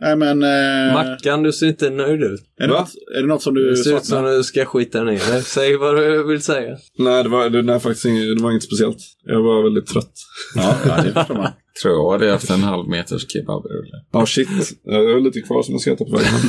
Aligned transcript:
Nej 0.00 0.16
men... 0.16 0.42
Eh, 0.42 0.94
Mackan, 0.94 1.42
du 1.42 1.52
ser 1.52 1.66
inte 1.66 1.90
nöjd 1.90 2.22
ut. 2.22 2.40
är, 2.60 2.68
det 2.68 2.74
något, 2.74 2.90
är 3.16 3.20
det 3.20 3.26
något 3.26 3.42
som 3.42 3.54
du 3.54 3.70
Det 3.70 3.76
ser 3.76 3.96
ut 3.96 4.04
som 4.04 4.24
du 4.24 4.42
ska 4.42 4.64
skita 4.64 5.04
ner 5.04 5.32
dig. 5.32 5.42
Säg 5.42 5.76
vad 5.76 5.96
du 5.96 6.26
vill 6.26 6.42
säga. 6.42 6.76
Nej, 6.98 7.22
det 7.22 7.28
var, 7.28 7.50
det, 7.50 7.62
nej, 7.62 7.80
faktiskt 7.80 8.04
inget, 8.04 8.36
det 8.36 8.42
var 8.42 8.50
inget 8.50 8.62
speciellt. 8.62 8.98
Jag 9.24 9.42
var 9.42 9.62
väldigt 9.62 9.86
trött. 9.86 10.12
Ja, 10.54 10.76
ja, 10.86 11.02
det 11.02 11.12
förstår 11.12 11.34
man. 11.34 11.52
Tror 11.82 11.94
jag 11.94 12.12
hade 12.12 12.30
haft 12.30 12.50
en 12.50 12.62
halv 12.62 12.88
meters 12.88 13.32
kebabrulle. 13.32 14.04
Ja, 14.12 14.18
oh, 14.18 14.24
shit. 14.24 14.48
Jag 14.84 14.94
har 14.94 15.20
lite 15.20 15.40
kvar 15.40 15.62
som 15.62 15.74
jag 15.74 15.80
ska 15.80 15.92
äta 15.92 16.04
på 16.04 16.16
vägen. 16.16 16.40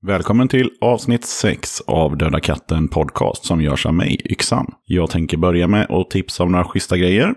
Välkommen 0.07 0.49
till 0.49 0.71
avsnitt 0.81 1.25
6 1.25 1.81
av 1.81 2.17
Döda 2.17 2.41
katten 2.41 2.89
podcast 2.89 3.45
som 3.45 3.63
görs 3.63 3.87
av 3.87 3.95
mig, 3.95 4.21
Yxan. 4.25 4.75
Jag 4.85 5.11
tänker 5.11 5.37
börja 5.37 5.67
med 5.67 5.91
att 5.91 6.11
tipsa 6.11 6.43
om 6.43 6.53
några 6.53 6.65
schyssta 6.65 6.97
grejer. 6.97 7.35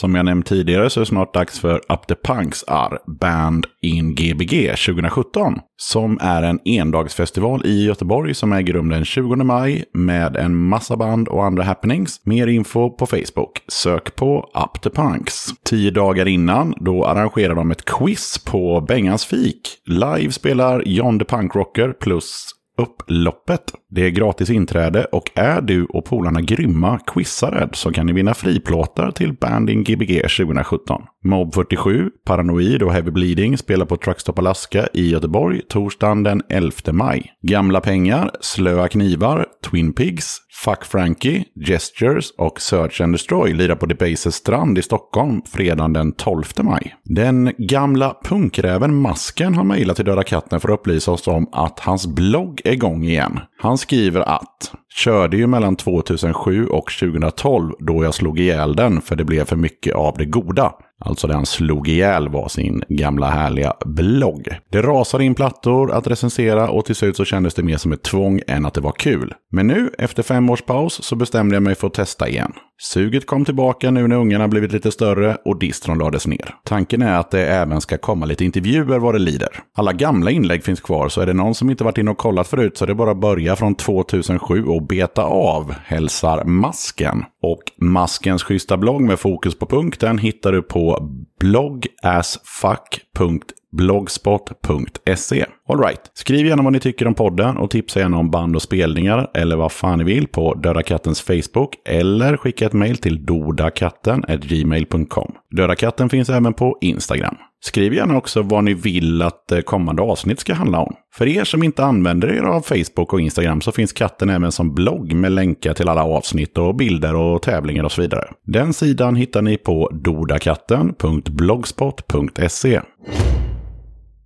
Som 0.00 0.14
jag 0.14 0.24
nämnt 0.24 0.46
tidigare 0.46 0.90
så 0.90 1.00
är 1.00 1.02
det 1.02 1.06
snart 1.06 1.34
dags 1.34 1.60
för 1.60 1.76
Up 1.76 2.06
the 2.08 2.14
Punks 2.14 2.64
are 2.68 2.98
Band 3.20 3.66
in 3.82 4.14
Gbg 4.14 4.76
2017. 4.86 5.58
Som 5.76 6.18
är 6.20 6.42
en 6.42 6.60
endagsfestival 6.64 7.66
i 7.66 7.84
Göteborg 7.84 8.34
som 8.34 8.52
äger 8.52 8.72
rum 8.72 8.88
den 8.88 9.04
20 9.04 9.36
maj 9.36 9.84
med 9.92 10.36
en 10.36 10.56
massa 10.56 10.96
band 10.96 11.28
och 11.28 11.44
andra 11.44 11.62
happenings. 11.62 12.20
Mer 12.24 12.46
info 12.46 12.90
på 12.90 13.06
Facebook. 13.06 13.62
Sök 13.68 14.16
på 14.16 14.50
Up 14.64 14.82
the 14.82 14.90
Punks. 14.90 15.46
Tio 15.64 15.90
dagar 15.90 16.28
innan 16.28 16.74
då 16.80 17.04
arrangerar 17.04 17.54
de 17.54 17.70
ett 17.70 17.84
quiz 17.84 18.44
på 18.44 18.80
Bengans 18.80 19.24
fik. 19.24 19.60
Live 19.86 20.32
spelar 20.32 20.82
John 20.86 21.18
the 21.18 21.24
Punkrocker 21.24 21.92
plus 21.92 22.55
upploppet. 22.76 23.62
Det 23.90 24.06
är 24.06 24.10
gratis 24.10 24.50
inträde 24.50 25.04
och 25.04 25.30
är 25.34 25.60
du 25.60 25.84
och 25.84 26.04
polarna 26.04 26.40
grymma 26.40 26.98
quizare 26.98 27.68
så 27.72 27.92
kan 27.92 28.06
ni 28.06 28.12
vinna 28.12 28.34
friplåtar 28.34 29.10
till 29.10 29.32
Banding 29.32 29.84
Gbg 29.84 30.22
2017. 30.22 31.02
Mob 31.24 31.54
47, 31.54 32.10
Paranoid 32.24 32.82
och 32.82 32.92
Heavy 32.92 33.10
Bleeding 33.10 33.58
spelar 33.58 33.86
på 33.86 33.96
Truckstop 33.96 34.38
Alaska 34.38 34.88
i 34.92 35.10
Göteborg 35.10 35.60
torsdagen 35.68 36.22
den 36.22 36.42
11 36.48 36.72
maj. 36.92 37.32
Gamla 37.42 37.80
pengar, 37.80 38.30
Slöa 38.40 38.88
knivar, 38.88 39.46
Twin 39.70 39.92
Pigs, 39.92 40.38
Fuck 40.64 40.84
Frankie, 40.84 41.44
Gestures 41.66 42.30
och 42.30 42.60
Search 42.60 43.00
and 43.00 43.14
Destroy 43.14 43.54
lirar 43.54 43.74
på 43.74 43.86
Debases 43.86 44.34
strand 44.34 44.78
i 44.78 44.82
Stockholm 44.82 45.42
fredagen 45.52 45.92
den 45.92 46.12
12 46.12 46.44
maj. 46.62 46.96
Den 47.04 47.52
gamla 47.58 48.16
punkräven 48.24 48.94
Masken 48.94 49.54
har 49.54 49.64
mejlat 49.64 49.96
till 49.96 50.04
Döda 50.04 50.22
katten 50.22 50.60
för 50.60 50.68
att 50.68 50.80
upplysa 50.80 51.12
oss 51.12 51.28
om 51.28 51.48
att 51.52 51.80
hans 51.80 52.06
blogg 52.06 52.60
är 52.64 52.72
igång 52.72 53.04
igen. 53.04 53.40
Han 53.58 53.78
skriver 53.78 54.20
att 54.20 54.72
Körde 54.96 55.36
ju 55.36 55.46
mellan 55.46 55.76
2007 55.76 56.66
och 56.66 56.92
2012 57.00 57.72
då 57.78 58.04
jag 58.04 58.14
slog 58.14 58.38
ihjäl 58.38 58.76
den 58.76 59.00
för 59.00 59.16
det 59.16 59.24
blev 59.24 59.44
för 59.44 59.56
mycket 59.56 59.94
av 59.94 60.14
det 60.18 60.24
goda. 60.24 60.72
Alltså 60.98 61.26
det 61.26 61.34
han 61.34 61.46
slog 61.46 61.88
ihjäl 61.88 62.28
var 62.28 62.48
sin 62.48 62.82
gamla 62.88 63.30
härliga 63.30 63.74
blogg. 63.84 64.48
Det 64.70 64.82
rasade 64.82 65.24
in 65.24 65.34
plattor 65.34 65.92
att 65.92 66.06
recensera 66.06 66.70
och 66.70 66.84
till 66.84 66.94
slut 66.94 67.16
så 67.16 67.24
kändes 67.24 67.54
det 67.54 67.62
mer 67.62 67.76
som 67.76 67.92
ett 67.92 68.02
tvång 68.02 68.40
än 68.46 68.66
att 68.66 68.74
det 68.74 68.80
var 68.80 68.92
kul. 68.92 69.34
Men 69.52 69.66
nu, 69.66 69.90
efter 69.98 70.22
fem 70.22 70.50
års 70.50 70.62
paus, 70.62 71.02
så 71.02 71.16
bestämde 71.16 71.56
jag 71.56 71.62
mig 71.62 71.74
för 71.74 71.86
att 71.86 71.94
testa 71.94 72.28
igen. 72.28 72.52
Suget 72.78 73.26
kom 73.26 73.44
tillbaka 73.44 73.90
nu 73.90 74.08
när 74.08 74.16
ungarna 74.16 74.48
blivit 74.48 74.72
lite 74.72 74.92
större 74.92 75.36
och 75.44 75.58
distron 75.58 75.98
lades 75.98 76.26
ner. 76.26 76.54
Tanken 76.64 77.02
är 77.02 77.18
att 77.18 77.30
det 77.30 77.46
även 77.46 77.80
ska 77.80 77.98
komma 77.98 78.26
lite 78.26 78.44
intervjuer 78.44 78.98
vad 78.98 79.14
det 79.14 79.18
lider. 79.18 79.48
Alla 79.76 79.92
gamla 79.92 80.30
inlägg 80.30 80.64
finns 80.64 80.80
kvar 80.80 81.08
så 81.08 81.20
är 81.20 81.26
det 81.26 81.32
någon 81.32 81.54
som 81.54 81.70
inte 81.70 81.84
varit 81.84 81.98
inne 81.98 82.10
och 82.10 82.18
kollat 82.18 82.48
förut 82.48 82.76
så 82.76 82.84
är 82.84 82.86
det 82.86 82.94
bara 82.94 83.10
att 83.10 83.20
börja 83.20 83.56
från 83.56 83.74
2007 83.74 84.64
och 84.64 84.82
beta 84.82 85.22
av, 85.22 85.74
hälsar 85.84 86.44
Masken. 86.44 87.24
Och 87.42 87.62
Maskens 87.80 88.42
schyssta 88.42 88.76
blogg 88.76 89.02
med 89.02 89.18
fokus 89.18 89.58
på 89.58 89.66
punkten 89.66 90.18
hittar 90.18 90.52
du 90.52 90.62
på 90.62 91.08
bloggasfuck.se 91.40 93.65
blogspot.se. 93.76 95.46
Alright, 95.68 96.00
skriv 96.14 96.46
gärna 96.46 96.62
vad 96.62 96.72
ni 96.72 96.80
tycker 96.80 97.06
om 97.06 97.14
podden 97.14 97.56
och 97.56 97.70
tipsa 97.70 98.00
gärna 98.00 98.18
om 98.18 98.30
band 98.30 98.56
och 98.56 98.62
spelningar 98.62 99.30
eller 99.34 99.56
vad 99.56 99.72
fan 99.72 99.98
ni 99.98 100.04
vill 100.04 100.28
på 100.28 100.54
Döda 100.54 100.82
Kattens 100.82 101.20
Facebook 101.20 101.74
eller 101.84 102.36
skicka 102.36 102.66
ett 102.66 102.72
mejl 102.72 102.96
till 102.96 103.26
dodakatten 103.26 104.24
gmail.com. 104.28 105.34
Döda 105.50 105.74
katten 105.74 106.08
finns 106.08 106.30
även 106.30 106.54
på 106.54 106.78
Instagram. 106.80 107.36
Skriv 107.60 107.94
gärna 107.94 108.16
också 108.16 108.42
vad 108.42 108.64
ni 108.64 108.74
vill 108.74 109.22
att 109.22 109.52
eh, 109.52 109.60
kommande 109.60 110.02
avsnitt 110.02 110.40
ska 110.40 110.54
handla 110.54 110.78
om. 110.78 110.94
För 111.14 111.26
er 111.26 111.44
som 111.44 111.62
inte 111.62 111.84
använder 111.84 112.28
er 112.28 112.42
av 112.42 112.60
Facebook 112.60 113.12
och 113.12 113.20
Instagram 113.20 113.60
så 113.60 113.72
finns 113.72 113.92
katten 113.92 114.30
även 114.30 114.52
som 114.52 114.74
blogg 114.74 115.14
med 115.14 115.32
länkar 115.32 115.74
till 115.74 115.88
alla 115.88 116.04
avsnitt 116.04 116.58
och 116.58 116.74
bilder 116.74 117.14
och 117.14 117.42
tävlingar 117.42 117.84
och 117.84 117.92
så 117.92 118.02
vidare. 118.02 118.24
Den 118.44 118.72
sidan 118.72 119.16
hittar 119.16 119.42
ni 119.42 119.56
på 119.56 119.90
dodakatten.blogspot.se. 119.92 122.80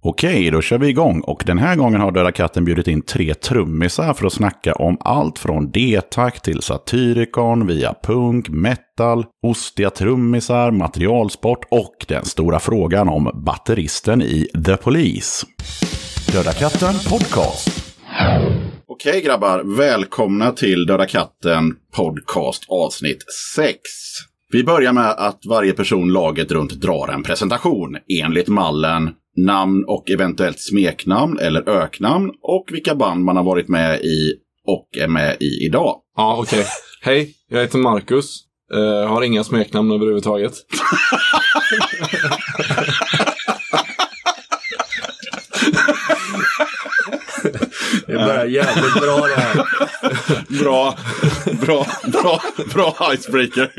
Okej, 0.02 0.50
då 0.50 0.60
kör 0.60 0.78
vi 0.78 0.88
igång 0.88 1.20
och 1.20 1.42
den 1.46 1.58
här 1.58 1.76
gången 1.76 2.00
har 2.00 2.12
Döda 2.12 2.32
katten 2.32 2.64
bjudit 2.64 2.88
in 2.88 3.02
tre 3.02 3.34
trummisar 3.34 4.14
för 4.14 4.26
att 4.26 4.32
snacka 4.32 4.74
om 4.74 4.96
allt 5.00 5.38
från 5.38 5.70
D-takt 5.70 6.44
till 6.44 6.62
Satyricon 6.62 7.66
via 7.66 7.94
punk, 8.02 8.48
metal, 8.48 9.26
ostiga 9.42 9.90
trummisar, 9.90 10.70
materialsport 10.70 11.64
och 11.70 12.04
den 12.08 12.24
stora 12.24 12.60
frågan 12.60 13.08
om 13.08 13.42
batteristen 13.46 14.22
i 14.22 14.46
The 14.66 14.76
Police. 14.76 15.46
Döda 16.32 16.52
katten 16.52 16.94
podcast. 17.10 17.96
Okej 18.86 19.22
grabbar, 19.22 19.76
välkomna 19.76 20.52
till 20.52 20.86
Döda 20.86 21.06
katten 21.06 21.76
podcast 21.96 22.64
avsnitt 22.68 23.24
6. 23.56 23.78
Vi 24.52 24.64
börjar 24.64 24.92
med 24.92 25.10
att 25.10 25.46
varje 25.46 25.72
person 25.72 26.12
laget 26.12 26.52
runt 26.52 26.72
drar 26.72 27.08
en 27.08 27.22
presentation 27.22 27.96
enligt 28.22 28.48
mallen 28.48 29.10
namn 29.36 29.84
och 29.86 30.10
eventuellt 30.10 30.60
smeknamn 30.60 31.38
eller 31.38 31.68
öknamn 31.68 32.30
och 32.42 32.68
vilka 32.72 32.94
band 32.94 33.24
man 33.24 33.36
har 33.36 33.44
varit 33.44 33.68
med 33.68 34.00
i 34.00 34.34
och 34.66 34.88
är 34.98 35.08
med 35.08 35.36
i 35.40 35.66
idag. 35.66 35.96
Ja, 36.16 36.36
okej. 36.38 36.66
Hej, 37.02 37.34
jag 37.48 37.60
heter 37.60 37.78
Marcus. 37.78 38.44
Uh, 38.74 39.08
har 39.08 39.22
inga 39.22 39.44
smeknamn 39.44 39.92
överhuvudtaget. 39.92 40.52
Det 48.06 48.12
börjar 48.12 48.44
jävligt 48.44 49.00
bra 49.00 49.26
det 49.26 49.40
här. 49.40 49.66
Bra, 50.62 50.96
bra, 51.60 51.86
bra, 52.06 52.40
bra 52.74 53.14
icebreaker. 53.14 53.72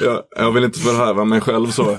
jag, 0.00 0.22
jag 0.36 0.52
vill 0.52 0.64
inte 0.64 0.78
förhäva 0.78 1.24
mig 1.24 1.40
själv 1.40 1.66
så. 1.70 1.90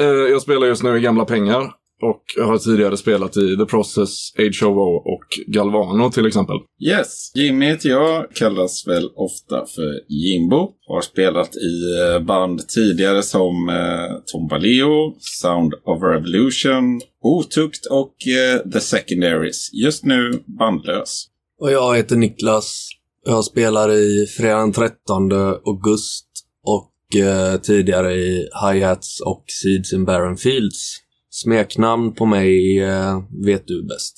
Uh, 0.00 0.06
jag 0.06 0.42
spelar 0.42 0.66
just 0.66 0.82
nu 0.82 0.96
i 0.96 1.00
Gamla 1.00 1.24
Pengar. 1.24 1.70
Och 2.10 2.22
jag 2.36 2.44
har 2.44 2.58
tidigare 2.58 2.96
spelat 2.96 3.36
i 3.36 3.56
The 3.56 3.64
Process, 3.64 4.32
HOO 4.60 4.96
och 4.96 5.24
Galvano 5.46 6.10
till 6.10 6.26
exempel. 6.26 6.56
Yes, 6.80 7.32
Jimmy 7.34 7.66
heter 7.66 7.88
jag. 7.88 8.30
Kallas 8.34 8.86
väl 8.86 9.10
ofta 9.14 9.66
för 9.66 10.00
Jimbo. 10.08 10.70
Har 10.86 11.00
spelat 11.00 11.56
i 11.56 11.98
eh, 12.00 12.26
band 12.26 12.68
tidigare 12.68 13.22
som 13.22 13.68
eh, 13.68 14.16
Tombaleo, 14.26 15.14
Sound 15.18 15.74
of 15.74 16.02
Revolution, 16.02 17.00
Otukt 17.22 17.86
och 17.86 18.14
eh, 18.28 18.70
The 18.72 18.80
Secondaries. 18.80 19.70
Just 19.72 20.04
nu 20.04 20.42
bandlös. 20.58 21.26
Och 21.60 21.72
jag 21.72 21.96
heter 21.96 22.16
Niklas. 22.16 22.88
Jag 23.26 23.44
spelar 23.44 23.92
i 23.92 24.26
fredag 24.26 24.58
den 24.58 24.72
13 24.72 25.32
august 25.66 26.26
och 26.64 27.20
eh, 27.20 27.60
tidigare 27.60 28.14
i 28.14 28.48
Hi-Hats 28.64 29.20
och 29.20 29.44
Seeds 29.62 29.92
in 29.92 30.04
Barren 30.04 30.36
Fields. 30.36 31.03
Smeknamn 31.42 32.14
på 32.14 32.26
mig 32.26 32.82
eh, 32.82 33.18
vet 33.46 33.66
du 33.66 33.86
bäst. 33.86 34.14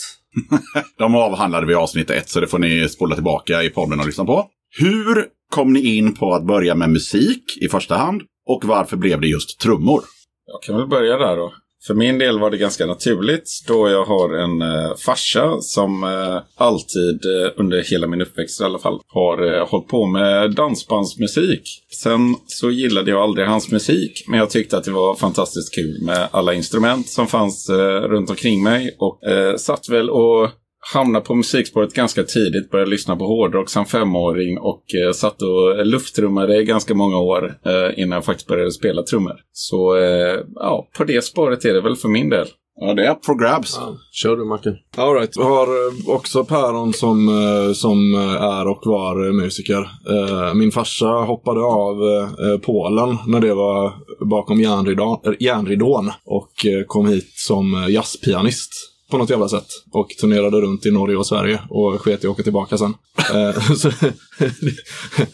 De 0.98 1.14
avhandlade 1.14 1.66
vi 1.66 1.72
i 1.72 1.76
avsnitt 1.76 2.10
ett, 2.10 2.28
så 2.28 2.40
det 2.40 2.46
får 2.46 2.58
ni 2.58 2.88
spola 2.88 3.14
tillbaka 3.14 3.62
i 3.62 3.70
podden 3.70 4.00
och 4.00 4.06
lyssna 4.06 4.24
på. 4.24 4.46
Hur 4.78 5.26
kom 5.50 5.72
ni 5.72 5.96
in 5.96 6.14
på 6.14 6.34
att 6.34 6.46
börja 6.46 6.74
med 6.74 6.90
musik 6.90 7.44
i 7.60 7.68
första 7.68 7.96
hand? 7.96 8.22
Och 8.46 8.64
varför 8.64 8.96
blev 8.96 9.20
det 9.20 9.26
just 9.26 9.60
trummor? 9.60 10.00
Jag 10.46 10.62
kan 10.62 10.76
väl 10.76 10.88
börja 10.88 11.18
där 11.18 11.36
då. 11.36 11.52
För 11.86 11.94
min 11.94 12.18
del 12.18 12.38
var 12.38 12.50
det 12.50 12.56
ganska 12.56 12.86
naturligt 12.86 13.50
då 13.66 13.88
jag 13.88 14.04
har 14.04 14.34
en 14.34 14.62
eh, 14.62 14.96
farsa 14.96 15.60
som 15.60 16.04
eh, 16.04 16.42
alltid 16.56 17.24
eh, 17.24 17.50
under 17.56 17.90
hela 17.90 18.06
min 18.06 18.20
uppväxt 18.20 18.60
i 18.60 18.64
alla 18.64 18.78
fall 18.78 19.00
har 19.08 19.54
eh, 19.54 19.68
hållit 19.68 19.88
på 19.88 20.06
med 20.06 20.54
dansbandsmusik. 20.54 21.62
Sen 22.02 22.34
så 22.46 22.70
gillade 22.70 23.10
jag 23.10 23.22
aldrig 23.22 23.46
hans 23.46 23.70
musik 23.70 24.24
men 24.28 24.38
jag 24.38 24.50
tyckte 24.50 24.78
att 24.78 24.84
det 24.84 24.90
var 24.90 25.14
fantastiskt 25.14 25.74
kul 25.74 26.02
med 26.02 26.28
alla 26.30 26.54
instrument 26.54 27.08
som 27.08 27.26
fanns 27.26 27.68
eh, 27.68 28.00
runt 28.00 28.30
omkring 28.30 28.62
mig 28.62 28.96
och 28.98 29.24
eh, 29.24 29.56
satt 29.56 29.88
väl 29.88 30.10
och 30.10 30.50
hamnade 30.94 31.24
på 31.24 31.34
musikspåret 31.34 31.94
ganska 31.94 32.22
tidigt, 32.22 32.70
började 32.70 32.90
lyssna 32.90 33.16
på 33.16 33.24
hårdrock 33.24 33.68
som 33.68 33.86
femåring 33.86 34.58
och 34.58 34.84
eh, 34.94 35.12
satt 35.12 35.42
och 35.42 35.86
lufttrummade 35.86 36.60
i 36.60 36.64
ganska 36.64 36.94
många 36.94 37.18
år 37.18 37.58
eh, 37.66 38.02
innan 38.02 38.16
jag 38.16 38.24
faktiskt 38.24 38.48
började 38.48 38.72
spela 38.72 39.02
trummor. 39.02 39.36
Så 39.52 39.96
eh, 39.96 40.40
ja, 40.54 40.88
på 40.96 41.04
det 41.04 41.24
spåret 41.24 41.64
är 41.64 41.74
det 41.74 41.80
väl 41.80 41.96
för 41.96 42.08
min 42.08 42.28
del. 42.28 42.46
Ja, 42.80 42.94
det 42.94 43.06
är 43.06 43.10
up 43.10 43.24
for 43.24 43.34
grabs. 43.34 43.76
Ja, 43.80 43.96
kör 44.12 44.36
du 44.36 44.44
Macke. 44.44 44.74
All 44.96 45.14
right. 45.14 45.36
Jag 45.36 45.44
har 45.44 45.66
eh, 45.66 46.14
också 46.14 46.44
päron 46.44 46.92
som, 46.92 47.28
eh, 47.28 47.72
som 47.72 48.14
eh, 48.14 48.42
är 48.42 48.68
och 48.68 48.82
var 48.84 49.26
eh, 49.26 49.32
musiker. 49.32 49.88
Eh, 50.10 50.54
Min 50.54 50.72
farsa 50.72 51.06
hoppade 51.06 51.60
av 51.60 51.96
eh, 52.02 52.58
Polen 52.62 53.18
när 53.26 53.40
det 53.40 53.54
var 53.54 53.92
bakom 54.30 54.60
järnridån, 54.60 56.06
eh, 56.06 56.14
och 56.24 56.66
eh, 56.66 56.84
kom 56.86 57.06
hit 57.06 57.32
som 57.34 57.74
eh, 57.74 57.88
jazzpianist 57.88 58.95
på 59.10 59.18
något 59.18 59.30
jävla 59.30 59.48
sätt. 59.48 59.66
Och 59.92 60.08
turnerade 60.20 60.60
runt 60.60 60.86
i 60.86 60.90
Norge 60.90 61.16
och 61.16 61.26
Sverige 61.26 61.60
och 61.70 62.00
sket 62.00 62.24
i 62.24 62.26
att 62.26 62.32
åka 62.32 62.42
tillbaka 62.42 62.78
sen. 62.78 62.94
Eh, 63.34 63.54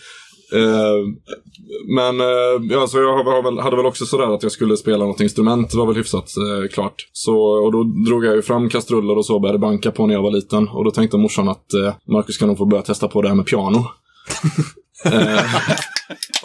Eh, 0.55 1.07
men 1.97 2.21
eh, 2.21 2.61
ja, 2.71 2.87
så 2.87 2.99
jag 2.99 3.25
hade 3.63 3.77
väl 3.77 3.87
också 3.87 4.07
sådär 4.07 4.35
att 4.35 4.43
jag 4.43 4.53
skulle 4.53 4.77
spela 4.77 5.05
något 5.05 5.21
instrument. 5.21 5.71
Det 5.71 5.79
var 5.79 5.87
väl 5.87 5.97
hyfsat 5.97 6.29
eh, 6.37 6.69
klart. 6.69 7.09
Så, 7.13 7.37
och 7.39 7.73
då 7.73 7.83
drog 7.83 8.25
jag 8.25 8.35
ju 8.35 8.43
fram 8.43 8.69
kastruller 8.69 9.19
och 9.19 9.27
så 9.27 9.41
började 9.41 9.59
banka 9.59 9.91
på 9.91 10.07
när 10.07 10.15
jag 10.15 10.23
var 10.23 10.31
liten. 10.31 10.69
Och 10.69 10.85
då 10.85 10.91
tänkte 10.91 11.17
morsan 11.17 11.49
att 11.49 11.75
eh, 11.75 11.95
Marcus 12.13 12.39
kan 12.39 12.49
nog 12.49 12.59
få 12.59 12.65
börja 12.65 12.83
testa 12.83 13.09
på 13.09 13.23
det 13.23 13.29
här 13.29 13.35
med 13.35 13.47
piano. 13.47 13.85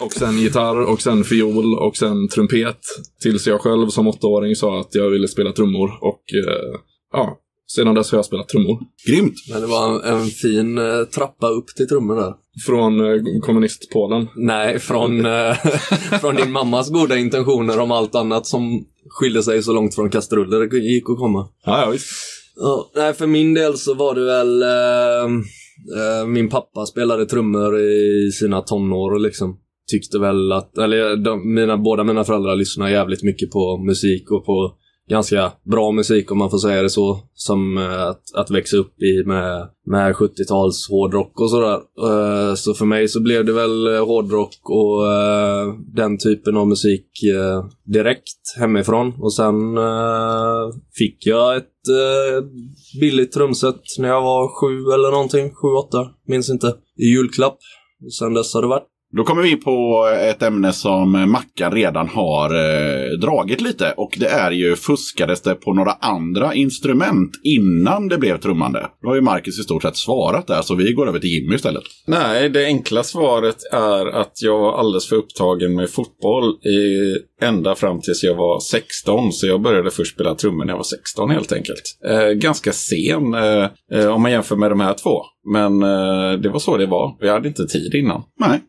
och 0.00 0.12
sen 0.12 0.38
gitarr 0.38 0.80
och 0.80 1.02
sen 1.02 1.24
fiol 1.24 1.78
och 1.78 1.96
sen 1.96 2.28
trumpet. 2.28 2.78
Tills 3.22 3.46
jag 3.46 3.60
själv 3.60 3.88
som 3.88 4.08
åttaåring 4.08 4.56
sa 4.56 4.80
att 4.80 4.94
jag 4.94 5.10
ville 5.10 5.28
spela 5.28 5.52
trummor. 5.52 5.90
Och 6.00 6.22
eh, 6.46 6.80
ja, 7.12 7.38
sedan 7.74 7.94
dess 7.94 8.10
har 8.12 8.18
jag 8.18 8.24
spelat 8.24 8.48
trummor. 8.48 8.78
Grymt! 9.08 9.34
Men 9.52 9.60
det 9.60 9.66
var 9.66 9.94
en, 9.94 10.20
en 10.20 10.26
fin 10.26 10.78
eh, 10.78 11.04
trappa 11.04 11.48
upp 11.48 11.66
till 11.66 11.88
trummor 11.88 12.16
där. 12.16 12.34
Från 12.66 13.00
eh, 13.00 13.40
kommunistpolen. 13.42 14.28
Nej, 14.36 14.78
från, 14.78 15.26
eh, 15.26 15.54
från 16.20 16.36
din 16.36 16.52
mammas 16.52 16.90
goda 16.90 17.16
intentioner 17.16 17.80
om 17.80 17.90
allt 17.90 18.14
annat 18.14 18.46
som 18.46 18.84
skilde 19.10 19.42
sig 19.42 19.62
så 19.62 19.72
långt 19.72 19.94
från 19.94 20.10
kastruller 20.10 20.66
det 20.66 20.78
gick 20.78 21.10
att 21.10 21.18
komma. 21.18 21.48
Ja, 21.64 21.80
ja 21.80 21.90
visst. 21.90 22.10
Ja, 22.56 22.90
nej, 22.94 23.14
för 23.14 23.26
min 23.26 23.54
del 23.54 23.78
så 23.78 23.94
var 23.94 24.14
det 24.14 24.24
väl... 24.24 24.62
Eh, 24.62 25.24
eh, 25.98 26.26
min 26.26 26.48
pappa 26.48 26.86
spelade 26.86 27.26
trummor 27.26 27.80
i 27.80 28.30
sina 28.32 28.60
tonår 28.60 29.18
liksom. 29.18 29.58
Tyckte 29.90 30.18
väl 30.18 30.52
att... 30.52 30.78
Eller 30.78 31.16
de, 31.16 31.54
mina, 31.54 31.76
båda 31.76 32.04
mina 32.04 32.24
föräldrar 32.24 32.56
lyssnade 32.56 32.90
jävligt 32.90 33.22
mycket 33.22 33.50
på 33.50 33.78
musik 33.78 34.30
och 34.30 34.46
på 34.46 34.74
ganska 35.08 35.52
bra 35.64 35.92
musik 35.92 36.30
om 36.30 36.38
man 36.38 36.50
får 36.50 36.58
säga 36.58 36.82
det 36.82 36.90
så. 36.90 37.20
Som 37.34 37.78
eh, 37.78 38.02
att, 38.02 38.22
att 38.34 38.50
växa 38.50 38.76
upp 38.76 39.02
i 39.02 39.24
med, 39.26 39.68
med 39.86 40.14
70-tals 40.14 40.88
hårdrock 40.90 41.40
och 41.40 41.50
sådär. 41.50 41.80
Eh, 42.02 42.54
så 42.54 42.74
för 42.74 42.84
mig 42.84 43.08
så 43.08 43.20
blev 43.20 43.44
det 43.44 43.52
väl 43.52 43.94
eh, 43.94 44.06
hårdrock 44.06 44.58
och 44.62 45.04
den 45.94 46.18
typen 46.18 46.56
av 46.56 46.68
musik 46.68 47.06
direkt 47.84 48.56
hemifrån. 48.58 49.12
Och 49.18 49.34
sen 49.34 49.54
fick 50.98 51.26
jag 51.26 51.56
ett 51.56 51.64
billigt 53.00 53.32
trumset 53.32 53.80
när 53.98 54.08
jag 54.08 54.22
var 54.22 54.60
sju 54.60 54.92
eller 54.94 55.10
någonting. 55.10 55.54
Sju, 55.54 55.68
åtta, 55.68 56.10
minns 56.26 56.50
inte. 56.50 56.66
I 56.96 57.04
julklapp. 57.04 57.58
Och 58.04 58.14
sen 58.14 58.34
dess 58.34 58.54
har 58.54 58.62
det 58.62 58.68
varit 58.68 58.88
då 59.16 59.24
kommer 59.24 59.42
vi 59.42 59.50
in 59.50 59.60
på 59.60 60.06
ett 60.20 60.42
ämne 60.42 60.72
som 60.72 61.30
Mackan 61.30 61.72
redan 61.72 62.08
har 62.08 62.54
eh, 62.54 63.18
dragit 63.18 63.60
lite. 63.60 63.94
Och 63.96 64.16
det 64.18 64.28
är 64.28 64.50
ju 64.50 64.76
fuskades 64.76 65.42
det 65.42 65.54
på 65.54 65.74
några 65.74 65.92
andra 65.92 66.54
instrument 66.54 67.30
innan 67.42 68.08
det 68.08 68.18
blev 68.18 68.38
trummande? 68.38 68.86
Då 69.02 69.08
har 69.08 69.14
ju 69.14 69.20
Marcus 69.20 69.58
i 69.58 69.62
stort 69.62 69.82
sett 69.82 69.96
svarat 69.96 70.46
där, 70.46 70.62
så 70.62 70.74
vi 70.74 70.92
går 70.92 71.08
över 71.08 71.18
till 71.18 71.30
Jimmy 71.30 71.54
istället. 71.54 71.82
Nej, 72.06 72.48
det 72.48 72.64
enkla 72.64 73.02
svaret 73.02 73.56
är 73.72 74.06
att 74.06 74.42
jag 74.42 74.58
var 74.58 74.78
alldeles 74.78 75.08
för 75.08 75.16
upptagen 75.16 75.74
med 75.74 75.90
fotboll 75.90 76.54
i, 76.54 77.16
ända 77.44 77.74
fram 77.74 78.00
tills 78.00 78.24
jag 78.24 78.34
var 78.34 78.60
16. 78.60 79.32
Så 79.32 79.46
jag 79.46 79.60
började 79.60 79.90
först 79.90 80.14
spela 80.14 80.34
trummor 80.34 80.64
när 80.64 80.72
jag 80.72 80.78
var 80.78 80.84
16 80.84 81.30
helt 81.30 81.52
enkelt. 81.52 81.82
Eh, 82.08 82.28
ganska 82.28 82.72
sen 82.72 83.34
eh, 83.34 84.06
om 84.14 84.22
man 84.22 84.30
jämför 84.30 84.56
med 84.56 84.70
de 84.70 84.80
här 84.80 84.94
två. 84.94 85.22
Men 85.52 85.80
det 86.42 86.48
var 86.48 86.58
så 86.58 86.76
det 86.76 86.86
var. 86.86 87.16
Jag 87.20 87.32
hade 87.32 87.48
inte 87.48 87.66
tid 87.66 87.94
innan. 87.94 88.22
Nej. 88.40 88.60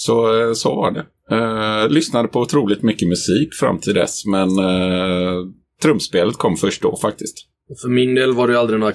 Så, 0.00 0.40
eh, 0.40 0.52
så 0.52 0.74
var 0.74 0.90
det. 0.90 1.06
Eh, 1.30 1.88
lyssnade 1.88 2.28
på 2.28 2.40
otroligt 2.40 2.82
mycket 2.82 3.08
musik 3.08 3.54
fram 3.54 3.78
till 3.78 3.94
dess, 3.94 4.26
men 4.26 4.48
eh, 4.58 5.46
trumspelet 5.82 6.36
kom 6.36 6.56
först 6.56 6.82
då 6.82 6.96
faktiskt. 6.96 7.36
För 7.82 7.88
min 7.88 8.14
del 8.14 8.34
var 8.34 8.48
det 8.48 8.60
aldrig 8.60 8.80
några 8.80 8.92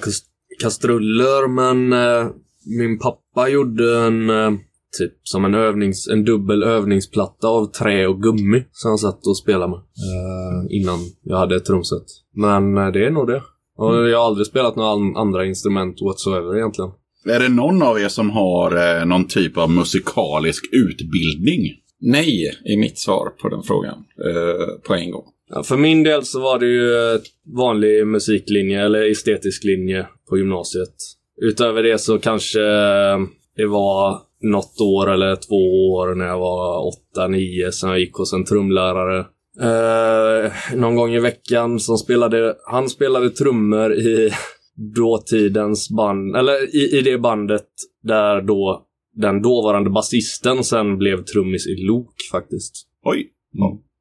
kastruller, 0.62 1.48
men 1.48 1.92
eh, 1.92 2.30
min 2.78 2.98
pappa 2.98 3.48
gjorde 3.48 3.98
en 3.98 4.30
eh, 4.30 4.50
typ 4.98 5.12
som 5.22 5.44
en 5.44 5.54
övnings, 5.54 6.08
en 6.08 6.24
dubbel 6.24 6.62
övningsplatta 6.62 7.48
av 7.48 7.66
trä 7.66 8.06
och 8.06 8.22
gummi 8.22 8.64
som 8.72 8.88
han 8.88 8.98
satt 8.98 9.26
och 9.26 9.38
spelade 9.38 9.70
med 9.70 9.78
eh, 9.78 10.80
innan 10.80 10.98
jag 11.22 11.36
hade 11.36 11.56
ett 11.56 11.64
trumset. 11.64 12.04
Men 12.34 12.76
eh, 12.76 12.86
det 12.86 13.06
är 13.06 13.10
nog 13.10 13.26
det. 13.26 13.42
Och 13.76 14.08
jag 14.08 14.18
har 14.18 14.26
aldrig 14.26 14.46
spelat 14.46 14.76
några 14.76 15.20
andra 15.20 15.44
instrument 15.44 16.02
whatsoever 16.02 16.56
egentligen. 16.56 16.90
Är 17.26 17.40
det 17.40 17.48
någon 17.48 17.82
av 17.82 18.00
er 18.00 18.08
som 18.08 18.30
har 18.30 18.98
eh, 19.00 19.06
någon 19.06 19.28
typ 19.28 19.56
av 19.58 19.70
musikalisk 19.70 20.64
utbildning? 20.72 21.72
Nej, 22.00 22.52
är 22.64 22.76
mitt 22.76 22.98
svar 22.98 23.28
på 23.42 23.48
den 23.48 23.62
frågan 23.62 24.04
eh, 24.26 24.86
på 24.86 24.94
en 24.94 25.10
gång. 25.10 25.24
Ja, 25.50 25.62
för 25.62 25.76
min 25.76 26.02
del 26.02 26.24
så 26.24 26.40
var 26.40 26.58
det 26.58 26.66
ju 26.66 27.14
ett 27.14 27.24
vanlig 27.56 28.06
musiklinje 28.06 28.84
eller 28.84 29.10
estetisk 29.10 29.64
linje 29.64 30.06
på 30.28 30.38
gymnasiet. 30.38 30.94
Utöver 31.42 31.82
det 31.82 31.98
så 31.98 32.18
kanske 32.18 32.60
eh, 32.60 33.18
det 33.56 33.66
var 33.66 34.18
något 34.42 34.80
år 34.80 35.12
eller 35.12 35.36
två 35.36 35.92
år 35.92 36.14
när 36.14 36.26
jag 36.26 36.38
var 36.38 36.86
åtta, 36.86 37.28
nio 37.28 37.72
som 37.72 37.90
jag 37.90 38.00
gick 38.00 38.14
hos 38.14 38.32
en 38.32 38.44
trumlärare. 38.44 39.26
Eh, 39.60 40.52
någon 40.74 40.96
gång 40.96 41.14
i 41.14 41.20
veckan 41.20 41.80
som 41.80 41.98
spelade, 41.98 42.54
han 42.66 42.88
spelade 42.88 43.30
trummor 43.30 43.94
i 43.94 44.30
dåtidens 44.76 45.90
band, 45.90 46.36
eller 46.36 46.76
i, 46.76 46.98
i 46.98 47.00
det 47.00 47.18
bandet 47.18 47.68
där 48.02 48.42
då 48.42 48.86
den 49.14 49.42
dåvarande 49.42 49.90
basisten 49.90 50.64
sen 50.64 50.98
blev 50.98 51.24
trummis 51.24 51.66
i 51.66 51.76
Lok 51.76 52.14
faktiskt. 52.32 52.86
Oj! 53.04 53.30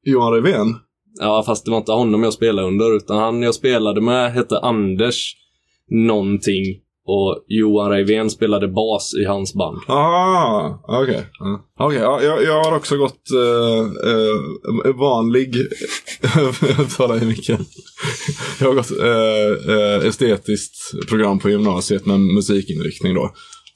Johan 0.04 0.34
Revén. 0.34 0.76
Ja, 1.20 1.44
fast 1.46 1.66
det 1.66 1.72
var 1.72 1.78
inte 1.78 1.92
honom 1.92 2.24
jag 2.24 2.34
spelade 2.34 2.68
under, 2.68 2.96
utan 2.96 3.18
han 3.18 3.42
jag 3.42 3.56
spelade 3.56 4.02
med 4.02 4.34
hette 4.34 4.60
Anders 4.60 5.36
någonting. 5.90 6.64
Och 7.06 7.46
Johan 7.48 7.90
Reivén 7.90 8.30
spelade 8.30 8.68
bas 8.68 9.14
i 9.14 9.26
hans 9.26 9.54
band. 9.54 9.78
Ah, 9.88 10.80
okej. 10.84 11.26
Ja. 11.40 11.86
Okay, 11.86 12.00
ja, 12.00 12.22
jag, 12.22 12.44
jag 12.44 12.64
har 12.64 12.76
också 12.78 12.98
gått 12.98 13.32
eh, 13.32 14.10
eh, 14.12 14.96
vanlig... 14.96 15.56
jag 16.78 16.90
talar 16.98 17.24
i 17.24 17.26
micken. 17.26 17.66
Jag 18.60 18.68
har 18.68 18.74
gått 18.74 18.92
eh, 18.92 19.76
eh 19.76 20.08
estetiskt 20.08 21.08
program 21.10 21.40
på 21.40 21.50
gymnasiet 21.50 22.06
med 22.06 22.20
musikinriktning 22.20 23.14
då. 23.14 23.32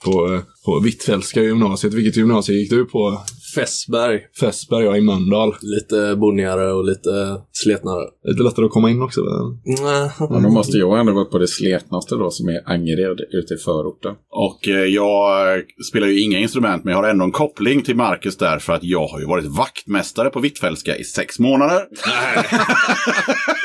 På, 0.05 0.33
eh, 0.33 0.41
på 0.65 0.79
Hvitfeldtska 0.79 1.41
gymnasiet. 1.41 1.93
Vilket 1.93 2.17
gymnasium 2.17 2.57
gick 2.57 2.69
du 2.69 2.85
på? 2.85 3.21
Fässberg. 3.55 4.21
Fässberg, 4.39 4.85
ja, 4.85 4.97
i 4.97 5.01
Mölndal. 5.01 5.55
Lite 5.61 6.15
bonnigare 6.15 6.73
och 6.73 6.85
lite 6.85 7.41
sletnare. 7.51 8.03
Lite 8.23 8.43
lättare 8.43 8.65
att 8.65 8.71
komma 8.71 8.89
in 8.89 9.01
också. 9.01 9.21
Men... 9.21 9.75
Nej. 9.85 10.11
Men 10.29 10.43
då 10.43 10.49
måste 10.49 10.77
jag 10.77 10.99
ändå 10.99 11.13
gått 11.13 11.31
på 11.31 11.37
det 11.37 11.47
sletnaste 11.47 12.15
då, 12.15 12.31
som 12.31 12.49
är 12.49 12.61
Angered 12.65 13.19
ute 13.31 13.53
i 13.53 13.57
förorten. 13.57 14.15
Och 14.29 14.67
eh, 14.67 14.85
jag 14.85 15.61
spelar 15.89 16.07
ju 16.07 16.21
inga 16.21 16.39
instrument, 16.39 16.83
men 16.83 16.91
jag 16.91 17.01
har 17.01 17.09
ändå 17.09 17.25
en 17.25 17.31
koppling 17.31 17.81
till 17.81 17.95
Marcus 17.95 18.37
där 18.37 18.59
för 18.59 18.73
att 18.73 18.83
jag 18.83 19.07
har 19.07 19.19
ju 19.19 19.25
varit 19.25 19.45
vaktmästare 19.45 20.29
på 20.29 20.39
Hvitfeldtska 20.39 20.95
i 20.95 21.03
sex 21.03 21.39
månader. 21.39 21.81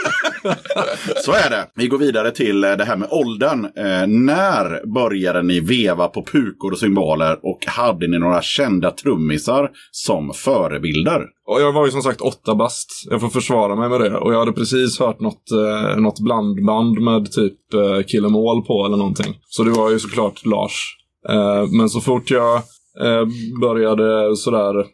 Så 1.25 1.33
är 1.33 1.51
det. 1.51 1.67
Vi 1.75 1.89
går 1.89 1.99
vidare 1.99 2.31
till 2.31 2.65
eh, 2.65 2.73
det 2.73 2.85
här 2.85 2.97
med 2.97 3.09
åldern. 3.11 3.65
Eh, 3.65 4.07
när 4.07 4.95
började 4.95 5.43
ni 5.43 5.61
veva 5.61 6.09
på 6.09 6.25
pukor 6.25 6.73
och 6.73 6.79
symboler 6.79 7.39
och 7.43 7.67
hade 7.67 8.07
ni 8.09 8.19
några 8.19 8.43
kända 8.43 8.91
trummisar 8.91 9.71
som 9.91 10.33
förebilder? 10.35 11.27
Och 11.47 11.61
jag 11.61 11.73
var 11.73 11.87
ju 11.87 11.93
som 11.93 12.03
sagt 12.03 12.21
åtta 12.21 12.55
bast. 12.55 12.89
Jag 13.11 13.21
får 13.21 13.29
försvara 13.29 13.77
mig 13.77 13.89
med 13.89 14.01
det. 14.01 14.17
Och 14.17 14.35
jag 14.35 14.39
hade 14.39 14.53
precis 14.53 15.01
hört 15.01 15.21
något, 15.21 15.51
eh, 15.51 15.97
något 15.97 16.21
blandband 16.21 17.01
med 17.01 17.33
typ 17.33 17.75
eh, 17.75 18.03
Kill 18.07 18.25
'em 18.25 18.51
All 18.51 18.63
på 18.67 18.87
eller 18.87 18.97
någonting. 18.97 19.35
Så 19.49 19.63
det 19.65 19.71
var 19.71 19.91
ju 19.91 19.99
såklart 19.99 20.47
Lars. 20.47 20.97
Eh, 21.29 21.67
men 21.79 21.89
så 21.89 22.01
fort 22.01 22.31
jag 22.31 22.57
eh, 23.01 23.27
började 23.61 24.37
sådär 24.37 24.87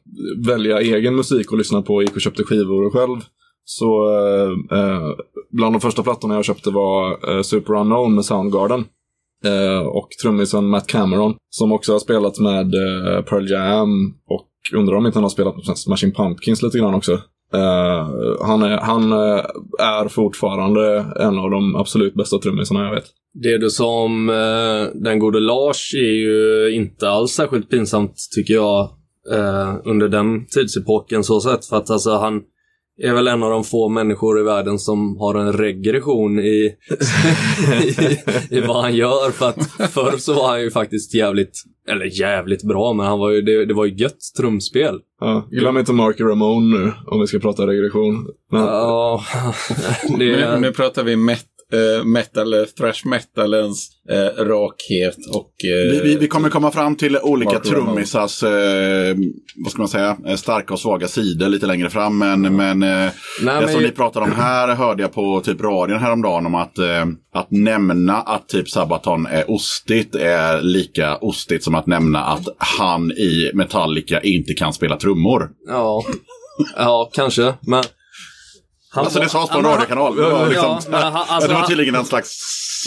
välja 0.47 0.81
egen 0.81 1.17
musik 1.17 1.53
och 1.53 1.59
lyssna 1.59 1.83
på, 1.83 2.03
gick 2.03 2.15
och 2.15 2.21
köpte 2.21 2.45
skivor 2.45 2.91
själv. 2.91 3.21
Så 3.71 4.19
eh, 4.19 4.79
eh, 4.79 5.11
bland 5.51 5.75
de 5.75 5.81
första 5.81 6.03
plattorna 6.03 6.35
jag 6.35 6.45
köpte 6.45 6.71
var 6.71 7.31
eh, 7.31 7.43
Super 7.43 7.75
Unknown 7.75 8.15
med 8.15 8.25
Soundgarden. 8.25 8.85
Eh, 9.45 9.87
och 9.87 10.09
trummisen 10.23 10.69
Matt 10.69 10.87
Cameron, 10.87 11.35
som 11.51 11.73
också 11.73 11.93
har 11.93 11.99
spelat 11.99 12.39
med 12.39 12.67
eh, 12.75 13.23
Pearl 13.23 13.51
Jam 13.51 14.15
och 14.29 14.49
undrar 14.75 14.97
om 14.97 15.07
inte 15.07 15.17
han 15.19 15.25
har 15.25 15.31
spelat 15.31 15.57
med 15.57 15.79
Smashing 15.79 16.13
Pumpkins 16.13 16.63
lite 16.63 16.79
grann 16.79 16.95
också. 16.95 17.13
Eh, 17.53 18.09
han 18.47 18.63
är, 18.63 18.77
han 18.77 19.13
eh, 19.13 19.45
är 19.79 20.09
fortfarande 20.09 21.07
en 21.21 21.39
av 21.39 21.51
de 21.51 21.77
absolut 21.77 22.15
bästa 22.15 22.39
trummisarna 22.39 22.85
jag 22.85 22.95
vet. 22.95 23.07
Det 23.35 23.59
du 23.59 23.71
sa 23.71 24.03
om 24.03 24.29
eh, 24.29 25.01
den 25.03 25.19
gode 25.19 25.41
Lars 25.41 25.95
är 25.95 26.13
ju 26.13 26.71
inte 26.75 27.11
alls 27.11 27.33
särskilt 27.33 27.71
pinsamt, 27.71 28.15
tycker 28.35 28.55
jag, 28.55 28.81
eh, 29.33 29.75
under 29.85 30.09
den 30.09 30.47
tidsepoken 30.47 31.25
så 31.25 31.41
sett. 31.41 31.67
För 31.67 31.77
att 31.77 31.91
alltså 31.91 32.11
han 32.11 32.43
är 32.99 33.15
väl 33.15 33.29
en 33.29 33.43
av 33.43 33.51
de 33.51 33.65
få 33.65 33.89
människor 33.89 34.41
i 34.41 34.43
världen 34.43 34.79
som 34.79 35.17
har 35.17 35.35
en 35.35 35.53
regression 35.53 36.39
i, 36.39 36.43
i, 37.85 38.57
i 38.57 38.61
vad 38.61 38.83
han 38.83 38.95
gör. 38.95 39.31
För 39.31 39.49
att 39.49 39.93
förr 39.93 40.19
så 40.19 40.35
var 40.35 40.49
han 40.49 40.61
ju 40.61 40.71
faktiskt 40.71 41.15
jävligt, 41.15 41.63
eller 41.89 42.21
jävligt 42.21 42.63
bra, 42.63 42.93
men 42.93 43.07
han 43.07 43.19
var 43.19 43.31
ju, 43.31 43.43
det, 43.43 43.65
det 43.67 43.75
var 43.75 43.85
ju 43.85 43.95
gött 43.95 44.19
trumspel. 44.37 44.99
Ja, 45.21 45.49
glöm 45.51 45.79
inte 45.79 45.93
Marky 45.93 46.25
Ramone 46.25 46.79
nu, 46.79 46.93
om 47.07 47.21
vi 47.21 47.27
ska 47.27 47.39
prata 47.39 47.67
regression. 47.67 48.27
Men, 48.53 48.61
Ja, 48.61 49.25
det 50.19 50.19
Nu, 50.19 50.59
nu 50.61 50.73
pratar 50.73 51.05
vi 51.05 51.17
met, 51.17 51.47
eh, 51.73 52.05
metal, 52.05 52.55
eh, 52.55 52.65
thrash 52.65 53.07
metalens 53.07 53.91
eh, 54.11 54.45
rakhet 54.45 55.17
och... 55.35 55.53
Eh, 55.65 55.91
Vi, 55.93 56.01
vi, 56.05 56.17
vi 56.17 56.29
kommer 56.29 56.49
komma 56.51 56.71
fram 56.71 56.97
till 56.97 57.19
olika 57.23 57.59
trummisars, 57.59 58.43
eh, 58.43 59.17
vad 59.65 59.73
ska 59.73 59.83
man 59.83 59.89
säga, 59.89 60.17
eh, 60.27 60.37
starka 60.37 60.73
och 60.75 60.81
svaga 60.81 61.09
sidor 61.09 61.49
lite 61.49 61.67
längre 61.67 61.91
fram. 61.91 62.19
Men, 62.19 62.57
men 62.57 62.83
eh, 62.83 62.89
Nej, 62.89 63.11
det 63.43 63.61
men- 63.61 63.69
som 63.69 63.83
ni 63.83 63.91
pratar 63.91 64.21
om 64.21 64.33
här 64.33 64.69
hörde 64.75 65.03
jag 65.03 65.13
på 65.13 65.41
typ 65.41 65.61
radion 65.61 65.99
häromdagen 65.99 66.47
om 66.47 66.55
att, 66.55 66.79
att 67.35 67.51
nämna 67.51 68.17
att 68.17 68.49
typ 68.49 68.69
Sabaton 68.71 69.27
är 69.27 69.51
ostigt 69.51 70.15
är 70.15 70.63
lika 70.63 71.17
ostigt 71.17 71.65
som 71.65 71.75
att 71.75 71.87
nämna 71.87 72.25
att 72.25 72.45
han 72.59 73.11
i 73.13 73.51
Metallica 73.55 74.21
inte 74.21 74.55
kan 74.55 74.73
spela 74.73 74.97
trummor. 74.97 75.51
Ja, 75.69 76.03
ja 76.77 77.11
kanske. 77.13 77.55
Men... 77.61 77.85
Han 78.91 79.05
Alltså 79.05 79.19
var- 79.19 79.25
det 79.25 79.31
sades 79.31 79.51
på 79.51 79.59
en 79.59 79.65
Ja, 79.65 79.71
radiokanal. 79.71 80.17
Det 80.17 80.23
han- 80.23 80.33
var, 80.33 80.49
liksom, 80.49 80.79
ja, 80.91 80.99
han, 80.99 81.15
alltså, 81.29 81.49
det 81.49 81.55
var 81.55 81.61
han, 81.61 81.69
tydligen 81.71 81.95
en 81.95 82.05
slags 82.05 82.39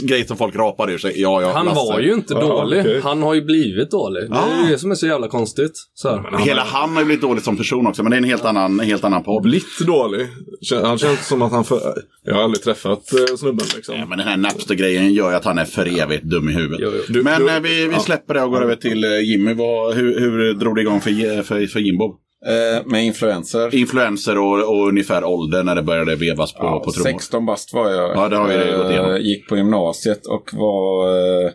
grej 0.08 0.28
som 0.28 0.38
folk 0.38 0.56
rapade 0.56 0.94
ur 0.94 0.98
sig. 0.98 1.14
Ja, 1.22 1.42
ja, 1.42 1.52
han 1.54 1.66
Lasse. 1.66 1.78
var 1.94 2.00
ju 2.00 2.14
inte 2.14 2.34
Ja, 2.34 2.40
dålig. 2.40 2.80
okej. 2.80 3.02
Han 3.04 3.22
har 3.24 3.34
ju 3.34 3.42
blivit 3.42 3.92
dålig. 3.92 4.30
Det 4.30 4.36
är 4.36 4.40
Ah. 4.40 4.66
ju 4.66 4.72
det 4.72 4.78
som 4.80 4.92
är 4.92 4.96
så 4.96 5.08
jävla 5.08 5.28
konstigt. 5.28 5.72
Så 5.94 6.10
här. 6.10 6.38
Hela 6.38 6.64
han 6.64 6.90
har 6.94 7.00
ju 7.00 7.06
blivit 7.06 7.22
dålig 7.22 7.44
som 7.44 7.58
person 7.58 7.88
också, 7.88 8.04
men 8.04 8.10
det 8.10 8.16
är 8.16 8.18
en 8.18 8.24
helt 8.24 8.46
annan, 8.46 8.80
en 8.80 8.86
helt 8.86 9.04
annan 9.04 9.24
podd. 9.24 9.44
Blitt 9.44 9.80
dålig. 9.88 10.28
Han 10.84 10.98
känns 10.98 11.28
som 11.28 11.42
att 11.42 11.52
han 11.52 11.64
för... 11.64 11.82
Jag 12.26 12.36
har 12.36 12.44
aldrig 12.44 12.64
träffat 12.64 13.14
eh, 13.14 13.36
snubben 13.38 13.66
liksom. 13.76 13.96
Ja, 13.96 14.06
men 14.06 14.18
den 14.18 14.28
här 14.28 14.38
Napster-grejen 14.38 15.14
gör 15.14 15.30
ju 15.30 15.36
att 15.36 15.46
han 15.46 15.58
är 15.58 15.66
för 15.66 16.00
evigt 16.02 16.24
dum 16.24 16.50
i 16.50 16.54
huvudet. 16.54 16.80
Jo, 16.84 16.90
jo. 16.96 17.14
Du- 17.14 17.24
men 17.24 17.42
du- 17.42 17.50
eh, 17.50 17.60
vi, 17.60 17.88
vi 17.88 18.00
släpper 18.00 18.34
det 18.34 18.42
och 18.44 18.52
går 18.52 18.64
över 18.64 18.76
till 18.76 19.04
eh, 19.04 19.20
Jimmy. 19.20 19.54
Vad, 19.54 19.94
hur, 19.96 20.20
hur 20.20 20.54
drog 20.54 20.76
det 20.76 20.82
igång 20.82 21.02
för, 21.02 21.44
för, 21.44 21.68
för 21.68 21.80
Jimbo? 21.80 22.16
Eh, 22.48 22.86
med 22.86 23.06
influenser. 23.06 23.76
Influenser 23.76 24.38
och, 24.38 24.70
och 24.70 24.88
ungefär 24.88 25.24
ålder 25.24 25.64
när 25.64 25.76
det 25.76 25.84
började 25.84 26.16
vevas 26.16 26.54
på, 26.54 26.64
Ja, 26.64 26.80
på 26.80 26.92
trummor. 26.92 27.12
16 27.12 27.46
bast 27.46 27.74
var 27.74 27.90
jag. 27.90 28.16
Ja, 28.16 28.30
det 28.30 28.36
har 28.36 28.48
vi 28.48 28.56
Eh, 28.56 28.78
gått 28.78 28.92
igenom. 28.92 29.18
Gick 29.22 29.48
på 29.50 29.58
gymnasiet 29.58 30.26
och 30.26 30.50
var 30.54 31.08
eh, 31.46 31.52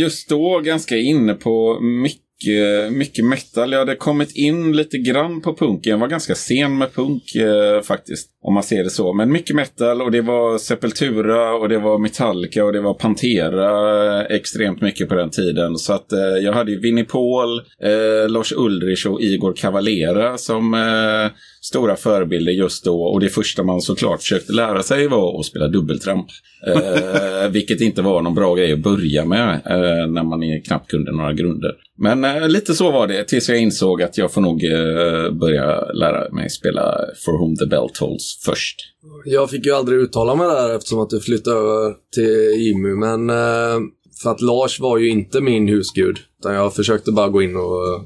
just 0.00 0.28
då 0.28 0.60
ganska 0.60 0.96
inne 0.96 1.34
på 1.34 1.80
mycket, 1.80 2.21
Eh, 2.46 2.90
mycket 2.90 3.24
metal. 3.24 3.72
Jag 3.72 3.78
hade 3.78 3.96
kommit 3.96 4.36
in 4.36 4.76
lite 4.76 4.98
grann 4.98 5.40
på 5.40 5.56
punken. 5.56 5.90
Jag 5.90 5.98
var 5.98 6.08
ganska 6.08 6.34
sen 6.34 6.78
med 6.78 6.94
punk 6.94 7.34
eh, 7.34 7.82
faktiskt. 7.82 8.28
Om 8.42 8.54
man 8.54 8.62
ser 8.62 8.84
det 8.84 8.90
så. 8.90 9.12
Men 9.12 9.32
mycket 9.32 9.56
metal 9.56 10.02
och 10.02 10.10
det 10.10 10.20
var 10.20 10.58
Sepultura 10.58 11.54
och 11.54 11.68
det 11.68 11.78
var 11.78 11.98
Metallica 11.98 12.64
och 12.64 12.72
det 12.72 12.80
var 12.80 12.94
Pantera 12.94 14.20
eh, 14.20 14.36
extremt 14.36 14.80
mycket 14.80 15.08
på 15.08 15.14
den 15.14 15.30
tiden. 15.30 15.76
Så 15.76 15.92
att 15.92 16.12
eh, 16.12 16.18
jag 16.20 16.52
hade 16.52 16.70
ju 16.72 16.80
Vinnie 16.80 17.04
Paul, 17.04 17.58
eh, 17.82 18.28
Lars 18.28 18.52
Ulrich 18.52 19.06
och 19.06 19.20
Igor 19.20 19.52
Cavalera 19.56 20.38
som 20.38 20.74
eh, 20.74 21.30
stora 21.62 21.96
förebilder 21.96 22.52
just 22.52 22.84
då. 22.84 23.02
Och 23.02 23.20
det 23.20 23.28
första 23.28 23.62
man 23.62 23.80
såklart 23.80 24.20
försökte 24.20 24.52
lära 24.52 24.82
sig 24.82 25.08
var 25.08 25.40
att 25.40 25.46
spela 25.46 25.68
dubbeltramp. 25.68 26.26
Eh, 26.66 27.48
vilket 27.50 27.80
inte 27.80 28.02
var 28.02 28.22
någon 28.22 28.34
bra 28.34 28.54
grej 28.54 28.72
att 28.72 28.78
börja 28.78 29.24
med 29.24 29.54
eh, 29.54 30.10
när 30.10 30.22
man 30.22 30.42
är 30.42 30.64
knappt 30.64 30.90
kunde 30.90 31.12
några 31.12 31.32
grunder. 31.32 31.72
Men 31.98 32.24
eh, 32.24 32.48
lite 32.48 32.74
så 32.74 32.90
var 32.90 33.06
det 33.06 33.24
tills 33.24 33.48
jag 33.48 33.58
insåg 33.58 34.02
att 34.02 34.18
jag 34.18 34.32
får 34.32 34.40
nog 34.40 34.64
eh, 34.64 35.30
börja 35.30 35.92
lära 35.92 36.32
mig 36.32 36.50
spela 36.50 36.98
For 37.24 37.38
Whom 37.38 37.56
the 37.56 37.66
Bell 37.66 37.88
Tolls 37.94 38.40
först. 38.44 38.76
Jag 39.24 39.50
fick 39.50 39.66
ju 39.66 39.72
aldrig 39.72 39.98
uttala 39.98 40.34
mig 40.34 40.46
där 40.46 40.76
eftersom 40.76 41.00
att 41.00 41.10
du 41.10 41.20
flyttade 41.20 41.56
över 41.56 41.94
till 42.14 42.62
Jimmy. 42.62 42.88
Men 42.88 43.30
eh, 43.30 43.80
för 44.22 44.30
att 44.30 44.40
Lars 44.40 44.80
var 44.80 44.98
ju 44.98 45.10
inte 45.10 45.40
min 45.40 45.68
husgud. 45.68 46.18
Utan 46.40 46.54
jag 46.54 46.74
försökte 46.74 47.12
bara 47.12 47.28
gå 47.28 47.42
in 47.42 47.56
och 47.56 47.88
eh, 47.88 48.02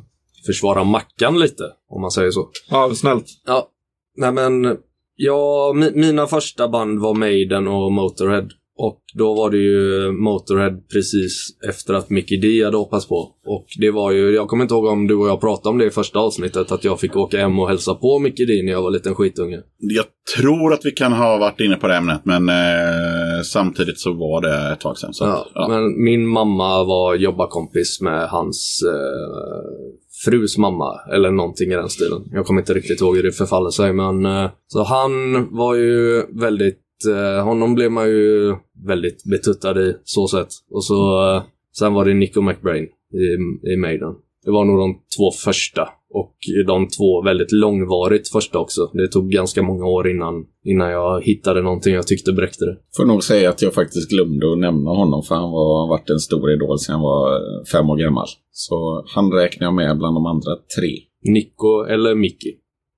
försvara 0.47 0.85
Mackan 0.85 1.39
lite. 1.39 1.65
Om 1.91 2.01
man 2.01 2.11
säger 2.11 2.31
så. 2.31 2.49
Ja, 2.71 2.91
snällt. 2.95 3.27
Ja, 3.47 3.69
nej 4.17 4.33
men 4.33 4.77
ja, 5.17 5.73
mi- 5.77 5.95
mina 5.97 6.27
första 6.27 6.69
band 6.69 6.99
var 7.01 7.15
Maiden 7.15 7.67
och 7.69 7.93
Motorhead. 7.93 8.49
Och 8.79 9.01
då 9.15 9.35
var 9.35 9.51
det 9.51 9.57
ju 9.57 10.13
Motorhead 10.13 10.77
precis 10.93 11.47
efter 11.69 11.95
att 11.95 12.11
Mickey 12.11 12.37
D 12.37 12.65
hade 12.65 12.77
hoppats 12.77 13.09
på. 13.09 13.15
Och 13.47 13.67
det 13.81 13.91
var 13.91 14.11
ju, 14.13 14.35
jag 14.35 14.49
kommer 14.49 14.65
inte 14.65 14.75
ihåg 14.75 14.85
om 14.87 15.07
du 15.07 15.15
och 15.15 15.29
jag 15.29 15.41
pratade 15.41 15.69
om 15.69 15.79
det 15.79 15.85
i 15.87 15.91
första 15.91 16.19
avsnittet, 16.19 16.73
att 16.73 16.85
jag 16.85 17.01
fick 17.01 17.17
åka 17.17 17.39
hem 17.39 17.59
och 17.59 17.69
hälsa 17.69 17.95
på 17.95 18.19
Mickey 18.19 18.45
D 18.45 18.63
när 18.65 18.73
jag 18.73 18.83
var 18.83 18.91
liten 18.91 19.15
skitunge. 19.15 19.61
Jag 19.79 20.05
tror 20.37 20.73
att 20.73 20.81
vi 20.85 20.91
kan 20.91 21.13
ha 21.13 21.37
varit 21.39 21.61
inne 21.61 21.77
på 21.77 21.87
det 21.89 21.95
ämnet, 21.97 22.21
men 22.25 22.49
eh, 22.49 23.43
samtidigt 23.45 24.01
så 24.01 24.13
var 24.13 24.41
det 24.41 24.73
ett 24.73 24.81
tag 24.81 24.99
sedan. 24.99 25.15
Så, 25.15 25.25
Ja, 25.25 25.41
att, 25.41 25.49
ja. 25.55 25.69
Men 25.69 26.05
min 26.05 26.27
mamma 26.27 26.85
var 26.85 27.15
jobbarkompis 27.15 28.01
med 28.01 28.29
hans 28.29 28.81
eh, 28.87 29.86
frus 30.27 30.59
mamma, 30.59 31.01
eller 31.15 31.31
någonting 31.31 31.73
i 31.73 31.75
den 31.75 31.89
stilen. 31.89 32.23
Jag 32.33 32.47
kommer 32.47 32.61
inte 32.61 32.75
riktigt 32.75 33.01
ihåg 33.01 33.17
hur 33.17 33.23
det 33.23 33.33
förfaller 33.33 33.71
sig, 33.71 33.93
men 33.93 34.27
eh, 34.27 34.51
så 34.67 34.83
han 34.83 35.13
var 35.57 35.75
ju 35.75 36.23
väldigt, 36.41 36.83
eh, 37.11 37.45
honom 37.45 37.75
blev 37.75 37.91
man 37.93 38.09
ju 38.09 38.57
väldigt 38.87 39.25
betuttad 39.25 39.79
i 39.79 39.97
så 40.05 40.29
sätt. 40.29 40.49
Och 40.71 40.85
så, 40.85 41.31
eh, 41.35 41.43
sen 41.79 41.95
var 41.95 42.05
det 42.05 42.15
Nico 42.15 42.41
McBrain 42.41 42.85
i, 43.13 43.27
i 43.73 43.77
Maiden. 43.77 44.15
Det 44.45 44.51
var 44.51 44.65
nog 44.65 44.79
de 44.79 44.95
två 45.17 45.31
första. 45.45 45.89
Och 46.21 46.37
de 46.67 46.89
två 46.89 47.23
väldigt 47.23 47.53
långvarigt 47.53 48.29
första 48.29 48.59
också. 48.59 48.91
Det 48.93 49.09
tog 49.09 49.31
ganska 49.31 49.63
många 49.63 49.87
år 49.87 50.11
innan, 50.11 50.35
innan 50.65 50.91
jag 50.91 51.25
hittade 51.25 51.63
någonting 51.63 51.95
jag 51.95 52.07
tyckte 52.07 52.33
bräckte 52.33 52.65
det. 52.65 52.77
Får 52.97 53.05
nog 53.05 53.25
säga 53.25 53.51
att 53.51 53.63
jag 53.63 53.75
faktiskt 53.75 54.11
glömde 54.11 54.53
att 54.53 54.59
nämna 54.59 54.91
honom 54.91 55.23
för 55.23 55.35
han 55.35 55.51
var, 55.51 55.81
har 55.81 55.89
varit 55.89 56.11
en 56.11 56.19
stor 56.19 56.53
idol 56.53 56.79
sedan 56.79 56.93
jag 56.95 57.03
var 57.03 57.35
eh, 57.35 57.65
fem 57.73 57.91
år 57.91 57.97
gammal. 57.97 58.27
Så 58.51 59.05
han 59.15 59.33
räknar 59.33 59.67
jag 59.67 59.75
med 59.75 59.99
bland 59.99 60.17
de 60.17 60.27
andra 60.27 60.57
tre. 60.79 60.93
Nico 61.23 61.85
eller 61.85 62.15
Mickey. 62.15 62.55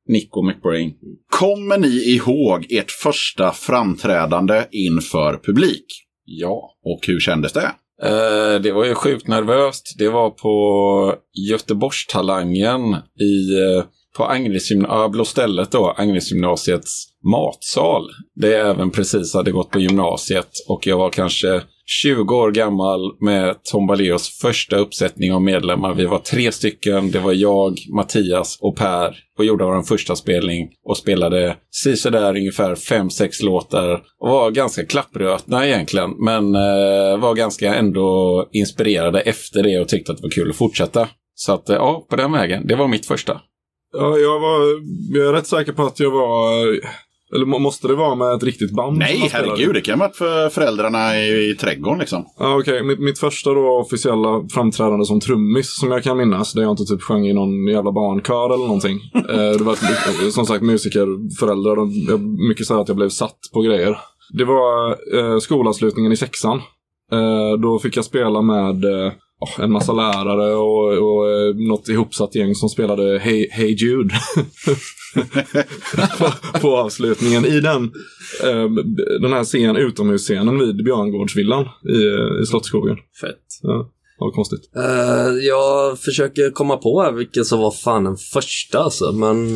Nico 0.09 0.43
McBrain. 0.43 0.93
Kommer 1.41 1.79
ni 1.79 2.15
ihåg 2.15 2.67
ert 2.71 2.91
första 2.91 3.53
framträdande 3.53 4.65
inför 4.71 5.41
publik? 5.47 5.85
Ja. 6.25 6.71
Och 6.85 7.01
hur 7.07 7.21
kändes 7.21 7.53
det? 7.53 7.71
Eh, 8.03 8.61
det 8.61 8.73
var 8.73 8.85
ju 8.85 8.95
sjukt 8.95 9.29
nervöst. 9.29 9.95
Det 9.99 10.09
var 10.09 10.31
på 10.31 11.15
Göteborgstalangen 11.51 12.81
i, 13.21 13.61
eh, 13.63 13.85
på 14.17 14.25
Agnesgym- 14.25 14.87
ja, 14.89 15.09
Blå 15.09 15.25
stället 15.25 15.71
då, 15.71 15.95
Agnesgymnasiets 15.97 17.05
matsal. 17.33 18.03
Det 18.35 18.49
jag 18.49 18.71
även 18.71 18.91
precis 18.91 19.35
hade 19.35 19.51
gått 19.51 19.71
på 19.71 19.81
gymnasiet 19.81 20.51
och 20.69 20.87
jag 20.87 20.99
var 20.99 21.11
kanske 21.11 21.63
20 21.91 22.35
år 22.35 22.51
gammal 22.51 23.01
med 23.21 23.63
Tom 23.63 23.87
Baleos 23.87 24.39
första 24.43 24.77
uppsättning 24.77 25.33
av 25.33 25.43
medlemmar. 25.43 25.95
Vi 25.95 26.07
var 26.07 26.19
tre 26.19 26.53
stycken. 26.53 27.11
Det 27.11 27.19
var 27.19 27.33
jag, 27.33 27.79
Mattias 27.95 28.59
och 28.61 28.77
Per 28.77 29.17
och 29.39 29.45
gjorde 29.45 29.65
vår 29.65 29.83
första 29.83 30.17
spelning 30.17 30.69
och 30.85 30.97
spelade 30.97 31.57
där 32.11 32.37
ungefär 32.37 32.75
fem 32.75 33.11
sex 33.11 33.43
låtar 33.43 34.03
och 34.21 34.29
var 34.29 34.51
ganska 34.51 34.87
klapprötna 34.87 35.67
egentligen. 35.67 36.11
Men 36.19 36.55
eh, 36.55 37.19
var 37.19 37.35
ganska 37.35 37.75
ändå 37.75 38.49
inspirerade 38.53 39.21
efter 39.21 39.63
det 39.63 39.81
och 39.81 39.89
tyckte 39.89 40.13
att 40.13 40.19
det 40.19 40.25
var 40.25 40.31
kul 40.31 40.51
att 40.51 40.57
fortsätta. 40.57 41.09
Så 41.35 41.53
att 41.53 41.69
eh, 41.69 41.77
ja, 41.77 42.07
på 42.11 42.17
den 42.17 42.33
vägen. 42.33 42.67
Det 42.67 42.77
var 42.77 42.89
mitt 42.89 43.07
första. 43.07 43.41
Ja, 43.93 44.19
jag, 44.19 44.41
var, 44.41 44.61
jag 45.19 45.29
är 45.29 45.33
rätt 45.33 45.47
säker 45.47 45.73
på 45.73 45.83
att 45.83 46.01
jag 46.01 46.11
var... 46.11 46.81
Eller 47.35 47.47
må- 47.47 47.59
måste 47.59 47.89
det 47.89 47.95
vara 47.95 48.15
med 48.15 48.35
ett 48.35 48.43
riktigt 48.43 48.71
band? 48.71 48.99
Nej, 48.99 49.29
herregud. 49.33 49.75
Det 49.75 49.81
kan 49.81 49.99
varit 49.99 50.17
för 50.17 50.49
föräldrarna 50.49 51.19
i, 51.19 51.51
i 51.51 51.55
trädgården 51.55 51.99
liksom. 51.99 52.25
Ja, 52.39 52.59
okej. 52.61 52.83
Mitt, 52.83 52.99
mitt 52.99 53.19
första 53.19 53.55
då 53.55 53.69
officiella 53.69 54.49
framträdande 54.51 55.05
som 55.05 55.21
trummis 55.21 55.79
som 55.81 55.91
jag 55.91 56.03
kan 56.03 56.17
minnas, 56.17 56.53
där 56.53 56.63
jag 56.63 56.73
inte 56.73 56.85
typ 56.85 57.03
sjöng 57.03 57.27
i 57.27 57.33
någon 57.33 57.67
jävla 57.67 57.93
barnkör 57.93 58.55
eller 58.55 58.67
någonting. 58.67 59.01
eh, 59.15 59.59
det 59.59 59.65
var 59.65 60.31
som 60.31 60.47
sagt 60.47 60.63
musikerföräldrar. 60.63 61.77
Jag, 62.09 62.21
mycket 62.21 62.67
så 62.67 62.75
här 62.75 62.81
att 62.81 62.89
jag 62.89 62.97
blev 62.97 63.09
satt 63.09 63.39
på 63.53 63.61
grejer. 63.61 63.99
Det 64.33 64.45
var 64.45 64.91
eh, 65.19 65.39
skolavslutningen 65.39 66.13
i 66.13 66.17
sexan. 66.17 66.61
Eh, 67.13 67.61
då 67.63 67.79
fick 67.79 67.97
jag 67.97 68.05
spela 68.05 68.43
med 68.43 68.85
eh, 68.85 69.13
oh, 69.41 69.65
en 69.65 69.73
massa 69.73 69.93
lärare 69.93 70.55
och, 70.55 70.89
och 70.89 71.31
eh, 71.31 71.55
något 71.55 71.89
ihopsatt 71.89 72.35
gäng 72.35 72.55
som 72.55 72.69
spelade 72.69 73.19
Hey, 73.19 73.49
hey 73.51 73.75
Jude. 73.75 74.15
på, 76.19 76.59
på 76.61 76.77
avslutningen. 76.77 77.45
I 77.45 77.61
den, 77.61 77.85
eh, 78.45 78.71
den 79.21 79.33
här 79.33 79.45
scen, 79.45 79.77
utomhusscenen 79.77 80.59
vid 80.59 80.85
Björngårdsvillan 80.85 81.65
i, 81.89 82.43
i 82.43 82.47
Slottsskogen. 82.47 82.97
Fett. 83.21 83.45
Ja. 83.63 83.91
Vad 84.21 84.35
konstigt. 84.35 84.71
Eh, 84.77 85.47
jag 85.47 85.99
försöker 85.99 86.51
komma 86.51 86.77
på 86.77 87.03
här 87.03 87.13
vilken 87.13 87.45
som 87.45 87.61
var 87.61 87.71
fan 87.71 88.05
den 88.05 88.17
första 88.17 88.79
alltså, 88.79 89.13
men 89.13 89.47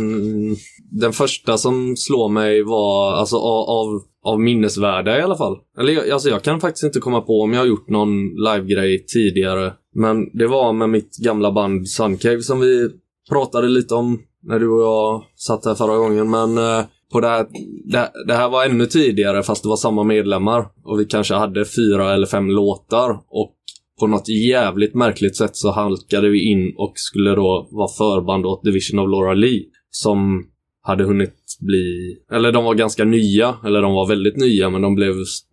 den 0.91 1.13
första 1.13 1.59
som 1.59 1.97
slår 1.97 2.29
mig 2.29 2.63
var 2.63 3.13
alltså 3.13 3.37
av, 3.37 3.71
av, 3.71 4.03
av 4.25 4.41
minnesvärda 4.41 5.19
i 5.19 5.23
alla 5.23 5.37
fall. 5.37 5.57
Eller 5.79 6.13
alltså 6.13 6.29
jag 6.29 6.43
kan 6.43 6.61
faktiskt 6.61 6.85
inte 6.85 7.01
komma 7.01 7.21
på 7.21 7.41
om 7.41 7.53
jag 7.53 7.61
har 7.61 7.67
gjort 7.67 7.89
någon 7.89 8.29
livegrej 8.29 9.05
tidigare. 9.07 9.73
Men 9.95 10.39
det 10.39 10.47
var 10.47 10.73
med 10.73 10.91
mitt 10.91 11.17
gamla 11.17 11.53
band 11.53 11.89
Suncave 11.89 12.43
som 12.43 12.61
vi 12.61 12.89
pratade 13.31 13.69
lite 13.69 13.95
om 13.95 14.19
när 14.43 14.59
du 14.59 14.69
och 14.69 14.83
jag 14.83 15.25
satt 15.37 15.65
här 15.65 15.75
förra 15.75 15.97
gången. 15.97 16.31
Men 16.31 16.59
eh, 16.59 16.85
på 17.13 17.21
det, 17.21 17.29
här, 17.29 17.47
det, 17.85 18.13
det 18.27 18.35
här 18.35 18.49
var 18.49 18.65
ännu 18.65 18.87
tidigare 18.87 19.43
fast 19.43 19.63
det 19.63 19.69
var 19.69 19.77
samma 19.77 20.05
medlemmar. 20.05 20.67
Och 20.85 21.01
vi 21.01 21.05
kanske 21.05 21.35
hade 21.35 21.65
fyra 21.65 22.15
eller 22.15 22.27
fem 22.27 22.51
låtar. 22.51 23.11
Och 23.11 23.55
på 24.01 24.07
något 24.07 24.29
jävligt 24.29 24.95
märkligt 24.95 25.37
sätt 25.37 25.57
så 25.57 25.71
halkade 25.71 26.29
vi 26.29 26.51
in 26.51 26.75
och 26.77 26.93
skulle 26.95 27.35
då 27.35 27.69
vara 27.71 27.89
förband 27.89 28.47
åt 28.47 28.65
Division 28.65 28.99
of 28.99 29.11
Laura 29.11 29.35
Lee. 29.35 29.65
Som 29.91 30.47
hade 30.83 31.05
hunnit 31.05 31.35
bli, 31.61 32.17
eller 32.33 32.53
de 32.53 32.65
var 32.65 32.75
ganska 32.75 33.05
nya, 33.05 33.57
eller 33.65 33.83
de 33.83 33.93
var 33.93 34.09
väldigt 34.09 34.37
nya 34.37 34.71
men 34.71 34.83
de 34.83 34.95
blev 34.95 35.23
st 35.23 35.47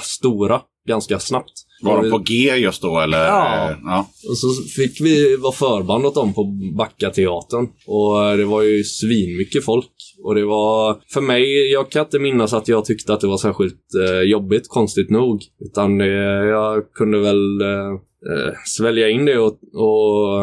stora 0.00 0.60
ganska 0.88 1.18
snabbt. 1.18 1.63
Var 1.82 2.02
de 2.02 2.10
på 2.10 2.18
G 2.18 2.56
just 2.56 2.82
då 2.82 3.00
eller? 3.00 3.24
Ja. 3.26 3.70
Eh, 3.70 3.76
ja. 3.84 4.08
Och 4.28 4.38
så 4.38 4.48
fick 4.76 5.00
vi 5.00 5.36
vara 5.36 5.52
förband 5.52 6.06
åt 6.06 6.14
dem 6.14 6.34
på 6.34 6.44
Backateatern. 6.76 7.68
Och 7.86 8.36
det 8.36 8.44
var 8.44 8.62
ju 8.62 8.84
svinmycket 8.84 9.64
folk. 9.64 9.90
Och 10.24 10.34
det 10.34 10.44
var, 10.44 10.96
för 11.12 11.20
mig, 11.20 11.72
jag 11.72 11.90
kan 11.90 12.04
inte 12.04 12.18
minnas 12.18 12.52
att 12.52 12.68
jag 12.68 12.84
tyckte 12.84 13.14
att 13.14 13.20
det 13.20 13.26
var 13.26 13.38
särskilt 13.38 13.94
eh, 14.08 14.20
jobbigt, 14.20 14.68
konstigt 14.68 15.10
nog. 15.10 15.42
Utan 15.60 16.00
eh, 16.00 16.06
jag 16.48 16.92
kunde 16.92 17.18
väl 17.18 17.60
eh, 17.60 17.90
eh, 18.30 18.52
svälja 18.64 19.08
in 19.08 19.24
det 19.24 19.38
och, 19.38 19.58
och 19.74 20.40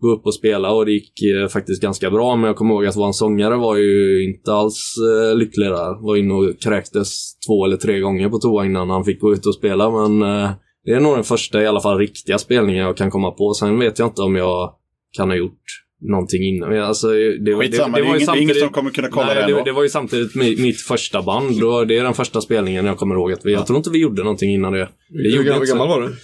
gå 0.00 0.10
upp 0.10 0.26
och 0.26 0.34
spela 0.34 0.70
och 0.72 0.86
det 0.86 0.92
gick 0.92 1.12
eh, 1.22 1.48
faktiskt 1.48 1.82
ganska 1.82 2.10
bra. 2.10 2.36
Men 2.36 2.46
jag 2.46 2.56
kommer 2.56 2.74
ihåg 2.74 2.86
att 2.86 2.96
vår 2.96 3.12
sångare 3.12 3.56
var 3.56 3.76
ju 3.76 4.24
inte 4.24 4.52
alls 4.52 4.94
eh, 5.30 5.36
lycklig 5.38 5.66
där. 5.66 6.02
Var 6.06 6.16
inne 6.16 6.34
och 6.34 6.60
kräktes 6.62 7.38
två 7.48 7.64
eller 7.64 7.76
tre 7.76 8.00
gånger 8.00 8.28
på 8.28 8.38
toa 8.38 8.64
innan 8.66 8.90
han 8.90 9.04
fick 9.04 9.20
gå 9.20 9.32
ut 9.32 9.46
och 9.46 9.54
spela. 9.54 9.90
Men 9.90 10.22
eh, 10.22 10.50
det 10.84 10.90
är 10.92 11.00
nog 11.00 11.14
den 11.16 11.24
första 11.24 11.62
i 11.62 11.66
alla 11.66 11.80
fall 11.80 11.98
riktiga 11.98 12.38
spelningen 12.38 12.84
jag 12.86 12.96
kan 12.96 13.10
komma 13.10 13.30
på. 13.30 13.54
Sen 13.54 13.78
vet 13.78 13.98
jag 13.98 14.08
inte 14.08 14.22
om 14.22 14.36
jag 14.36 14.74
kan 15.16 15.28
ha 15.30 15.36
gjort 15.36 15.62
någonting 16.10 16.42
innan. 16.42 16.78
Alltså, 16.78 17.08
det, 17.08 17.38
det, 17.44 17.54
Skitsamma, 17.56 17.96
det, 17.96 18.02
var 18.02 18.14
är 18.14 18.18
ju 18.18 18.24
ingen, 18.24 18.36
ingen 18.36 18.48
som 18.48 18.54
samtidigt- 18.54 18.72
kommer 18.72 18.90
kunna 18.90 19.08
kolla 19.08 19.26
Nej, 19.26 19.44
det 19.46 19.54
det, 19.54 19.62
det 19.64 19.72
var 19.72 19.82
ju 19.82 19.88
samtidigt 19.88 20.34
mi- 20.34 20.62
mitt 20.62 20.80
första 20.80 21.22
band. 21.22 21.62
Och 21.62 21.86
det 21.86 21.98
är 21.98 22.04
den 22.04 22.14
första 22.14 22.40
spelningen 22.40 22.84
jag 22.86 22.98
kommer 22.98 23.14
ihåg. 23.14 23.32
Att 23.32 23.46
vi, 23.46 23.52
Jag 23.52 23.66
tror 23.66 23.76
inte 23.76 23.90
vi 23.90 23.98
gjorde 23.98 24.22
någonting 24.22 24.54
innan 24.54 24.72
det. 24.72 24.78
det 25.08 25.36
Hur, 25.36 25.66
gammal 25.66 25.88
var 25.88 26.00
du? 26.00 26.14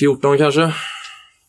14 0.00 0.38
kanske? 0.38 0.72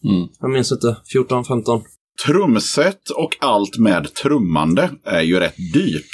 Mm. 0.04 0.28
Jag 0.40 0.50
minns 0.50 0.72
inte. 0.72 0.98
14, 1.14 1.46
15. 1.46 1.82
Trumset 2.26 3.10
och 3.10 3.38
allt 3.40 3.78
med 3.78 4.14
trummande 4.14 4.90
är 5.06 5.22
ju 5.22 5.40
rätt 5.40 5.58
dyrt. 5.74 6.10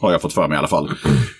Har 0.00 0.12
jag 0.12 0.22
fått 0.22 0.32
för 0.32 0.48
mig 0.48 0.56
i 0.56 0.58
alla 0.58 0.68
fall. 0.68 0.90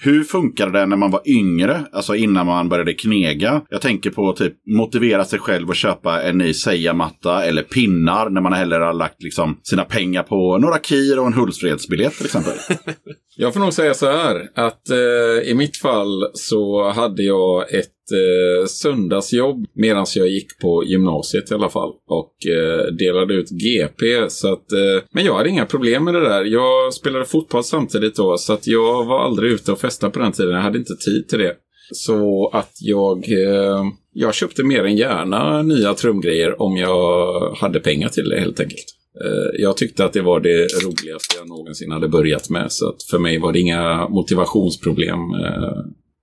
Hur 0.01 0.25
funkade 0.25 0.79
det 0.79 0.87
när 0.87 0.97
man 0.97 1.11
var 1.11 1.23
yngre? 1.25 1.85
Alltså 1.93 2.15
innan 2.15 2.47
man 2.47 2.69
började 2.69 2.93
knega. 2.93 3.63
Jag 3.71 3.81
tänker 3.81 4.11
på 4.11 4.33
typ 4.33 4.55
motivera 4.67 5.25
sig 5.25 5.39
själv 5.39 5.71
att 5.71 5.77
köpa 5.77 6.23
en 6.23 6.39
ny 6.39 6.55
Seija-matta 6.55 7.45
eller 7.45 7.63
pinnar 7.63 8.31
när 8.31 8.41
man 8.41 8.53
hellre 8.53 8.85
har 8.85 8.93
lagt 8.93 9.23
liksom 9.23 9.59
sina 9.63 9.85
pengar 9.85 10.23
på 10.23 10.59
några 10.59 10.79
kir 10.79 11.19
och 11.19 11.27
en 11.27 11.33
Hultsfredsbiljett 11.33 12.17
till 12.17 12.27
exempel. 12.27 12.53
Jag 13.37 13.53
får 13.53 13.61
nog 13.61 13.73
säga 13.73 13.95
så 13.95 14.07
här 14.07 14.49
att 14.55 14.91
eh, 14.91 15.51
i 15.51 15.55
mitt 15.57 15.77
fall 15.77 16.31
så 16.35 16.91
hade 16.91 17.23
jag 17.23 17.75
ett 17.75 17.89
eh, 18.13 18.67
söndagsjobb 18.67 19.67
medan 19.75 20.07
jag 20.15 20.29
gick 20.29 20.59
på 20.61 20.85
gymnasiet 20.85 21.51
i 21.51 21.55
alla 21.55 21.69
fall 21.69 21.91
och 22.09 22.47
eh, 22.47 22.87
delade 22.87 23.35
ut 23.35 23.51
GP. 23.51 24.31
Så 24.31 24.53
att, 24.53 24.73
eh, 24.73 25.05
men 25.11 25.25
jag 25.25 25.35
hade 25.35 25.49
inga 25.49 25.67
problem 25.67 26.05
med 26.05 26.15
det 26.15 26.21
där. 26.21 26.45
Jag 26.45 26.95
spelade 26.95 27.25
fotboll 27.25 27.65
samtidigt 27.65 28.17
då 28.17 28.37
så 28.39 28.53
att 28.53 28.67
jag 28.67 29.05
var 29.05 29.25
aldrig 29.25 29.53
ute 29.53 29.73
och 29.73 29.81
festade 29.81 30.13
på 30.13 30.19
den 30.19 30.33
tiden. 30.33 30.55
Jag 30.55 30.63
hade 30.63 30.79
inte 30.79 30.97
tid 30.97 31.29
till 31.29 31.39
det. 31.39 31.55
Så 31.93 32.51
att 32.53 32.73
jag, 32.81 33.33
eh, 33.33 33.85
jag 34.13 34.35
köpte 34.35 34.65
mer 34.65 34.85
än 34.85 34.97
gärna 34.97 35.63
nya 35.63 35.95
trumgrejer 35.95 36.63
om 36.63 36.77
jag 36.77 37.51
hade 37.57 37.81
pengar 37.81 38.09
till 38.09 38.29
det 38.29 38.41
helt 38.41 38.61
enkelt. 38.61 38.87
Eh, 39.25 39.61
jag 39.63 39.77
tyckte 39.77 40.05
att 40.05 40.13
det 40.13 40.23
var 40.23 40.41
det 40.41 40.67
roligaste 40.85 41.37
jag 41.39 41.49
någonsin 41.49 41.93
hade 41.93 42.09
börjat 42.09 42.51
med. 42.51 42.73
Så 42.73 42.89
att 42.89 43.03
för 43.03 43.19
mig 43.19 43.39
var 43.39 43.53
det 43.53 43.61
inga 43.61 44.09
motivationsproblem 44.09 45.19
eh, 45.19 45.73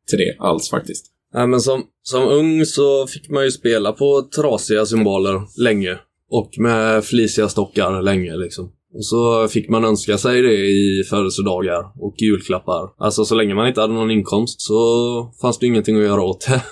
till 0.09 0.17
det 0.17 0.36
alls 0.39 0.69
faktiskt. 0.69 1.05
Nej, 1.33 1.47
men 1.47 1.62
som, 1.62 1.84
som 2.04 2.27
ung 2.27 2.65
så 2.65 3.08
fick 3.08 3.30
man 3.30 3.43
ju 3.43 3.51
spela 3.51 3.91
på 3.91 4.30
trasiga 4.36 4.86
symboler 4.86 5.41
länge. 5.63 5.97
Och 6.32 6.49
med 6.58 7.06
flisiga 7.06 7.49
stockar 7.49 8.01
länge 8.01 8.38
liksom. 8.38 8.71
Och 8.93 9.06
så 9.06 9.47
fick 9.47 9.69
man 9.69 9.86
önska 9.86 10.17
sig 10.17 10.41
det 10.41 10.54
i 10.54 11.04
födelsedagar 11.10 11.84
och 11.99 12.15
julklappar. 12.17 12.89
Alltså 12.97 13.25
så 13.25 13.36
länge 13.36 13.54
man 13.54 13.67
inte 13.67 13.82
hade 13.82 13.93
någon 13.93 14.12
inkomst 14.12 14.62
så 14.62 15.32
fanns 15.41 15.60
det 15.60 15.67
ingenting 15.67 15.97
att 15.97 16.04
göra 16.04 16.21
åt 16.21 16.47
det. 16.47 16.63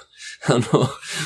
Att 0.54 0.66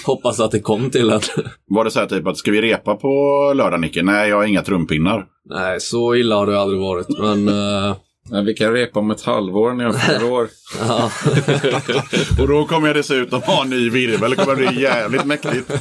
hoppas 0.06 0.40
att 0.40 0.52
det 0.52 0.60
kom 0.60 0.90
till 0.90 1.10
en. 1.10 1.22
Var 1.68 1.86
det 1.86 1.92
så 1.92 2.00
här 2.00 2.08
typ 2.08 2.28
att 2.28 2.38
ska 2.38 2.52
vi 2.52 2.62
repa 2.62 2.96
på 2.96 3.08
lördag 3.56 3.82
Nicke? 3.82 4.04
Nej, 4.04 4.30
jag 4.30 4.38
har 4.38 4.46
inga 4.46 4.62
trumpinnar. 4.62 5.26
Nej, 5.50 5.80
så 5.80 6.16
illa 6.16 6.36
har 6.36 6.48
det 6.48 6.60
aldrig 6.60 6.82
varit. 6.82 7.08
Men 7.20 7.48
eh, 7.48 7.96
Men 8.32 8.46
vi 8.46 8.54
kan 8.54 8.74
repa 8.74 9.00
om 9.00 9.12
ett 9.12 9.22
halvår 9.22 9.74
när 9.74 9.84
jag 9.84 10.02
fyller 10.02 10.32
år. 10.32 10.50
Och 12.42 12.48
då 12.48 12.66
kommer 12.66 12.88
jag 12.88 12.96
dessutom 12.96 13.42
ha 13.42 13.64
en 13.64 13.70
ny 13.70 13.90
virvel. 13.90 14.30
Det 14.32 14.36
kommer 14.36 14.56
bli 14.56 14.82
jävligt 14.82 15.26
mäktigt. 15.26 15.72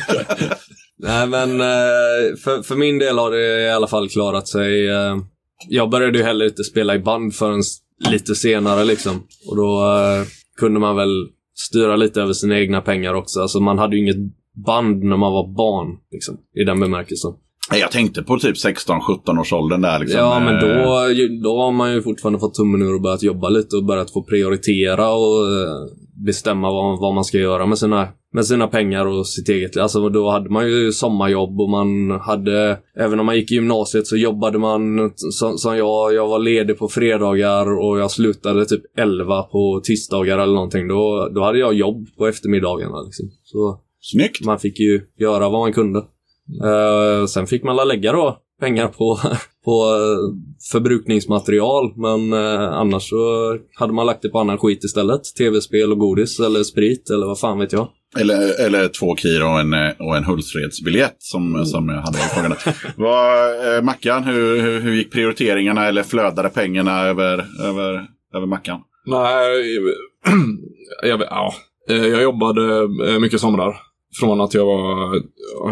Nej, 0.98 1.26
men 1.26 1.60
eh, 1.60 2.36
för, 2.44 2.62
för 2.62 2.76
min 2.76 2.98
del 2.98 3.18
har 3.18 3.30
det 3.30 3.60
i 3.60 3.70
alla 3.70 3.86
fall 3.86 4.08
klarat 4.08 4.48
sig. 4.48 4.88
eh, 4.88 5.16
Jag 5.68 5.90
började 5.90 6.18
ju 6.18 6.24
heller 6.24 6.44
inte 6.46 6.64
spela 6.64 6.94
i 6.94 6.98
band 6.98 7.34
förrän 7.34 7.62
lite 8.10 8.34
senare 8.34 8.84
liksom. 8.84 9.22
Och 9.46 9.56
då 9.56 9.80
eh, 9.82 10.26
kunde 10.58 10.80
man 10.80 10.96
väl 10.96 11.26
styra 11.54 11.96
lite 11.96 12.22
över 12.22 12.32
sina 12.32 12.58
egna 12.58 12.80
pengar 12.80 13.14
också. 13.14 13.40
Alltså 13.40 13.60
man 13.60 13.78
hade 13.78 13.96
ju 13.96 14.02
inget 14.02 14.32
band 14.66 15.02
när 15.04 15.16
man 15.16 15.32
var 15.32 15.56
barn, 15.56 15.96
liksom. 16.12 16.36
I 16.60 16.64
den 16.64 16.80
bemärkelsen. 16.80 17.32
Jag 17.72 17.90
tänkte 17.90 18.22
på 18.22 18.38
typ 18.38 18.56
16-17 18.56 19.40
års 19.40 19.52
åldern 19.52 19.80
där. 19.80 19.98
Liksom. 19.98 20.20
Ja, 20.20 20.40
men 20.40 20.54
Eh, 20.54 20.84
då, 20.84 21.10
ju- 21.12 21.40
då 21.42 21.58
har 21.60 21.72
man 21.72 21.92
ju 21.94 22.02
fortfarande 22.02 22.38
fått 22.38 22.54
tummen 22.54 22.82
ur 22.82 22.94
och 22.94 23.00
börjat 23.02 23.22
jobba 23.22 23.48
lite 23.48 23.76
och 23.76 23.84
börjat 23.84 24.10
få 24.10 24.22
prioritera 24.22 25.10
och 25.12 25.46
eh, 25.46 25.86
bestämma 26.26 26.70
vad, 26.70 27.00
vad 27.00 27.14
man 27.14 27.24
ska 27.24 27.38
göra 27.38 27.66
med 27.66 27.78
sina, 27.78 28.08
med 28.32 28.46
sina 28.46 28.66
pengar 28.66 29.06
och 29.06 29.26
sitt 29.26 29.48
eget. 29.48 29.76
Alltså 29.76 30.08
då 30.08 30.30
hade 30.30 30.50
man 30.50 30.68
ju 30.70 30.92
sommarjobb 30.92 31.60
och 31.60 31.70
man 31.70 32.10
hade, 32.20 32.78
även 32.96 33.20
om 33.20 33.26
man 33.26 33.36
gick 33.36 33.52
i 33.52 33.54
gymnasiet 33.54 34.06
så 34.06 34.16
jobbade 34.16 34.58
man 34.58 35.10
som, 35.16 35.58
som 35.58 35.76
jag, 35.76 36.14
jag 36.14 36.28
var 36.28 36.38
ledig 36.38 36.78
på 36.78 36.88
fredagar 36.88 37.78
och 37.78 37.98
jag 37.98 38.10
slutade 38.10 38.64
typ 38.64 38.82
11 38.98 39.42
på 39.42 39.80
tisdagar 39.84 40.38
eller 40.38 40.54
någonting. 40.54 40.88
Då, 40.88 41.28
då 41.34 41.42
hade 41.44 41.58
jag 41.58 41.74
jobb 41.74 42.06
på 42.18 42.26
eftermiddagarna 42.26 43.02
liksom. 43.02 43.26
Så 43.44 43.80
Snyggt. 44.00 44.44
man 44.46 44.58
fick 44.58 44.80
ju 44.80 45.00
göra 45.18 45.48
vad 45.48 45.60
man 45.60 45.72
kunde. 45.72 46.02
Eh, 46.64 47.26
sen 47.26 47.46
fick 47.46 47.62
man 47.64 47.88
lägga 47.88 48.12
då 48.12 48.38
pengar 48.60 48.88
på, 48.88 49.18
på 49.64 49.70
eh, 49.94 50.36
förbrukningsmaterial. 50.72 51.92
Men 51.96 52.32
eh, 52.32 52.72
annars 52.72 53.08
så 53.08 53.56
hade 53.74 53.92
man 53.92 54.06
lagt 54.06 54.22
det 54.22 54.28
på 54.28 54.38
annan 54.38 54.58
skit 54.58 54.84
istället. 54.84 55.20
Tv-spel 55.38 55.92
och 55.92 55.98
godis 55.98 56.40
eller 56.40 56.62
sprit 56.62 57.10
eller 57.10 57.26
vad 57.26 57.38
fan 57.40 57.58
vet 57.58 57.72
jag. 57.72 57.88
Eller, 58.20 58.66
eller 58.66 58.88
två 58.88 59.14
kir 59.16 59.42
och 59.44 59.60
en, 59.60 59.72
eh, 59.72 59.90
och 59.98 60.16
en 60.16 60.24
Hultsfredsbiljett 60.24 61.16
som, 61.18 61.64
som 61.66 61.88
jag 61.88 62.00
hade 62.02 62.18
i 62.18 62.20
frågan. 62.20 62.54
Vad, 62.96 63.76
eh, 63.76 63.82
Mackan, 63.82 64.24
hur, 64.24 64.60
hur, 64.60 64.80
hur 64.80 64.94
gick 64.94 65.12
prioriteringarna 65.12 65.86
eller 65.88 66.02
flödade 66.02 66.48
pengarna 66.48 67.00
över, 67.02 67.46
över, 67.64 68.06
över 68.34 68.46
Mackan? 68.46 68.80
Nej, 69.06 69.78
jag, 71.02 71.18
vet- 71.18 71.28
ja. 71.30 71.54
Jag 71.86 72.22
jobbade 72.22 72.88
mycket 73.20 73.40
somrar. 73.40 73.76
Från 74.20 74.40
att 74.40 74.54
jag 74.54 74.66
var, 74.66 75.12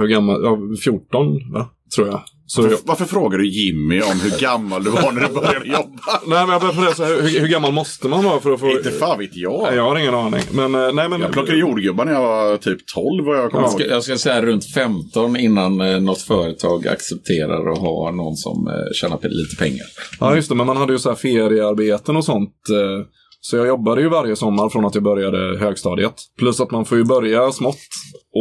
hur 0.01 0.07
gammal, 0.09 0.41
ja, 0.45 0.59
14 0.85 1.53
va? 1.53 1.69
tror 1.97 2.07
jag. 2.09 2.21
Så 2.47 2.61
jag, 2.63 2.69
Varför, 2.69 2.87
varför 2.87 3.05
frågar 3.05 3.39
du 3.39 3.49
Jimmy 3.51 4.01
om 4.03 4.21
hur 4.21 4.41
gammal 4.41 4.85
du 4.85 4.91
var 4.91 5.13
när 5.13 5.21
du 5.29 5.35
började 5.35 5.67
jobba? 5.69 5.99
nej 6.27 6.47
men 6.47 6.49
jag 6.49 6.61
började 6.61 6.75
fundera 6.75 6.95
så 6.95 7.05
här, 7.05 7.23
hur, 7.23 7.41
hur 7.41 7.49
gammal 7.49 7.73
måste 7.73 8.09
man 8.09 8.25
vara 8.25 8.41
för 8.41 8.51
att 8.53 8.61
få... 8.61 8.71
Inte 8.71 8.91
fan 8.91 9.19
vet 9.19 9.37
jag. 9.37 9.63
Nej, 9.63 9.75
Jag 9.77 9.83
har 9.83 9.99
ingen 9.99 10.15
aning. 10.15 10.41
Men, 10.53 10.75
eh, 10.75 10.93
nej, 10.93 11.09
men, 11.09 11.21
Jag 11.21 11.33
plockade 11.33 11.59
jordgubbar 11.59 12.05
när 12.05 12.13
jag 12.13 12.21
var 12.23 12.57
typ 12.57 12.79
12 12.95 13.27
vad 13.27 13.37
jag 13.39 13.51
kommer 13.51 13.63
Jag 13.65 13.71
ihåg. 13.73 13.81
ska, 13.81 13.91
jag 13.91 14.03
ska 14.05 14.19
säga 14.19 14.43
runt 14.43 14.65
15 14.75 15.37
innan 15.37 15.81
eh, 15.81 16.01
något 16.01 16.21
företag 16.23 16.87
accepterar 16.89 17.73
att 17.73 17.79
ha 17.79 18.11
någon 18.11 18.37
som 18.37 18.67
eh, 18.69 18.93
tjänar 18.95 19.19
lite 19.23 19.57
pengar. 19.59 19.87
Ja, 20.21 20.37
just 20.37 20.49
det. 20.49 20.55
Men 20.55 20.67
man 20.67 20.77
hade 20.77 20.93
ju 20.93 20.99
så 20.99 21.09
här 21.09 21.17
feriearbeten 21.17 22.17
och 22.17 22.25
sånt. 22.25 22.55
eh, 22.73 23.07
Så 23.41 23.57
jag 23.57 23.67
jobbade 23.67 24.01
ju 24.01 24.09
varje 24.09 24.37
sommar 24.37 24.69
från 24.69 24.85
att 24.85 24.95
jag 24.95 25.05
började 25.05 25.59
högstadiet. 25.59 26.15
Plus 26.39 26.61
att 26.61 26.71
man 26.71 26.85
får 26.85 26.99
ju 26.99 27.05
börja 27.05 27.53
smått 27.53 27.77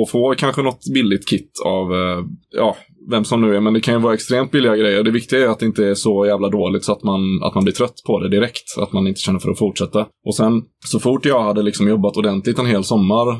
och 0.01 0.09
få 0.09 0.35
kanske 0.37 0.61
något 0.61 0.79
billigt 0.93 1.27
kit 1.29 1.51
av, 1.65 1.93
eh, 1.93 2.25
ja, 2.51 2.75
vem 3.09 3.23
som 3.25 3.41
nu 3.41 3.55
är. 3.55 3.59
Men 3.59 3.73
det 3.73 3.81
kan 3.81 3.93
ju 3.93 3.99
vara 3.99 4.13
extremt 4.13 4.51
billiga 4.51 4.75
grejer. 4.75 5.03
Det 5.03 5.11
viktiga 5.11 5.39
är 5.39 5.47
att 5.47 5.59
det 5.59 5.65
inte 5.65 5.85
är 5.85 5.93
så 5.95 6.25
jävla 6.25 6.49
dåligt 6.49 6.83
så 6.83 6.91
att 6.91 7.03
man, 7.03 7.43
att 7.43 7.55
man 7.55 7.63
blir 7.63 7.73
trött 7.73 8.03
på 8.05 8.19
det 8.19 8.29
direkt. 8.29 8.77
Att 8.77 8.93
man 8.93 9.07
inte 9.07 9.21
känner 9.21 9.39
för 9.39 9.51
att 9.51 9.59
fortsätta. 9.59 10.05
Och 10.25 10.35
sen, 10.35 10.61
så 10.85 10.99
fort 10.99 11.25
jag 11.25 11.43
hade 11.43 11.61
liksom 11.61 11.89
jobbat 11.89 12.17
ordentligt 12.17 12.59
en 12.59 12.65
hel 12.65 12.83
sommar 12.83 13.39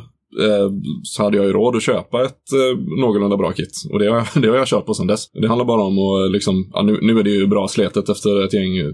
så 1.04 1.24
hade 1.24 1.38
jag 1.38 1.46
ju 1.46 1.54
råd 1.54 1.76
att 1.76 1.84
köpa 1.84 2.26
ett 2.26 2.54
eh, 2.54 3.00
någorlunda 3.00 3.38
bra 3.38 3.52
kit. 3.52 3.72
Och 3.92 4.00
det 4.00 4.08
har, 4.08 4.40
det 4.42 4.48
har 4.48 4.56
jag 4.56 4.68
kört 4.68 4.86
på 4.86 4.94
sedan 4.94 5.08
dess. 5.08 5.32
Det 5.32 5.48
handlar 5.48 5.66
bara 5.66 5.84
om 5.84 5.98
att 6.00 6.32
liksom, 6.32 6.70
ja, 6.74 6.82
nu, 6.82 7.00
nu 7.02 7.20
är 7.20 7.24
det 7.24 7.30
ju 7.30 7.48
bra 7.48 7.68
sletet 7.68 8.10
efter 8.10 8.46
ett 8.46 8.54
gäng 8.54 8.78
eh, 8.78 8.92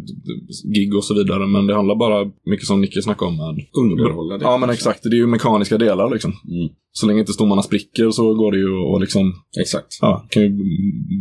gig 0.76 0.96
och 0.96 1.04
så 1.04 1.13
vidare, 1.13 1.48
men 1.48 1.67
det 1.67 1.76
handlar 1.76 1.96
bara 1.96 2.32
mycket 2.46 2.67
som 2.67 2.82
Nicke 2.82 3.02
snackade 3.02 3.30
om 3.30 3.38
med 3.38 3.65
Underhålla 3.78 4.38
det. 4.38 4.43
Ja, 4.46 4.58
men 4.58 4.69
exakt. 4.69 5.04
Det 5.04 5.15
är 5.15 5.19
ju 5.19 5.28
mekaniska 5.28 5.78
delar 5.78 6.10
liksom. 6.12 6.32
Mm. 6.32 6.69
Så 6.91 7.08
länge 7.08 7.19
inte 7.19 7.34
stommarna 7.34 7.62
spricker 7.62 8.12
så 8.12 8.34
går 8.34 8.52
det 8.52 8.58
ju 8.58 8.96
att 8.96 9.02
liksom, 9.02 9.34
Exakt. 9.62 9.88
ja, 10.02 10.28
kan 10.30 10.43
ju 10.43 10.50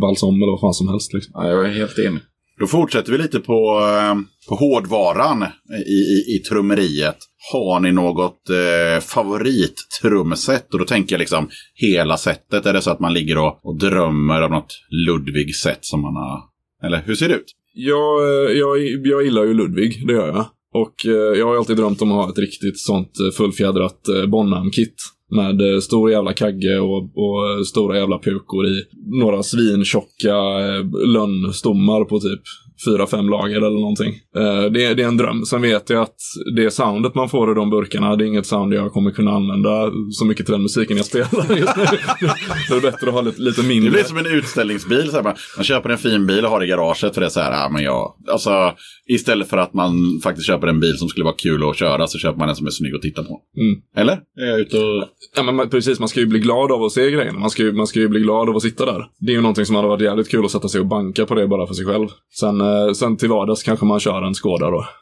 valsa 0.00 0.26
om 0.26 0.34
eller 0.34 0.52
vad 0.52 0.60
fan 0.60 0.74
som 0.74 0.88
helst 0.88 1.12
liksom. 1.12 1.32
Ja, 1.34 1.48
jag 1.48 1.64
är 1.64 1.72
helt 1.72 1.98
enig. 1.98 2.22
Då 2.60 2.66
fortsätter 2.66 3.12
vi 3.12 3.18
lite 3.18 3.40
på, 3.40 3.80
eh, 3.80 4.14
på 4.48 4.54
hårdvaran 4.54 5.44
i, 5.86 5.92
i, 5.92 6.36
i 6.36 6.38
trummeriet. 6.38 7.16
Har 7.52 7.80
ni 7.80 7.92
något 7.92 8.50
eh, 8.50 9.00
favorittrumset? 9.00 10.72
Och 10.72 10.78
då 10.78 10.84
tänker 10.84 11.14
jag 11.14 11.18
liksom 11.18 11.48
hela 11.74 12.16
sättet. 12.16 12.66
Är 12.66 12.72
det 12.72 12.82
så 12.82 12.90
att 12.90 13.00
man 13.00 13.14
ligger 13.14 13.38
och, 13.38 13.60
och 13.62 13.78
drömmer 13.78 14.42
av 14.42 14.50
något 14.50 14.74
Ludwig-sätt 15.06 15.78
som 15.80 16.00
man 16.02 16.14
har... 16.14 16.40
Eller 16.86 17.02
hur 17.06 17.14
ser 17.14 17.28
det 17.28 17.34
ut? 17.34 17.52
Jag, 17.74 18.22
eh, 18.22 18.58
jag, 18.58 18.78
jag 19.04 19.24
gillar 19.24 19.44
ju 19.44 19.54
Ludvig, 19.54 20.06
det 20.06 20.12
gör 20.12 20.26
jag. 20.26 20.46
Och 20.74 21.06
eh, 21.06 21.38
jag 21.38 21.46
har 21.46 21.56
alltid 21.56 21.76
drömt 21.76 22.02
om 22.02 22.12
att 22.12 22.24
ha 22.24 22.32
ett 22.32 22.38
riktigt 22.38 22.80
sånt 22.80 23.10
eh, 23.20 23.36
fullfjädrat 23.36 24.08
eh, 24.08 24.26
Bonham-kit. 24.26 24.94
Med 25.36 25.74
eh, 25.74 25.80
stor 25.80 26.10
jävla 26.10 26.32
kagge 26.32 26.78
och, 26.78 27.02
och 27.02 27.50
eh, 27.50 27.62
stora 27.62 27.98
jävla 27.98 28.18
pukor 28.18 28.66
i. 28.66 28.84
Några 29.06 29.42
svintjocka 29.42 30.36
eh, 30.36 30.84
lönnstommar 31.06 32.04
på 32.04 32.20
typ 32.20 32.42
fyra, 32.86 33.06
fem 33.06 33.28
lager 33.28 33.56
eller 33.56 33.80
någonting. 33.80 34.14
Eh, 34.36 34.70
det, 34.72 34.84
är- 34.84 34.94
det 34.94 35.02
är 35.02 35.08
en 35.08 35.16
dröm. 35.16 35.44
Sen 35.44 35.62
vet 35.62 35.90
jag 35.90 36.02
att 36.02 36.16
det 36.56 36.70
soundet 36.70 37.14
man 37.14 37.28
får 37.28 37.52
i 37.52 37.54
de 37.54 37.70
burkarna, 37.70 38.16
det 38.16 38.24
är 38.24 38.26
inget 38.26 38.46
sound 38.46 38.74
jag 38.74 38.92
kommer 38.92 39.10
kunna 39.10 39.30
använda 39.30 39.90
så 40.10 40.24
mycket 40.24 40.46
till 40.46 40.52
den 40.52 40.62
musiken 40.62 40.96
jag 40.96 41.06
spelar 41.06 41.56
just 41.56 41.76
nu. 41.76 41.84
så 42.68 42.74
det 42.74 42.76
är 42.76 42.90
bättre 42.90 43.08
att 43.08 43.14
ha 43.14 43.20
lite, 43.20 43.42
lite 43.42 43.62
mindre. 43.62 43.90
Det 43.90 43.94
blir 43.94 44.04
som 44.04 44.16
en 44.18 44.26
utställningsbil. 44.26 45.08
Så 45.10 45.16
här, 45.16 45.22
man, 45.22 45.34
man 45.56 45.64
köper 45.64 45.90
en 45.90 45.98
fin 45.98 46.26
bil 46.26 46.44
och 46.44 46.50
har 46.50 46.64
i 46.64 46.66
garaget 46.66 47.14
för 47.14 47.20
det 47.20 47.26
är 47.26 47.30
så 47.30 47.40
här, 47.40 47.52
ja, 47.52 47.68
men 47.72 47.82
jag, 47.82 48.14
alltså, 48.30 48.72
istället 49.08 49.48
för 49.48 49.56
att 49.56 49.74
man 49.74 50.20
faktiskt 50.22 50.46
köper 50.46 50.66
en 50.66 50.80
bil 50.80 50.98
som 50.98 51.08
skulle 51.08 51.24
vara 51.24 51.34
kul 51.38 51.70
att 51.70 51.76
köra 51.76 52.06
så 52.06 52.18
köper 52.18 52.38
man 52.38 52.48
en 52.48 52.56
som 52.56 52.66
är 52.66 52.70
snygg 52.70 52.94
att 52.94 53.02
titta 53.02 53.22
på. 53.22 53.40
Mm. 53.56 53.80
Eller? 53.96 54.12
Är 54.12 54.46
jag 54.50 54.60
ute 54.60 54.76
och... 54.78 55.08
Ja, 55.36 55.42
men 55.42 55.56
man- 55.56 55.70
precis, 55.70 55.98
man 55.98 56.08
ska 56.08 56.20
ju 56.20 56.26
bli 56.26 56.38
glad 56.38 56.72
av 56.72 56.82
att 56.82 56.92
se 56.92 57.10
grejerna. 57.10 57.38
Man 57.38 57.50
ska, 57.50 57.62
ju, 57.62 57.72
man 57.72 57.86
ska 57.86 58.00
ju 58.00 58.08
bli 58.08 58.20
glad 58.20 58.48
av 58.48 58.56
att 58.56 58.62
sitta 58.62 58.86
där. 58.86 59.04
Det 59.20 59.32
är 59.32 59.36
ju 59.36 59.40
någonting 59.42 59.66
som 59.66 59.76
hade 59.76 59.88
varit 59.88 60.02
jävligt 60.02 60.30
kul 60.30 60.44
att 60.44 60.50
sätta 60.50 60.68
sig 60.68 60.80
och 60.80 60.86
banka 60.86 61.26
på 61.26 61.34
det 61.34 61.48
bara 61.48 61.66
för 61.66 61.74
sig 61.74 61.86
själv. 61.86 62.08
Sen, 62.40 62.60
eh, 62.72 62.92
sen 62.92 63.16
till 63.16 63.28
vardags 63.28 63.62
kanske 63.62 63.86
man 63.86 64.00
kör 64.00 64.22
en 64.22 64.34
Skoda 64.34 64.70
då. 64.70 64.86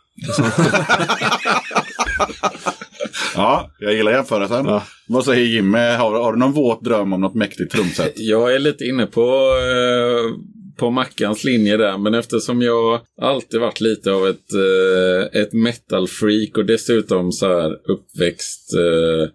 Ja, 3.35 3.70
jag 3.78 3.94
gillar 3.94 4.12
jämförelsen. 4.12 4.66
Ja. 4.66 4.83
Vad 5.09 5.24
säger 5.24 5.46
Jimmy? 5.46 5.78
Har, 5.78 6.22
har 6.22 6.33
du 6.33 6.38
någon 6.38 6.52
våt 6.52 6.85
dröm 6.85 7.12
om 7.12 7.20
något 7.20 7.35
mäktigt 7.35 7.72
trumset? 7.72 8.12
Jag 8.16 8.54
är 8.54 8.59
lite 8.59 8.85
inne 8.85 9.06
på, 9.06 9.22
eh, 9.56 10.37
på 10.78 10.90
Mackans 10.90 11.44
linje 11.44 11.76
där, 11.76 11.98
men 11.98 12.14
eftersom 12.14 12.62
jag 12.62 13.00
alltid 13.22 13.61
varit 13.61 13.80
lite 13.80 14.12
av 14.12 14.28
ett, 14.28 14.54
eh, 14.54 15.40
ett 15.42 15.52
metal-freak 15.52 16.59
och 16.59 16.66
dessutom 16.66 17.33
så 17.33 17.46
här 17.46 17.72
uppväxt 17.72 18.74
eh, 18.74 19.28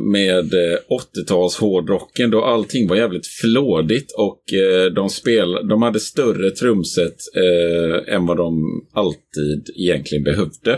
med 0.00 0.54
eh, 0.54 0.78
80-tals 1.16 1.56
hårdrocken 1.56 2.30
då 2.30 2.44
allting 2.44 2.88
var 2.88 2.96
jävligt 2.96 3.26
flådigt 3.26 4.12
och 4.18 4.52
eh, 4.52 4.92
de, 4.92 5.08
spel, 5.08 5.68
de 5.68 5.82
hade 5.82 6.00
större 6.00 6.50
trumset 6.50 7.16
eh, 7.36 8.14
än 8.14 8.26
vad 8.26 8.36
de 8.36 8.62
alltid 8.94 9.70
egentligen 9.76 10.24
behövde. 10.24 10.72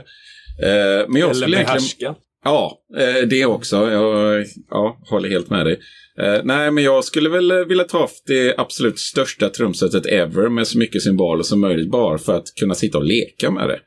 Eh, 0.62 1.08
men 1.08 1.20
jag 1.20 1.30
Eller 1.30 1.34
skulle 1.34 1.56
egentligen... 1.56 2.14
Ja, 2.44 2.78
eh, 2.98 3.28
det 3.28 3.46
också. 3.46 3.76
Jag 3.76 4.44
ja, 4.70 4.98
håller 5.10 5.28
helt 5.28 5.50
med 5.50 5.66
dig. 5.66 5.80
Eh, 6.20 6.40
nej, 6.44 6.70
men 6.70 6.84
jag 6.84 7.04
skulle 7.04 7.28
väl 7.28 7.50
eh, 7.50 7.56
vilja 7.56 7.84
ta 7.84 8.08
det 8.26 8.54
absolut 8.58 8.98
största 8.98 9.48
trumsetet 9.48 10.06
ever 10.06 10.48
med 10.48 10.66
så 10.66 10.78
mycket 10.78 11.02
symboler 11.02 11.42
som 11.42 11.60
möjligt 11.60 11.90
bara 11.90 12.18
för 12.18 12.36
att 12.36 12.54
kunna 12.60 12.74
sitta 12.74 12.98
och 12.98 13.04
leka 13.04 13.50
med 13.50 13.68
det. 13.68 13.80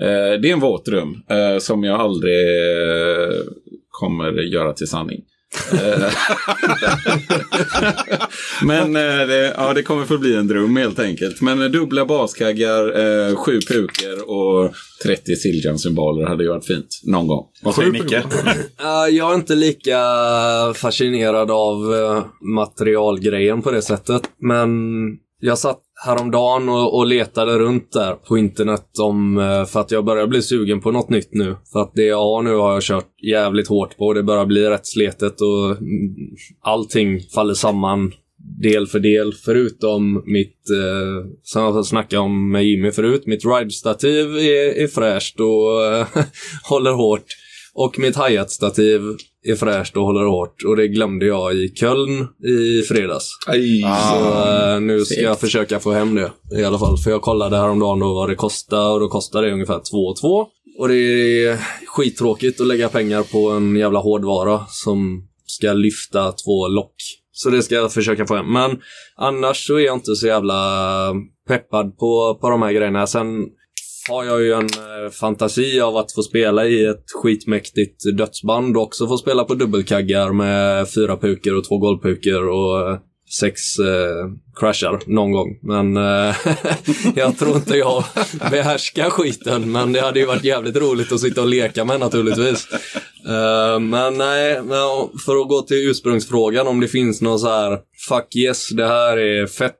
Eh, 0.00 0.40
det 0.40 0.48
är 0.48 0.52
en 0.52 0.60
våt 0.60 0.84
dröm 0.84 1.16
eh, 1.30 1.58
som 1.58 1.84
jag 1.84 2.00
aldrig 2.00 2.34
eh, 2.34 3.34
kommer 4.00 4.32
göra 4.32 4.72
till 4.72 4.86
sanning. 4.86 5.20
Eh, 5.72 6.12
Men 8.62 8.96
eh, 8.96 9.26
det, 9.26 9.54
ja, 9.56 9.74
det 9.74 9.82
kommer 9.82 10.04
förbli 10.04 10.36
en 10.36 10.48
dröm 10.48 10.76
helt 10.76 10.98
enkelt. 10.98 11.40
Men 11.40 11.62
eh, 11.62 11.68
dubbla 11.68 12.04
baskaggar, 12.04 13.36
sju 13.36 13.60
puker 13.68 14.30
och 14.30 14.74
30 15.04 15.36
Siljan-symboler 15.36 16.26
hade 16.26 16.44
ju 16.44 16.50
varit 16.50 16.66
fint 16.66 17.00
någon 17.04 17.26
gång. 17.26 17.46
Vad 17.62 17.74
säger 17.74 17.90
Nicke? 17.90 18.22
Eh, 18.80 19.16
jag 19.16 19.30
är 19.30 19.34
inte 19.34 19.54
lika 19.54 19.98
fascinerad 20.74 21.50
av 21.50 21.78
materialgrejen 22.54 23.62
på 23.62 23.70
det 23.70 23.82
sättet. 23.82 24.22
Men 24.38 24.70
jag 25.40 25.58
satt 25.58 25.80
häromdagen 26.06 26.68
och, 26.68 26.98
och 26.98 27.06
letade 27.06 27.58
runt 27.58 27.92
där 27.92 28.14
på 28.14 28.38
internet 28.38 28.98
om, 28.98 29.38
eh, 29.38 29.64
för 29.64 29.80
att 29.80 29.90
jag 29.90 30.04
börjar 30.04 30.26
bli 30.26 30.42
sugen 30.42 30.80
på 30.80 30.90
något 30.90 31.10
nytt 31.10 31.28
nu. 31.32 31.56
För 31.72 31.80
att 31.80 31.92
det 31.94 32.04
jag 32.04 32.22
har 32.22 32.42
nu 32.42 32.54
har 32.54 32.72
jag 32.72 32.82
kört 32.82 33.22
jävligt 33.22 33.68
hårt 33.68 33.96
på 33.96 34.06
och 34.06 34.14
det 34.14 34.22
börjar 34.22 34.46
bli 34.46 34.70
rätt 34.70 34.86
sletet 34.86 35.40
och 35.40 35.66
mm, 35.66 36.14
allting 36.60 37.20
faller 37.20 37.54
samman 37.54 38.12
del 38.62 38.86
för 38.86 39.00
del, 39.00 39.32
förutom 39.32 40.22
mitt, 40.26 40.70
eh, 40.70 41.30
som 41.42 41.62
jag 41.62 41.86
snackade 41.86 42.20
om 42.20 42.52
med 42.52 42.64
Jimmy 42.64 42.90
förut, 42.90 43.26
mitt 43.26 43.44
ride-stativ 43.44 44.36
är, 44.36 44.82
är 44.82 44.86
fräscht 44.86 45.40
och 45.40 45.84
eh, 45.84 46.06
håller 46.68 46.92
hårt. 46.92 47.24
Och 47.74 47.98
mitt 47.98 48.16
hi-hat-stativ 48.16 49.00
är 49.44 49.54
fräscht 49.54 49.96
och 49.96 50.02
håller 50.02 50.24
hårt. 50.24 50.64
Och 50.66 50.76
det 50.76 50.88
glömde 50.88 51.26
jag 51.26 51.54
i 51.54 51.68
Köln 51.68 52.28
i 52.44 52.82
fredags. 52.82 53.28
Aj. 53.46 53.80
Så 53.82 54.48
eh, 54.48 54.80
nu 54.80 55.04
ska 55.04 55.20
jag 55.20 55.40
försöka 55.40 55.80
få 55.80 55.92
hem 55.92 56.14
det 56.14 56.30
i 56.60 56.64
alla 56.64 56.78
fall. 56.78 56.98
För 56.98 57.10
jag 57.10 57.22
kollade 57.22 57.56
häromdagen 57.56 57.98
då 57.98 58.14
vad 58.14 58.28
det 58.28 58.34
kostar 58.34 58.90
och 58.90 59.00
då 59.00 59.08
kostar 59.08 59.42
det 59.42 59.52
ungefär 59.52 59.80
2 59.90 59.96
och 59.96 60.16
2. 60.16 60.46
Och 60.78 60.88
det 60.88 60.94
är 60.94 61.58
skittråkigt 61.86 62.60
att 62.60 62.66
lägga 62.66 62.88
pengar 62.88 63.22
på 63.22 63.50
en 63.50 63.76
jävla 63.76 63.98
hårdvara 63.98 64.60
som 64.68 65.28
ska 65.46 65.72
lyfta 65.72 66.32
två 66.32 66.68
lock. 66.68 66.94
Så 67.32 67.50
det 67.50 67.62
ska 67.62 67.74
jag 67.74 67.92
försöka 67.92 68.26
få 68.26 68.36
hem. 68.36 68.52
Men 68.52 68.80
annars 69.16 69.66
så 69.66 69.74
är 69.74 69.80
jag 69.80 69.96
inte 69.96 70.16
så 70.16 70.26
jävla 70.26 71.12
peppad 71.48 71.98
på, 71.98 72.38
på 72.40 72.50
de 72.50 72.62
här 72.62 72.72
grejerna. 72.72 73.06
Sen 73.06 73.26
har 74.08 74.24
jag 74.24 74.42
ju 74.42 74.52
en 74.52 74.66
eh, 74.66 75.10
fantasi 75.20 75.80
av 75.80 75.96
att 75.96 76.12
få 76.12 76.22
spela 76.22 76.66
i 76.66 76.84
ett 76.84 77.04
skitmäktigt 77.22 78.16
dödsband 78.18 78.76
och 78.76 78.82
också 78.82 79.08
få 79.08 79.16
spela 79.16 79.44
på 79.44 79.54
dubbelkaggar 79.54 80.32
med 80.32 80.88
fyra 80.94 81.16
puker 81.16 81.56
och 81.56 81.64
två 81.64 81.78
golvpuker 81.78 82.48
och 82.48 82.90
eh, 82.90 82.98
sex 83.40 83.78
eh, 83.78 84.30
crashar 84.60 85.00
någon 85.06 85.32
gång. 85.32 85.58
Men 85.62 85.96
eh, 85.96 86.36
jag 87.14 87.38
tror 87.38 87.56
inte 87.56 87.76
jag 87.76 88.04
behärskar 88.50 89.10
skiten, 89.10 89.72
men 89.72 89.92
det 89.92 90.00
hade 90.00 90.20
ju 90.20 90.26
varit 90.26 90.44
jävligt 90.44 90.76
roligt 90.76 91.12
att 91.12 91.20
sitta 91.20 91.40
och 91.40 91.48
leka 91.48 91.84
med 91.84 92.00
naturligtvis. 92.00 92.68
Eh, 93.26 93.80
men 93.80 94.18
nej, 94.18 94.62
men 94.62 94.78
för 95.26 95.40
att 95.40 95.48
gå 95.48 95.62
till 95.62 95.90
ursprungsfrågan 95.90 96.66
om 96.66 96.80
det 96.80 96.88
finns 96.88 97.20
någon 97.20 97.38
så 97.38 97.48
här 97.48 97.78
fuck 98.08 98.36
yes, 98.36 98.68
det 98.68 98.86
här 98.86 99.16
är 99.16 99.46
fett. 99.46 99.76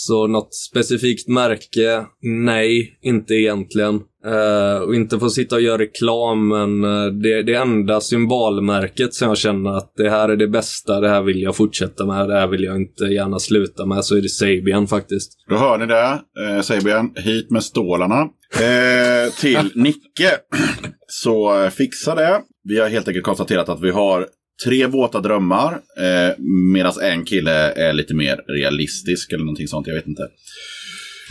Så 0.00 0.26
något 0.26 0.54
specifikt 0.54 1.28
märke? 1.28 2.06
Nej, 2.22 2.98
inte 3.02 3.34
egentligen. 3.34 4.00
Uh, 4.26 4.82
och 4.82 4.94
inte 4.94 5.18
få 5.18 5.30
sitta 5.30 5.56
och 5.56 5.62
göra 5.62 5.78
reklam, 5.78 6.48
men 6.48 6.84
eh, 6.84 7.12
det, 7.12 7.42
det 7.42 7.54
enda 7.54 8.00
symbolmärket 8.00 9.14
som 9.14 9.28
jag 9.28 9.38
känner 9.38 9.70
att 9.70 9.92
det 9.96 10.10
här 10.10 10.28
är 10.28 10.36
det 10.36 10.48
bästa, 10.48 11.00
det 11.00 11.08
här 11.08 11.22
vill 11.22 11.42
jag 11.42 11.56
fortsätta 11.56 12.06
med, 12.06 12.28
det 12.28 12.34
här 12.34 12.46
vill 12.46 12.64
jag 12.64 12.76
inte 12.76 13.04
gärna 13.04 13.38
sluta 13.38 13.86
med, 13.86 14.04
så 14.04 14.16
är 14.16 14.20
det 14.20 14.28
Sabian 14.28 14.86
faktiskt. 14.86 15.32
Då 15.48 15.56
hör 15.56 15.78
ni 15.78 15.86
det. 15.86 16.20
Eh, 16.44 16.60
Sabian, 16.62 17.12
hit 17.16 17.50
med 17.50 17.64
stålarna. 17.64 18.28
Eh, 18.54 19.32
till 19.40 19.70
Nicke. 19.74 20.30
Så 21.06 21.62
eh, 21.62 21.70
fixa 21.70 22.14
det. 22.14 22.40
Vi 22.64 22.78
har 22.80 22.88
helt 22.88 23.08
enkelt 23.08 23.24
konstaterat 23.24 23.68
att 23.68 23.80
vi 23.80 23.90
har 23.90 24.26
tre 24.64 24.86
våta 24.86 25.20
drömmar. 25.20 25.72
Eh, 25.72 26.34
Medan 26.72 26.92
en 27.02 27.24
kille 27.24 27.72
är 27.72 27.92
lite 27.92 28.14
mer 28.14 28.36
realistisk 28.36 29.32
eller 29.32 29.44
någonting 29.44 29.68
sånt. 29.68 29.86
Jag 29.86 29.94
vet 29.94 30.06
inte. 30.06 30.22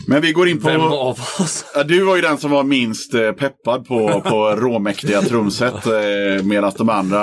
Men 0.07 0.21
vi 0.21 0.31
går 0.31 0.47
in 0.47 0.59
på... 0.59 0.67
Vem 0.67 0.81
av 0.81 1.19
oss? 1.39 1.65
Ja, 1.75 1.83
du 1.83 2.03
var 2.03 2.15
ju 2.15 2.21
den 2.21 2.37
som 2.37 2.51
var 2.51 2.63
minst 2.63 3.13
eh, 3.13 3.31
peppad 3.31 3.87
på, 3.87 4.21
på 4.21 4.55
råmäktiga 4.57 5.21
trumset. 5.21 5.85
Eh, 5.85 6.43
Medan 6.43 6.71
de 6.77 6.89
andra 6.89 7.19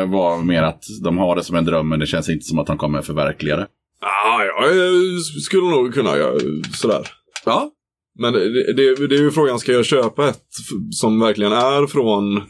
eh, 0.00 0.10
var 0.10 0.42
mer 0.42 0.62
att 0.62 0.82
de 1.04 1.18
har 1.18 1.36
det 1.36 1.44
som 1.44 1.56
en 1.56 1.64
dröm 1.64 1.88
men 1.88 2.00
det 2.00 2.06
känns 2.06 2.28
inte 2.28 2.44
som 2.44 2.58
att 2.58 2.66
de 2.66 2.78
kommer 2.78 3.02
förverkliga 3.02 3.56
det. 3.56 3.66
Ah, 4.02 4.44
jag 4.44 4.76
eh, 4.76 5.18
skulle 5.42 5.70
nog 5.70 5.94
kunna 5.94 6.16
göra 6.16 6.38
sådär. 6.74 7.08
Ja. 7.44 7.70
Men 8.18 8.32
det, 8.32 8.72
det, 8.72 9.06
det 9.06 9.14
är 9.14 9.20
ju 9.20 9.30
frågan, 9.30 9.58
ska 9.58 9.72
jag 9.72 9.84
köpa 9.86 10.28
ett 10.28 10.42
som 10.90 11.20
verkligen 11.20 11.52
är 11.52 11.86
från 11.86 12.42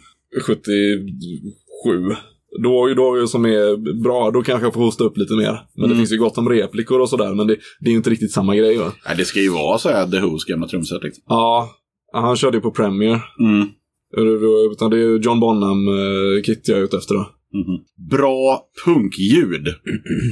77? 0.46 2.16
Då, 2.62 2.94
då 2.94 3.26
som 3.26 3.44
är 3.44 4.02
bra, 4.02 4.30
då 4.30 4.42
kanske 4.42 4.66
jag 4.66 4.74
får 4.74 4.80
hosta 4.80 5.04
upp 5.04 5.16
lite 5.16 5.34
mer. 5.34 5.60
Men 5.76 5.90
det 5.90 5.96
finns 5.96 6.12
ju 6.12 6.18
gott 6.18 6.38
om 6.38 6.48
replikor 6.48 7.00
och 7.00 7.08
sådär, 7.08 7.34
men 7.34 7.46
det, 7.46 7.56
det 7.80 7.88
är 7.88 7.90
ju 7.90 7.96
inte 7.96 8.10
riktigt 8.10 8.32
samma 8.32 8.56
grej 8.56 8.76
va? 8.76 8.92
Nej, 9.06 9.14
det 9.16 9.24
ska 9.24 9.40
ju 9.40 9.50
vara 9.50 9.78
så 9.78 9.88
här 9.88 10.06
The 10.06 10.16
Who's 10.16 10.48
gamla 10.48 10.68
trumset. 10.68 11.02
Liksom. 11.02 11.22
Ja, 11.26 11.70
han 12.12 12.36
körde 12.36 12.56
ju 12.56 12.60
på 12.60 12.70
Premiere. 12.70 13.20
Mm. 13.40 13.68
Utan 14.72 14.90
det 14.90 14.96
är 14.96 15.18
John 15.18 15.40
Bonham-kit 15.40 16.68
jag 16.68 16.78
är 16.78 16.82
ute 16.82 16.96
efter 16.96 17.14
då. 17.14 17.26
Bra 18.10 18.60
punkljud 18.84 19.66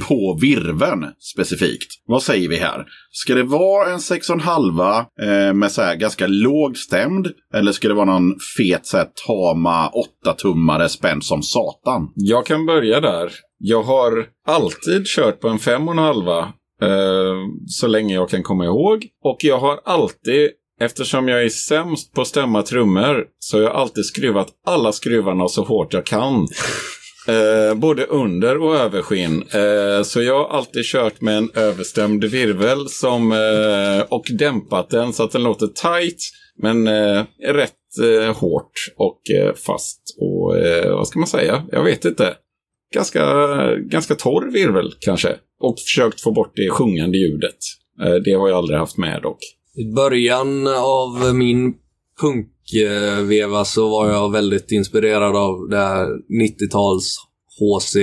på 0.08 0.38
virven 0.40 1.04
specifikt. 1.34 1.92
Vad 2.06 2.22
säger 2.22 2.48
vi 2.48 2.56
här? 2.56 2.86
Ska 3.10 3.34
det 3.34 3.42
vara 3.42 3.92
en 3.92 3.98
6,5 3.98 5.04
eh, 5.22 5.54
med 5.54 5.72
så 5.72 5.82
här 5.82 5.96
ganska 5.96 6.26
låg 6.26 6.76
stämd? 6.76 7.28
Eller 7.54 7.72
ska 7.72 7.88
det 7.88 7.94
vara 7.94 8.18
någon 8.18 8.34
fet 8.58 8.86
så 8.86 8.96
här, 8.96 9.06
tama 9.26 9.90
8-tummare 10.24 10.88
spänd 10.88 11.24
som 11.24 11.42
satan? 11.42 12.12
Jag 12.14 12.46
kan 12.46 12.66
börja 12.66 13.00
där. 13.00 13.32
Jag 13.58 13.82
har 13.82 14.26
alltid 14.46 15.06
kört 15.06 15.40
på 15.40 15.48
en 15.48 15.58
fem 15.58 15.88
och 15.88 15.94
en 15.94 15.98
halva 15.98 16.38
eh, 16.82 17.36
så 17.66 17.86
länge 17.86 18.14
jag 18.14 18.28
kan 18.28 18.42
komma 18.42 18.64
ihåg. 18.64 19.06
Och 19.24 19.38
jag 19.40 19.58
har 19.58 19.80
alltid, 19.84 20.50
eftersom 20.80 21.28
jag 21.28 21.44
är 21.44 21.48
sämst 21.48 22.14
på 22.14 22.20
att 22.20 22.26
stämma 22.26 22.62
trummor, 22.62 23.24
så 23.38 23.56
har 23.56 23.62
jag 23.62 23.72
alltid 23.72 24.04
skruvat 24.04 24.48
alla 24.66 24.92
skruvarna 24.92 25.48
så 25.48 25.64
hårt 25.64 25.92
jag 25.92 26.06
kan. 26.06 26.48
Eh, 27.28 27.74
både 27.74 28.04
under 28.04 28.58
och 28.58 28.76
överskinn. 28.76 29.42
Eh, 29.42 30.02
så 30.02 30.22
jag 30.22 30.44
har 30.44 30.58
alltid 30.58 30.84
kört 30.84 31.20
med 31.20 31.38
en 31.38 31.50
överstämd 31.54 32.24
virvel 32.24 32.88
som, 32.88 33.32
eh, 33.32 34.06
och 34.08 34.24
dämpat 34.38 34.90
den 34.90 35.12
så 35.12 35.22
att 35.22 35.32
den 35.32 35.42
låter 35.42 35.66
tight. 35.66 36.22
Men 36.56 36.86
eh, 36.86 37.24
rätt 37.42 37.72
eh, 38.02 38.36
hårt 38.36 38.72
och 38.96 39.20
eh, 39.30 39.54
fast. 39.54 40.16
Och 40.18 40.58
eh, 40.58 40.96
vad 40.96 41.08
ska 41.08 41.18
man 41.18 41.28
säga? 41.28 41.64
Jag 41.72 41.84
vet 41.84 42.04
inte. 42.04 42.34
Ganska, 42.94 43.24
ganska 43.76 44.14
torr 44.14 44.52
virvel 44.52 44.92
kanske. 45.00 45.36
Och 45.60 45.78
försökt 45.78 46.20
få 46.20 46.32
bort 46.32 46.52
det 46.54 46.70
sjungande 46.70 47.18
ljudet. 47.18 47.58
Eh, 48.02 48.14
det 48.14 48.32
har 48.32 48.48
jag 48.48 48.58
aldrig 48.58 48.78
haft 48.78 48.96
med 48.96 49.22
dock. 49.22 49.38
I 49.76 49.92
början 49.94 50.66
av 50.66 51.34
min 51.34 51.74
punkveva 52.72 53.64
så 53.64 53.88
var 53.88 54.08
jag 54.08 54.32
väldigt 54.32 54.72
inspirerad 54.72 55.36
av 55.36 55.68
det 55.68 55.76
här 55.76 56.06
90-tals 56.42 57.16
HC, 57.58 57.96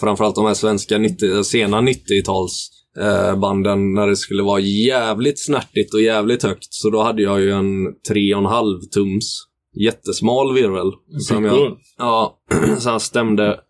framförallt 0.00 0.34
de 0.34 0.46
här 0.46 0.54
svenska 0.54 0.98
90, 0.98 1.44
sena 1.44 1.80
90-tals 1.80 2.70
eh, 2.98 3.38
banden 3.38 3.94
när 3.94 4.06
det 4.06 4.16
skulle 4.16 4.42
vara 4.42 4.60
jävligt 4.60 5.44
snärtigt 5.44 5.94
och 5.94 6.00
jävligt 6.00 6.42
högt. 6.42 6.68
Så 6.70 6.90
då 6.90 7.02
hade 7.02 7.22
jag 7.22 7.40
ju 7.40 7.50
en 7.50 7.86
3,5 8.10 8.80
tums 8.94 9.42
jättesmal 9.80 10.54
virvel. 10.54 10.92
Som 11.20 11.44
jag, 11.44 11.76
ja, 11.98 12.38
så 12.78 12.90
han 12.90 13.00
stämde 13.00 13.60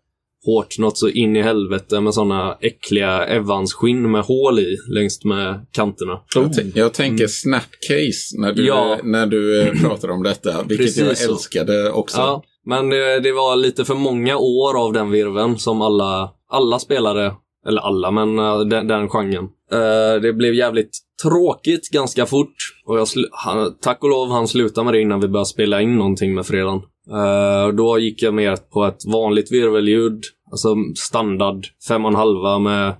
hårt 0.45 0.79
något 0.79 0.97
så 0.97 1.09
in 1.09 1.35
i 1.35 1.41
helvete 1.41 2.01
med 2.01 2.13
såna 2.13 2.57
äckliga 2.61 3.25
Evans-skinn 3.25 4.11
med 4.11 4.23
hål 4.23 4.59
i 4.59 4.77
längst 4.95 5.25
med 5.25 5.65
kanterna. 5.71 6.19
Jag, 6.35 6.45
tän- 6.45 6.71
jag 6.75 6.93
tänker 6.93 7.27
snapcase 7.27 8.39
när 8.39 8.53
du, 8.53 8.65
Ja. 8.65 8.97
när 9.03 9.25
du 9.27 9.61
eh, 9.61 9.73
pratar 9.81 10.09
om 10.09 10.23
detta. 10.23 10.63
Vilket 10.67 10.77
Precis 10.85 10.97
jag 11.07 11.17
så. 11.17 11.31
älskade 11.31 11.91
också. 11.91 12.17
Ja, 12.17 12.43
men 12.65 12.89
det, 12.89 13.19
det 13.19 13.31
var 13.31 13.55
lite 13.55 13.85
för 13.85 13.95
många 13.95 14.37
år 14.37 14.79
av 14.85 14.93
den 14.93 15.11
virveln 15.11 15.57
som 15.57 15.81
alla, 15.81 16.29
alla 16.51 16.79
spelare, 16.79 17.31
eller 17.67 17.81
alla, 17.81 18.11
men 18.11 18.39
eh, 18.39 18.59
den, 18.59 18.87
den 18.87 19.09
genren. 19.09 19.43
Eh, 19.71 20.21
det 20.21 20.33
blev 20.33 20.53
jävligt 20.53 20.97
tråkigt 21.23 21.89
ganska 21.91 22.25
fort. 22.25 22.55
Och 22.85 22.97
jag 22.99 23.07
han, 23.31 23.77
tack 23.81 24.03
och 24.03 24.09
lov 24.09 24.29
han 24.29 24.47
slutade 24.47 24.85
med 24.85 24.93
det 24.93 25.01
innan 25.01 25.19
vi 25.21 25.27
började 25.27 25.45
spela 25.45 25.81
in 25.81 25.95
någonting 25.95 26.33
med 26.33 26.45
fredagen. 26.45 26.81
Uh, 27.11 27.75
då 27.75 27.99
gick 27.99 28.21
jag 28.21 28.33
mer 28.33 28.55
på 28.55 28.85
ett 28.85 29.05
vanligt 29.05 29.51
virvelljud, 29.51 30.23
alltså 30.51 30.75
standard 30.95 31.65
5,5 31.89 32.59
med 32.59 32.95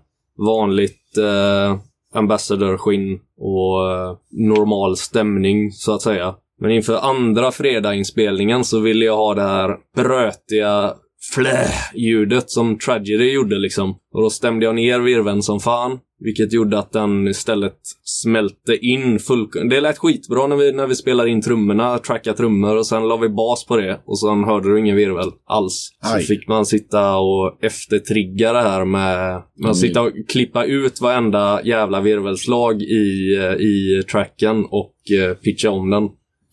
vanligt 0.47 1.17
eh, 1.17 1.71
uh, 1.71 1.77
ambassador-skinn 2.13 3.19
och 3.37 3.89
uh, 3.89 4.17
normal 4.31 4.97
stämning, 4.97 5.71
så 5.71 5.93
att 5.93 6.01
säga. 6.01 6.35
Men 6.61 6.71
inför 6.71 6.97
andra 6.97 7.51
fredagsinspelningen 7.51 8.63
så 8.63 8.79
ville 8.79 9.05
jag 9.05 9.17
ha 9.17 9.33
det 9.33 9.41
här 9.41 9.77
brötiga 9.95 10.93
flä-ljudet 11.33 12.49
som 12.49 12.77
Tragedy 12.77 13.31
gjorde 13.31 13.59
liksom. 13.59 13.95
Och 14.13 14.21
då 14.21 14.29
stämde 14.29 14.65
jag 14.65 14.75
ner 14.75 14.99
virveln 14.99 15.43
som 15.43 15.59
fan. 15.59 15.99
Vilket 16.23 16.53
gjorde 16.53 16.79
att 16.79 16.91
den 16.91 17.27
istället 17.27 17.77
smälte 18.03 18.75
in 18.75 19.19
full... 19.19 19.47
Det 19.69 19.81
lät 19.81 19.97
skitbra 19.97 20.47
när 20.47 20.55
vi, 20.55 20.71
när 20.71 20.87
vi 20.87 20.95
spelade 20.95 21.29
in 21.29 21.41
trummorna, 21.41 21.97
trackade 21.97 22.37
trummor 22.37 22.77
och 22.77 22.87
sen 22.87 23.07
la 23.07 23.17
vi 23.17 23.29
bas 23.29 23.65
på 23.65 23.77
det. 23.77 24.01
Och 24.05 24.19
sen 24.19 24.43
hörde 24.43 24.69
du 24.69 24.79
ingen 24.79 24.95
virvel 24.95 25.29
alls. 25.45 25.89
Så 26.01 26.15
Aj. 26.15 26.23
fick 26.23 26.47
man 26.47 26.65
sitta 26.65 27.17
och 27.17 27.57
eftertrigga 27.61 28.53
det 28.53 28.61
här 28.61 28.85
med... 28.85 29.41
med 29.55 29.71
att 29.71 29.77
sitta 29.77 30.01
och 30.01 30.11
klippa 30.27 30.65
ut 30.65 31.01
varenda 31.01 31.61
jävla 31.63 32.01
virvelslag 32.01 32.81
i, 32.81 33.35
i 33.59 34.03
tracken 34.11 34.65
och 34.65 34.95
eh, 35.19 35.33
pitcha 35.33 35.69
om 35.69 35.89
den. 35.89 36.03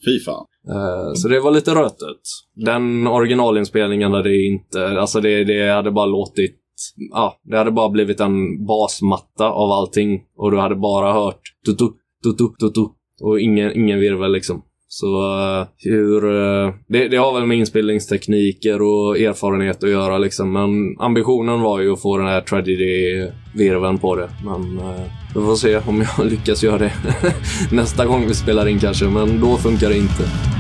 Fy 0.05 0.25
fan. 0.25 0.47
Eh, 0.69 1.13
Så 1.15 1.29
det 1.29 1.41
var 1.41 1.51
lite 1.51 1.75
rötet. 1.75 2.21
Den 2.55 3.07
originalinspelningen 3.07 4.13
hade 4.13 4.37
inte, 4.37 4.89
alltså 4.89 5.21
det, 5.21 5.45
det 5.45 5.73
hade 5.73 5.91
bara 5.91 6.07
låtit, 6.07 6.57
ja, 7.11 7.41
det 7.43 7.57
hade 7.57 7.71
bara 7.71 7.89
blivit 7.89 8.21
en 8.21 8.67
basmatta 8.67 9.51
av 9.51 9.71
allting. 9.71 10.21
Och 10.37 10.51
du 10.51 10.59
hade 10.59 10.77
bara 10.77 11.13
hört 11.13 11.41
tutu, 11.67 11.85
tutu, 12.25 12.45
tutu 12.61 12.81
och 13.21 13.41
ingen, 13.41 13.73
ingen 13.77 14.01
virvel 14.01 14.33
liksom. 14.33 14.63
Så 14.93 15.07
uh, 15.07 15.67
hur, 15.77 16.25
Uh, 16.25 16.75
det, 16.89 17.09
det 17.09 17.17
har 17.17 17.35
väl 17.35 17.47
med 17.47 17.59
inspelningstekniker 17.59 18.83
och 18.83 19.19
erfarenhet 19.19 19.85
att 19.85 19.91
göra 19.91 20.19
liksom. 20.19 20.53
Men 20.53 20.97
ambitionen 20.99 21.61
var 21.61 21.81
ju 21.81 21.93
att 21.93 22.03
få 22.03 22.17
den 22.17 22.27
här 22.27 22.41
tragedy-virveln 22.41 23.99
på 23.99 24.17
det. 24.17 24.31
Men 24.45 24.79
uh, 24.79 25.03
vi 25.35 25.41
får 25.41 25.57
se 25.57 25.79
om 25.79 26.05
jag 26.19 26.27
lyckas 26.31 26.63
göra 26.63 26.79
det 26.79 26.93
nästa 27.73 28.07
gång 28.07 28.27
vi 28.27 28.35
spelar 28.35 28.69
in 28.69 28.79
kanske. 28.79 29.05
Men 29.05 29.41
då 29.41 29.57
funkar 29.57 29.89
det 29.89 29.97
inte. 29.97 30.60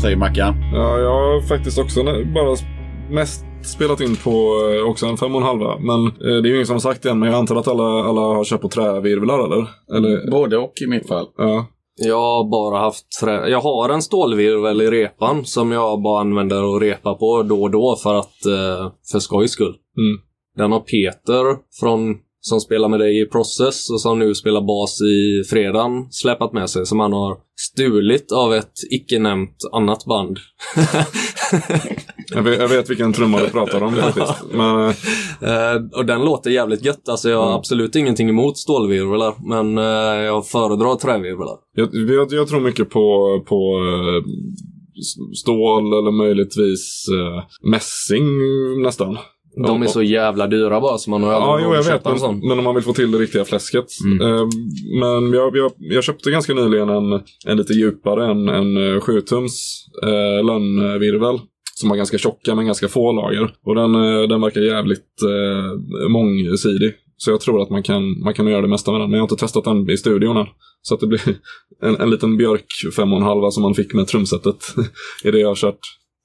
Vad 0.00 0.04
säger 0.04 0.16
Mackan? 0.16 0.54
Ja, 0.72 0.98
jag 0.98 1.10
har 1.10 1.40
faktiskt 1.40 1.78
också 1.78 2.02
bara 2.34 2.56
mest 3.10 3.44
spelat 3.62 4.00
in 4.00 4.16
på 4.16 4.30
eh, 4.30 4.90
också 4.90 5.06
en 5.06 5.16
fem 5.16 5.34
och 5.34 5.40
en 5.40 5.46
halva. 5.46 5.78
Men 5.78 6.06
eh, 6.06 6.42
det 6.42 6.48
är 6.48 6.50
ju 6.50 6.54
ingen 6.54 6.66
som 6.66 6.74
har 6.74 6.80
sagt 6.80 7.02
det 7.02 7.10
än, 7.10 7.18
men 7.18 7.28
jag 7.28 7.38
antar 7.38 7.56
att 7.56 7.68
alla, 7.68 7.84
alla 7.84 8.20
har 8.20 8.44
kört 8.44 8.60
på 8.60 8.68
trävirvlar 8.68 9.44
eller? 9.44 9.66
eller 9.96 10.30
Både 10.30 10.56
och 10.58 10.72
i 10.86 10.90
mitt 10.90 11.08
fall. 11.08 11.26
ja. 11.36 11.66
Jag 11.96 12.18
har 12.18 12.50
bara 12.50 12.78
haft 12.78 13.06
trä... 13.20 13.48
Jag 13.48 13.60
har 13.60 13.88
en 13.88 14.02
stålvirvel 14.02 14.82
i 14.82 14.90
repan 14.90 15.44
som 15.44 15.72
jag 15.72 16.02
bara 16.02 16.20
använder 16.20 16.64
och 16.64 16.80
repa 16.80 17.14
på 17.14 17.42
då 17.42 17.62
och 17.62 17.70
då 17.70 17.96
för 18.02 18.14
att... 18.14 18.46
Eh, 18.46 18.92
för 19.12 19.18
skojs 19.18 19.50
skull. 19.50 19.74
Mm. 19.98 20.20
Den 20.56 20.72
har 20.72 20.80
Peter 20.80 21.56
från 21.80 22.16
som 22.40 22.60
spelar 22.60 22.88
med 22.88 23.00
dig 23.00 23.20
i 23.22 23.26
Process 23.26 23.90
och 23.90 24.00
som 24.00 24.18
nu 24.18 24.34
spelar 24.34 24.60
bas 24.60 25.00
i 25.00 25.44
Fredan 25.50 26.08
släpat 26.10 26.52
med 26.52 26.70
sig 26.70 26.86
som 26.86 27.00
han 27.00 27.12
har 27.12 27.36
stulit 27.60 28.32
av 28.32 28.54
ett 28.54 28.72
icke 28.90 29.18
nämnt 29.18 29.56
annat 29.72 30.04
band. 30.04 30.38
Jag, 32.34 32.42
vet, 32.42 32.60
jag 32.60 32.68
vet 32.68 32.90
vilken 32.90 33.12
trumma 33.12 33.38
du 33.40 33.48
pratar 33.48 33.82
om 33.82 33.94
faktiskt. 33.94 34.34
Men, 34.52 34.92
Eh, 35.42 35.98
och 35.98 36.06
den 36.06 36.20
låter 36.24 36.50
jävligt 36.50 36.84
gött. 36.84 37.08
Alltså 37.08 37.30
jag 37.30 37.36
har 37.38 37.46
Mm. 37.46 37.56
absolut 37.58 37.96
ingenting 37.96 38.28
emot 38.28 38.58
stålvirvlar, 38.58 39.34
men 39.48 39.78
eh, 39.78 40.24
jag 40.24 40.46
föredrar 40.46 40.96
trävirvlar. 40.96 41.56
jag, 41.74 41.88
jag, 41.94 42.32
jag 42.32 42.48
tror 42.48 42.60
mycket 42.60 42.90
på, 42.90 43.40
på 43.48 43.78
s- 45.00 45.38
stål 45.40 45.84
eller 45.98 46.10
möjligtvis 46.10 47.06
mässing 47.62 48.24
nästan. 48.82 49.18
De 49.56 49.82
är 49.82 49.86
så 49.86 50.02
jävla 50.02 50.46
dyra 50.46 50.80
bara 50.80 50.98
så 50.98 51.10
man 51.10 51.22
har 51.22 51.32
Ja, 51.32 51.60
jo, 51.62 51.74
jag 51.74 51.82
vet. 51.82 52.06
en 52.06 52.18
sån. 52.18 52.48
Men, 52.48 52.58
om 52.58 52.64
man 52.64 52.74
vill 52.74 52.84
få 52.84 52.92
till 52.92 53.10
det 53.10 53.18
riktiga 53.18 53.44
fläsket. 53.44 53.86
Mm. 54.04 54.20
Eh, 54.20 54.46
men 55.00 55.32
jag, 55.32 55.56
jag, 55.56 55.72
jag 55.78 56.04
köpte 56.04 56.30
ganska 56.30 56.54
nyligen 56.54 56.88
en, 56.88 57.20
en 57.46 57.56
lite 57.56 57.72
djupare, 57.72 58.30
en, 58.30 58.48
en 58.48 58.76
eh, 58.76 59.00
7-tums 59.00 59.52
eh, 60.02 60.44
lönnvirvel. 60.46 61.38
Som 61.74 61.90
har 61.90 61.96
ganska 61.96 62.18
tjocka 62.18 62.54
men 62.54 62.66
ganska 62.66 62.88
få 62.88 63.12
lager. 63.12 63.54
Och 63.64 63.74
den, 63.74 63.94
eh, 63.94 64.22
den 64.28 64.40
verkar 64.40 64.60
jävligt 64.60 65.22
eh, 65.22 66.08
mångsidig. 66.08 66.92
Så 67.16 67.30
jag 67.30 67.40
tror 67.40 67.62
att 67.62 67.70
man 67.70 67.82
kan, 67.82 68.20
man 68.20 68.34
kan 68.34 68.46
göra 68.46 68.60
det 68.60 68.68
mesta 68.68 68.92
med 68.92 69.00
den. 69.00 69.10
Men 69.10 69.18
jag 69.18 69.22
har 69.22 69.30
inte 69.30 69.40
testat 69.40 69.64
den 69.64 69.90
i 69.90 69.96
studion 69.96 70.36
än. 70.36 70.46
Så 70.82 70.94
att 70.94 71.00
det 71.00 71.06
blir 71.06 71.20
en, 71.82 71.96
en 71.96 72.10
liten 72.10 72.36
björk 72.36 72.66
5,5 72.96 73.50
som 73.50 73.62
man 73.62 73.74
fick 73.74 73.94
med 73.94 74.06
trumsetet. 74.06 74.74
är 75.24 75.32
det 75.32 75.38
jag 75.38 75.48
har 75.48 75.54
kört. 75.54 75.78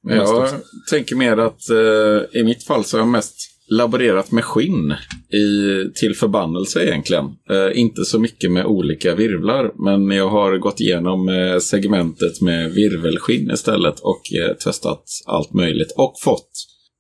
Jag 0.06 0.50
tänker 0.89 1.15
mer 1.15 1.38
att 1.38 1.70
eh, 1.70 2.39
i 2.39 2.44
mitt 2.44 2.63
fall 2.63 2.86
så 2.86 2.98
har 2.98 3.02
jag 3.02 3.08
mest 3.08 3.36
laborerat 3.68 4.32
med 4.32 4.44
skinn 4.44 4.91
i, 5.34 5.84
till 5.96 6.15
förbannelse 6.15 6.84
egentligen. 6.84 7.26
Eh, 7.26 7.80
inte 7.80 8.06
så 8.06 8.20
mycket 8.20 8.52
med 8.52 8.65
olika 8.65 9.15
virvlar, 9.15 9.72
men 9.76 10.18
jag 10.18 10.30
har 10.30 10.58
gått 10.58 10.80
igenom 10.80 11.30
eh, 11.30 11.58
segmentet 11.58 12.41
med 12.41 12.72
virvelskinn 12.72 13.52
istället 13.52 14.00
och 14.00 14.22
eh, 14.41 14.56
testat 14.56 15.04
allt 15.26 15.54
möjligt 15.54 15.94
och 15.98 16.13
fått 16.24 16.52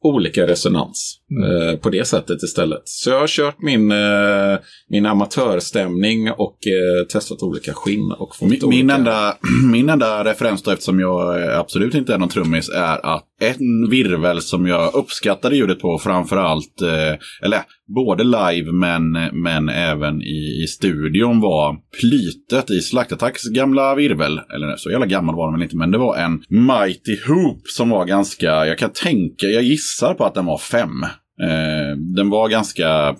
olika 0.05 0.47
resonans 0.47 1.19
eh, 1.43 1.79
på 1.79 1.89
det 1.89 2.07
sättet 2.07 2.43
istället. 2.43 2.81
Så 2.85 3.09
jag 3.09 3.19
har 3.19 3.27
kört 3.27 3.61
min, 3.61 3.91
eh, 3.91 4.57
min 4.89 5.05
amatörstämning 5.05 6.31
och 6.31 6.57
eh, 6.67 7.05
testat 7.05 7.43
olika 7.43 7.73
skinn 7.73 8.11
och 8.11 8.35
fått 8.35 8.49
Min, 8.49 8.63
olika... 8.63 8.67
min, 8.69 8.89
enda, 8.89 9.37
min 9.71 9.89
enda 9.89 10.23
referens 10.23 10.63
då, 10.63 10.71
eftersom 10.71 10.99
jag 10.99 11.43
eh, 11.43 11.59
absolut 11.59 11.95
inte 11.95 12.13
är 12.13 12.17
någon 12.17 12.29
trummis, 12.29 12.69
är 12.69 13.05
att 13.15 13.25
en 13.41 13.89
virvel 13.89 14.41
som 14.41 14.67
jag 14.67 14.95
uppskattade 14.95 15.55
ljudet 15.55 15.79
på 15.79 15.99
framförallt, 15.99 16.81
eh, 16.81 17.45
eller 17.45 17.61
både 17.95 18.23
live 18.23 18.71
men, 18.71 19.11
men 19.33 19.69
även 19.69 20.21
i, 20.21 20.63
i 20.63 20.67
studion 20.67 21.41
var 21.41 21.77
plytet 21.99 22.71
i 22.71 22.81
Slaktattacks 22.81 23.43
gamla 23.43 23.95
virvel. 23.95 24.39
Eller 24.55 24.75
så 24.77 24.91
jävla 24.91 25.05
gammal 25.05 25.35
var 25.35 25.47
den 25.47 25.53
väl 25.53 25.63
inte, 25.63 25.77
men 25.77 25.91
det 25.91 25.97
var 25.97 26.17
en 26.17 26.43
Mighty 26.49 27.17
Hoop 27.27 27.67
som 27.67 27.89
var 27.89 28.05
ganska, 28.05 28.45
jag 28.45 28.77
kan 28.77 28.89
tänka, 28.89 29.45
jag 29.45 29.63
gissar 29.63 29.94
på 30.13 30.25
att 30.25 30.33
den 30.33 30.45
var 30.45 30.57
fem. 30.57 31.03
Eh, 31.41 31.97
den 31.97 32.29
var 32.29 32.49
ganska 32.49 33.15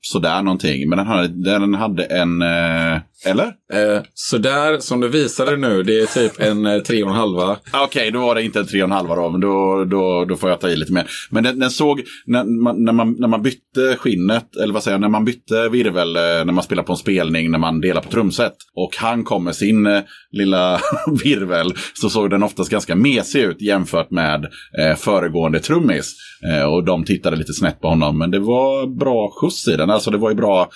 sådär 0.00 0.42
någonting, 0.42 0.88
men 0.88 0.98
den 0.98 1.06
hade, 1.06 1.28
den 1.28 1.74
hade 1.74 2.04
en, 2.04 2.42
eh, 2.42 3.00
eller? 3.24 3.46
Eh, 3.72 4.02
så 4.14 4.38
där 4.38 4.78
som 4.78 5.00
du 5.00 5.08
visade 5.08 5.56
nu, 5.56 5.82
det 5.82 6.00
är 6.00 6.06
typ 6.06 6.40
en 6.40 6.66
eh, 6.66 6.78
tre 6.78 7.02
och 7.02 7.10
en 7.10 7.16
halva. 7.16 7.56
Okej, 7.72 8.10
då 8.10 8.20
var 8.20 8.34
det 8.34 8.42
inte 8.42 8.58
en 8.58 8.66
tre 8.66 8.82
och 8.82 8.88
en 8.88 8.92
halva 8.92 9.14
då, 9.14 9.30
men 9.30 9.40
då, 9.40 9.84
då, 9.84 10.24
då 10.24 10.36
får 10.36 10.50
jag 10.50 10.60
ta 10.60 10.68
i 10.68 10.76
lite 10.76 10.92
mer. 10.92 11.06
Men 11.30 11.44
den, 11.44 11.58
den 11.58 11.70
såg, 11.70 12.02
när 12.26 12.44
man, 12.44 12.84
när, 12.84 12.92
man, 12.92 13.16
när 13.18 13.28
man 13.28 13.42
bytte 13.42 13.96
skinnet, 13.98 14.56
eller 14.56 14.74
vad 14.74 14.82
säger 14.82 14.94
jag, 14.94 15.00
när 15.00 15.08
man 15.08 15.24
bytte 15.24 15.68
virvel, 15.68 16.16
eh, 16.16 16.22
när 16.22 16.52
man 16.52 16.64
spelar 16.64 16.82
på 16.82 16.92
en 16.92 16.96
spelning, 16.96 17.50
när 17.50 17.58
man 17.58 17.80
delar 17.80 18.00
på 18.00 18.10
trumset, 18.10 18.54
och 18.74 18.96
han 18.96 19.24
kom 19.24 19.44
med 19.44 19.56
sin 19.56 19.86
eh, 19.86 20.00
lilla 20.32 20.80
virvel, 21.24 21.74
så 21.94 22.10
såg 22.10 22.30
den 22.30 22.42
oftast 22.42 22.70
ganska 22.70 22.96
mesig 22.96 23.40
ut 23.40 23.62
jämfört 23.62 24.10
med 24.10 24.44
eh, 24.78 24.96
föregående 24.96 25.60
trummis. 25.60 26.14
Eh, 26.52 26.64
och 26.64 26.84
de 26.84 27.04
tittade 27.04 27.36
lite 27.36 27.52
snett 27.52 27.80
på 27.80 27.88
honom, 27.88 28.18
men 28.18 28.30
det 28.30 28.38
var 28.38 28.98
bra 28.98 29.30
skjuts 29.40 29.68
i 29.68 29.76
den, 29.76 29.90
alltså 29.90 30.10
det 30.10 30.18
var 30.18 30.30
ju 30.30 30.36
bra 30.36 30.70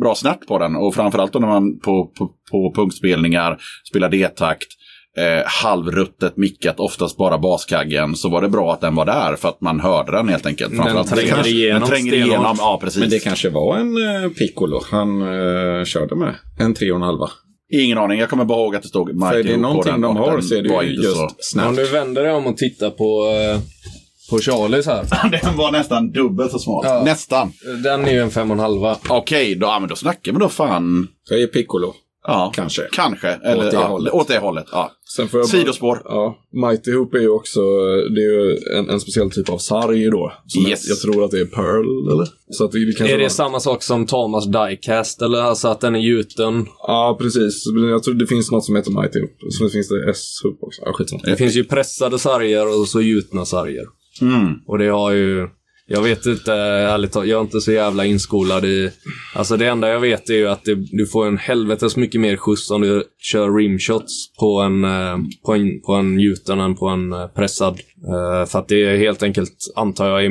bra 0.00 0.14
snärt 0.14 0.46
på 0.46 0.58
den 0.58 0.76
och 0.76 0.94
framförallt 0.94 1.34
när 1.34 1.40
man 1.40 1.78
på, 1.78 2.12
på, 2.18 2.30
på 2.50 2.72
punktspelningar 2.76 3.58
spelar 3.90 4.08
D-takt 4.08 4.66
eh, 5.18 5.42
halvruttet 5.46 6.36
mickat, 6.36 6.80
oftast 6.80 7.16
bara 7.16 7.38
baskaggen, 7.38 8.16
så 8.16 8.28
var 8.28 8.42
det 8.42 8.48
bra 8.48 8.72
att 8.72 8.80
den 8.80 8.94
var 8.94 9.04
där 9.06 9.36
för 9.36 9.48
att 9.48 9.60
man 9.60 9.80
hörde 9.80 10.12
den 10.12 10.28
helt 10.28 10.46
enkelt. 10.46 10.70
Den 10.70 10.78
Framförallt- 10.78 11.10
tränger 11.10 11.28
kanske- 11.28 11.50
igenom 11.50 11.80
Den 11.80 11.88
tränger 11.88 12.12
igenom, 12.12 12.56
ja 12.58 12.78
precis. 12.82 13.00
Men 13.00 13.10
det 13.10 13.18
kanske 13.18 13.48
var 13.50 13.76
en 13.76 13.96
eh, 14.24 14.30
Piccolo 14.30 14.80
han 14.90 15.22
eh, 15.22 15.84
körde 15.84 16.14
med. 16.16 16.34
En 16.58 16.74
tre 16.74 16.90
och 16.90 16.96
en 16.96 17.02
halva. 17.02 17.30
Ingen 17.72 17.98
aning, 17.98 18.18
jag 18.20 18.28
kommer 18.30 18.44
bara 18.44 18.58
ihåg 18.60 18.76
att 18.76 18.82
det 18.82 18.88
stod 18.88 19.08
För 19.08 19.14
Mighty 19.14 19.38
är 19.38 19.42
det 19.54 19.56
någonting 19.60 19.92
den 19.92 20.00
de 20.00 20.16
har 20.16 20.32
den 20.32 20.42
så 20.42 20.54
är 20.54 20.62
det 20.62 20.68
var 20.68 20.82
ju 20.82 20.90
just 20.94 21.16
så... 21.16 21.22
Om 21.24 21.30
snabbt. 21.38 21.76
du 21.76 21.84
vänder 21.84 22.22
dig 22.22 22.32
om 22.32 22.46
och 22.46 22.56
tittar 22.56 22.90
på, 22.90 23.26
eh, 23.26 23.60
på 24.30 24.38
Charlies 24.38 24.86
här. 24.86 25.06
den 25.44 25.56
var 25.56 25.72
nästan 25.72 26.10
dubbelt 26.10 26.50
så 26.52 26.58
smal. 26.58 26.84
Ja. 26.86 27.02
Nästan. 27.04 27.52
Den 27.84 28.04
är 28.04 28.12
ju 28.12 28.18
en 28.20 28.30
fem 28.30 28.50
och 28.50 28.54
en 28.56 28.60
halva. 28.60 28.96
Okej, 29.08 29.54
då, 29.54 29.66
ja, 29.66 29.78
men 29.80 29.88
då 29.88 29.96
snackar 29.96 30.32
vi 30.32 30.38
då 30.38 30.48
fan. 30.48 31.08
Så 31.24 31.34
är 31.34 31.46
Piccolo. 31.46 31.94
Ja, 32.26 32.52
Kanske. 32.54 32.82
Kanske. 32.92 33.28
Eller, 33.28 33.64
Åt 33.66 33.70
det 33.70 33.76
ja, 33.76 33.86
hållet. 33.86 34.12
Åt 34.12 34.28
det 34.28 34.38
hållet. 34.38 34.66
Ja. 34.72 34.90
Sen 35.16 35.28
får 35.28 35.40
jag 35.40 35.48
bara- 35.48 35.58
Sidospår. 35.58 36.02
Ja, 36.04 36.38
Mighty 36.52 36.92
Hoop 36.92 37.14
är 37.14 37.18
ju 37.18 37.28
också 37.28 37.60
det 38.14 38.20
är 38.20 38.32
ju 38.32 38.58
en, 38.78 38.90
en 38.90 39.00
speciell 39.00 39.30
typ 39.30 39.48
av 39.50 39.58
sarg 39.58 40.10
då. 40.10 40.32
Som 40.46 40.66
Yes. 40.66 40.88
jag, 40.88 40.92
jag 40.94 41.00
tror 41.00 41.24
att 41.24 41.30
det 41.30 41.40
är 41.40 41.44
Pearl, 41.44 42.12
eller? 42.12 42.26
Så 42.50 42.64
att 42.64 42.72
det, 42.72 42.86
det 42.86 42.92
kanske 42.92 43.14
Är 43.14 43.18
det 43.18 43.24
var- 43.24 43.28
samma 43.28 43.60
sak 43.60 43.82
som 43.82 44.06
Thomas 44.06 44.46
Diecast? 44.46 45.22
Eller 45.22 45.38
alltså 45.42 45.68
att 45.68 45.80
den 45.80 45.94
är 45.94 46.00
gjuten? 46.00 46.66
Ja, 46.78 47.16
precis. 47.20 47.62
Jag 47.90 48.02
tror 48.02 48.14
det 48.14 48.26
finns 48.26 48.50
något 48.50 48.64
som 48.64 48.76
heter 48.76 48.90
Mighty 48.90 49.20
Hoop. 49.20 49.30
Så 49.52 49.68
finns 49.68 49.88
det 49.88 50.10
S-Hoop 50.10 50.58
också. 50.62 50.82
Ja, 50.84 50.92
skitsamma. 50.92 51.22
Det 51.24 51.36
finns 51.36 51.54
ju 51.56 51.64
pressade 51.64 52.18
sarger 52.18 52.80
och 52.80 52.88
så 52.88 53.00
gjutna 53.00 53.44
sarger. 53.44 53.84
Mm. 54.22 54.54
Och 54.66 54.78
det 54.78 54.88
har 54.88 55.12
ju... 55.12 55.48
Jag 55.90 56.02
vet 56.02 56.26
inte, 56.26 56.52
ärligt 56.52 57.12
talat, 57.12 57.28
jag 57.28 57.38
är 57.38 57.42
inte 57.42 57.60
så 57.60 57.72
jävla 57.72 58.04
inskolad 58.04 58.64
i... 58.64 58.90
Alltså 59.34 59.56
det 59.56 59.66
enda 59.66 59.88
jag 59.88 60.00
vet 60.00 60.30
är 60.30 60.34
ju 60.34 60.46
att 60.46 60.64
det, 60.64 60.74
du 60.74 61.06
får 61.06 61.26
en 61.26 61.38
helvetes 61.38 61.96
mycket 61.96 62.20
mer 62.20 62.36
skjuts 62.36 62.70
om 62.70 62.80
du 62.80 63.04
kör 63.18 63.56
rimshots 63.56 64.32
på 64.40 64.60
en, 64.60 64.84
eh, 64.84 65.16
på 65.46 65.52
en, 65.52 65.80
på 65.80 65.92
en 65.92 66.20
gjuten 66.20 66.60
än 66.60 66.76
på 66.76 66.88
en 66.88 67.12
eh, 67.12 67.26
pressad. 67.26 67.80
Eh, 68.08 68.46
För 68.46 68.58
att 68.58 68.68
det 68.68 68.84
är 68.84 68.96
helt 68.96 69.22
enkelt, 69.22 69.56
antar 69.76 70.08
jag, 70.08 70.24
är 70.24 70.30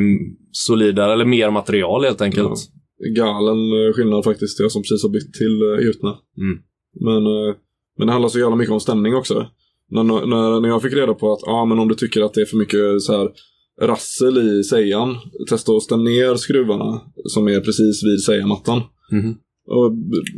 solidare 0.51 1.13
eller 1.13 1.25
mer 1.25 1.49
material 1.51 2.03
helt 2.03 2.21
enkelt. 2.21 2.59
Galen 3.15 3.57
eh, 3.57 3.93
skillnad 3.95 4.23
faktiskt. 4.23 4.59
Jag 4.59 4.71
som 4.71 4.81
precis 4.81 5.03
har 5.03 5.09
bytt 5.09 5.33
till 5.33 5.85
gjutna. 5.85 6.09
Mm. 6.37 6.57
Men, 6.99 7.23
men 7.97 8.07
det 8.07 8.13
handlar 8.13 8.29
så 8.29 8.39
jävla 8.39 8.55
mycket 8.55 8.73
om 8.73 8.79
stämning 8.79 9.15
också. 9.15 9.47
När, 9.89 10.03
när, 10.03 10.61
när 10.61 10.69
jag 10.69 10.81
fick 10.81 10.93
reda 10.93 11.13
på 11.13 11.33
att 11.33 11.39
ja, 11.45 11.65
men 11.65 11.79
om 11.79 11.87
du 11.87 11.95
tycker 11.95 12.21
att 12.21 12.33
det 12.33 12.41
är 12.41 12.45
för 12.45 12.57
mycket 12.57 13.01
så 13.01 13.17
här 13.17 13.29
rassel 13.81 14.37
i 14.37 14.63
sejan, 14.63 15.15
testa 15.49 15.71
att 15.71 15.83
stämma 15.83 16.03
ner 16.03 16.35
skruvarna 16.35 17.01
som 17.25 17.47
är 17.47 17.59
precis 17.59 18.03
vid 18.03 18.23
sejamattan. 18.23 18.81
Mhm. 19.11 19.35
Och 19.69 19.93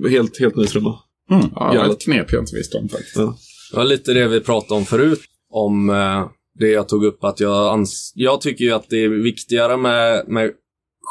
helt, 0.10 0.40
helt 0.40 0.56
ny 0.56 0.66
trumma. 0.66 1.00
Mm. 1.32 1.46
Ja, 1.56 1.92
ett 1.92 2.02
knep 2.02 2.32
jag 2.32 2.42
inte 2.42 2.56
visste 2.56 2.78
om 2.78 2.90
faktiskt. 2.90 3.16
Ja. 3.18 3.36
Det 3.72 3.78
var 3.78 3.86
lite 3.86 4.14
det 4.14 4.28
vi 4.28 4.40
pratade 4.40 4.80
om 4.80 4.86
förut. 4.86 5.20
Om 5.52 5.90
eh, 5.90 6.26
det 6.60 6.68
jag 6.70 6.90
tog 6.90 7.06
upp 7.06 7.24
att 7.24 7.40
jag 7.40 7.78
ans- 7.78 8.12
Jag 8.16 8.42
tycker 8.42 8.66
ju 8.66 8.72
att 8.72 8.90
det 8.90 9.04
är 9.04 9.10
viktigare 9.10 9.78
med, 9.78 10.28
med 10.28 10.52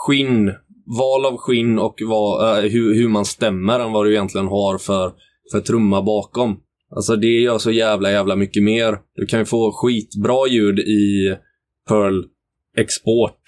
skinn, 0.06 0.52
val 0.98 1.26
av 1.26 1.36
skinn 1.36 1.78
och 1.78 1.94
vad, 2.08 2.58
eh, 2.64 2.70
hur, 2.70 2.94
hur 2.94 3.08
man 3.08 3.24
stämmer 3.24 3.80
än 3.80 3.92
vad 3.92 4.06
du 4.06 4.12
egentligen 4.12 4.46
har 4.46 4.78
för, 4.78 5.12
för 5.52 5.60
trumma 5.60 6.02
bakom. 6.02 6.56
Alltså 6.96 7.16
det 7.16 7.40
gör 7.40 7.58
så 7.58 7.70
jävla, 7.70 8.10
jävla 8.10 8.36
mycket 8.36 8.62
mer. 8.62 8.98
Du 9.14 9.26
kan 9.26 9.38
ju 9.38 9.44
få 9.44 9.72
skitbra 9.72 10.48
ljud 10.48 10.78
i 10.78 11.34
Pearl 11.88 12.24
Export. 12.76 13.42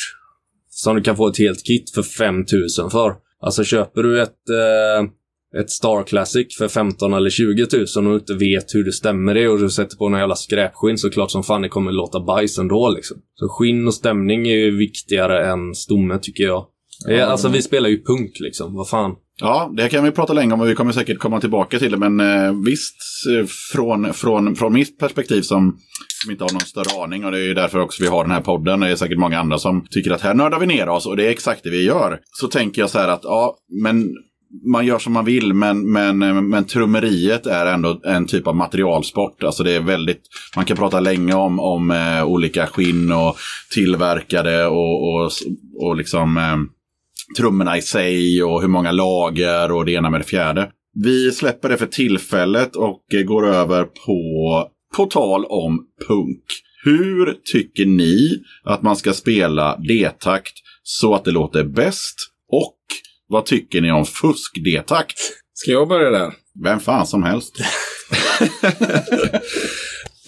Som 0.69 0.97
du 0.97 1.03
kan 1.03 1.17
få 1.17 1.29
ett 1.29 1.39
helt 1.39 1.67
kit 1.67 1.91
för 1.91 2.03
5000 2.03 2.91
för. 2.91 3.15
Alltså 3.41 3.65
köper 3.65 4.03
du 4.03 4.23
ett, 4.23 4.49
eh, 4.49 5.61
ett 5.61 5.71
Star 5.71 6.05
Classic 6.05 6.57
för 6.59 6.69
15 6.69 7.13
eller 7.13 7.31
20 7.31 7.67
000 7.97 8.07
och 8.07 8.15
inte 8.15 8.35
vet 8.35 8.75
hur 8.75 8.85
det 8.85 8.93
stämmer 8.93 9.35
det 9.35 9.49
och 9.49 9.59
du 9.59 9.71
sätter 9.71 9.97
på 9.97 10.09
någon 10.09 10.21
jävla 10.21 10.37
skräpskinn 10.37 10.99
så 10.99 11.11
klart 11.11 11.31
som 11.31 11.43
fan 11.43 11.63
det 11.63 11.69
kommer 11.69 11.93
låta 11.93 12.21
bajs 12.21 12.59
ändå 12.59 12.89
liksom. 12.89 13.17
Så 13.35 13.49
skinn 13.49 13.87
och 13.87 13.95
stämning 13.95 14.49
är 14.49 14.57
ju 14.57 14.77
viktigare 14.77 15.47
än 15.47 15.75
stomme 15.75 16.19
tycker 16.23 16.45
jag. 16.45 16.67
Det 17.07 17.21
är, 17.21 17.27
alltså 17.27 17.49
vi 17.49 17.63
spelar 17.63 17.89
ju 17.89 18.05
punk 18.05 18.33
liksom, 18.41 18.75
vad 18.75 18.89
fan. 18.89 19.17
Ja, 19.41 19.71
det 19.77 19.89
kan 19.89 20.05
vi 20.05 20.11
prata 20.11 20.33
länge 20.33 20.55
om 20.55 20.61
och 20.61 20.69
vi 20.69 20.75
kommer 20.75 20.93
säkert 20.93 21.19
komma 21.19 21.41
tillbaka 21.41 21.79
till 21.79 21.91
det. 21.91 21.97
Men 21.97 22.21
eh, 22.21 22.55
visst, 22.65 22.97
eh, 23.31 23.47
från, 23.47 24.15
från, 24.15 24.57
från 24.57 24.73
mitt 24.73 24.99
perspektiv 24.99 25.43
som, 25.43 25.77
som 26.23 26.31
inte 26.31 26.45
har 26.45 26.53
någon 26.53 26.61
större 26.61 27.03
aning 27.03 27.25
och 27.25 27.31
det 27.31 27.39
är 27.39 27.47
ju 27.47 27.55
därför 27.55 27.79
också 27.79 28.03
vi 28.03 28.09
har 28.09 28.25
den 28.25 28.33
här 28.33 28.41
podden. 28.41 28.81
Det 28.81 28.89
är 28.89 28.97
säkert 28.97 29.19
många 29.19 29.41
andra 29.41 29.59
som 29.59 29.87
tycker 29.91 30.11
att 30.11 30.21
här 30.21 30.35
nördar 30.35 30.59
vi 30.59 30.67
ner 30.67 30.89
oss 30.89 31.07
och 31.07 31.17
det 31.17 31.27
är 31.27 31.31
exakt 31.31 31.65
det 31.65 31.71
vi 31.71 31.85
gör. 31.85 32.19
Så 32.33 32.49
tänker 32.49 32.83
jag 32.83 32.91
så 32.91 32.99
här 32.99 33.09
att 33.09 33.25
ja, 33.25 33.57
men 33.83 34.15
man 34.73 34.87
gör 34.87 34.99
som 34.99 35.13
man 35.13 35.25
vill, 35.25 35.55
men, 35.55 35.93
men, 35.93 36.23
eh, 36.23 36.35
men 36.35 36.65
trummeriet 36.65 37.47
är 37.47 37.67
ändå 37.67 38.01
en 38.05 38.27
typ 38.27 38.47
av 38.47 38.57
materialsport. 38.57 39.43
Alltså 39.43 39.63
det 39.63 39.73
är 39.73 39.81
väldigt, 39.81 40.23
man 40.57 40.65
kan 40.65 40.77
prata 40.77 41.01
länge 41.01 41.35
om, 41.35 41.61
om 41.61 41.91
eh, 41.91 42.25
olika 42.25 42.67
skinn 42.67 43.13
och 43.13 43.37
tillverkade 43.75 44.67
och, 44.67 45.15
och, 45.15 45.31
och 45.81 45.97
liksom 45.97 46.37
eh, 46.37 46.57
trummorna 47.37 47.79
i 47.79 47.83
sig 47.83 48.43
och 48.43 48.61
hur 48.61 48.69
många 48.69 48.93
lager 48.93 49.73
och 49.73 49.85
det 49.85 49.93
ena 49.93 50.11
med 50.11 50.21
det 50.21 50.25
fjärde. 50.25 50.71
Vi 50.95 51.33
släpper 51.33 51.69
det 51.69 51.77
för 51.77 51.87
tillfället 51.87 52.77
och 52.77 53.15
eh, 53.15 53.23
går 53.23 53.47
över 53.49 53.85
på, 53.85 54.69
på 54.97 55.07
tal 55.07 55.45
om 55.45 55.87
punk. 56.09 56.45
Hur 56.85 57.37
tycker 57.53 57.87
ni 57.87 58.43
att 58.65 58.83
man 58.83 58.97
ska 58.97 59.13
spela 59.13 59.77
D-takt 59.77 60.55
så 60.83 61.15
att 61.15 61.25
det 61.25 61.31
låter 61.31 61.65
bäst? 61.65 62.15
Och 62.53 62.77
vad 63.29 63.45
tycker 63.45 63.81
ni 63.81 63.93
om 63.93 64.07
fusk 64.07 64.65
D-takt? 64.65 65.19
Ska 65.55 65.71
jag 65.71 65.89
börja 65.89 66.11
där? 66.11 66.33
Vem 66.65 66.81
fan 66.81 67.07
som 67.07 67.23
helst. 67.23 67.57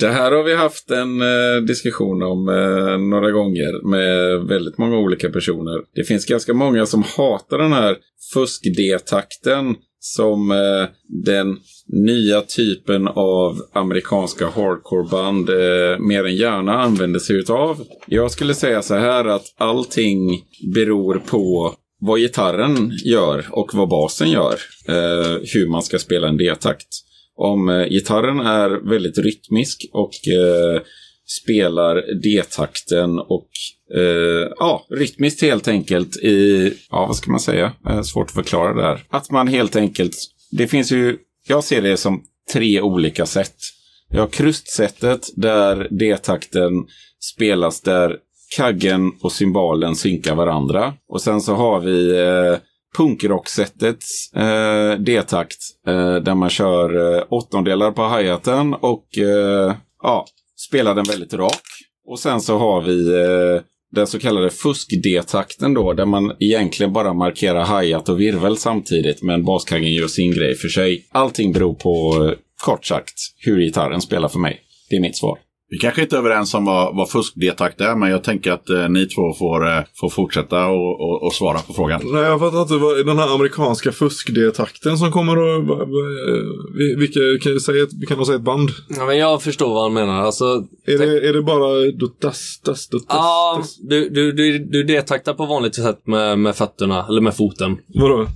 Det 0.02 0.10
här 0.10 0.32
har 0.32 0.42
vi 0.42 0.54
haft 0.54 0.90
en 0.90 1.20
eh, 1.20 1.62
diskussion 1.66 2.22
om 2.22 2.48
eh, 2.48 2.98
några 2.98 3.30
gånger 3.30 3.88
med 3.88 4.40
väldigt 4.48 4.78
många 4.78 4.96
olika 4.98 5.30
personer. 5.30 5.80
Det 5.94 6.04
finns 6.04 6.26
ganska 6.26 6.54
många 6.54 6.86
som 6.86 7.02
hatar 7.16 7.58
den 7.58 7.72
här 7.72 7.96
fusk-D-takten 8.34 9.74
som 10.00 10.50
eh, 10.50 10.88
den 11.24 11.56
nya 11.86 12.40
typen 12.40 13.08
av 13.08 13.58
amerikanska 13.72 14.46
hardcoreband 14.46 15.50
eh, 15.50 15.98
mer 15.98 16.24
än 16.24 16.36
gärna 16.36 16.72
använder 16.72 17.20
sig 17.20 17.36
utav. 17.36 17.84
Jag 18.06 18.30
skulle 18.30 18.54
säga 18.54 18.82
så 18.82 18.94
här 18.94 19.24
att 19.24 19.54
allting 19.58 20.44
beror 20.74 21.14
på 21.14 21.74
vad 22.00 22.20
gitarren 22.20 22.92
gör 23.04 23.46
och 23.50 23.70
vad 23.74 23.88
basen 23.88 24.30
gör. 24.30 24.54
Eh, 24.88 25.38
hur 25.54 25.70
man 25.70 25.82
ska 25.82 25.98
spela 25.98 26.28
en 26.28 26.36
D-takt. 26.36 26.88
Om 27.36 27.68
eh, 27.68 27.88
gitarren 27.88 28.40
är 28.40 28.88
väldigt 28.90 29.18
rytmisk 29.18 29.90
och 29.92 30.10
eh, 30.28 30.82
spelar 31.42 32.22
D-takten 32.22 33.18
och 33.18 33.48
eh, 33.96 34.52
ja, 34.58 34.86
rytmiskt 34.90 35.42
helt 35.42 35.68
enkelt 35.68 36.16
i, 36.16 36.72
ja 36.90 37.06
vad 37.06 37.16
ska 37.16 37.30
man 37.30 37.40
säga, 37.40 37.72
eh, 37.88 38.02
svårt 38.02 38.26
att 38.26 38.34
förklara 38.34 38.74
det 38.74 38.82
här. 38.82 39.04
Att 39.10 39.30
man 39.30 39.48
helt 39.48 39.76
enkelt, 39.76 40.16
det 40.50 40.66
finns 40.66 40.92
ju, 40.92 41.16
jag 41.48 41.64
ser 41.64 41.82
det 41.82 41.96
som 41.96 42.22
tre 42.52 42.80
olika 42.80 43.26
sätt. 43.26 43.56
Jag 44.10 44.20
har 44.20 44.28
krustsättet 44.28 45.28
där 45.36 45.88
D-takten 45.90 46.72
spelas 47.34 47.80
där 47.80 48.16
kaggen 48.56 49.12
och 49.20 49.32
cymbalen 49.32 49.96
synkar 49.96 50.34
varandra. 50.34 50.94
Och 51.08 51.22
sen 51.22 51.40
så 51.40 51.54
har 51.54 51.80
vi 51.80 52.18
eh, 52.20 52.58
punkrocksättets 52.96 54.32
eh, 54.32 54.98
D-takt 54.98 55.58
eh, 55.86 56.14
där 56.14 56.34
man 56.34 56.50
kör 56.50 57.16
eh, 57.16 57.24
åttondelar 57.28 57.90
på 57.92 58.08
hi-haten 58.08 58.74
och 58.74 59.18
eh, 59.18 59.74
ja, 60.02 60.26
spelar 60.68 60.94
den 60.94 61.04
väldigt 61.04 61.34
rak. 61.34 61.62
Och 62.06 62.18
sen 62.18 62.40
så 62.40 62.58
har 62.58 62.82
vi 62.82 63.08
eh, 63.08 63.62
den 63.92 64.06
så 64.06 64.18
kallade 64.18 64.50
fusk-D-takten 64.50 65.74
då, 65.74 65.92
där 65.92 66.06
man 66.06 66.36
egentligen 66.40 66.92
bara 66.92 67.14
markerar 67.14 67.80
hi-hat 67.80 68.08
och 68.08 68.20
virvel 68.20 68.56
samtidigt, 68.56 69.22
men 69.22 69.44
baskaggen 69.44 69.92
gör 69.92 70.08
sin 70.08 70.32
grej 70.32 70.54
för 70.54 70.68
sig. 70.68 71.06
Allting 71.12 71.52
beror 71.52 71.74
på, 71.74 72.24
eh, 72.24 72.38
kort 72.64 72.86
sagt, 72.86 73.14
hur 73.36 73.60
gitarren 73.60 74.00
spelar 74.00 74.28
för 74.28 74.38
mig. 74.38 74.60
Det 74.90 74.96
är 74.96 75.00
mitt 75.00 75.16
svar. 75.16 75.38
Vi 75.72 75.78
kanske 75.78 76.02
inte 76.02 76.16
är 76.16 76.18
överens 76.18 76.54
om 76.54 76.64
vad, 76.64 76.96
vad 76.96 77.10
fusk-D-takt 77.10 77.80
är, 77.80 77.94
men 77.96 78.10
jag 78.10 78.24
tänker 78.24 78.52
att 78.52 78.70
eh, 78.70 78.88
ni 78.88 79.06
två 79.06 79.32
får, 79.38 79.68
eh, 79.68 79.82
får 80.00 80.08
fortsätta 80.08 80.66
och, 80.66 81.00
och, 81.00 81.22
och 81.26 81.32
svara 81.34 81.58
på 81.58 81.72
frågan. 81.72 82.00
Nej, 82.04 82.22
jag 82.22 82.40
fattar 82.40 82.62
inte. 82.62 82.76
Vad, 82.76 83.06
den 83.06 83.18
här 83.18 83.34
amerikanska 83.34 83.92
fusk-D-takten 83.92 84.98
som 84.98 85.12
kommer 85.12 85.32
att... 85.32 85.68
eh, 85.68 85.86
vi- 86.78 86.94
Vilka, 86.98 87.20
kan, 87.48 87.60
säga 87.60 87.82
ett, 87.82 88.08
kan 88.08 88.26
säga 88.26 88.36
ett 88.36 88.42
band? 88.44 88.70
Ja, 88.96 89.06
men 89.06 89.18
jag 89.18 89.42
förstår 89.42 89.74
vad 89.74 89.82
han 89.82 89.92
menar. 89.92 90.20
Alltså, 90.22 90.44
Är 90.86 90.98
det, 90.98 91.28
är 91.28 91.32
det 91.32 91.42
bara 91.42 91.90
duttas, 91.90 92.60
das, 92.64 92.88
duttas, 92.88 93.06
ja, 93.08 93.54
das? 93.58 93.76
du, 93.88 94.08
du, 94.08 94.32
du, 94.32 94.58
du 94.58 94.82
detaktar 94.84 95.34
på 95.34 95.46
vanligt 95.46 95.74
sätt 95.74 96.06
med, 96.06 96.38
med 96.38 96.56
fötterna, 96.56 97.06
eller 97.08 97.20
med 97.20 97.36
foten. 97.36 97.76
Vadå? 97.94 98.26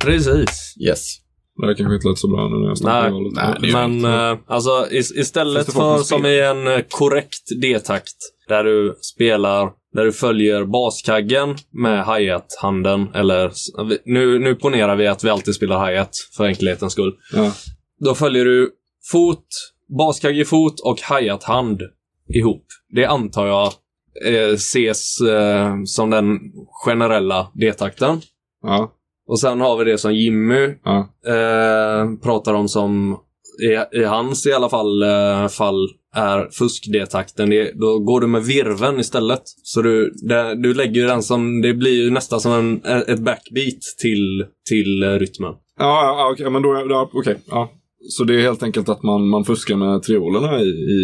Precis. 0.00 0.74
Yes. 0.80 1.16
Det 1.60 1.66
här 1.66 1.74
kanske 1.74 1.94
inte 1.94 2.08
lät 2.08 2.18
så 2.18 2.28
bra 2.28 2.48
nu 2.48 2.56
när 2.58 2.68
jag 2.68 2.78
snackar. 2.78 3.10
Nej, 3.10 3.56
nej, 3.60 3.72
Men 4.00 4.04
eh, 4.32 4.38
alltså 4.46 4.86
is, 4.90 5.12
istället 5.12 5.72
för 5.72 5.98
som 5.98 6.26
i 6.26 6.40
en 6.40 6.66
eh, 6.66 6.80
korrekt 6.90 7.60
D-takt 7.62 8.14
där 8.48 8.64
du 8.64 8.98
spelar, 9.14 9.70
där 9.94 10.04
du 10.04 10.12
följer 10.12 10.64
baskaggen 10.64 11.56
med 11.70 12.06
hi-hat-handen 12.06 13.08
eller 13.14 13.46
s- 13.48 13.66
nu, 14.04 14.38
nu 14.38 14.54
ponerar 14.54 14.96
vi 14.96 15.06
att 15.06 15.24
vi 15.24 15.30
alltid 15.30 15.54
spelar 15.54 15.86
hi-hat 15.90 16.16
för 16.36 16.44
enkelhetens 16.46 16.92
skull. 16.92 17.14
Ja. 17.32 17.52
Då 18.00 18.14
följer 18.14 18.44
du 18.44 18.70
fot, 19.12 19.46
baskagge 19.98 20.44
fot 20.44 20.80
och 20.80 20.98
hi-hat-hand 21.18 21.80
ihop. 22.34 22.64
Det 22.94 23.04
antar 23.04 23.46
jag 23.46 23.72
eh, 24.26 24.48
ses 24.54 25.20
eh, 25.20 25.74
som 25.84 26.10
den 26.10 26.38
generella 26.84 27.50
D-takten. 27.54 28.20
Ja. 28.62 28.92
Och 29.28 29.40
sen 29.40 29.60
har 29.60 29.76
vi 29.76 29.84
det 29.90 29.98
som 29.98 30.14
Jimmy 30.14 30.68
Ja. 30.84 30.98
eh, 31.26 32.18
pratar 32.22 32.54
om 32.54 32.68
som 32.68 33.16
i, 33.92 33.98
i 34.00 34.04
hans 34.04 34.46
i 34.46 34.52
alla 34.52 34.68
fall, 34.68 35.02
eh, 35.02 35.48
fall 35.48 35.88
är 36.14 36.48
fusk-D-takten. 36.58 37.50
Det- 37.50 37.72
Då 37.80 37.98
går 37.98 38.20
du 38.20 38.26
med 38.26 38.42
virven 38.44 39.00
istället. 39.00 39.42
Så 39.62 39.82
du, 39.82 40.10
det, 40.28 40.54
du 40.62 40.74
lägger 40.74 41.00
ju 41.00 41.06
den 41.06 41.22
som, 41.22 41.62
det 41.62 41.74
blir 41.74 42.04
ju 42.04 42.10
nästan 42.10 42.40
som 42.40 42.52
en, 42.52 42.84
ett 43.08 43.18
backbeat 43.20 43.82
till, 44.02 44.44
till 44.68 45.04
rytmen. 45.18 45.52
Ja, 45.78 46.16
ja, 46.18 46.30
okej, 46.32 46.50
men 46.50 46.62
då, 46.62 46.86
ja, 46.90 47.10
okej, 47.12 47.38
ja. 47.50 47.70
Så 48.08 48.24
det 48.24 48.34
är 48.34 48.40
helt 48.40 48.62
enkelt 48.62 48.88
att 48.88 49.02
man, 49.02 49.28
man 49.28 49.44
fuskar 49.44 49.76
med 49.76 50.02
triolerna 50.02 50.60
i, 50.60 50.64
i, 50.64 50.98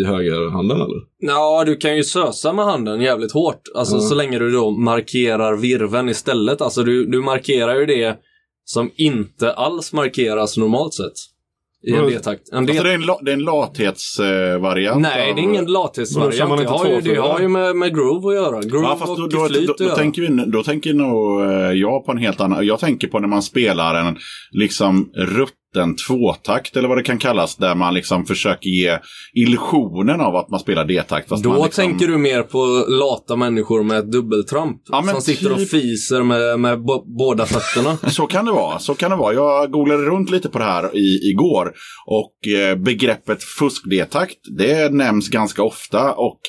i 0.00 0.04
högerhanden 0.06 0.76
eller? 0.76 0.96
Ja, 1.18 1.64
du 1.66 1.76
kan 1.76 1.96
ju 1.96 2.02
sösa 2.04 2.52
med 2.52 2.64
handen 2.64 3.00
jävligt 3.00 3.32
hårt. 3.32 3.62
Alltså 3.74 3.94
Ja. 3.96 4.00
så 4.00 4.14
länge 4.14 4.38
du 4.38 4.50
då 4.50 4.70
markerar 4.70 5.56
virven 5.56 6.08
istället. 6.08 6.60
Alltså 6.60 6.82
du, 6.82 7.06
du 7.06 7.20
markerar 7.20 7.74
ju 7.80 7.86
det 7.86 8.16
som 8.64 8.90
inte 8.96 9.52
alls 9.52 9.92
markeras 9.92 10.56
normalt 10.56 10.94
sett. 10.94 11.12
I 11.86 11.92
en. 11.92 12.06
D-takt. 12.08 12.42
En 12.52 12.66
D- 12.66 12.72
Alltså 12.72 12.84
det 12.84 12.90
är 12.90 12.94
en, 12.94 13.00
la, 13.06 13.18
det 13.22 13.30
är 13.30 13.32
en 13.32 13.42
lathetsvariant. 13.44 15.00
Nej, 15.02 15.32
det 15.34 15.40
är 15.40 15.42
ingen 15.42 15.64
då 15.66 15.72
lathetsvariant. 15.72 16.58
Det 16.60 16.66
har 16.68 16.86
ju, 16.86 17.00
det 17.00 17.20
har 17.20 17.40
ju 17.40 17.48
med, 17.48 17.76
med 17.76 17.94
groove 17.94 18.28
att 18.28 18.34
göra. 18.34 18.60
Groove 18.62 18.86
Ja, 18.86 18.96
fast 18.96 19.16
då, 19.16 19.22
och 19.22 19.30
då, 19.30 19.46
flyt 19.46 19.66
då, 19.66 19.74
då, 19.78 19.84
göra. 19.84 19.94
tänker 19.96 20.22
vi, 20.22 20.50
då 20.50 20.62
tänker 20.62 20.94
nog 20.94 21.40
eh, 21.42 21.72
jag 21.72 22.06
på 22.06 22.12
en 22.12 22.18
helt 22.18 22.40
annan... 22.40 22.66
Jag 22.66 22.80
tänker 22.80 23.08
på 23.08 23.18
när 23.18 23.28
man 23.28 23.42
spelar 23.42 23.94
en 23.94 24.16
liksom 24.52 25.10
rutten 25.74 25.96
tvåtakt 25.96 26.76
eller 26.76 26.88
vad 26.88 26.98
det 26.98 27.02
kan 27.02 27.18
kallas. 27.18 27.56
Där 27.56 27.74
man 27.74 27.94
liksom 27.94 28.26
försöker 28.26 28.70
ge 28.70 28.98
illusionen 29.34 30.20
av 30.20 30.36
att 30.36 30.50
man 30.50 30.60
spelar 30.60 30.84
D-takt. 30.84 31.28
Då 31.28 31.36
liksom, 31.36 31.70
tänker 31.70 32.08
du 32.08 32.18
mer 32.18 32.42
på 32.42 32.84
lata 32.88 33.36
människor 33.36 33.82
med 33.82 33.98
ett 33.98 34.12
dubbeltramp. 34.12 34.82
Ja, 34.86 35.02
som 35.02 35.20
sitter 35.20 35.52
och 35.52 35.58
typ- 35.58 35.70
fiser 35.70 36.22
med, 36.22 36.60
med 36.60 36.78
båda 37.18 37.46
fötterna. 37.46 37.98
Så 38.10 38.26
kan 38.26 38.44
det 38.44 38.52
vara. 38.52 38.78
Så 38.78 38.94
kan 38.94 39.10
det 39.10 39.16
vara. 39.16 39.34
Jag 39.34 39.70
googlade 39.70 40.02
runt 40.02 40.30
lite 40.30 40.48
på 40.48 40.58
det 40.58 40.64
här 40.64 40.96
i, 40.96 41.30
igår. 41.30 41.72
Och 42.06 42.52
eh, 42.52 42.76
begreppet 42.76 43.42
fusk-D-takt, 43.42 44.38
det 44.58 44.92
nämns 44.92 45.28
ganska 45.28 45.62
ofta. 45.62 46.12
Och 46.12 46.40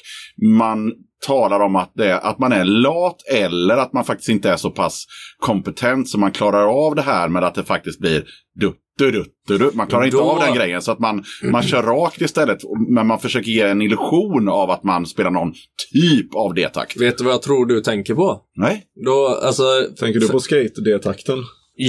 man 0.57 0.91
talar 1.27 1.59
om 1.59 1.75
att, 1.75 1.91
det, 1.95 2.19
att 2.19 2.39
man 2.39 2.51
är 2.51 2.65
lat 2.65 3.17
eller 3.31 3.77
att 3.77 3.93
man 3.93 4.05
faktiskt 4.05 4.29
inte 4.29 4.49
är 4.49 4.57
så 4.57 4.69
pass 4.69 5.05
kompetent 5.39 6.09
så 6.09 6.19
man 6.19 6.31
klarar 6.31 6.87
av 6.87 6.95
det 6.95 7.01
här 7.01 7.27
med 7.29 7.43
att 7.43 7.55
det 7.55 7.63
faktiskt 7.63 7.99
blir 7.99 8.23
dutt, 8.59 8.75
dutt, 8.99 9.13
dutt, 9.47 9.59
dutt. 9.59 9.73
Man 9.73 9.87
klarar 9.87 10.05
inte 10.05 10.17
Då- 10.17 10.23
av 10.23 10.39
den 10.39 10.55
grejen. 10.55 10.81
Så 10.81 10.91
att 10.91 10.99
man, 10.99 11.23
man 11.43 11.63
kör 11.63 11.83
rakt 11.83 12.21
istället. 12.21 12.57
Men 12.89 13.07
man 13.07 13.19
försöker 13.19 13.51
ge 13.51 13.61
en 13.61 13.81
illusion 13.81 14.49
av 14.49 14.69
att 14.71 14.83
man 14.83 15.05
spelar 15.05 15.31
någon 15.31 15.53
typ 15.93 16.35
av 16.35 16.53
D-takt. 16.53 17.01
Vet 17.01 17.17
du 17.17 17.23
vad 17.23 17.33
jag 17.33 17.41
tror 17.41 17.65
du 17.65 17.81
tänker 17.81 18.15
på? 18.15 18.41
Nej? 18.55 18.83
Då, 19.05 19.27
alltså, 19.27 19.63
Tänker 19.99 20.19
du 20.19 20.27
på 20.27 20.39
skate-D-takten? 20.39 21.37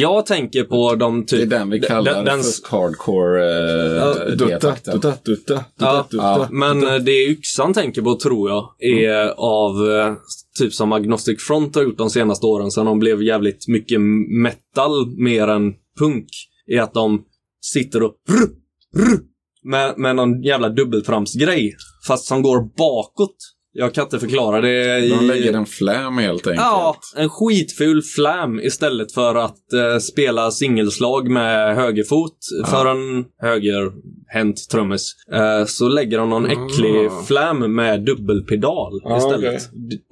Jag 0.01 0.27
tänker 0.27 0.65
på 0.65 0.95
de 0.95 1.27
typ... 1.27 1.51
Det 1.51 1.57
är 1.57 1.59
den 1.59 1.71
vi 1.71 1.81
kallar 1.81 2.15
den, 2.15 2.25
den, 2.25 2.39
fusk 2.39 2.69
hardcore 2.69 3.45
Ja, 3.97 4.23
eh, 4.23 4.27
Dutta, 4.27 4.47
D-takten. 4.47 4.95
dutta, 4.95 5.15
dutta, 5.25 5.55
dutta, 5.55 5.65
Ja, 5.79 6.07
ja. 6.11 6.49
Men 6.51 6.87
eh, 6.87 6.95
det 6.95 7.27
Yxan 7.27 7.75
tänker 7.75 8.03
på, 8.03 8.17
tror 8.17 8.51
jag, 8.51 8.75
är 8.79 9.35
av 9.37 9.91
eh, 9.91 10.15
typ 10.59 10.75
som 10.75 10.93
Agnostic 10.93 11.43
Front 11.47 11.75
har 11.75 11.83
gjort 11.83 11.99
de 11.99 12.11
senaste 12.11 12.47
åren, 12.47 12.71
sen 12.71 12.87
de 12.87 12.99
blev 12.99 13.23
jävligt 13.23 13.69
mycket 13.69 14.01
metal 14.43 15.07
mer 15.17 15.49
än 15.49 15.73
punk, 15.99 16.29
är 16.67 16.81
att 16.81 16.95
de 16.95 17.23
sitter 17.61 18.03
och 18.03 18.13
rr, 18.31 18.47
rr, 19.01 19.19
med, 19.63 19.99
med 19.99 20.17
någon 20.17 20.43
jävla 20.43 20.69
dubbeltrampsgrej, 20.69 21.75
fast 22.09 22.25
som 22.25 22.43
går 22.43 22.77
bakåt. 22.77 23.37
Jag 23.75 23.95
kan 23.95 24.05
inte 24.05 24.19
förklara 24.19 24.61
det 24.61 24.99
i... 24.99 25.09
De 25.09 25.27
lägger 25.27 25.53
en 25.53 25.67
flam 25.67 26.19
helt 26.19 26.47
enkelt. 26.47 26.67
Ja, 26.67 26.97
en 27.17 27.29
skitful 27.29 28.03
flam 28.03 28.61
istället 28.61 29.13
för 29.13 29.35
att 29.35 29.73
eh, 29.73 29.99
spela 29.99 30.51
singelslag 30.51 31.31
med 31.31 31.77
högerfot 31.77 32.39
för 32.67 32.87
en 32.87 33.25
högerhänt 34.33 34.69
trummis. 34.71 35.15
Eh, 35.33 35.67
så 35.67 35.89
lägger 35.89 36.19
de 36.19 36.31
någon 36.31 36.47
äcklig 36.47 37.11
flam 37.27 37.75
med 37.75 38.05
dubbelpedal 38.05 39.01
Ah, 39.05 39.17
istället. 39.19 39.63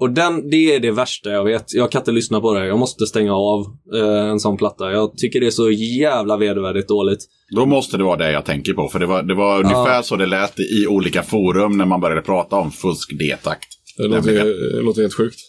Och 0.00 0.10
den, 0.10 0.50
det 0.50 0.74
är 0.74 0.80
det 0.80 0.90
värsta 0.90 1.30
jag 1.30 1.44
vet. 1.44 1.74
Jag 1.74 1.90
kan 1.90 2.00
inte 2.00 2.12
lyssna 2.12 2.40
på 2.40 2.54
det. 2.54 2.66
Jag 2.66 2.78
måste 2.78 3.06
stänga 3.06 3.34
av 3.34 3.66
eh, 3.94 4.30
en 4.30 4.40
sån 4.40 4.56
platta. 4.56 4.92
Jag 4.92 5.16
tycker 5.16 5.40
det 5.40 5.46
är 5.46 5.50
så 5.50 5.70
jävla 5.70 6.36
vedervärdigt 6.36 6.88
dåligt. 6.88 7.20
Då 7.56 7.66
måste 7.66 7.96
det 7.96 8.04
vara 8.04 8.16
det 8.16 8.32
jag 8.32 8.44
tänker 8.44 8.72
på. 8.72 8.88
För 8.88 8.98
det 8.98 9.06
var, 9.06 9.22
det 9.22 9.34
var 9.34 9.58
ungefär 9.58 10.02
så 10.02 10.16
det 10.16 10.26
lät 10.26 10.60
i 10.60 10.86
olika 10.86 11.22
forum 11.22 11.78
när 11.78 11.86
man 11.86 12.00
började 12.00 12.22
prata 12.22 12.56
om 12.56 12.70
fusk-D-takt. 12.70 13.68
Det 13.96 14.08
låter, 14.08 14.44
det 14.76 14.82
låter 14.82 15.02
helt 15.02 15.14
sjukt. 15.14 15.40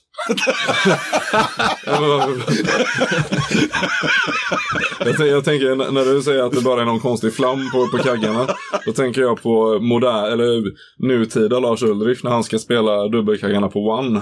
Jag, 5.00 5.06
tänker, 5.18 5.26
jag 5.26 5.46
tänker 5.46 5.92
när 5.92 6.14
du 6.14 6.22
säger 6.22 6.44
att 6.44 6.52
det 6.52 6.62
bara 6.62 6.82
är 6.82 6.86
någon 6.86 7.00
konstig 7.00 7.34
flam 7.34 7.70
på, 7.72 7.88
på 7.98 8.04
kaggarna. 8.04 8.48
Då 8.86 8.92
tänker 8.94 9.22
jag 9.22 9.42
på 9.42 9.80
modern, 9.80 10.26
eller 10.34 10.64
nutida 11.08 11.60
Lars 11.60 11.84
Ulrich 11.84 12.24
när 12.24 12.32
han 12.32 12.44
ska 12.44 12.60
spela 12.60 13.08
dubbelkaggarna 13.08 13.68
på 13.70 13.80
One. 13.80 14.22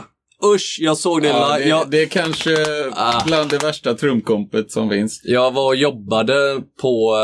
Usch, 0.55 0.77
jag 0.81 0.97
såg 0.97 1.21
det 1.21 1.27
Ja, 1.27 1.47
live. 1.55 1.63
det, 1.63 1.69
Jag, 1.69 1.89
det 1.89 2.01
är 2.01 2.05
kanske 2.05 2.55
Ah. 2.95 3.23
bland 3.25 3.49
det 3.49 3.57
värsta 3.63 3.93
trumkompet 3.93 4.71
som 4.71 4.89
finns. 4.89 5.21
jag 5.23 5.51
var 5.51 5.65
och 5.65 5.75
jobbade 5.75 6.61
på 6.81 7.17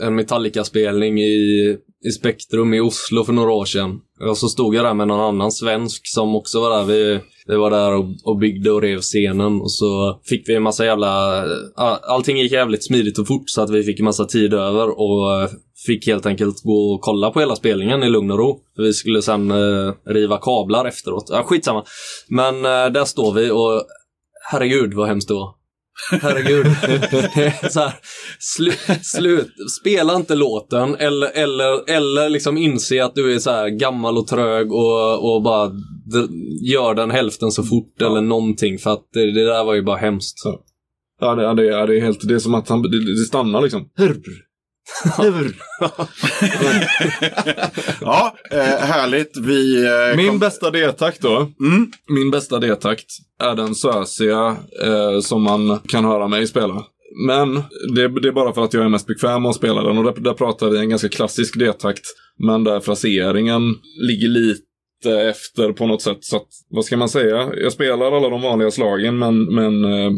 eh, 0.00 0.06
en 0.06 0.14
Metallica-spelning 0.14 1.18
i, 1.20 1.76
i 2.08 2.10
Spektrum 2.18 2.74
i 2.74 2.80
Oslo 2.80 3.24
för 3.24 3.32
några 3.32 3.50
år 3.52 3.64
sedan. 3.64 3.98
Och 4.30 4.38
så 4.38 4.48
stod 4.48 4.74
jag 4.74 4.84
där 4.84 4.94
med 4.94 5.08
någon 5.08 5.20
annan 5.20 5.52
svensk 5.52 6.00
som 6.08 6.36
också 6.36 6.60
var 6.60 6.70
där. 6.78 6.84
Vi, 6.84 7.20
vi 7.48 7.56
var 7.56 7.70
där 7.70 7.92
och, 7.92 8.04
och 8.24 8.38
byggde 8.38 8.70
och 8.70 8.82
rev 8.82 9.00
scenen 9.00 9.60
och 9.60 9.72
så 9.72 10.20
fick 10.24 10.48
vi 10.48 10.54
en 10.54 10.62
massa 10.62 10.84
jävla... 10.84 11.44
Eh, 11.44 11.98
allting 12.02 12.38
gick 12.38 12.52
jävligt 12.52 12.84
smidigt 12.84 13.18
och 13.18 13.26
fort 13.26 13.50
så 13.50 13.62
att 13.62 13.70
vi 13.70 13.82
fick 13.82 13.98
en 13.98 14.04
massa 14.04 14.24
tid 14.24 14.54
över 14.54 15.00
och 15.00 15.42
eh, 15.42 15.48
fick 15.86 16.06
helt 16.06 16.26
enkelt 16.26 16.62
gå 16.62 16.92
och 16.94 17.00
kolla 17.00 17.30
på 17.30 17.40
hela 17.40 17.56
spelningen 17.56 18.02
i 18.02 18.08
lugn 18.08 18.30
och 18.30 18.38
ro. 18.38 18.60
Vi 18.76 18.92
skulle 18.92 19.22
sen 19.22 19.50
eh, 19.50 19.92
riva 20.06 20.38
kablar 20.38 20.84
efteråt. 20.84 21.28
Ja, 21.30 21.42
skitsamma. 21.42 21.84
Men 22.28 22.54
eh, 22.54 22.92
där 22.92 23.04
står 23.04 23.32
vi 23.32 23.50
och 23.50 23.82
herregud 24.50 24.94
vad 24.94 25.08
hemskt 25.08 25.28
det 25.28 25.34
var. 25.34 25.57
Herregud. 26.10 26.66
Så 27.72 27.80
här, 27.80 27.92
slu, 28.38 28.70
slut, 29.02 29.52
spela 29.80 30.16
inte 30.16 30.34
låten 30.34 30.96
eller, 30.96 31.30
eller, 31.34 31.90
eller 31.90 32.28
liksom 32.28 32.56
inse 32.58 33.04
att 33.04 33.14
du 33.14 33.34
är 33.34 33.38
så 33.38 33.68
gammal 33.70 34.18
och 34.18 34.26
trög 34.26 34.72
och, 34.72 35.34
och 35.34 35.42
bara 35.42 35.70
gör 36.72 36.94
den 36.94 37.10
hälften 37.10 37.50
så 37.50 37.62
fort 37.62 38.02
eller 38.02 38.20
någonting 38.20 38.78
för 38.78 38.90
att 38.90 39.08
det, 39.12 39.32
det 39.32 39.44
där 39.44 39.64
var 39.64 39.74
ju 39.74 39.82
bara 39.82 39.96
hemskt. 39.96 40.36
Ja, 41.20 41.34
det, 41.34 41.42
ja, 41.42 41.54
det, 41.54 41.64
ja, 41.64 41.86
det 41.86 41.96
är 41.96 42.00
helt, 42.00 42.28
det 42.28 42.34
är 42.34 42.38
som 42.38 42.54
att 42.54 42.68
han, 42.68 42.82
det, 42.82 43.20
det 43.20 43.26
stannar 43.26 43.62
liksom. 43.62 43.90
Hurr. 43.96 44.47
Hurr. 45.16 45.54
Ja, 48.00 48.36
eh, 48.50 48.58
härligt. 48.86 49.36
Vi... 49.36 49.84
Eh, 49.86 50.16
Min 50.16 50.28
kom- 50.28 50.38
bästa 50.38 50.70
D-takt 50.70 51.20
då. 51.20 51.36
Mm. 51.60 51.90
Min 52.08 52.30
bästa 52.30 52.58
D-takt 52.58 53.06
är 53.42 53.54
den 53.54 53.74
sösiga 53.74 54.56
eh, 54.84 55.20
som 55.22 55.42
man 55.42 55.78
kan 55.88 56.04
höra 56.04 56.28
mig 56.28 56.46
spela. 56.46 56.84
Men 57.26 57.54
det, 57.94 58.20
det 58.22 58.28
är 58.28 58.32
bara 58.32 58.52
för 58.54 58.64
att 58.64 58.74
jag 58.74 58.84
är 58.84 58.88
mest 58.88 59.06
bekväm 59.06 59.42
med 59.42 59.48
att 59.50 59.56
spela 59.56 59.82
den 59.82 59.98
och 59.98 60.04
där, 60.04 60.14
där 60.22 60.34
pratar 60.34 60.68
vi 60.70 60.78
en 60.78 60.88
ganska 60.90 61.08
klassisk 61.08 61.58
D-takt. 61.58 62.04
Men 62.46 62.64
där 62.64 62.80
fraseringen 62.80 63.62
ligger 64.08 64.28
lite 64.28 64.60
efter 65.06 65.72
på 65.72 65.86
något 65.86 66.02
sätt. 66.02 66.18
Så 66.20 66.36
att, 66.36 66.48
vad 66.70 66.84
ska 66.84 66.96
man 66.96 67.08
säga? 67.08 67.50
Jag 67.62 67.72
spelar 67.72 68.12
alla 68.12 68.28
de 68.28 68.42
vanliga 68.42 68.70
slagen 68.70 69.18
men, 69.18 69.54
men 69.54 69.84
eh, 69.84 70.10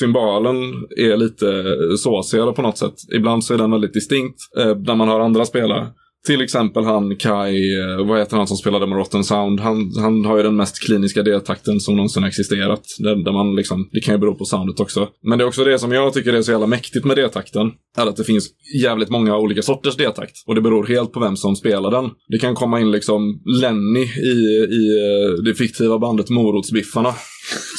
cymbalen 0.00 0.56
är 0.96 1.16
lite 1.16 1.64
såsigare 1.98 2.52
på 2.52 2.62
något 2.62 2.78
sätt. 2.78 2.94
Ibland 3.14 3.44
så 3.44 3.54
är 3.54 3.58
den 3.58 3.70
väldigt 3.70 3.94
distinkt 3.94 4.38
eh, 4.58 4.76
när 4.76 4.94
man 4.94 5.08
hör 5.08 5.20
andra 5.20 5.44
spela. 5.44 5.92
Till 6.26 6.40
exempel 6.42 6.84
han 6.84 7.16
Kai, 7.16 7.78
eh, 7.80 8.06
vad 8.06 8.18
heter 8.18 8.36
han 8.36 8.46
som 8.46 8.56
spelade 8.56 8.86
med 8.86 8.98
Rotten 8.98 9.24
Sound? 9.24 9.60
Han, 9.60 9.92
han 9.96 10.24
har 10.24 10.36
ju 10.36 10.42
den 10.42 10.56
mest 10.56 10.82
kliniska 10.86 11.22
D-takten 11.22 11.80
som 11.80 11.96
någonsin 11.96 12.24
existerat. 12.24 12.82
Där, 12.98 13.24
där 13.24 13.32
man 13.32 13.56
liksom, 13.56 13.88
det 13.92 14.00
kan 14.00 14.14
ju 14.14 14.18
bero 14.18 14.34
på 14.34 14.44
soundet 14.44 14.80
också. 14.80 15.08
Men 15.22 15.38
det 15.38 15.44
är 15.44 15.48
också 15.48 15.64
det 15.64 15.78
som 15.78 15.92
jag 15.92 16.12
tycker 16.12 16.32
är 16.32 16.42
så 16.42 16.50
jävla 16.50 16.66
mäktigt 16.66 17.04
med 17.04 17.16
D-takten. 17.16 17.70
Är 17.96 18.06
att 18.06 18.16
det 18.16 18.24
finns 18.24 18.50
jävligt 18.82 19.10
många 19.10 19.36
olika 19.36 19.62
sorters 19.62 19.96
D-takt. 19.96 20.32
Och 20.46 20.54
det 20.54 20.60
beror 20.60 20.86
helt 20.86 21.12
på 21.12 21.20
vem 21.20 21.36
som 21.36 21.56
spelar 21.56 21.90
den. 21.90 22.10
Det 22.28 22.38
kan 22.38 22.54
komma 22.54 22.80
in 22.80 22.90
liksom 22.90 23.42
Lenny 23.60 24.04
i, 24.04 24.66
i 24.70 24.82
eh, 24.98 25.42
det 25.44 25.54
fiktiva 25.54 25.98
bandet 25.98 26.30
Morotsbiffarna. 26.30 27.14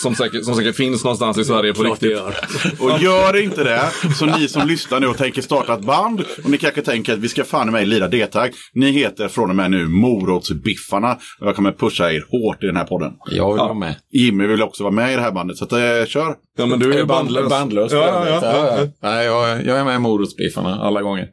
Som 0.02 0.16
säkert, 0.16 0.46
som 0.46 0.56
säkert 0.56 0.76
finns 0.76 1.04
någonstans 1.04 1.38
i 1.38 1.46
Sverige 1.46 1.74
på 1.74 1.84
riktigt. 1.84 2.12
gör. 2.12 2.36
Och 2.80 3.00
gör 3.00 3.44
inte 3.44 3.64
det, 3.64 3.82
så 4.16 4.26
ni 4.26 4.48
som 4.48 4.68
lyssnar 4.68 5.00
nu 5.00 5.08
och 5.08 5.18
tänker 5.18 5.42
starta 5.42 5.74
ett 5.74 5.82
band 5.86 6.24
och 6.44 6.50
ni 6.50 6.58
kanske 6.58 6.82
tänker 6.82 7.14
att 7.14 7.20
vi 7.20 7.30
ska 7.30 7.44
fan 7.44 7.70
i 7.70 7.72
mig 7.72 7.86
lira 7.86 8.08
D-takt. 8.08 8.56
Ni 8.74 8.92
heter 8.92 9.28
från 9.28 9.50
och 9.50 9.56
med 9.56 9.72
nu 9.72 9.88
Morotsbiffarna 9.88 11.18
och 11.40 11.48
jag 11.48 11.56
kommer 11.56 11.72
pusha 11.72 12.12
er 12.12 12.26
hårt 12.32 12.64
i 12.64 12.66
den 12.66 12.76
här 12.76 12.84
podden. 12.86 13.12
Jag 13.32 13.54
vill 13.54 13.60
vara 13.60 13.74
med. 13.74 13.96
Jimmy 14.12 14.48
vill 14.48 14.62
också 14.62 14.84
vara 14.84 14.94
med 14.94 15.14
i 15.14 15.16
det 15.16 15.22
här 15.22 15.32
bandet, 15.32 15.58
så 15.58 15.66
att, 15.66 15.72
eh, 15.72 15.80
kör! 16.08 16.36
Ja 16.58 16.66
men 16.66 16.80
du 16.80 16.94
är 16.94 16.98
ju 16.98 17.06
bandlös. 17.06 17.50
bandlös. 17.50 17.92
Ja, 17.92 18.00
ja, 18.00 18.28
ja, 18.28 18.40
ja, 18.42 18.78
ja. 18.78 18.88
Nej, 19.02 19.26
jag, 19.26 19.66
jag 19.66 19.80
är 19.80 19.84
med 19.84 19.96
i 19.96 20.00
Morotsbiffarna 20.00 20.76
alla 20.82 21.02
gånger. 21.02 21.28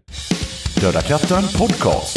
Döda 0.80 1.02
katten 1.02 1.42
podcast. 1.58 2.16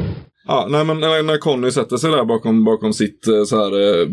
Ja, 0.51 0.67
nej, 0.69 0.85
men 0.85 0.99
när, 0.99 1.37
Conny 1.37 1.71
sätter 1.71 1.97
sig 1.97 2.11
där 2.11 2.25
bakom, 2.25 2.63
bakom 2.63 2.93
sitt 2.93 3.27
eh, 3.27 3.43
så 3.43 3.55
här, 3.57 4.01
eh, 4.01 4.07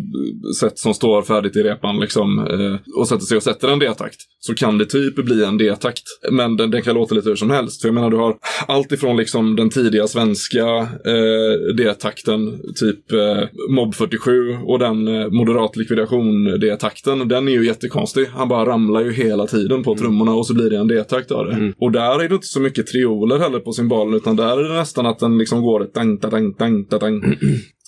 sätt 0.60 0.78
som 0.78 0.94
står 0.94 1.22
färdigt 1.22 1.56
i 1.56 1.62
repan 1.62 2.00
liksom, 2.00 2.38
eh, 2.38 3.00
och 3.00 3.08
sätter 3.08 3.24
sig 3.24 3.36
och 3.36 3.42
sätter 3.42 3.68
en 3.68 3.78
D-takt 3.78 4.20
så 4.40 4.54
kan 4.54 4.78
det 4.78 4.86
typ 4.86 5.14
bli 5.14 5.44
en 5.44 5.58
D-takt. 5.58 6.02
Men 6.30 6.56
den, 6.56 6.70
den 6.70 6.82
kan 6.82 6.94
låta 6.94 7.14
lite 7.14 7.28
hur 7.28 7.36
som 7.36 7.50
helst. 7.50 7.80
För 7.80 7.88
jag 7.88 7.94
menar, 7.94 8.10
du 8.10 8.16
har 8.16 8.36
allt 8.66 8.92
ifrån 8.92 9.16
liksom 9.16 9.56
den 9.56 9.70
tidiga 9.70 10.06
svenska 10.06 10.66
eh, 10.80 11.74
D-takten, 11.76 12.60
typ 12.76 13.12
eh, 13.12 13.48
Mob 13.70 13.94
47 13.94 14.56
och 14.66 14.78
den 14.78 15.08
eh, 15.08 15.28
moderat 15.28 15.76
likvidation 15.76 16.44
D-takten. 16.60 17.28
Den 17.28 17.48
är 17.48 17.52
ju 17.52 17.66
jättekonstig. 17.66 18.26
Han 18.26 18.48
bara 18.48 18.66
ramlar 18.66 19.00
ju 19.00 19.12
hela 19.12 19.46
tiden 19.46 19.82
på 19.82 19.94
trummorna 19.94 20.34
och 20.34 20.46
så 20.46 20.54
blir 20.54 20.70
det 20.70 20.76
en 20.76 20.88
D-takt 20.88 21.30
av 21.30 21.46
det. 21.46 21.72
Och 21.78 21.92
där 21.92 22.24
är 22.24 22.28
det 22.28 22.34
inte 22.34 22.46
så 22.46 22.60
mycket 22.60 22.86
trioler 22.86 23.38
heller 23.38 23.58
på 23.58 23.72
cymbalen 23.72 24.14
utan 24.14 24.36
där 24.36 24.58
är 24.58 24.68
det 24.68 24.74
nästan 24.74 25.06
att 25.06 25.18
den 25.18 25.38
liksom 25.38 25.62
går 25.62 25.82
ett 25.82 25.94
dang, 25.94 26.18
da, 26.30 26.36
dang, 26.36 26.54
dang, 26.58 26.86
da, 26.90 26.98
dang. 26.98 27.22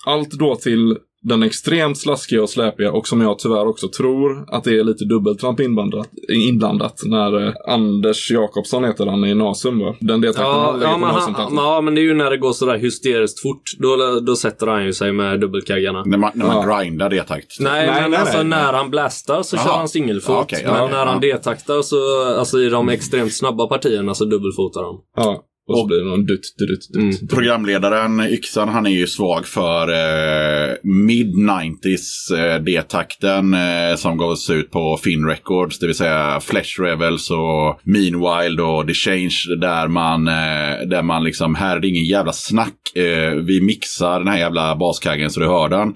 Allt 0.06 0.30
då 0.30 0.56
till 0.56 0.96
den 1.22 1.42
extremt 1.42 1.98
slaskiga 1.98 2.42
och 2.42 2.50
släpiga 2.50 2.92
och 2.92 3.08
som 3.08 3.20
jag 3.20 3.38
tyvärr 3.38 3.66
också 3.68 3.88
tror 3.88 4.44
att 4.54 4.64
det 4.64 4.78
är 4.78 4.84
lite 4.84 5.04
dubbeltramp 5.04 5.60
inblandat, 5.60 6.08
inblandat 6.48 7.00
när 7.04 7.46
eh, 7.46 7.52
Anders 7.68 8.30
Jakobsson 8.30 8.84
heter 8.84 9.06
han 9.06 9.24
i 9.24 9.34
Nasum 9.34 9.78
va? 9.78 9.94
Den 10.00 10.20
deltakten 10.20 10.46
Ja, 10.54 10.78
ja, 10.82 10.96
men 10.96 11.08
han, 11.08 11.54
ja, 11.56 11.80
men 11.80 11.94
det 11.94 12.00
är 12.00 12.02
ju 12.02 12.14
när 12.14 12.30
det 12.30 12.36
går 12.38 12.52
sådär 12.52 12.78
hysteriskt 12.78 13.42
fort. 13.42 13.62
Då, 13.78 14.20
då 14.20 14.36
sätter 14.36 14.66
han 14.66 14.84
ju 14.84 14.92
sig 14.92 15.12
med 15.12 15.40
dubbelkaggarna. 15.40 16.02
När 16.06 16.18
man, 16.18 16.30
när 16.34 16.46
man 16.46 16.68
Ja. 16.68 16.78
grindar 16.80 17.10
det 17.10 17.22
takt. 17.22 17.60
Nej, 17.60 17.86
Nej, 17.86 18.02
men 18.02 18.10
nej, 18.10 18.20
alltså 18.20 18.38
nej. 18.38 18.46
när 18.46 18.72
han 18.72 18.90
blastar 18.90 19.42
så 19.42 19.56
Jaha. 19.56 19.64
kör 19.64 19.72
han 19.72 19.88
singelfot. 19.88 20.34
Ja, 20.34 20.42
okej, 20.42 20.62
ja, 20.64 20.72
men 20.72 20.90
när 20.90 21.06
han 21.06 21.20
detaktar 21.20 21.82
så, 21.82 22.24
alltså 22.38 22.58
i 22.60 22.68
de 22.68 22.88
extremt 22.88 23.32
snabba 23.34 23.66
partierna 23.66 24.14
så 24.14 24.24
dubbelfotar 24.24 24.82
han. 24.84 24.94
Ja, 25.16 25.44
och 25.70 25.78
så 25.78 25.86
blir 25.86 25.98
det 25.98 26.04
någon 26.04 26.26
dutt, 26.26 26.40
dutt, 26.58 26.92
dutt. 26.92 26.96
Mm. 26.96 27.28
Programledaren 27.28 28.20
Yxan 28.20 28.68
han 28.68 28.86
är 28.86 28.90
ju 28.90 29.06
svag 29.06 29.46
för 29.46 29.88
eh, 29.88 30.74
mid-90s 30.82 32.34
eh, 32.36 32.62
D-takten 32.62 33.54
eh, 33.54 33.96
som 33.96 34.18
gavs 34.18 34.50
ut 34.50 34.70
på 34.70 34.96
Finn 35.04 35.26
Records. 35.26 35.78
Det 35.78 35.86
vill 35.86 35.96
säga 35.96 36.40
Flesh 36.40 36.80
Rebels 36.80 37.30
och 37.30 37.80
Meanwhile 37.84 38.62
och 38.62 38.86
The 38.86 38.94
Change. 38.94 39.34
Där 39.60 39.88
man, 39.88 40.28
eh, 40.28 40.88
där 40.88 41.02
man 41.02 41.24
liksom, 41.24 41.54
här 41.54 41.76
är 41.76 41.80
det 41.80 41.88
ingen 41.88 42.04
jävla 42.04 42.32
snack. 42.32 42.96
Eh, 42.96 43.34
vi 43.34 43.60
mixar 43.60 44.18
den 44.18 44.28
här 44.28 44.38
jävla 44.38 44.76
baskaggen 44.76 45.30
så 45.30 45.40
du 45.40 45.46
hör 45.46 45.68
den. 45.68 45.94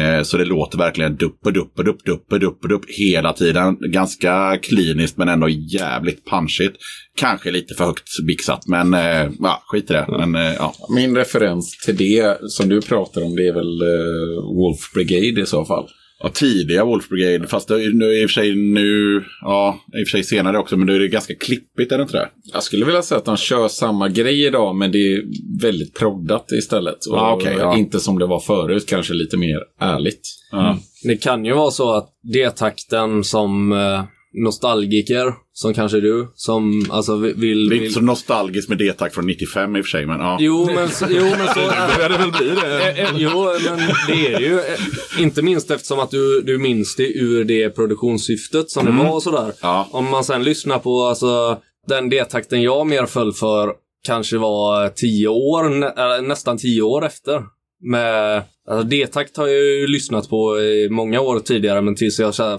Eh, 0.00 0.22
så 0.22 0.36
det 0.36 0.44
låter 0.44 0.78
verkligen 0.78 1.16
dupp 1.16 1.46
och 1.46 1.52
dupp 1.52 1.78
och 1.78 1.84
dupp, 1.84 2.04
dupp 2.04 2.32
och 2.32 2.40
dupp 2.40 2.62
och 2.62 2.68
dupp 2.68 2.84
hela 2.88 3.32
tiden. 3.32 3.76
Ganska 3.92 4.58
kliniskt 4.62 5.16
men 5.16 5.28
ändå 5.28 5.48
jävligt 5.48 6.30
punchigt. 6.30 6.76
Kanske 7.16 7.50
lite 7.50 7.74
för 7.74 7.84
högt 7.84 8.08
mixat 8.26 8.66
men 8.66 8.94
eh, 8.94 9.30
ja, 9.40 9.62
skit 9.66 9.90
i 9.90 9.92
det. 9.92 10.06
Men, 10.08 10.34
eh, 10.34 10.54
ja. 10.58 10.74
Min 10.88 11.16
referens 11.16 11.78
till 11.84 11.96
det 11.96 12.38
som 12.50 12.68
du 12.68 12.80
pratar 12.80 13.22
om 13.24 13.36
det 13.36 13.48
är 13.48 13.52
väl 13.54 13.82
eh, 13.82 14.56
Wolf 14.56 14.92
Brigade 14.94 15.40
i 15.40 15.46
så 15.46 15.64
fall. 15.64 15.88
Ja, 16.22 16.28
tidiga 16.28 16.84
Wolf 16.84 17.08
Brigade, 17.08 17.46
fast 17.46 17.68
det 17.68 17.94
nu, 17.94 18.22
i 18.22 18.26
och 18.26 18.30
för 18.30 18.34
sig 18.34 18.54
nu, 18.54 19.24
ja, 19.40 19.78
i 20.00 20.04
och 20.04 20.08
för 20.08 20.10
sig 20.18 20.24
senare 20.24 20.58
också, 20.58 20.76
men 20.76 20.86
då 20.86 20.92
är 20.92 20.98
det 20.98 21.08
ganska 21.08 21.34
klippigt, 21.34 21.92
är 21.92 21.96
det 21.98 22.02
inte 22.02 22.16
det? 22.16 22.28
Jag 22.52 22.62
skulle 22.62 22.84
vilja 22.84 23.02
säga 23.02 23.18
att 23.18 23.24
de 23.24 23.36
kör 23.36 23.68
samma 23.68 24.08
grej 24.08 24.46
idag 24.46 24.76
men 24.76 24.92
det 24.92 25.12
är 25.14 25.22
väldigt 25.62 25.94
proddat 25.94 26.52
istället. 26.52 27.06
Och 27.06 27.18
Ah, 27.18 27.34
okej, 27.34 27.56
ja. 27.58 27.76
Inte 27.76 28.00
som 28.00 28.18
det 28.18 28.26
var 28.26 28.40
förut, 28.40 28.86
kanske 28.88 29.14
lite 29.14 29.36
mer 29.36 29.60
ärligt. 29.80 30.28
Ja. 30.50 30.78
Det 31.02 31.16
kan 31.16 31.44
ju 31.44 31.52
vara 31.52 31.70
så 31.70 31.92
att 31.92 32.08
D-takten 32.32 33.24
som 33.24 33.72
eh, 33.72 34.04
nostalgiker, 34.44 35.34
som 35.52 35.74
kanske 35.74 36.00
du, 36.00 36.28
som 36.34 36.86
alltså 36.90 37.16
vill... 37.16 37.34
vill, 37.34 37.68
Det 37.68 37.76
är 37.76 37.80
inte 37.80 37.92
så 37.92 38.00
nostalgiskt 38.00 38.68
med 38.68 38.78
D-tack 38.78 39.14
från 39.14 39.26
95 39.26 39.76
i 39.76 39.80
och 39.80 39.84
för 39.84 39.90
sig, 39.90 40.06
men 40.06 40.20
ja. 40.20 40.36
Jo, 40.40 40.66
men 40.74 40.88
jo, 41.10 41.24
men 41.24 41.48
så, 41.48 41.60
det 42.08 42.18
väl 42.18 42.30
blir 42.32 42.54
det. 42.62 42.90
Eh, 42.90 43.00
eh, 43.00 43.10
Jo, 43.16 43.50
men 43.64 43.78
det 44.08 44.34
är 44.34 44.40
ju. 44.40 44.58
Eh, 44.58 45.22
Inte 45.22 45.42
minst 45.42 45.70
eftersom 45.70 45.98
att 45.98 46.10
du, 46.10 46.40
du 46.40 46.58
minns 46.58 46.96
det 46.96 47.18
ur 47.18 47.44
det 47.44 47.70
produktionssyftet 47.70 48.70
som 48.70 48.84
det 48.84 48.92
var 48.92 49.14
och 49.14 49.22
sådär. 49.22 49.52
Ja. 49.60 49.88
Om 49.90 50.10
man 50.10 50.24
sen 50.24 50.44
lyssnar 50.44 50.78
på 50.78 51.02
alltså, 51.04 51.58
den 51.88 52.08
D-takten 52.10 52.62
jag 52.62 52.86
mer 52.86 53.06
föll 53.06 53.32
för 53.32 53.72
kanske 54.06 54.38
var 54.38 54.88
tio 54.88 55.28
år, 55.28 55.68
nä, 55.68 56.28
nästan 56.28 56.58
tio 56.58 56.82
år 56.82 57.06
efter. 57.06 57.42
Med, 57.82 58.42
alltså 58.70 58.86
D-takt 58.88 59.36
har 59.36 59.46
jag 59.46 59.64
ju 59.64 59.86
lyssnat 59.86 60.28
på 60.28 60.60
i 60.60 60.88
många 60.90 61.20
år 61.20 61.40
tidigare, 61.40 61.80
men 61.80 61.94
tills 61.94 62.18
jag 62.18 62.34
kände 62.34 62.58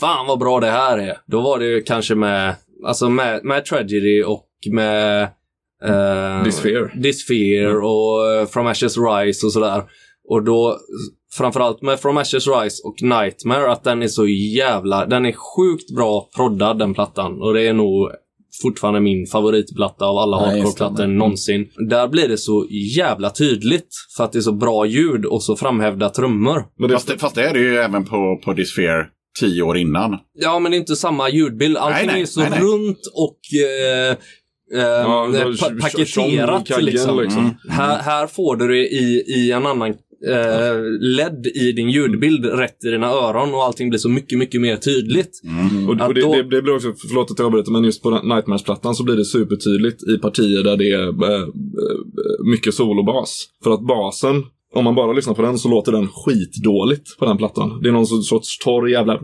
fan 0.00 0.26
vad 0.26 0.38
bra 0.38 0.60
det 0.60 0.70
här 0.70 0.98
är. 0.98 1.16
Då 1.26 1.40
var 1.40 1.58
det 1.58 1.66
ju 1.66 1.82
kanske 1.82 2.14
med, 2.14 2.54
alltså 2.86 3.08
med, 3.08 3.44
med 3.44 3.64
Tragedy 3.64 4.22
och 4.22 4.48
med 4.70 5.22
eh, 5.84 6.42
Dysphere. 6.44 6.90
Dysphere 6.94 7.76
och 7.76 8.32
eh, 8.32 8.46
From 8.46 8.66
Ashes 8.66 8.96
Rise 8.98 9.46
och 9.46 9.52
sådär. 9.52 9.82
Och 10.28 10.44
då, 10.44 10.78
framförallt 11.36 11.82
med 11.82 12.00
From 12.00 12.16
Ashes 12.16 12.46
Rise 12.46 12.82
och 12.84 13.02
Nightmare, 13.02 13.72
att 13.72 13.84
den 13.84 14.02
är 14.02 14.08
så 14.08 14.26
jävla, 14.56 15.06
den 15.06 15.26
är 15.26 15.32
sjukt 15.32 15.94
bra 15.96 16.28
proddad 16.36 16.78
den 16.78 16.94
plattan. 16.94 17.42
Och 17.42 17.54
det 17.54 17.68
är 17.68 17.72
nog 17.72 18.10
fortfarande 18.62 19.00
min 19.00 19.26
favoritplatta 19.26 20.04
av 20.04 20.18
alla 20.18 20.36
hardcore-plattor 20.36 20.94
stämmer. 20.94 21.14
någonsin. 21.14 21.68
Där 21.88 22.08
blir 22.08 22.28
det 22.28 22.38
så 22.38 22.66
jävla 22.96 23.30
tydligt 23.30 23.88
för 24.16 24.24
att 24.24 24.32
det 24.32 24.38
är 24.38 24.42
så 24.42 24.52
bra 24.52 24.86
ljud 24.86 25.24
och 25.24 25.42
så 25.42 25.56
framhävda 25.56 26.08
trummor. 26.08 26.64
Men 26.78 26.88
det, 26.88 26.94
Fast, 26.94 27.08
det, 27.08 27.18
fast 27.18 27.34
det 27.34 27.48
är 27.48 27.52
det 27.52 27.60
ju 27.60 27.76
även 27.76 28.04
på, 28.04 28.40
på 28.44 28.52
Dysphere 28.52 29.06
tio 29.40 29.62
år 29.62 29.76
innan. 29.76 30.18
Ja, 30.34 30.58
men 30.58 30.70
det 30.70 30.76
är 30.76 30.78
inte 30.78 30.96
samma 30.96 31.30
ljudbild. 31.30 31.76
Allting 31.76 32.06
Nej, 32.06 32.14
nej, 32.14 32.22
är 32.22 32.26
så 32.26 32.40
nej, 32.40 32.50
nej. 32.50 32.60
runt 32.60 33.00
och 33.14 33.38
eh, 33.62 34.10
eh, 34.10 34.16
Ja, 34.82 35.26
eh, 35.36 35.42
pa- 35.60 35.80
paketerat. 35.80 36.66
kaggen, 36.68 36.84
Liksom. 36.84 37.20
liksom. 37.20 37.40
Mm. 37.42 37.54
Här, 37.68 37.98
här 38.02 38.26
får 38.26 38.56
du 38.56 38.68
det 38.68 38.78
i, 38.88 39.24
i 39.36 39.52
en 39.52 39.66
annan 39.66 39.90
eh, 40.28 40.76
ledd 41.00 41.46
i 41.46 41.72
din 41.72 41.90
ljudbild 41.90 42.44
rätt 42.44 42.84
i 42.84 42.90
dina 42.90 43.06
öron 43.06 43.54
och 43.54 43.64
allting 43.64 43.88
blir 43.90 43.98
så 43.98 44.08
mycket, 44.08 44.38
mycket 44.38 44.60
mer 44.60 44.76
tydligt. 44.76 45.40
Och, 45.88 45.94
Att 45.94 46.08
och 46.08 46.14
det, 46.14 46.20
då- 46.20 46.32
det, 46.32 46.42
det 46.42 46.62
blir 46.62 46.74
också, 46.74 46.92
förlåt 47.08 47.30
att 47.30 47.38
jag 47.38 47.46
avbryter, 47.46 47.72
men 47.72 47.84
just 47.84 48.02
på 48.02 48.10
Nightmares-plattan 48.10 48.94
så 48.94 49.04
blir 49.04 49.16
det 49.16 49.24
supertydligt 49.24 50.02
i 50.08 50.18
partier 50.18 50.64
där 50.64 50.76
det 50.76 50.90
är 50.90 51.02
eh, 51.32 51.40
eh, 51.42 51.46
mycket 52.52 52.74
solobas. 52.74 53.44
För 53.64 53.70
att 53.74 53.86
basen, 53.86 54.42
om 54.76 54.84
man 54.84 54.94
bara 54.94 55.12
lyssnar 55.12 55.34
på 55.34 55.42
den 55.42 55.58
så 55.58 55.68
låter 55.68 55.92
den 55.92 56.08
skitdåligt 56.08 57.18
på 57.18 57.24
den 57.24 57.36
plattan. 57.36 57.80
Det 57.82 57.88
är 57.88 57.92
någon 57.92 58.06
sorts 58.06 58.58
torr 58.58 58.88
jävla 58.88 59.20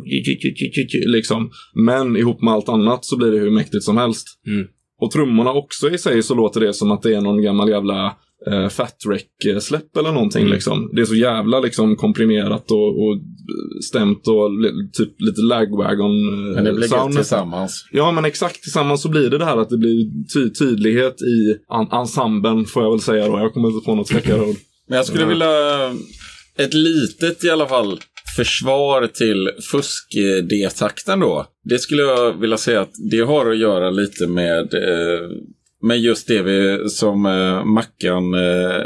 liksom. 1.06 1.50
Men 1.74 2.16
ihop 2.16 2.42
med 2.42 2.54
allt 2.54 2.68
annat 2.68 3.04
så 3.04 3.16
blir 3.16 3.30
det 3.30 3.38
hur 3.38 3.50
mäktigt 3.50 3.84
som 3.84 3.96
helst. 3.96 4.26
Mm. 4.46 4.66
Och 5.00 5.10
trummorna 5.10 5.52
också 5.52 5.90
i 5.90 5.98
sig 5.98 6.22
så 6.22 6.34
låter 6.34 6.60
det 6.60 6.72
som 6.72 6.90
att 6.90 7.02
det 7.02 7.14
är 7.14 7.20
någon 7.20 7.42
gammal 7.42 7.68
jävla 7.68 8.06
eh, 8.50 8.68
Fat 8.68 8.96
Wreck-släpp 9.06 9.96
eller 9.96 10.12
någonting 10.12 10.42
Mm. 10.42 10.52
liksom. 10.52 10.90
Det 10.92 11.00
är 11.00 11.04
så 11.04 11.14
jävla 11.14 11.60
liksom 11.60 11.96
komprimerat 11.96 12.70
och, 12.70 12.88
och 12.88 13.20
stämt 13.84 14.28
och 14.28 14.50
typ 14.92 15.20
lite 15.20 15.40
lagwagon 15.40 16.10
eh, 16.28 16.54
Men 16.54 16.64
det 16.64 16.72
blir 16.72 16.88
sound 16.88 17.14
tillsammans. 17.14 17.88
Ja, 17.92 18.12
men 18.12 18.24
exakt 18.24 18.62
tillsammans 18.62 19.02
så 19.02 19.08
blir 19.08 19.30
det 19.30 19.38
det 19.38 19.44
här 19.44 19.56
att 19.56 19.70
det 19.70 19.78
blir 19.78 20.10
ty 20.34 20.50
tydlighet 20.50 21.16
i 21.22 21.56
an 21.68 21.88
ensemblen, 21.92 22.64
får 22.64 22.82
jag 22.82 22.90
väl 22.90 23.00
säga 23.00 23.28
då. 23.28 23.38
Jag 23.38 23.52
kommer 23.54 23.68
inte 23.68 23.84
på 23.84 23.94
något 23.94 24.08
släckare 24.08 24.40
ord. 24.40 24.56
Men 24.88 24.96
jag 24.96 25.06
skulle 25.06 25.24
vilja... 25.24 25.48
Ett 26.58 26.74
litet 26.74 27.44
i 27.44 27.50
alla 27.50 27.68
fall 27.68 28.00
försvar 28.36 29.06
till 29.06 29.50
fusk-D-takten 29.70 31.20
då. 31.20 31.46
Det 31.64 31.78
skulle 31.78 32.02
jag 32.02 32.40
vilja 32.40 32.56
säga 32.56 32.80
att 32.80 32.92
det 33.10 33.20
har 33.20 33.50
att 33.50 33.58
göra 33.58 33.90
lite 33.90 34.26
med, 34.26 34.74
eh, 34.74 35.28
med 35.82 36.00
just 36.00 36.28
det 36.28 36.42
vi, 36.42 36.88
som 36.88 37.26
eh, 37.26 37.64
Mackan 37.64 38.34
eh, 38.34 38.82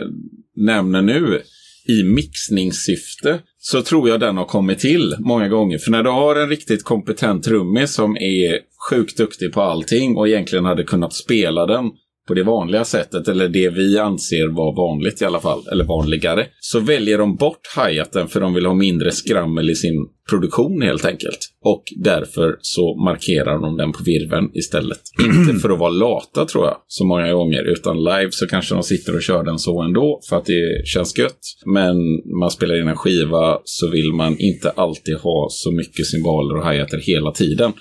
nämner 0.56 1.02
nu. 1.02 1.42
I 1.88 2.02
mixningssyfte 2.02 3.40
så 3.58 3.82
tror 3.82 4.08
jag 4.08 4.20
den 4.20 4.36
har 4.36 4.44
kommit 4.44 4.78
till 4.78 5.16
många 5.18 5.48
gånger. 5.48 5.78
För 5.78 5.90
när 5.90 6.02
du 6.02 6.10
har 6.10 6.36
en 6.36 6.48
riktigt 6.48 6.84
kompetent 6.84 7.44
trummis 7.44 7.94
som 7.94 8.16
är 8.16 8.58
sjukt 8.90 9.16
duktig 9.16 9.52
på 9.52 9.62
allting 9.62 10.16
och 10.16 10.28
egentligen 10.28 10.64
hade 10.64 10.84
kunnat 10.84 11.14
spela 11.14 11.66
den 11.66 11.84
på 12.26 12.34
det 12.34 12.42
vanliga 12.42 12.84
sättet, 12.84 13.28
eller 13.28 13.48
det 13.48 13.68
vi 13.68 13.98
anser 13.98 14.48
vara 14.48 14.74
vanligt 14.74 15.22
i 15.22 15.24
alla 15.24 15.40
fall, 15.40 15.68
eller 15.72 15.84
vanligare, 15.84 16.46
så 16.60 16.80
väljer 16.80 17.18
de 17.18 17.36
bort 17.36 17.60
hi-haten 17.76 18.28
för 18.28 18.40
de 18.40 18.54
vill 18.54 18.66
ha 18.66 18.74
mindre 18.74 19.12
skrammel 19.12 19.70
i 19.70 19.74
sin 19.74 20.08
produktion 20.30 20.82
helt 20.82 21.04
enkelt. 21.04 21.38
Och 21.64 21.84
därför 21.96 22.56
så 22.60 22.96
markerar 23.04 23.58
de 23.58 23.76
den 23.76 23.92
på 23.92 24.02
virven 24.04 24.50
istället. 24.54 25.00
Inte 25.24 25.60
för 25.60 25.70
att 25.70 25.78
vara 25.78 25.90
lata 25.90 26.44
tror 26.44 26.64
jag, 26.64 26.76
så 26.86 27.04
många 27.04 27.32
gånger, 27.32 27.62
utan 27.62 28.04
live 28.04 28.28
så 28.30 28.46
kanske 28.46 28.74
de 28.74 28.82
sitter 28.82 29.14
och 29.14 29.22
kör 29.22 29.44
den 29.44 29.58
så 29.58 29.82
ändå 29.82 30.20
för 30.28 30.36
att 30.36 30.44
det 30.44 30.86
känns 30.86 31.18
gött. 31.18 31.40
Men 31.66 31.96
man 32.40 32.50
spelar 32.50 32.80
in 32.80 32.88
en 32.88 32.96
skiva 32.96 33.58
så 33.64 33.90
vill 33.90 34.12
man 34.12 34.38
inte 34.38 34.70
alltid 34.70 35.16
ha 35.16 35.48
så 35.50 35.72
mycket 35.72 36.06
symboler 36.06 36.56
och 36.56 36.70
hi-hater 36.70 36.98
hela 36.98 37.32
tiden. 37.32 37.72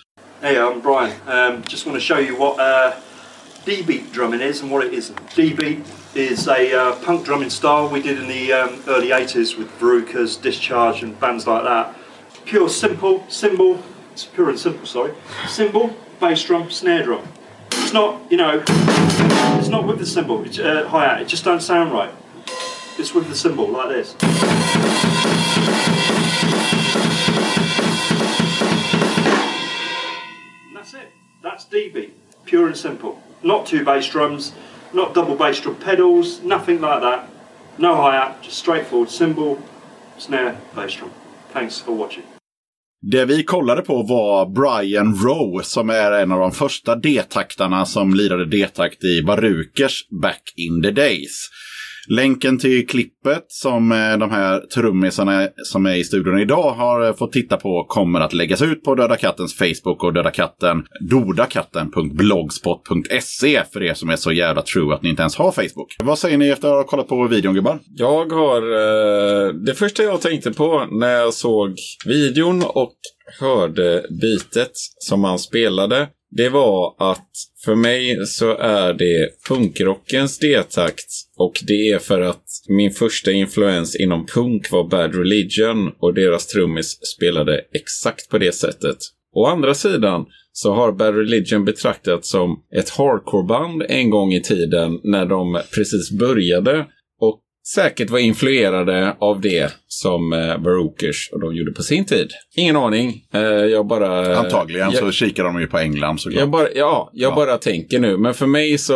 Hey, 0.42 0.58
I'm 0.58 0.82
Brian. 0.82 1.12
Um, 1.28 1.64
just 1.70 1.86
want 1.86 2.00
to 2.00 2.06
show 2.06 2.20
you 2.20 2.38
what 2.38 2.60
uh, 2.60 3.05
D-beat 3.66 4.12
drumming 4.12 4.42
is 4.42 4.62
and 4.62 4.70
what 4.70 4.86
it 4.86 4.94
isn't. 4.94 5.20
D-beat 5.34 5.84
is 6.14 6.48
a 6.48 6.72
uh, 6.72 6.96
punk 7.04 7.26
drumming 7.26 7.50
style 7.50 7.90
we 7.90 8.00
did 8.00 8.20
in 8.20 8.28
the 8.28 8.54
um, 8.54 8.84
early 8.88 9.10
80s 9.10 9.58
with 9.58 9.68
Verucas, 9.80 10.40
Discharge 10.40 11.02
and 11.02 11.20
bands 11.20 11.48
like 11.48 11.64
that. 11.64 11.96
Pure 12.46 12.70
simple, 12.70 13.26
cymbal, 13.28 13.82
it's 14.14 14.24
pure 14.24 14.50
and 14.50 14.60
simple, 14.60 14.86
sorry. 14.86 15.16
Cymbal, 15.48 15.96
bass 16.20 16.44
drum, 16.44 16.70
snare 16.70 17.02
drum. 17.02 17.28
It's 17.72 17.92
not, 17.92 18.32
you 18.32 18.38
know, 18.38 18.64
it's 18.68 19.70
not 19.70 19.88
with 19.88 19.98
the 19.98 20.06
cymbal, 20.06 20.46
it's, 20.46 20.60
uh, 20.60 21.18
it 21.20 21.26
just 21.26 21.44
don't 21.44 21.62
sound 21.62 21.92
right. 21.92 22.14
It's 23.00 23.16
with 23.16 23.28
the 23.30 23.36
cymbal, 23.36 23.68
like 23.70 23.90
this. 23.90 24.14
And 30.68 30.76
that's 30.76 30.94
it. 30.94 31.12
That's 31.42 31.66
D-beat, 31.66 32.14
pure 32.46 32.68
and 32.68 32.78
simple. 32.78 33.24
Not 33.46 33.66
two 33.66 33.84
bass 33.84 34.12
drums, 34.12 34.54
not 34.92 35.14
double 35.14 35.36
bass 35.36 35.62
drum 35.62 35.76
pedals, 35.76 36.42
nothing 36.44 36.82
like 36.82 37.02
that. 37.02 37.28
No 37.78 37.96
hi-hat, 37.96 38.42
just 38.42 38.58
straightforward 38.58 39.10
cymbal, 39.10 39.58
snare, 40.18 40.56
bass 40.76 40.96
drum. 40.96 41.12
Thanks 41.54 41.82
for 41.82 41.96
watching. 41.96 42.24
Det 43.02 43.26
vi 43.26 43.44
kollade 43.44 43.82
på 43.82 44.04
var 44.04 44.46
Brian 44.46 45.16
Rowe 45.16 45.64
som 45.64 45.90
är 45.90 46.12
en 46.12 46.32
av 46.32 46.40
de 46.40 46.52
första 46.52 46.96
D-taktarna 46.96 47.86
som 47.86 48.14
lirade 48.14 48.46
D-takt 48.46 49.04
i 49.04 49.24
barukers 49.24 50.10
back 50.22 50.54
in 50.56 50.84
the 50.84 50.92
days. 50.92 51.50
Länken 52.08 52.60
till 52.60 52.88
klippet 52.88 53.46
som 53.48 53.92
eh, 53.92 54.18
de 54.18 54.32
här 54.32 54.60
trummisarna 54.60 55.48
som 55.56 55.86
är 55.86 55.96
i 55.96 56.04
studion 56.04 56.40
idag 56.40 56.72
har 56.72 57.08
eh, 57.08 57.16
fått 57.16 57.32
titta 57.32 57.58
på 57.58 57.84
kommer 57.84 58.20
att 58.20 58.34
läggas 58.34 58.62
ut 58.62 58.84
på 58.84 58.96
Döda 58.96 59.16
Kattens 59.16 59.58
Facebook 59.58 60.04
och 60.04 60.14
Döda 60.14 60.32
Katten, 60.32 60.86
dodakatten.blogspot.se 61.10 63.64
för 63.74 63.84
er 63.84 63.94
som 63.94 64.10
är 64.10 64.16
så 64.16 64.32
jävla 64.32 64.62
true 64.62 64.96
att 64.96 65.02
ni 65.02 65.10
inte 65.10 65.22
ens 65.22 65.36
har 65.36 65.52
Facebook. 65.52 65.96
Vad 66.04 66.20
säger 66.20 66.38
ni 66.38 66.50
efter 66.50 66.68
att 66.68 66.74
ha 66.74 66.84
kollat 66.84 67.08
på 67.08 67.28
videon 67.28 67.54
gubbar? 67.54 67.80
Jag 67.96 68.32
har... 68.32 68.62
Eh, 68.62 69.48
det 69.54 69.74
första 69.74 70.04
jag 70.04 70.22
tänkte 70.22 70.54
på 70.54 70.88
när 70.92 71.12
jag 71.12 71.34
såg 71.34 71.76
videon 72.06 72.64
och 72.64 72.96
hörde 73.40 74.06
bitet 74.22 74.72
som 75.00 75.24
han 75.24 75.40
spelade. 75.40 76.08
Det 76.32 76.50
var 76.50 77.12
att 77.12 77.30
för 77.66 77.76
mig 77.76 78.26
så 78.26 78.58
är 78.58 78.94
det 78.94 79.30
punkrockens 79.48 80.40
D-takt. 80.40 81.06
Och 81.38 81.54
det 81.68 81.90
är 81.90 82.00
för 82.00 82.22
att 82.22 82.44
min 82.68 82.92
första 82.92 83.32
influens 83.32 83.96
inom 83.96 84.26
punk 84.26 84.72
var 84.72 84.90
Bad 84.90 85.16
Religion. 85.16 85.92
Och 86.00 86.14
deras 86.14 86.48
trummis 86.48 87.00
spelade 87.16 87.62
exakt 87.74 88.30
på 88.30 88.38
det 88.38 88.52
sättet. 88.52 88.98
Å 89.36 89.46
andra 89.46 89.74
sidan 89.74 90.26
så 90.52 90.74
har 90.74 90.92
Bad 90.92 91.16
Religion 91.16 91.66
betraktats 91.66 92.30
som 92.30 92.64
ett 92.76 92.90
hardcoreband 92.90 93.84
en 93.90 94.10
gång 94.10 94.34
i 94.34 94.42
tiden 94.42 95.00
när 95.04 95.26
de 95.26 95.62
precis 95.76 96.12
började. 96.12 96.86
Och 97.20 97.42
säkert 97.74 98.10
var 98.10 98.20
influerade 98.20 99.16
av 99.20 99.42
det 99.42 99.72
som 99.88 100.34
eh, 100.34 100.58
Barookers 100.58 101.30
och 101.34 101.40
de 101.42 101.56
gjorde 101.56 101.72
på 101.72 101.84
sin 101.84 102.06
tid. 102.06 102.30
Ingen 102.56 102.76
aning. 102.76 103.24
Eh, 103.34 103.42
jag 103.42 103.88
bara... 103.88 104.38
Antagligen 104.38 104.92
jag, 104.92 105.00
så 105.00 105.12
kikar 105.12 105.44
de 105.44 105.60
ju 105.62 105.68
på 105.68 105.78
England 105.78 106.22
såklart. 106.22 106.40
jag 106.40 106.50
bara, 106.50 106.68
ja, 106.76 107.10
jag 107.14 107.32
Ja. 107.32 107.36
bara 107.36 107.58
tänker 107.58 108.00
nu. 108.00 108.18
Men 108.18 108.34
för 108.34 108.46
mig 108.48 108.78
så 108.78 108.94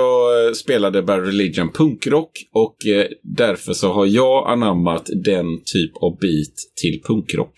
eh, 0.47 0.53
spelade 0.53 1.01
Bad 1.01 1.25
Religion 1.25 1.71
punkrock 1.71 2.31
och 2.53 2.85
eh, 2.87 3.05
därför 3.23 3.73
så 3.73 3.93
har 3.93 4.05
jag 4.05 4.49
anammat 4.51 5.09
den 5.23 5.45
typ 5.65 5.91
av 5.97 6.17
beat 6.19 6.55
till 6.81 7.01
punkrock. 7.07 7.53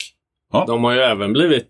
De 0.68 0.84
har 0.84 0.94
ju 0.94 1.00
även 1.00 1.34
blivit 1.34 1.68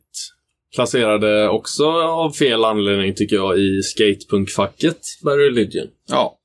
placerade 0.76 1.50
också 1.50 1.86
av 2.02 2.32
fel 2.32 2.66
anledning 2.66 3.14
tycker 3.16 3.36
jag 3.36 3.60
i 3.60 3.82
skatepunkfacket 3.84 4.98
Bad 5.24 5.38
Religion. 5.40 5.88
Ja, 6.10 6.38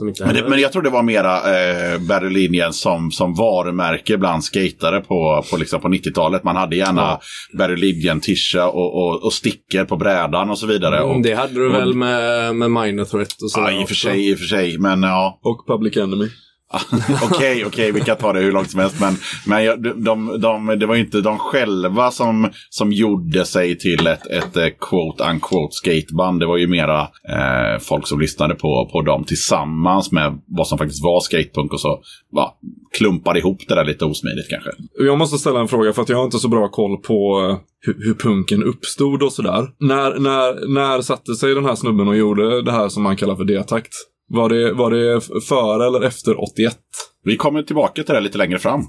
Men, 0.00 0.34
det, 0.34 0.48
men 0.48 0.60
jag 0.60 0.72
tror 0.72 0.82
det 0.82 0.90
var 0.90 1.02
mera 1.02 1.36
eh, 1.36 1.98
Battle 1.98 2.28
Linjen 2.30 2.72
som, 2.72 3.10
som 3.10 3.34
varumärke 3.34 4.16
bland 4.18 4.44
skatare 4.44 5.00
på, 5.00 5.44
på, 5.50 5.56
liksom 5.56 5.80
på 5.80 5.88
90-talet. 5.88 6.44
Man 6.44 6.56
hade 6.56 6.76
gärna 6.76 7.00
Ja. 7.00 7.20
Battle 7.58 7.76
Linjen, 7.76 8.20
tisha 8.20 8.68
och, 8.68 8.96
och, 8.96 9.24
och 9.24 9.32
sticker 9.32 9.84
på 9.84 9.96
brädan 9.96 10.50
och 10.50 10.58
så 10.58 10.66
vidare. 10.66 10.96
Mm, 10.98 11.10
och, 11.10 11.22
det 11.22 11.34
hade 11.34 11.54
du 11.54 11.72
väl 11.72 11.94
med, 11.94 12.56
med 12.56 12.70
Minor 12.70 13.04
Threat 13.04 13.42
och 13.42 13.50
så. 13.50 13.60
ja, 13.60 13.70
i 13.80 13.84
och 13.84 13.88
för 13.88 13.94
sig, 13.94 14.30
i 14.30 14.34
och 14.34 14.38
för 14.38 14.46
sig. 14.46 14.78
Men 14.78 15.02
ja, 15.02 15.40
Och 15.42 15.66
Public 15.66 15.96
Enemy. 15.96 16.26
okej, 17.22 17.64
okej, 17.66 17.92
vi 17.92 18.00
kan 18.00 18.16
ta 18.16 18.32
det 18.32 18.40
hur 18.40 18.52
långt 18.52 18.70
som 18.70 18.80
helst. 18.80 19.00
Men, 19.00 19.14
men 19.46 19.64
jag, 19.64 19.82
de, 19.82 20.04
de, 20.04 20.40
de, 20.40 20.78
det 20.78 20.86
var 20.86 20.94
ju 20.94 21.00
inte 21.00 21.20
de 21.20 21.38
själva 21.38 22.10
som, 22.10 22.50
som 22.70 22.92
gjorde 22.92 23.44
sig 23.44 23.78
till 23.78 24.06
ett, 24.06 24.26
ett 24.26 24.56
eh, 24.56 24.66
quote 24.80 25.24
unquote 25.30 25.72
skateband. 25.72 26.40
Det 26.40 26.46
var 26.46 26.56
ju 26.56 26.66
mera 26.66 27.00
eh, 27.02 27.78
folk 27.80 28.06
som 28.06 28.20
lyssnade 28.20 28.54
på, 28.54 28.88
på 28.92 29.02
dem 29.02 29.24
tillsammans 29.24 30.12
med 30.12 30.40
vad 30.46 30.66
som 30.66 30.78
faktiskt 30.78 31.04
var 31.04 31.20
skatepunk 31.20 31.72
och 31.72 31.80
så 31.80 32.00
va, 32.32 32.52
klumpade 32.98 33.38
ihop 33.38 33.58
det 33.68 33.74
där 33.74 33.84
lite 33.84 34.04
osmidigt 34.04 34.48
kanske. 34.50 34.70
Jag 34.98 35.18
måste 35.18 35.38
ställa 35.38 35.60
en 35.60 35.68
fråga 35.68 35.92
för 35.92 36.02
att 36.02 36.08
jag 36.08 36.16
har 36.16 36.24
inte 36.24 36.38
så 36.38 36.48
bra 36.48 36.68
koll 36.68 36.96
på 36.96 37.48
eh, 37.50 37.58
hur, 37.80 38.04
hur 38.04 38.14
punken 38.14 38.62
uppstod 38.62 39.22
och 39.22 39.32
sådär. 39.32 39.68
När, 39.78 40.18
när, 40.18 40.68
när 40.68 41.02
satte 41.02 41.34
sig 41.34 41.54
den 41.54 41.64
här 41.64 41.74
snubben 41.74 42.08
och 42.08 42.16
gjorde 42.16 42.62
det 42.62 42.72
här 42.72 42.88
som 42.88 43.02
man 43.02 43.16
kallar 43.16 43.36
för 43.36 43.44
D-takt? 43.44 43.92
Var 44.32 44.48
det, 44.48 44.72
var 44.72 44.90
det 44.90 45.20
före 45.48 45.86
eller 45.86 46.06
efter 46.06 46.42
81? 46.42 46.76
Vi 47.24 47.36
kommer 47.36 47.62
tillbaka 47.62 48.02
till 48.02 48.14
det 48.14 48.20
lite 48.20 48.38
längre 48.38 48.58
fram. 48.58 48.80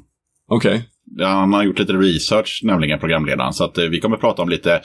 Okej. 0.48 0.84
Han 1.20 1.54
har 1.54 1.64
gjort 1.64 1.80
lite 1.80 1.94
research, 1.94 2.62
nämligen 2.64 3.00
programledaren. 3.00 3.54
Så 3.54 3.64
att, 3.64 3.78
eh, 3.78 3.86
vi 3.86 4.00
kommer 4.00 4.18
prata 4.18 4.42
om 4.42 4.50
lite 4.50 4.82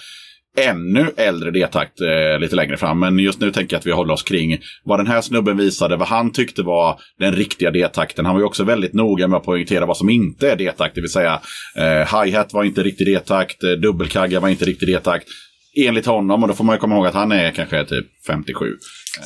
ännu 0.58 1.06
äldre 1.16 1.50
D-takt 1.50 2.00
eh, 2.00 2.40
lite 2.40 2.56
längre 2.56 2.76
fram. 2.76 2.98
Men 2.98 3.18
just 3.18 3.40
nu 3.40 3.52
tänker 3.52 3.74
jag 3.74 3.78
att 3.78 3.86
vi 3.86 3.92
håller 3.92 4.14
oss 4.14 4.22
kring 4.22 4.58
vad 4.84 4.98
den 4.98 5.06
här 5.06 5.20
snubben 5.20 5.56
visade, 5.56 5.96
vad 5.96 6.08
han 6.08 6.32
tyckte 6.32 6.62
var 6.62 7.00
den 7.18 7.32
riktiga 7.32 7.70
D-takten. 7.70 8.26
Han 8.26 8.34
var 8.34 8.40
ju 8.40 8.46
också 8.46 8.64
väldigt 8.64 8.92
noga 8.92 9.28
med 9.28 9.36
att 9.36 9.44
poängtera 9.44 9.86
vad 9.86 9.96
som 9.96 10.10
inte 10.10 10.50
är 10.50 10.56
D-takt. 10.56 10.94
Det 10.94 11.00
vill 11.00 11.10
säga 11.10 11.40
eh, 11.76 12.22
hi-hat 12.22 12.52
var 12.52 12.64
inte 12.64 12.82
riktig 12.82 13.06
D-takt, 13.06 13.64
eh, 13.64 13.70
dubbelkagga 13.70 14.40
var 14.40 14.48
inte 14.48 14.64
riktig 14.64 14.88
D-takt. 14.88 15.28
Enligt 15.86 16.06
honom, 16.06 16.42
och 16.42 16.48
då 16.48 16.54
får 16.54 16.64
man 16.64 16.74
ju 16.74 16.80
komma 16.80 16.94
ihåg 16.94 17.06
att 17.06 17.14
han 17.14 17.32
är 17.32 17.50
kanske 17.50 17.84
typ 17.84 18.06
57. 18.26 18.66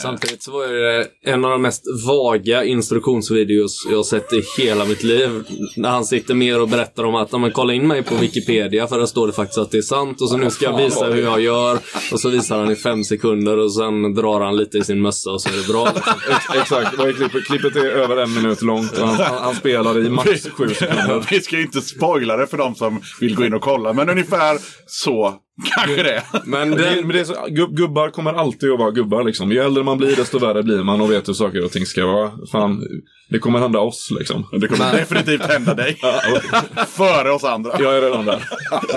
Samtidigt 0.02 0.42
så 0.42 0.50
var 0.52 0.66
det 0.66 1.06
en 1.26 1.44
av 1.44 1.50
de 1.50 1.62
mest 1.62 1.82
vaga 2.06 2.64
instruktionsvideos 2.64 3.86
jag 3.90 3.96
har 3.96 4.02
sett 4.04 4.32
i 4.32 4.42
hela 4.58 4.84
mitt 4.84 5.02
liv. 5.02 5.44
När 5.76 5.88
han 5.90 6.04
sitter 6.04 6.34
mer 6.34 6.60
och 6.60 6.68
berättar 6.68 7.04
om 7.04 7.14
att 7.14 7.28
"Ja, 7.32 7.38
men 7.38 7.50
kolla 7.52 7.72
in 7.72 7.86
mig 7.86 8.02
på 8.02 8.14
Wikipedia 8.14 8.86
för 8.86 8.98
där 8.98 9.06
står 9.06 9.26
det 9.26 9.32
faktiskt 9.32 9.58
att 9.58 9.70
det 9.70 9.78
är 9.78 9.82
sant. 9.82 10.20
Och 10.20 10.28
så 10.28 10.36
nu 10.36 10.50
ska 10.50 10.64
jag 10.64 10.76
visa 10.76 11.04
hur 11.06 11.22
jag 11.22 11.40
gör. 11.40 11.78
Och 12.12 12.20
så 12.20 12.28
visar 12.28 12.58
han 12.58 12.70
i 12.70 12.76
fem 12.76 13.04
sekunder 13.04 13.56
och 13.58 13.74
sen 13.74 14.14
drar 14.14 14.40
han 14.40 14.56
lite 14.56 14.78
i 14.78 14.84
sin 14.84 15.02
mössa 15.02 15.30
och 15.30 15.42
så 15.42 15.48
är 15.48 15.56
det 15.56 15.72
bra. 15.72 15.84
Liksom. 15.94 16.12
Ex- 16.30 16.60
Exakt, 16.62 16.98
vad 16.98 17.08
är 17.08 17.12
klippet? 17.12 17.44
klippet 17.44 17.76
är 17.76 17.84
över 17.90 18.16
en 18.16 18.34
minut 18.34 18.62
långt 18.62 18.98
och 18.98 19.06
han, 19.08 19.16
han, 19.16 19.38
han 19.42 19.54
spelar 19.54 19.98
i 20.06 20.10
max 20.10 20.28
sju 20.50 20.68
sekunder. 20.68 21.26
vi 21.30 21.40
ska 21.40 21.56
ju 21.56 21.62
inte 21.62 21.80
spoila 21.80 22.36
det 22.36 22.46
för 22.46 22.56
de 22.58 22.74
som 22.74 23.00
vill 23.20 23.34
gå 23.34 23.44
in 23.44 23.54
och 23.54 23.62
kolla, 23.62 23.92
men 23.92 24.10
ungefär 24.10 24.58
så 24.86 25.34
kanske 25.74 26.02
det. 26.02 26.22
Men 26.44 26.70
Men 26.70 26.78
det, 26.78 26.84
den, 26.84 27.06
men 27.06 27.16
det 27.16 27.20
är 27.20 27.24
så, 27.24 27.34
gubb, 27.48 27.76
gubbar 27.76 28.10
kommer 28.10 28.32
alltid 28.32 28.70
att 28.72 28.78
vara 28.78 28.90
gubbar 28.90 29.24
liksom. 29.24 29.52
Ju 29.52 29.58
äldre 29.58 29.84
man 29.84 29.98
blir 29.98 30.16
desto 30.16 30.38
värre 30.38 30.62
blir 30.62 30.82
man 30.82 31.00
och 31.00 31.10
vet 31.10 31.28
hur 31.28 31.32
saker 31.32 31.64
och 31.64 31.72
ting 31.72 31.86
ska 31.86 32.06
vara. 32.06 32.30
Fan, 32.52 32.82
det 33.30 33.38
kommer 33.38 33.58
hända 33.58 33.78
oss 33.78 34.08
liksom. 34.18 34.46
Det 34.60 34.68
kommer 34.68 34.92
definitivt 34.92 35.42
hända 35.42 35.74
dig. 35.74 35.96
Före 36.88 37.30
oss 37.32 37.44
andra. 37.44 37.72
Jag 37.78 37.96
är 37.96 38.00
redan 38.02 38.24
där. 38.24 38.48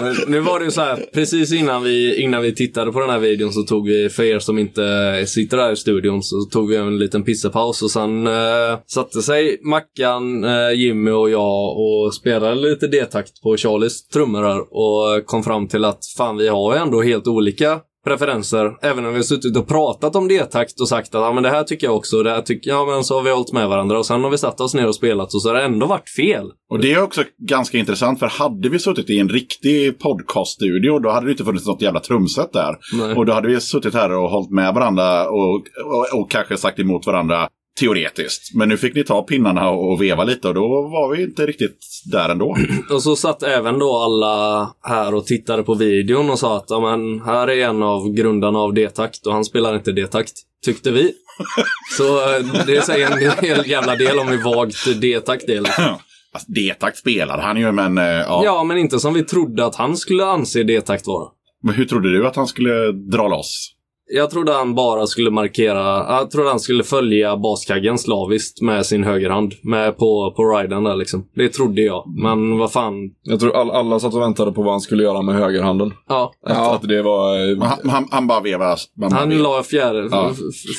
Men 0.02 0.16
nu 0.28 0.40
var 0.40 0.60
det 0.60 0.66
ju 0.66 0.72
så 0.72 0.82
här, 0.82 1.06
precis 1.14 1.54
innan 1.54 1.84
vi, 1.84 2.22
innan 2.22 2.42
vi 2.42 2.56
tittade 2.56 2.92
på 2.92 3.00
den 3.00 3.10
här 3.10 3.20
videon 3.20 3.54
så 3.54 3.64
tog 3.64 3.88
vi, 3.88 4.10
för 4.10 4.24
er 4.24 4.40
som 4.40 4.60
inte 4.60 5.24
sitter 5.28 5.58
där 5.58 5.72
i 5.72 5.76
studion, 5.76 6.24
så 6.24 6.36
tog 6.52 6.70
vi 6.70 6.76
en 6.76 7.00
liten 7.00 7.24
pissepaus 7.24 7.82
och 7.82 7.92
sen 7.92 8.28
eh, 8.28 8.80
satte 8.88 9.22
sig 9.22 9.60
Mackan, 9.64 10.44
eh, 10.44 10.72
Jimmy 10.74 11.12
och 11.12 11.30
jag 11.30 11.78
och 11.80 12.14
spelade 12.14 12.56
lite 12.56 12.88
D-takt 12.88 13.42
på 13.42 13.58
Charlies 13.58 14.08
trummor 14.08 14.60
och 14.60 15.26
kom 15.26 15.44
fram 15.44 15.68
till 15.68 15.86
att 15.86 16.00
fan 16.18 16.38
vi 16.38 16.48
har 16.54 16.76
ju 16.76 16.82
ändå 16.82 17.02
helt 17.02 17.28
olika 17.28 17.80
preferenser. 18.06 18.78
Även 18.82 19.06
om 19.06 19.12
vi 19.12 19.18
har 19.18 19.24
suttit 19.24 19.58
och 19.58 19.68
pratat 19.68 20.16
om 20.16 20.28
D-takt 20.28 20.80
och 20.82 20.90
sagt 20.90 21.16
att 21.16 21.22
ja, 21.22 21.34
men 21.34 21.44
det 21.44 21.50
här 21.50 21.64
tycker 21.64 21.88
jag 21.88 21.96
också, 21.96 22.24
det 22.24 22.30
här 22.30 22.42
tycker 22.42 22.70
jag, 22.70 22.88
men 22.88 23.04
så 23.04 23.16
har 23.16 23.24
vi 23.24 23.32
hållit 23.32 23.54
med 23.54 23.70
varandra 23.70 23.98
och 23.98 24.06
sen 24.06 24.24
har 24.24 24.30
vi 24.30 24.38
satt 24.38 24.62
oss 24.62 24.74
ner 24.74 24.88
och 24.88 24.96
spelat 24.96 25.34
och 25.34 25.42
så 25.42 25.50
har 25.50 25.56
det 25.56 25.64
ändå 25.64 25.86
varit 25.86 26.10
fel. 26.10 26.46
Och 26.70 26.80
det 26.80 26.94
är 26.94 27.04
också 27.04 27.24
ganska 27.38 27.78
intressant, 27.78 28.20
för 28.20 28.28
hade 28.28 28.70
vi 28.70 28.80
suttit 28.80 29.10
i 29.10 29.20
en 29.20 29.30
riktig 29.30 30.00
podcaststudio, 30.00 31.00
då 31.00 31.10
hade 31.10 31.26
det 31.26 31.32
inte 31.32 31.46
funnits 31.46 31.68
något 31.68 31.82
jävla 31.82 32.00
trumset 32.00 32.54
där. 32.54 32.78
Nej. 32.94 33.16
Och 33.16 33.26
då 33.26 33.34
hade 33.34 33.48
vi 33.48 33.62
suttit 33.62 33.94
här 33.94 34.12
och 34.12 34.30
hållit 34.30 34.52
med 34.52 34.74
varandra 34.74 35.30
och, 35.30 35.56
och, 35.86 36.20
och 36.20 36.32
kanske 36.32 36.58
sagt 36.58 36.80
emot 36.80 37.06
varandra 37.06 37.48
teoretiskt. 37.80 38.56
Men 38.56 38.70
nu 38.70 38.78
fick 38.78 38.96
ni 38.96 39.04
ta 39.04 39.22
pinnarna 39.22 39.70
och, 39.70 40.02
veva 40.02 40.24
lite 40.24 40.48
och 40.48 40.54
då 40.54 40.68
var 40.68 41.16
vi 41.16 41.24
inte 41.24 41.46
riktigt 41.46 41.80
där 42.12 42.30
ändå. 42.30 42.58
Och 42.92 43.04
så 43.04 43.16
satt 43.16 43.44
även 43.44 43.80
då 43.80 43.98
alla 43.98 44.70
här 44.84 45.16
och 45.16 45.26
tittade 45.26 45.64
på 45.64 45.74
videon 45.74 46.30
och 46.30 46.40
sa 46.40 46.58
att 46.58 46.66
ja, 46.68 46.80
men, 46.80 47.22
här 47.22 47.48
är 47.48 47.68
en 47.68 47.84
av 47.84 48.14
grundarna 48.14 48.60
av 48.60 48.74
D-takt 48.74 49.28
och 49.28 49.34
han 49.34 49.46
spelar 49.46 49.76
inte 49.76 49.92
D-takt. 49.92 50.34
Tyckte 50.66 50.92
vi. 50.92 51.14
Så 51.98 52.36
eh, 52.36 52.66
det 52.68 52.82
säger 52.82 53.12
en 53.12 53.46
hel 53.46 53.70
jävla 53.70 53.96
del 53.96 54.20
om 54.20 54.28
hur 54.28 54.44
vagt 54.44 55.02
D-takt 55.02 55.50
är. 55.50 55.62
Liksom. 55.62 55.84
Alltså, 56.36 56.52
D-takt 56.52 56.98
spelade 56.98 57.42
han 57.42 57.58
ju, 57.58 57.72
men 57.72 57.98
eh, 57.98 58.04
ja. 58.04 58.42
Ja, 58.46 58.64
men 58.64 58.78
inte 58.78 59.00
som 59.00 59.14
vi 59.14 59.24
trodde 59.24 59.66
att 59.66 59.76
han 59.76 59.98
skulle 59.98 60.26
anse 60.26 60.64
D-takt 60.64 61.08
vara. 61.08 61.28
Men 61.64 61.76
hur 61.76 61.86
trodde 61.86 62.12
du 62.12 62.28
att 62.28 62.36
han 62.36 62.48
skulle 62.48 62.92
dra 62.92 63.28
loss? 63.28 63.74
Jag 64.12 64.30
trodde 64.30 64.54
han 64.54 64.76
bara 64.76 65.08
skulle 65.08 65.32
markera, 65.32 66.06
jag 66.20 66.32
trodde 66.32 66.50
han 66.50 66.60
skulle 66.60 66.84
följa 66.84 67.38
baskaggen 67.38 67.98
slaviskt 67.98 68.62
med 68.62 68.86
sin 68.86 69.04
högerhand. 69.04 69.54
Med 69.64 69.98
på, 69.98 70.34
på 70.36 70.44
riden 70.58 70.84
där 70.84 70.96
liksom. 70.96 71.26
Det 71.36 71.50
trodde 71.50 71.82
jag. 71.82 72.04
Men 72.24 72.58
vad 72.58 72.72
fan. 72.72 72.94
Jag 73.24 73.40
tror 73.40 73.56
all, 73.56 73.72
alla 73.72 74.00
satt 74.00 74.14
och 74.14 74.22
väntade 74.22 74.52
på 74.52 74.62
vad 74.64 74.74
han 74.74 74.82
skulle 74.82 75.04
göra 75.04 75.22
med 75.22 75.36
högerhanden. 75.36 75.94
Ja. 76.10 76.34
Att, 76.46 76.58
Ja. 76.58 76.76
att 76.76 76.88
det 76.88 77.02
var... 77.02 77.52
eh, 77.52 77.58
Han, 77.64 77.90
han, 77.90 78.08
han 78.12 78.28
bara 78.28 78.40
vevade. 78.42 78.78
Han 79.02 79.30
vevade. 79.30 79.36
la 79.36 79.64
fjärde, 79.64 80.08
Ja. 80.12 80.32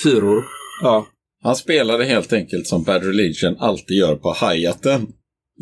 fyror. 0.05 0.45
Ja. 0.83 1.07
Han 1.43 1.57
spelade 1.57 2.05
helt 2.05 2.33
enkelt 2.33 2.67
som 2.67 2.83
Bad 2.83 3.03
Religion 3.07 3.57
alltid 3.59 3.97
gör 3.97 4.15
på 4.17 4.33
hi-haten. 4.41 5.07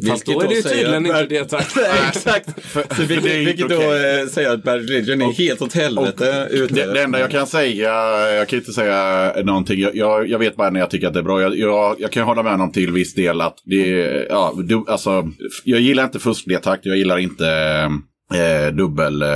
Fast 0.09 0.27
då 0.27 0.41
är 0.41 0.49
det 0.49 0.55
ju 0.55 0.63
tydligen 0.63 1.07
inte 1.07 1.27
D-takt. 1.27 1.77
Nej, 1.77 2.09
exakt. 2.09 2.63
För, 2.63 2.95
för 2.95 3.03
Vilket, 3.03 3.25
det 3.25 3.39
vilket 3.39 3.69
då 3.69 3.75
eh, 3.75 4.27
säger 4.27 4.51
att 4.51 4.63
Bad 4.63 4.89
Religion 4.89 5.23
är 5.23 5.33
helt 5.33 5.63
åt 5.63 5.73
helvete 5.73 6.49
ute. 6.51 6.75
Det, 6.75 6.93
det 6.93 7.03
enda 7.03 7.21
jag 7.21 7.31
kan 7.31 7.47
säga, 7.47 7.91
jag 8.33 8.49
kan 8.49 8.59
inte 8.59 8.73
säga 8.73 9.33
någonting. 9.45 9.81
Jag, 9.81 9.97
jag, 9.97 10.29
jag 10.29 10.39
vet 10.39 10.57
bara 10.57 10.71
när 10.71 10.81
jag 10.81 10.91
tycker 10.91 11.07
att 11.07 11.13
det 11.13 11.19
är 11.19 11.25
bra. 11.25 11.43
Jag, 11.43 11.59
jag, 11.59 11.97
jag 11.99 12.11
kan 12.11 12.25
hålla 12.25 12.43
med 12.43 12.53
honom 12.53 12.73
till 12.73 12.93
viss 12.93 13.15
del 13.15 13.41
att 13.41 13.57
det 13.65 13.87
ja, 14.31 14.55
du, 14.65 14.85
alltså, 14.89 15.29
jag 15.65 15.81
gillar 15.81 16.05
inte 16.05 16.19
fusk-D-takt, 16.19 16.87
jag 16.87 16.97
gillar 16.97 17.19
inte 17.19 17.45
eh, 18.35 18.75
dubbel, 18.75 19.23
eh, 19.23 19.29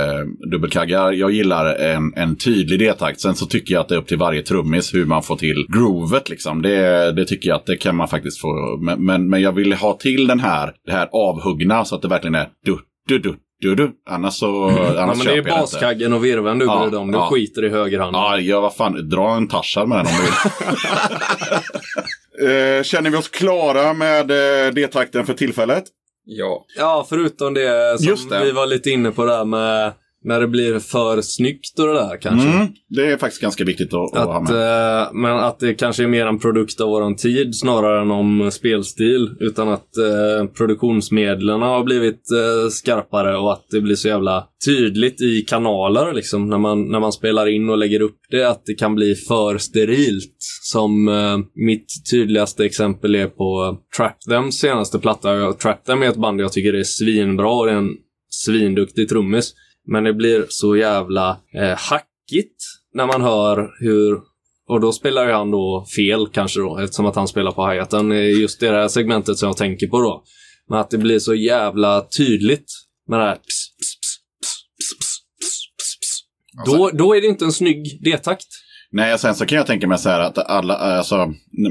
dubbelkaggar. 0.51 1.11
Jag 1.11 1.31
gillar 1.31 1.75
en, 1.75 2.13
en 2.15 2.35
tydlig 2.35 2.79
D-takt. 2.79 3.21
Sen 3.21 3.35
så 3.35 3.45
tycker 3.45 3.73
jag 3.73 3.81
att 3.81 3.89
det 3.89 3.95
är 3.95 3.99
upp 3.99 4.07
till 4.07 4.17
varje 4.17 4.41
trummis 4.41 4.93
hur 4.93 5.05
man 5.05 5.23
får 5.23 5.35
till 5.35 5.65
groovet. 5.69 6.29
Liksom. 6.29 6.61
Det, 6.61 7.11
det 7.11 7.25
tycker 7.25 7.49
jag 7.49 7.55
att 7.55 7.65
det 7.65 7.77
kan 7.77 7.95
man 7.95 8.07
faktiskt 8.07 8.41
få. 8.41 8.77
Men, 8.81 9.05
men, 9.05 9.29
men 9.29 9.41
jag 9.41 9.51
vill 9.51 9.73
ha 9.73 9.93
till 9.93 10.27
den 10.27 10.39
här, 10.39 10.71
det 10.85 10.91
här 10.91 11.09
avhuggna 11.11 11.85
så 11.85 11.95
att 11.95 12.01
det 12.01 12.07
verkligen 12.07 12.35
är 12.35 12.47
du, 12.65 12.77
du, 13.07 13.19
du, 13.19 13.35
du, 13.59 13.75
du. 13.75 13.91
Annars 14.09 14.33
så 14.33 14.69
annars 14.69 14.95
Ja, 14.95 15.13
men 15.17 15.25
det 15.25 15.33
är 15.33 15.43
baskaggen 15.43 16.13
och 16.13 16.25
virveln 16.25 16.59
du 16.59 16.65
Ja, 16.65 16.79
bryr 16.79 16.91
dig 16.91 16.99
om. 16.99 17.11
Du 17.11 17.17
ja. 17.17 17.29
skiter 17.31 17.65
i 17.65 17.69
högerhanden. 17.69 18.21
Ja, 18.21 18.39
ja, 18.39 18.61
vad 18.61 18.75
fan. 18.75 19.09
Dra 19.09 19.35
en 19.35 19.47
tarsad 19.47 19.87
med 19.87 19.97
den 19.97 20.05
om 20.05 20.11
du 20.13 20.21
vill. 20.21 20.31
Eh, 22.41 22.83
Känner 22.83 23.09
vi 23.09 23.17
oss 23.17 23.27
klara 23.27 23.93
med 23.93 24.31
eh, 24.31 24.73
D-takten 24.73 25.25
för 25.25 25.33
tillfället? 25.33 25.83
Ja. 26.29 26.65
Ja, 26.77 27.05
förutom 27.09 27.53
det 27.53 27.97
som 28.01 28.29
det. 28.29 28.43
vi 28.45 28.51
var 28.51 28.65
lite 28.65 28.89
inne 28.89 29.11
på 29.11 29.25
där 29.25 29.45
med 29.45 29.93
när 30.27 30.39
det 30.39 30.47
blir 30.47 30.79
för 30.79 31.21
snyggt 31.21 31.79
och 31.79 31.87
det 31.87 31.93
där 31.93 32.21
kanske. 32.21 32.49
Mm, 32.49 32.67
det 32.89 33.11
är 33.11 33.17
faktiskt 33.17 33.41
ganska 33.41 33.63
viktigt 33.63 33.93
att, 33.93 34.15
att 34.17 34.25
ha 34.25 34.39
med. 34.39 35.01
eh, 35.01 35.13
men 35.13 35.37
att 35.37 35.59
det 35.59 35.73
kanske 35.73 36.03
är 36.03 36.07
mer 36.07 36.25
en 36.25 36.39
produkt 36.39 36.81
av 36.81 36.89
våran 36.89 37.15
tid 37.15 37.55
snarare 37.55 38.01
än 38.01 38.11
om 38.11 38.51
spelstil. 38.51 39.29
Utan 39.39 39.69
att 39.69 39.97
eh, 39.97 40.47
produktionsmedlen 40.57 41.61
har 41.61 41.83
blivit 41.83 42.31
eh, 42.31 42.69
skarpare 42.69 43.37
och 43.37 43.53
att 43.53 43.65
det 43.71 43.81
blir 43.81 43.95
så 43.95 44.07
jävla 44.07 44.47
tydligt 44.65 45.21
i 45.21 45.41
kanaler 45.41 46.13
liksom 46.13 46.49
när 46.49 46.57
man, 46.57 46.91
när 46.91 46.99
man 46.99 47.11
spelar 47.11 47.47
in 47.47 47.69
och 47.69 47.77
lägger 47.77 48.01
upp 48.01 48.19
det. 48.31 48.43
Att 48.43 48.61
det 48.65 48.73
kan 48.73 48.95
bli 48.95 49.15
för 49.15 49.57
sterilt. 49.57 50.33
Som 50.61 51.07
eh, 51.07 51.37
mitt 51.55 51.87
tydligaste 52.11 52.65
exempel 52.65 53.15
är 53.15 53.27
på 53.27 53.77
Trap 53.97 54.19
Thems 54.29 54.59
senaste 54.59 54.99
platta. 54.99 55.53
Trap 55.53 55.85
Them 55.85 56.03
är 56.03 56.09
ett 56.09 56.15
band 56.15 56.41
jag 56.41 56.51
tycker 56.51 56.73
är 56.73 56.83
svinbra 56.83 57.49
och 57.49 57.65
det 57.65 57.71
är 57.71 57.75
en 57.75 57.95
svinduktig 58.29 59.09
trummis. 59.09 59.53
Men 59.87 60.03
det 60.03 60.13
blir 60.13 60.45
så 60.49 60.75
jävla 60.77 61.37
eh, 61.53 61.77
hackigt 61.77 62.63
när 62.93 63.05
man 63.05 63.21
hör 63.21 63.69
hur... 63.79 64.19
Och 64.69 64.81
då 64.81 64.91
spelar 64.91 65.27
ju 65.27 65.33
han 65.33 65.51
då 65.51 65.85
fel 65.95 66.27
kanske 66.33 66.59
då, 66.59 66.77
eftersom 66.77 67.05
att 67.05 67.15
han 67.15 67.27
spelar 67.27 67.51
på 67.51 67.69
hi-haten. 67.69 68.11
Just 68.11 68.59
det 68.59 68.67
här 68.67 68.87
segmentet 68.87 69.37
som 69.37 69.47
jag 69.47 69.57
tänker 69.57 69.87
på 69.87 70.01
då. 70.01 70.23
Men 70.69 70.79
att 70.79 70.89
det 70.89 70.97
blir 70.97 71.19
så 71.19 71.35
jävla 71.35 72.07
tydligt 72.17 72.71
med 73.07 73.19
det 73.19 73.25
här... 73.25 73.35
Ps, 73.35 73.69
ps, 73.77 73.95
ps. 73.97 74.27
Då, 76.65 76.89
då 76.93 77.15
är 77.15 77.21
det 77.21 77.27
inte 77.27 77.45
en 77.45 77.51
snygg 77.51 78.03
D-takt. 78.03 78.47
Nej, 78.91 79.19
sen 79.19 79.35
så 79.35 79.45
kan 79.45 79.57
jag 79.57 79.67
tänka 79.67 79.87
mig 79.87 79.97
så 79.97 80.09
här 80.09 80.19
att 80.19 80.37
alla, 80.49 80.73
alltså, 80.75 81.15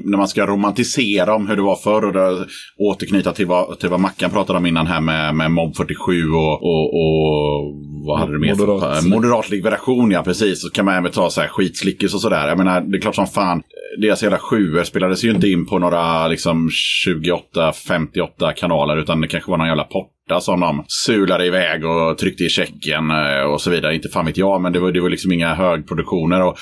när 0.05 0.17
man 0.19 0.29
ska 0.29 0.47
romantisera 0.47 1.35
om 1.35 1.49
hur 1.49 1.57
det 1.57 1.63
var 1.63 1.77
förr 1.77 2.05
och 2.05 2.13
det, 2.13 2.47
återknyta 2.79 3.33
till 3.33 3.47
vad, 3.47 3.79
till 3.79 3.89
vad 3.89 4.01
Mackan 4.01 4.31
pratade 4.31 4.59
om 4.59 4.67
innan 4.67 4.87
här 4.87 5.01
med, 5.01 5.35
med 5.35 5.51
Mob 5.51 5.77
47 5.77 6.31
och, 6.31 6.63
och, 6.63 6.85
och 6.95 7.75
vad 8.07 8.19
hade 8.19 8.33
du 8.33 8.39
mer? 8.39 8.55
för- 8.55 8.67
Moderat. 8.67 9.05
Moderat 9.07 9.51
liberation, 9.51 10.11
ja 10.11 10.23
precis. 10.23 10.63
Så 10.63 10.71
kan 10.71 10.85
man 10.85 10.95
även 10.95 11.11
ta 11.13 11.31
så 11.31 11.41
här 11.41 11.49
skitslickers 11.49 12.15
och 12.15 12.21
sådär. 12.21 12.49
Jag 12.49 12.59
menar, 12.59 12.81
det 12.81 12.97
är 12.97 13.01
klart 13.01 13.15
som 13.15 13.27
fan, 13.27 13.63
deras 14.01 14.23
jävla 14.23 14.39
sjuor 14.39 14.85
spelades 14.85 15.25
ju 15.25 15.31
inte 15.31 15.49
in 15.49 15.67
på 15.67 15.79
några 15.79 16.29
liksom 16.29 16.69
28, 17.05 17.73
58 17.73 18.53
kanaler 18.53 18.97
utan 18.97 19.21
det 19.21 19.29
kanske 19.29 19.51
var 19.51 19.59
någon 19.59 19.67
jävla 19.69 19.85
porta 20.27 20.41
som 20.41 20.61
de 20.61 20.85
sulade 20.89 21.47
iväg 21.47 21.85
och 21.85 22.19
tryckte 22.19 22.45
i 22.45 22.49
checken 22.49 23.11
eh, 23.11 23.53
och 23.53 23.61
så 23.61 23.71
vidare. 23.71 23.95
Inte 23.95 24.09
fan 24.09 24.27
vet 24.27 24.37
jag, 24.37 24.61
men 24.61 24.73
det 24.73 24.79
var, 24.79 24.93
det 24.93 25.01
var 25.01 25.11
liksom 25.11 25.33
inga 25.33 25.55
högproduktioner. 25.55 26.43
Och 26.43 26.57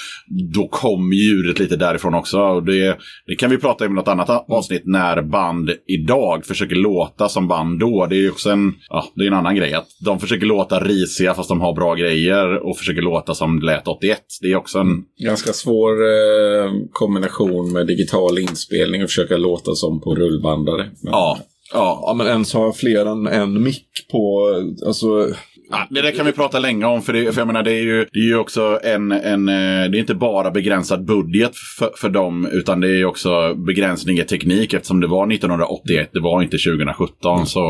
då 0.55 0.69
kom 0.69 1.12
ljudet 1.12 1.59
lite 1.59 1.77
därifrån 1.77 2.15
också. 2.15 2.39
Och 2.41 2.62
det, 2.62 2.99
det 3.27 3.35
kan 3.35 3.51
vi 3.51 3.59
prata 3.59 3.87
om 3.87 3.93
i 3.93 3.95
något 3.95 4.09
annat 4.09 4.31
avsnitt 4.49 4.83
när 4.85 5.23
band 5.23 5.71
idag 5.87 6.47
försöker 6.47 6.77
låta 6.77 7.29
som 7.29 7.49
band 7.49 7.81
då. 7.81 8.07
Det 8.07 8.17
är 8.17 8.21
ju 8.21 8.31
också 8.31 8.51
en, 8.51 8.75
ja, 8.89 9.05
det 9.15 9.23
är 9.23 9.27
en 9.27 9.35
annan 9.35 9.57
grej. 9.57 9.75
Att 9.75 9.89
de 10.05 10.21
försöker 10.21 10.47
låta 10.47 10.81
risiga 10.81 11.35
fast 11.35 11.49
de 11.49 11.61
har 11.61 11.75
bra 11.75 11.95
grejer 11.95 12.67
och 12.67 12.79
försöker 12.79 13.03
låta 13.03 13.35
som 13.35 13.59
lät 13.59 13.89
81. 13.89 14.19
Det 14.41 14.53
är 14.53 14.57
också 14.57 14.79
en... 14.79 15.03
Ganska 15.19 15.53
svår 15.53 15.91
eh, 15.91 16.73
kombination 16.93 17.73
med 17.73 17.87
digital 17.87 18.39
inspelning 18.39 19.03
och 19.03 19.09
försöka 19.09 19.37
låta 19.37 19.75
som 19.75 20.01
på 20.01 20.15
rullbandare. 20.15 20.91
Men, 21.03 21.12
Ja. 21.12 21.39
Ja, 21.75 22.14
men 22.18 22.27
ens 22.27 22.53
ha 22.53 22.72
fler 22.72 23.07
än 23.07 23.27
en 23.27 23.62
mick 23.62 23.87
på, 24.11 24.51
alltså, 24.87 25.29
Ja, 25.70 25.87
det 25.91 26.03
där 26.03 26.11
kan 26.11 26.27
vi 26.27 26.33
prata 26.33 26.59
länge 26.59 26.87
om, 26.87 27.03
för, 27.03 27.12
det, 27.12 27.33
för 27.33 27.41
jag 27.41 27.47
menar, 27.47 27.62
det 27.62 27.72
är 27.72 27.83
ju, 27.83 28.07
det 28.12 28.18
är 28.18 28.29
ju 28.29 28.37
också 28.37 28.79
en, 28.83 29.12
en, 29.12 29.49
eh, 29.49 29.91
det 29.91 29.97
är 29.97 30.01
inte 30.01 30.14
bara 30.14 30.51
begränsad 30.51 31.05
budget 31.05 31.53
för, 31.79 31.91
för 31.97 32.09
dem, 32.09 32.49
utan 32.53 32.81
det 32.81 32.89
är 32.89 32.97
ju 32.97 33.05
också 33.05 33.55
begränsning 33.55 34.18
i 34.18 34.25
teknik 34.25 34.75
eftersom 34.75 35.01
det 35.01 35.07
var 35.07 35.33
1981, 35.33 36.11
det 36.12 36.20
var 36.20 36.43
inte 36.43 36.57
2017, 36.59 37.47
så 37.47 37.61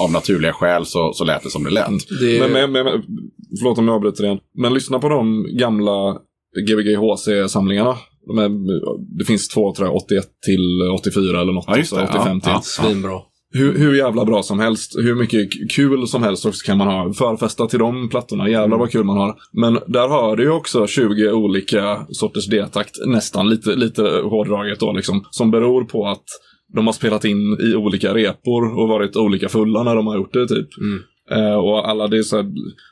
av 0.00 0.12
naturliga 0.12 0.52
skäl 0.52 0.86
så, 0.86 1.12
så 1.12 1.24
lät 1.24 1.42
det 1.42 1.50
som 1.50 1.64
det 1.64 1.70
lät. 1.70 1.88
Det, 2.20 2.40
men, 2.40 2.52
men, 2.52 2.72
men, 2.72 3.02
förlåt 3.60 3.78
om 3.78 3.88
jag 3.88 3.94
avbryter 3.94 4.24
igen. 4.24 4.38
Men 4.54 4.74
lyssna 4.74 4.98
på 4.98 5.08
de 5.08 5.46
gamla 5.58 6.16
GBG-HC-samlingarna. 6.68 7.96
De 8.26 8.38
är, 8.38 8.50
det 9.18 9.24
finns 9.24 9.48
två, 9.48 9.74
tror 9.74 9.88
jag, 9.88 9.96
81 9.96 10.24
till 10.46 10.82
84 10.98 11.40
eller 11.40 11.52
något. 11.52 11.64
Ja, 11.68 11.76
just 11.76 11.94
det. 11.94 12.00
alltså 12.00 12.18
85 12.18 12.36
Ja, 12.36 12.40
till. 12.40 12.52
ja. 12.52 12.60
Svinbra. 12.62 13.20
Hur, 13.54 13.78
hur 13.78 13.94
jävla 13.94 14.24
bra 14.24 14.42
som 14.42 14.58
helst, 14.58 14.96
hur 14.98 15.14
mycket 15.14 15.48
kul 15.70 16.06
som 16.06 16.22
helst 16.22 16.46
också 16.46 16.66
kan 16.66 16.78
man 16.78 16.86
ha. 16.86 17.12
Förfesta 17.12 17.66
till 17.66 17.78
de 17.78 18.08
plattorna, 18.08 18.48
jävlar 18.48 18.66
Mm. 18.66 18.78
vad 18.78 18.90
kul 18.90 19.04
man 19.04 19.16
har. 19.18 19.34
Men 19.52 19.78
där 19.86 20.08
har 20.08 20.36
du 20.36 20.42
ju 20.42 20.50
också 20.50 20.86
20 20.86 21.30
olika 21.32 22.06
sorters 22.10 22.46
D-takt, 22.46 22.94
nästan 23.06 23.48
lite, 23.48 23.70
lite 23.76 24.02
hårdraget 24.02 24.80
då 24.80 24.92
liksom. 24.92 25.24
Som 25.30 25.50
beror 25.50 25.84
på 25.84 26.06
att 26.06 26.24
de 26.74 26.86
har 26.86 26.92
spelat 26.92 27.24
in 27.24 27.56
i 27.60 27.74
olika 27.74 28.14
repor 28.14 28.78
och 28.78 28.88
varit 28.88 29.16
olika 29.16 29.48
fulla 29.48 29.82
när 29.82 29.94
de 29.96 30.06
har 30.06 30.16
gjort 30.16 30.32
det 30.32 30.48
typ. 30.48 30.68
Mm. 30.80 31.02
Eh, 31.30 31.54
och 31.54 31.88
alla 31.88 32.06
det 32.08 32.18
är 32.18 32.22
så 32.22 32.36
här 32.36 32.46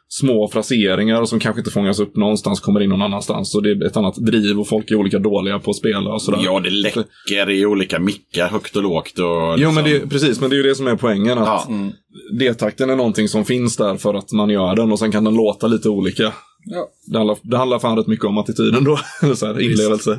små 0.09 0.49
fraseringar 0.49 1.25
som 1.25 1.41
kanske 1.41 1.61
inte 1.61 1.71
fångas 1.71 2.01
upp 2.01 2.17
någonstans, 2.17 2.61
kommer 2.61 2.81
in 2.83 2.91
någon 2.91 3.03
annanstans. 3.03 3.55
Och 3.55 3.63
det 3.63 3.71
är 3.71 3.85
ett 3.87 3.97
annat 3.97 4.17
driv 4.17 4.61
och 4.61 4.69
folk 4.69 4.91
är 4.91 4.95
olika 4.95 5.19
dåliga 5.19 5.59
på 5.59 5.71
att 5.71 5.77
spela 5.77 6.11
och 6.11 6.23
sådär. 6.23 6.41
Ja, 6.45 6.61
det 6.61 6.71
läcker 6.71 7.51
i 7.51 7.67
olika 7.67 7.99
mickar, 7.99 8.49
högt 8.49 8.77
och 8.77 8.83
lågt. 8.83 9.19
Och 9.19 9.25
Jo, 9.25 9.57
liksom- 9.57 9.75
men 9.75 9.85
det, 9.85 10.01
precis, 10.09 10.41
men 10.41 10.51
det 10.51 10.57
är 10.57 10.59
ju 10.59 10.63
det 10.69 10.75
som 10.75 10.87
är 10.87 10.97
poängen. 10.97 11.39
Att 11.39 11.47
Ja. 11.47 11.69
D-takten 12.39 12.91
är 12.91 12.97
någonting 12.97 13.29
som 13.29 13.45
finns 13.45 13.77
där 13.77 13.97
för 13.97 14.15
att 14.15 14.33
man 14.33 14.51
gör 14.51 14.77
den 14.77 14.93
och 14.93 14.99
sen 14.99 15.13
kan 15.13 15.25
den 15.25 15.35
låta 15.35 15.67
lite 15.67 15.89
olika. 15.89 16.33
Ja. 16.65 16.89
Det 17.07 17.19
handlar, 17.19 17.37
det 17.43 17.57
handlar 17.57 17.79
fan 17.79 17.97
rätt 17.97 18.07
mycket 18.07 18.25
om 18.25 18.39
attityden 18.39 18.85
då. 18.85 18.99
Eller 19.23 19.35
så 19.35 19.47
här, 19.47 19.61
inlevelse. 19.61 20.19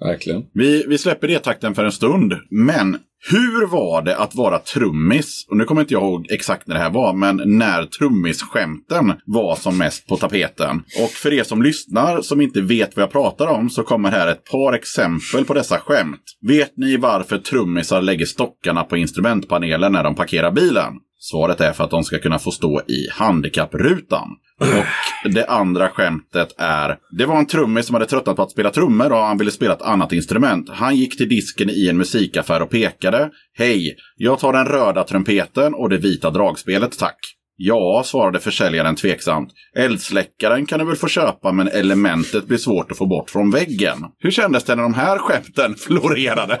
Verkligen. 0.00 0.42
Vi, 0.54 0.84
vi 0.88 0.98
släpper 0.98 1.28
det 1.28 1.38
takten 1.38 1.74
för 1.74 1.84
en 1.84 1.92
stund. 1.92 2.32
Men 2.50 2.96
hur 3.30 3.66
var 3.66 4.02
det 4.02 4.16
att 4.16 4.34
vara 4.34 4.58
trummis? 4.58 5.46
Och 5.48 5.56
nu 5.56 5.64
kommer 5.64 5.80
inte 5.80 5.94
jag 5.94 6.02
ihåg 6.02 6.26
exakt 6.30 6.66
när 6.66 6.74
det 6.74 6.80
här 6.80 6.90
var, 6.90 7.12
men 7.12 7.42
när 7.44 7.84
trummisskämten 7.84 9.12
var 9.26 9.56
som 9.56 9.78
mest 9.78 10.06
på 10.06 10.16
tapeten. 10.16 10.82
Och 11.02 11.10
för 11.10 11.32
er 11.32 11.44
som 11.44 11.62
lyssnar 11.62 12.22
som 12.22 12.40
inte 12.40 12.60
vet 12.60 12.96
vad 12.96 13.02
jag 13.02 13.12
pratar 13.12 13.46
om 13.46 13.70
så 13.70 13.82
kommer 13.82 14.10
här 14.10 14.26
ett 14.26 14.44
par 14.44 14.72
exempel 14.72 15.44
på 15.44 15.54
dessa 15.54 15.78
skämt. 15.78 16.22
Vet 16.48 16.76
ni 16.76 16.96
varför 16.96 17.38
trummisar 17.38 18.02
lägger 18.02 18.26
stockarna 18.26 18.84
på 18.84 18.96
instrumentpanelen 18.96 19.92
när 19.92 20.04
de 20.04 20.14
parkerar 20.14 20.52
bilen? 20.52 20.92
Svaret 21.20 21.60
är 21.60 21.72
för 21.72 21.84
att 21.84 21.90
de 21.90 22.04
ska 22.04 22.18
kunna 22.18 22.38
få 22.38 22.50
stå 22.50 22.80
i 22.80 23.08
handikapprutan. 23.12 24.28
Och 24.58 25.30
det 25.30 25.46
andra 25.46 25.88
skämtet 25.88 26.54
är, 26.58 26.96
det 27.18 27.26
var 27.26 27.38
en 27.38 27.46
trummis 27.46 27.86
som 27.86 27.94
hade 27.94 28.06
tröttnat 28.06 28.36
på 28.36 28.42
att 28.42 28.50
spela 28.50 28.70
trummor 28.70 29.12
och 29.12 29.18
han 29.18 29.38
ville 29.38 29.50
spela 29.50 29.74
ett 29.74 29.82
annat 29.82 30.12
instrument. 30.12 30.70
Han 30.70 30.96
gick 30.96 31.16
till 31.16 31.28
disken 31.28 31.70
i 31.70 31.88
en 31.88 31.96
musikaffär 31.96 32.62
och 32.62 32.70
pekade. 32.70 33.30
Hej, 33.54 33.96
jag 34.16 34.38
tar 34.38 34.52
den 34.52 34.66
röda 34.66 35.04
trumpeten 35.04 35.74
och 35.74 35.88
det 35.88 35.96
vita 35.96 36.30
dragspelet, 36.30 36.98
tack. 36.98 37.18
Ja, 37.60 38.02
svarade 38.06 38.40
försäljaren 38.40 38.96
tveksamt. 38.96 39.52
Eldsläckaren 39.76 40.66
kan 40.66 40.78
du 40.78 40.84
väl 40.84 40.96
få 40.96 41.08
köpa 41.08 41.52
men 41.52 41.68
elementet 41.68 42.46
blir 42.46 42.58
svårt 42.58 42.92
att 42.92 42.98
få 42.98 43.06
bort 43.06 43.30
från 43.30 43.50
väggen. 43.50 43.98
Hur 44.18 44.30
kändes 44.30 44.64
det 44.64 44.74
när 44.74 44.82
de 44.82 44.94
här 44.94 45.18
skämten 45.18 45.74
florerade? 45.78 46.58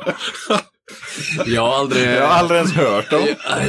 Jag 1.46 1.62
har 1.62 1.78
aldrig... 1.78 2.08
Jag 2.08 2.26
har 2.26 2.38
aldrig 2.38 2.58
ens 2.58 2.74
hört 2.74 3.10
dem. 3.10 3.26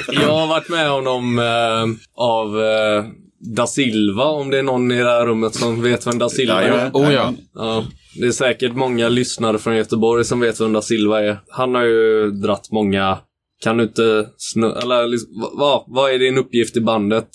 Jag 0.07 0.33
har 0.33 0.47
varit 0.47 0.69
med 0.69 0.91
om 0.91 1.03
dem 1.03 1.39
eh, 1.39 2.23
av 2.23 2.61
eh, 2.61 3.05
Da 3.39 3.67
Silva, 3.67 4.23
om 4.23 4.49
det 4.49 4.59
är 4.59 4.63
någon 4.63 4.91
i 4.91 4.97
det 4.97 5.09
här 5.09 5.25
rummet 5.25 5.55
som 5.55 5.81
vet 5.81 6.07
vem 6.07 6.19
Da 6.19 6.29
Silva 6.29 6.61
är. 6.61 6.67
Jajamän. 6.67 6.91
Oh 6.93 7.13
ja. 7.13 7.33
Ja, 7.53 7.85
det 8.19 8.27
är 8.27 8.31
säkert 8.31 8.75
många 8.75 9.09
lyssnare 9.09 9.57
från 9.57 9.75
Göteborg 9.75 10.25
som 10.25 10.39
vet 10.39 10.61
vem 10.61 10.73
Da 10.73 10.81
Silva 10.81 11.21
är. 11.21 11.39
Han 11.49 11.75
har 11.75 11.83
ju 11.83 12.31
dratt 12.31 12.71
många... 12.71 13.17
Kan 13.63 13.77
du 13.77 13.83
inte 13.83 14.27
snurra... 14.37 14.81
Eller 14.81 15.07
liksom, 15.07 15.49
vad, 15.57 15.83
vad 15.87 16.11
är 16.11 16.19
din 16.19 16.37
uppgift 16.37 16.77
i 16.77 16.81
bandet? 16.81 17.29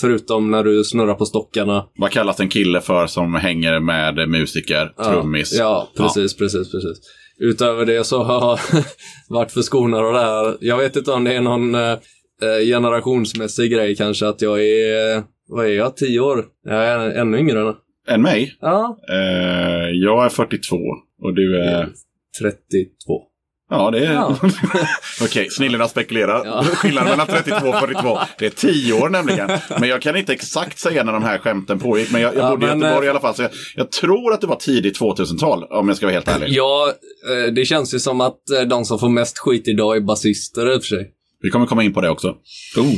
Förutom 0.00 0.50
när 0.50 0.64
du 0.64 0.84
snurrar 0.84 1.14
på 1.14 1.26
stockarna. 1.26 1.84
Vad 1.98 2.10
kallas 2.10 2.40
en 2.40 2.48
kille 2.48 2.80
för 2.80 3.06
som 3.06 3.34
hänger 3.34 3.80
med 3.80 4.28
musiker, 4.28 4.92
trummis? 5.04 5.56
Ja, 5.58 5.88
precis, 5.96 6.36
precis, 6.36 6.72
precis. 6.72 6.98
Utöver 7.40 7.86
det 7.86 8.04
så 8.04 8.22
har 8.22 8.60
jag 8.72 8.84
varit 9.28 9.52
förskonad 9.52 10.04
av 10.04 10.12
det 10.12 10.20
här. 10.20 10.56
Jag 10.60 10.78
vet 10.78 10.96
inte 10.96 11.10
om 11.10 11.24
det 11.24 11.34
är 11.34 11.40
någon 11.40 11.74
eh, 11.74 11.90
eh, 12.42 12.66
generationsmässig 12.66 13.72
grej 13.72 13.96
kanske, 13.96 14.26
att 14.26 14.42
jag 14.42 14.64
är, 14.64 15.22
vad 15.48 15.66
är 15.66 15.70
jag, 15.70 15.96
tio 15.96 16.20
år? 16.20 16.44
Jag 16.64 16.84
är 16.84 16.98
ännu 17.10 17.38
yngre. 17.38 17.74
Än 18.08 18.22
mig? 18.22 18.56
Ja, 18.60 18.98
Eh, 19.10 19.88
jag 19.94 20.24
är 20.24 20.28
42 20.28 20.76
och 21.22 21.34
du 21.34 21.60
är... 21.62 21.88
32. 22.40 23.22
Ja, 23.70 23.90
det 23.90 24.06
är... 24.06 24.12
Ja. 24.12 24.36
Okej, 25.22 25.48
snillena 25.50 25.88
spekulerar. 25.88 26.62
Skillnaden 26.64 27.10
mellan 27.10 27.26
32 27.26 27.68
och 27.68 27.80
42. 27.80 28.18
Det 28.38 28.46
är 28.46 28.50
10 28.50 28.92
år 28.92 29.08
nämligen. 29.08 29.50
Men 29.80 29.88
jag 29.88 30.02
kan 30.02 30.16
inte 30.16 30.32
exakt 30.32 30.78
säga 30.78 31.04
när 31.04 31.12
de 31.12 31.22
här 31.22 31.38
skämten 31.38 31.78
pågick. 31.78 32.12
Men 32.12 32.20
jag, 32.20 32.34
jag 32.34 32.44
Ja, 32.44 32.50
bodde 32.50 32.66
i 32.66 32.68
men, 32.68 32.80
Göteborg 32.80 33.06
eh, 33.06 33.08
i 33.08 33.10
alla 33.10 33.20
fall. 33.20 33.34
Så 33.34 33.42
jag, 33.42 33.50
jag 33.76 33.92
tror 33.92 34.32
att 34.32 34.40
det 34.40 34.46
var 34.46 34.56
tidigt 34.56 35.00
2000-tal, 35.00 35.64
om 35.64 35.88
jag 35.88 35.96
ska 35.96 36.06
vara 36.06 36.14
helt 36.14 36.28
ärlig. 36.28 36.48
Ja, 36.50 36.92
eh, 37.30 37.52
det 37.52 37.64
känns 37.64 37.94
ju 37.94 37.98
som 37.98 38.20
att 38.20 38.50
eh, 38.60 38.68
de 38.68 38.84
som 38.84 38.98
får 38.98 39.08
mest 39.08 39.38
skit 39.38 39.68
idag 39.68 39.96
är 39.96 40.00
basister 40.00 40.72
i 40.74 40.78
och 40.78 40.82
för 40.82 40.88
sig. 40.96 41.10
Vi 41.42 41.50
kommer 41.50 41.66
komma 41.66 41.82
in 41.82 41.92
på 41.92 42.00
det 42.00 42.10
också. 42.10 42.28
Oh. 42.76 42.94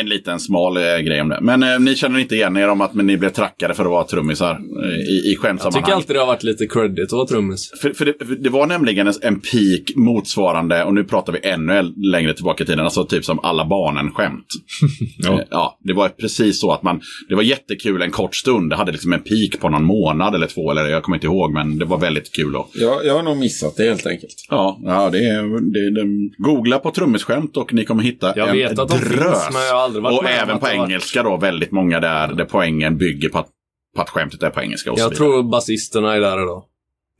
En 0.00 0.08
liten 0.08 0.40
smal 0.40 0.76
eh, 0.76 0.82
grej 0.98 1.20
om 1.20 1.28
det. 1.28 1.38
Men 1.40 1.62
eh, 1.62 1.80
ni 1.80 1.94
känner 1.96 2.18
inte 2.18 2.34
igen 2.34 2.56
er 2.56 2.68
om 2.68 2.80
att 2.80 2.94
men 2.94 3.06
ni 3.06 3.16
blev 3.16 3.28
trackade 3.30 3.74
för 3.74 3.84
att 3.84 3.90
vara 3.90 4.04
trummisar 4.04 4.50
eh, 4.84 4.88
i, 4.90 4.92
i 4.92 4.98
Jag 5.16 5.24
tycker 5.24 5.40
skämtsammanhang? 5.48 5.92
alltid 5.92 6.16
det 6.16 6.20
har 6.20 6.26
varit 6.26 6.42
lite 6.42 6.66
credit 6.66 7.04
att 7.06 7.12
vara 7.12 7.26
trummis. 7.26 7.70
För, 7.82 7.90
för, 7.92 8.04
det, 8.04 8.14
för 8.26 8.34
det 8.34 8.50
var 8.50 8.66
nämligen 8.66 9.06
en- 9.06 9.12
en 9.22 9.40
peak 9.40 9.96
motsvarande, 9.96 10.84
och 10.84 10.94
nu 10.94 11.04
pratar 11.04 11.32
vi 11.32 11.38
ännu 11.42 11.92
längre 12.12 12.34
tillbaka 12.34 12.64
i 12.64 12.66
tiden, 12.66 12.80
alltså 12.84 13.04
typ 13.04 13.24
som 13.24 13.38
alla 13.42 13.64
barnen-skämt. 13.64 14.46
ja. 15.18 15.40
ja, 15.50 15.78
det 15.84 15.92
var 15.92 16.08
precis 16.08 16.60
så 16.60 16.72
att 16.72 16.82
man, 16.82 17.00
det 17.28 17.34
var 17.34 17.42
jättekul 17.42 18.02
en 18.02 18.10
kort 18.10 18.34
stund, 18.34 18.70
det 18.70 18.76
hade 18.76 18.92
liksom 18.92 19.12
en 19.12 19.20
peak 19.22 19.60
på 19.60 19.68
någon 19.68 19.84
månad 19.84 20.34
eller 20.34 20.46
två, 20.46 20.70
eller 20.70 20.84
jag 20.86 21.02
kommer 21.02 21.16
inte 21.16 21.26
ihåg, 21.26 21.52
men 21.52 21.78
det 21.78 21.84
var 21.84 21.98
väldigt 21.98 22.32
kul. 22.36 22.56
Och, 22.56 22.70
Jag, 22.74 23.06
jag 23.06 23.14
har 23.14 23.22
nog 23.22 23.36
missat 23.36 23.76
det 23.76 23.82
helt 23.84 24.06
enkelt. 24.06 24.34
ja, 24.50 24.78
ja 24.84 25.10
det 25.10 25.18
är, 25.18 25.42
det, 25.72 26.00
det, 26.02 26.30
googla 26.38 26.78
på 26.78 26.90
trummisskämt 26.90 27.56
och 27.56 27.72
ni 27.74 27.84
kommer 27.84 28.02
hitta 28.02 28.32
Jag 28.36 28.48
en 28.48 28.56
vet 28.56 28.78
att 28.78 28.88
de 28.88 28.98
drös. 28.98 29.08
finns, 29.44 29.48
men 29.52 29.62
jag 29.62 29.74
har 29.76 29.81
aldrig 29.82 30.02
varit 30.02 30.18
Och 30.18 30.24
med 30.24 30.42
även 30.42 30.58
på 30.58 30.66
varit- 30.66 30.74
engelska 30.74 31.22
då, 31.22 31.36
väldigt 31.36 31.72
många 31.72 32.00
där, 32.00 32.32
där 32.34 32.44
poängen 32.44 32.98
bygger 32.98 33.28
på 33.28 33.38
att, 33.38 33.48
på 33.96 34.02
att 34.02 34.10
skämtet 34.10 34.42
är 34.42 34.50
på 34.50 34.60
engelska 34.60 34.92
och 34.92 34.98
så 34.98 35.02
Jag 35.04 35.10
vidare. 35.10 35.16
tror 35.30 35.42
basisterna 35.50 36.14
är 36.14 36.20
där 36.20 36.42
idag. 36.42 36.64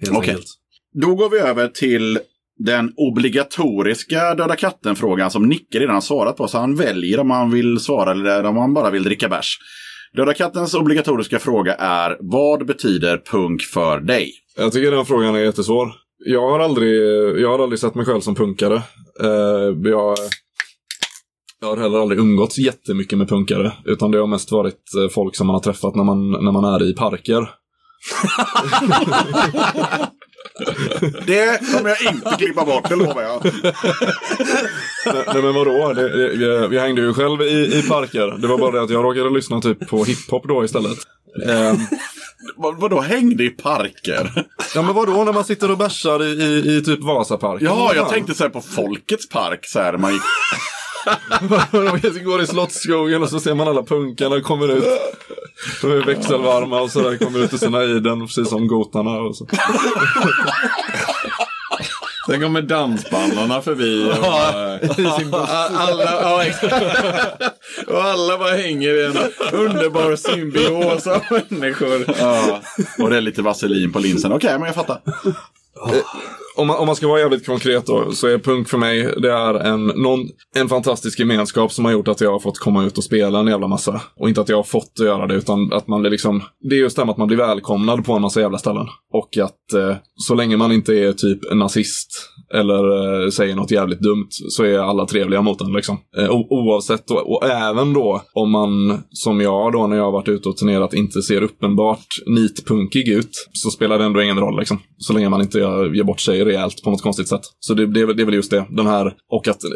Helt 0.03 0.17
Okej. 0.19 0.31
enkelt. 0.31 0.47
Då 0.95 1.15
går 1.15 1.31
vi 1.31 1.39
över 1.39 1.69
till 1.69 2.19
den 2.59 2.93
obligatoriska 2.97 4.35
Döda 4.35 4.57
katten-frågan 4.57 5.31
som 5.31 5.49
Nicke 5.49 5.79
redan 5.79 5.95
har 5.95 6.01
svarat 6.01 6.37
på. 6.37 6.49
Så 6.49 6.59
han 6.59 6.77
väljer 6.77 7.21
om 7.21 7.31
han 7.31 7.51
vill 7.51 7.79
svara 7.81 8.11
eller 8.11 8.45
om 8.45 8.57
han 8.57 8.75
bara 8.75 8.91
vill 8.91 9.03
dricka 9.03 9.29
bärs. 9.29 9.59
Döda 10.17 10.35
kattens 10.35 10.75
obligatoriska 10.75 11.39
fråga 11.39 11.75
är 11.75 12.17
vad 12.21 12.67
betyder 12.67 13.19
punk 13.31 13.63
för 13.63 14.01
dig? 14.01 14.33
Jag 14.57 14.73
tycker 14.73 14.91
den 14.91 15.05
frågan 15.07 15.35
är 15.35 15.39
jättesvår. 15.39 15.89
Jag 16.27 16.51
har 16.51 16.61
aldrig, 16.61 17.03
jag 17.43 17.49
har 17.49 17.59
aldrig 17.63 17.79
sett 17.79 17.95
mig 17.95 18.05
själv 18.07 18.21
som 18.21 18.35
punkare. 18.35 18.75
Eh, 19.21 19.91
jag, 19.91 20.17
jag 21.63 21.69
har 21.69 21.77
heller 21.77 21.99
aldrig 21.99 22.21
umgåtts 22.21 22.59
jättemycket 22.59 23.19
med 23.19 23.29
punkare. 23.29 23.73
Utan 23.85 24.11
det 24.11 24.19
har 24.19 24.27
mest 24.27 24.53
varit 24.53 24.95
eh, 25.03 25.09
folk 25.15 25.37
som 25.37 25.47
man 25.47 25.55
har 25.55 25.61
träffat 25.61 25.95
när 25.95 26.05
man, 26.05 26.31
när 26.31 26.53
man 26.53 26.65
är 26.65 26.91
i 26.91 26.95
parker. 26.95 27.51
Det 31.27 31.61
kommer 31.73 31.89
jag 31.89 32.15
inte 32.15 32.37
klippa 32.39 32.65
bort, 32.65 32.89
det 32.89 32.97
lovar 32.97 33.23
jag. 33.23 33.45
Nej, 35.07 35.25
nej 35.35 35.43
men 35.43 35.55
vadå? 35.55 35.93
Det, 35.93 36.09
det, 36.09 36.47
jag, 36.47 36.75
jag 36.75 36.83
hängde 36.83 37.01
ju 37.03 37.15
själv 37.15 37.43
i, 37.43 37.79
i 37.79 37.83
parker. 37.89 38.39
Det 38.39 38.47
var 38.47 38.59
bara 38.59 38.71
det 38.71 38.83
att 38.83 38.91
jag 38.91 39.05
råkade 39.05 39.31
lyssna 39.31 39.61
typ 39.61 39.89
på 39.89 40.05
hiphop 40.05 40.49
då 40.49 40.65
istället. 40.65 40.99
Eh, 41.49 41.75
Vad, 42.57 42.81
vadå 42.81 43.01
hängde 43.01 43.45
i 43.45 43.51
parker? 43.51 44.45
ja 44.75 44.83
men 44.83 44.95
vadå 44.95 45.25
när 45.25 45.33
man 45.33 45.45
sitter 45.45 45.71
och 45.71 45.79
bärsar 45.79 46.23
i, 46.23 46.27
i, 46.43 46.77
i 46.77 46.83
typ 46.83 47.01
Vasaparken? 47.01 47.67
Ja, 47.67 47.93
jag 47.95 48.09
tänkte 48.09 48.35
så 48.35 48.43
här 48.43 48.51
på 48.51 48.61
Folkets 48.61 49.29
park. 49.29 49.67
Så 49.67 49.81
här, 49.81 49.97
man 49.97 50.13
gick... 50.13 50.23
Man 51.73 52.25
går 52.25 52.43
i 52.43 52.47
Slottsskogen 52.47 53.23
och 53.23 53.29
så 53.29 53.41
ser 53.41 53.55
man 53.55 53.69
alla 53.69 53.83
punkarna 53.83 54.41
kommer 54.41 54.69
ut. 54.69 54.85
De 55.83 55.91
är 55.91 56.07
växelvarma 56.07 56.81
och 56.81 56.91
sådär, 56.91 57.17
kommer 57.17 57.39
ut 57.39 57.55
ur 57.55 57.59
sina 57.59 57.85
iden, 57.85 58.27
precis 58.27 58.49
som 58.49 58.69
gotarna. 58.69 59.11
Och 59.11 59.37
så. 59.37 59.47
Sen 62.27 62.41
kommer 62.41 62.63
dansbandarna 62.63 63.63
förbi. 63.63 64.11
Och, 64.11 64.27
eh, 64.27 65.81
alla, 65.81 66.05
ja, 66.05 66.45
exakt. 66.45 66.85
och 67.87 68.05
alla 68.05 68.39
bara 68.39 68.57
hänger 68.57 68.95
i 68.95 69.05
en 69.05 69.17
underbar 69.53 70.17
symbios 70.17 71.07
av 71.07 71.21
människor. 71.49 72.05
Ja. 72.19 72.61
Och 72.99 73.11
det 73.11 73.17
är 73.17 73.21
lite 73.21 73.43
vaselin 73.43 73.93
på 73.93 73.99
linsen. 73.99 74.33
Okej, 74.33 74.59
men 74.59 74.67
jag 74.67 74.75
fattar. 74.75 75.01
Om 76.57 76.67
man, 76.67 76.77
om 76.77 76.87
man 76.87 76.97
ska 76.97 77.09
vara 77.09 77.21
jävligt 77.21 77.47
konkret 77.47 77.87
då, 77.87 78.13
så 78.13 78.27
är 78.27 78.39
punk 78.39 78.69
för 78.69 78.79
mig, 78.79 79.15
det 79.23 79.33
är 79.33 79.55
en, 79.55 79.87
någon, 79.87 80.21
en 80.55 80.69
fantastisk 80.69 81.19
gemenskap 81.19 81.73
som 81.73 81.85
har 81.85 81.93
gjort 81.93 82.09
att 82.09 82.21
jag 82.21 82.33
har 82.33 82.39
fått 82.39 82.59
komma 82.59 82.85
ut 82.85 82.99
och 82.99 83.05
spela 83.05 83.39
en 83.39 83.47
jävla 83.47 83.69
massa. 83.69 84.01
Och 84.17 84.29
inte 84.29 84.41
att 84.41 84.49
jag 84.49 84.57
har 84.57 84.63
fått 84.63 84.93
att 85.01 85.07
göra 85.07 85.27
det, 85.27 85.35
utan 85.35 85.73
att 85.73 85.89
man 85.89 86.01
blir 86.01 86.11
liksom, 86.11 86.43
det 86.61 86.75
är 86.75 86.79
just 86.79 86.97
det 86.97 87.05
med 87.05 87.13
att 87.13 87.19
man 87.19 87.29
blir 87.29 87.39
välkomnad 87.39 88.05
på 88.05 88.13
en 88.13 88.23
massa 88.23 88.41
jävla 88.41 88.59
ställen. 88.59 88.87
Och 89.13 89.39
att 89.39 89.73
eh, 89.73 89.97
så 90.15 90.35
länge 90.35 90.57
man 90.57 90.73
inte 90.73 90.95
är 90.95 91.13
typ 91.13 91.39
en 91.51 91.59
nazist 91.59 92.33
eller 92.55 93.23
eh, 93.25 93.31
säger 93.31 93.57
något 93.57 93.71
jävligt 93.71 94.01
dumt 94.01 94.29
så 94.31 94.65
är 94.65 94.79
alla 94.79 95.07
trevliga 95.07 95.43
mot 95.43 95.61
en 95.61 95.73
liksom. 95.73 95.99
Eh, 96.19 96.31
oavsett, 96.31 97.11
och, 97.11 97.33
och 97.33 97.45
även 97.45 97.93
då 97.93 98.23
om 98.33 98.51
man, 98.51 99.03
som 99.11 99.41
jag 99.41 99.73
då 99.73 99.87
när 99.87 99.97
jag 99.97 100.05
har 100.05 100.13
varit 100.13 100.29
ute 100.29 100.49
och 100.49 100.57
turnerat, 100.57 100.95
inte 100.95 101.23
ser 101.23 101.43
uppenbart 101.43 102.07
nitpunkig 102.27 103.09
ut, 103.09 103.49
så 103.53 103.71
spelar 103.71 103.99
det 103.99 104.05
ändå 104.05 104.23
ingen 104.23 104.39
roll 104.39 104.59
liksom. 104.59 104.79
Så 104.99 105.13
länge 105.13 105.29
man 105.29 105.41
inte 105.41 105.59
gör, 105.59 105.95
ger 105.95 106.05
bort 106.05 106.21
sig 106.21 106.42
rejält 106.45 106.83
på 106.83 106.91
något 106.91 107.03
konstigt 107.03 107.29
sätt. 107.29 107.41
Så 107.61 107.75
det, 107.75 107.87
det, 107.87 108.01
är 108.01 108.07
väl- 108.07 108.17
det 108.17 108.23
är 108.23 108.27
väl 108.27 108.35
just 108.35 108.51
det, 108.51 108.67
den 108.71 108.87
här, 108.87 109.15
och 109.33 109.49
att 109.49 109.65
eh, 109.65 109.71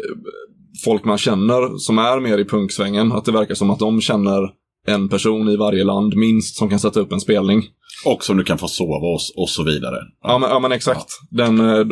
folk 0.85 1.05
man 1.05 1.17
känner 1.17 1.77
som 1.77 1.97
är 1.97 2.19
mer 2.19 2.37
i 2.37 2.45
punksvängen, 2.45 3.11
att 3.11 3.25
det 3.25 3.31
verkar 3.31 3.55
som 3.55 3.69
att 3.69 3.79
de 3.79 4.01
känner 4.01 4.49
en 4.87 5.09
person 5.09 5.49
i 5.49 5.55
varje 5.57 5.83
land 5.83 6.15
minst 6.15 6.55
som 6.57 6.69
kan 6.69 6.79
sätta 6.79 6.99
upp 6.99 7.11
en 7.11 7.19
spelning. 7.19 7.63
Och 8.05 8.23
som 8.23 8.37
du 8.37 8.43
kan 8.43 8.57
få 8.57 8.67
sova 8.67 9.11
hos 9.11 9.33
och 9.35 9.49
så 9.49 9.63
vidare. 9.63 9.97
Ja, 10.23 10.37
men, 10.37 10.49
ja, 10.49 10.59
men 10.59 10.71
exakt. 10.71 11.07
Den, 11.29 11.59
eh, 11.59 11.85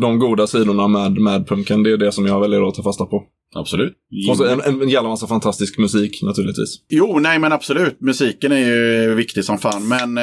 de 0.00 0.18
goda 0.18 0.46
sidorna 0.46 0.88
med, 0.88 1.12
med 1.12 1.48
punken, 1.48 1.82
det 1.82 1.92
är 1.92 1.96
det 1.96 2.12
som 2.12 2.26
jag 2.26 2.40
väljer 2.40 2.68
att 2.68 2.74
ta 2.74 2.82
fasta 2.82 3.04
på. 3.04 3.22
Absolut. 3.54 3.92
Och 4.30 4.36
så 4.36 4.44
en, 4.44 4.60
en 4.60 4.88
jävla 4.88 5.08
massa 5.08 5.26
fantastisk 5.26 5.78
musik 5.78 6.22
naturligtvis. 6.22 6.76
Jo, 6.88 7.18
nej 7.18 7.38
men 7.38 7.52
absolut. 7.52 8.00
Musiken 8.00 8.52
är 8.52 8.56
ju 8.56 9.14
viktig 9.14 9.44
som 9.44 9.58
fan. 9.58 9.88
Men 9.88 10.18
eh, 10.18 10.22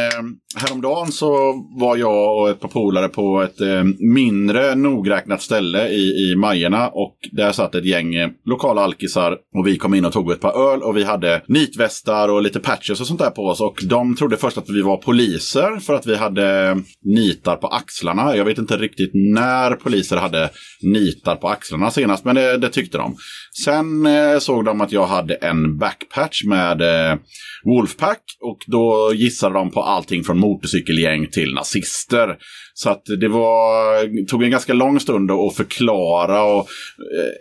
häromdagen 0.55 1.11
så 1.11 1.53
var 1.79 1.97
jag 1.97 2.39
och 2.39 2.49
ett 2.49 2.59
par 2.59 2.69
polare 2.69 3.07
på 3.07 3.41
ett 3.41 3.61
eh, 3.61 3.83
mindre 3.99 4.75
nogräknat 4.75 5.41
ställe 5.41 5.87
i, 5.87 6.31
i 6.31 6.35
Majerna. 6.35 6.87
Och 6.87 7.17
där 7.31 7.51
satt 7.51 7.75
ett 7.75 7.85
gäng 7.85 8.15
eh, 8.15 8.29
lokala 8.45 8.81
alkisar. 8.81 9.37
Och 9.55 9.67
vi 9.67 9.77
kom 9.77 9.93
in 9.93 10.05
och 10.05 10.13
tog 10.13 10.31
ett 10.31 10.41
par 10.41 10.73
öl. 10.73 10.83
Och 10.83 10.97
vi 10.97 11.03
hade 11.03 11.41
nitvästar 11.47 12.29
och 12.29 12.41
lite 12.41 12.59
patches 12.59 13.01
och 13.01 13.07
sånt 13.07 13.19
där 13.19 13.29
på 13.29 13.41
oss. 13.41 13.61
Och 13.61 13.79
de 13.89 14.15
trodde 14.15 14.37
först 14.37 14.57
att 14.57 14.69
vi 14.69 14.81
var 14.81 14.88
var 14.89 14.97
poliser 14.97 15.79
för 15.79 15.93
att 15.93 16.07
vi 16.07 16.15
hade 16.15 16.77
nitar 17.05 17.55
på 17.55 17.67
axlarna. 17.67 18.35
Jag 18.35 18.45
vet 18.45 18.57
inte 18.57 18.77
riktigt 18.77 19.11
när 19.13 19.71
poliser 19.71 20.17
hade 20.17 20.49
nitar 20.81 21.35
på 21.35 21.49
axlarna 21.49 21.91
senast. 21.91 22.25
Men 22.25 22.35
det, 22.35 22.57
det 22.57 22.69
tyckte 22.69 22.97
de. 22.97 23.15
Sen 23.63 24.05
eh, 24.05 24.39
såg 24.39 24.65
de 24.65 24.81
att 24.81 24.91
jag 24.91 25.05
hade 25.05 25.33
en 25.33 25.77
backpatch 25.77 26.43
med 26.43 26.81
eh, 26.81 27.17
Wolfpack 27.63 28.21
och 28.41 28.57
då 28.67 29.11
gissade 29.13 29.53
de 29.53 29.71
på 29.71 29.83
allting 29.83 30.23
från 30.23 30.39
motorcykelgäng 30.39 31.27
till 31.27 31.53
nazister. 31.53 32.37
Så 32.73 32.89
att 32.89 33.03
det 33.19 33.27
var, 33.27 34.25
tog 34.25 34.43
en 34.43 34.51
ganska 34.51 34.73
lång 34.73 34.99
stund 34.99 35.31
att 35.31 35.55
förklara 35.55 36.43
och 36.43 36.67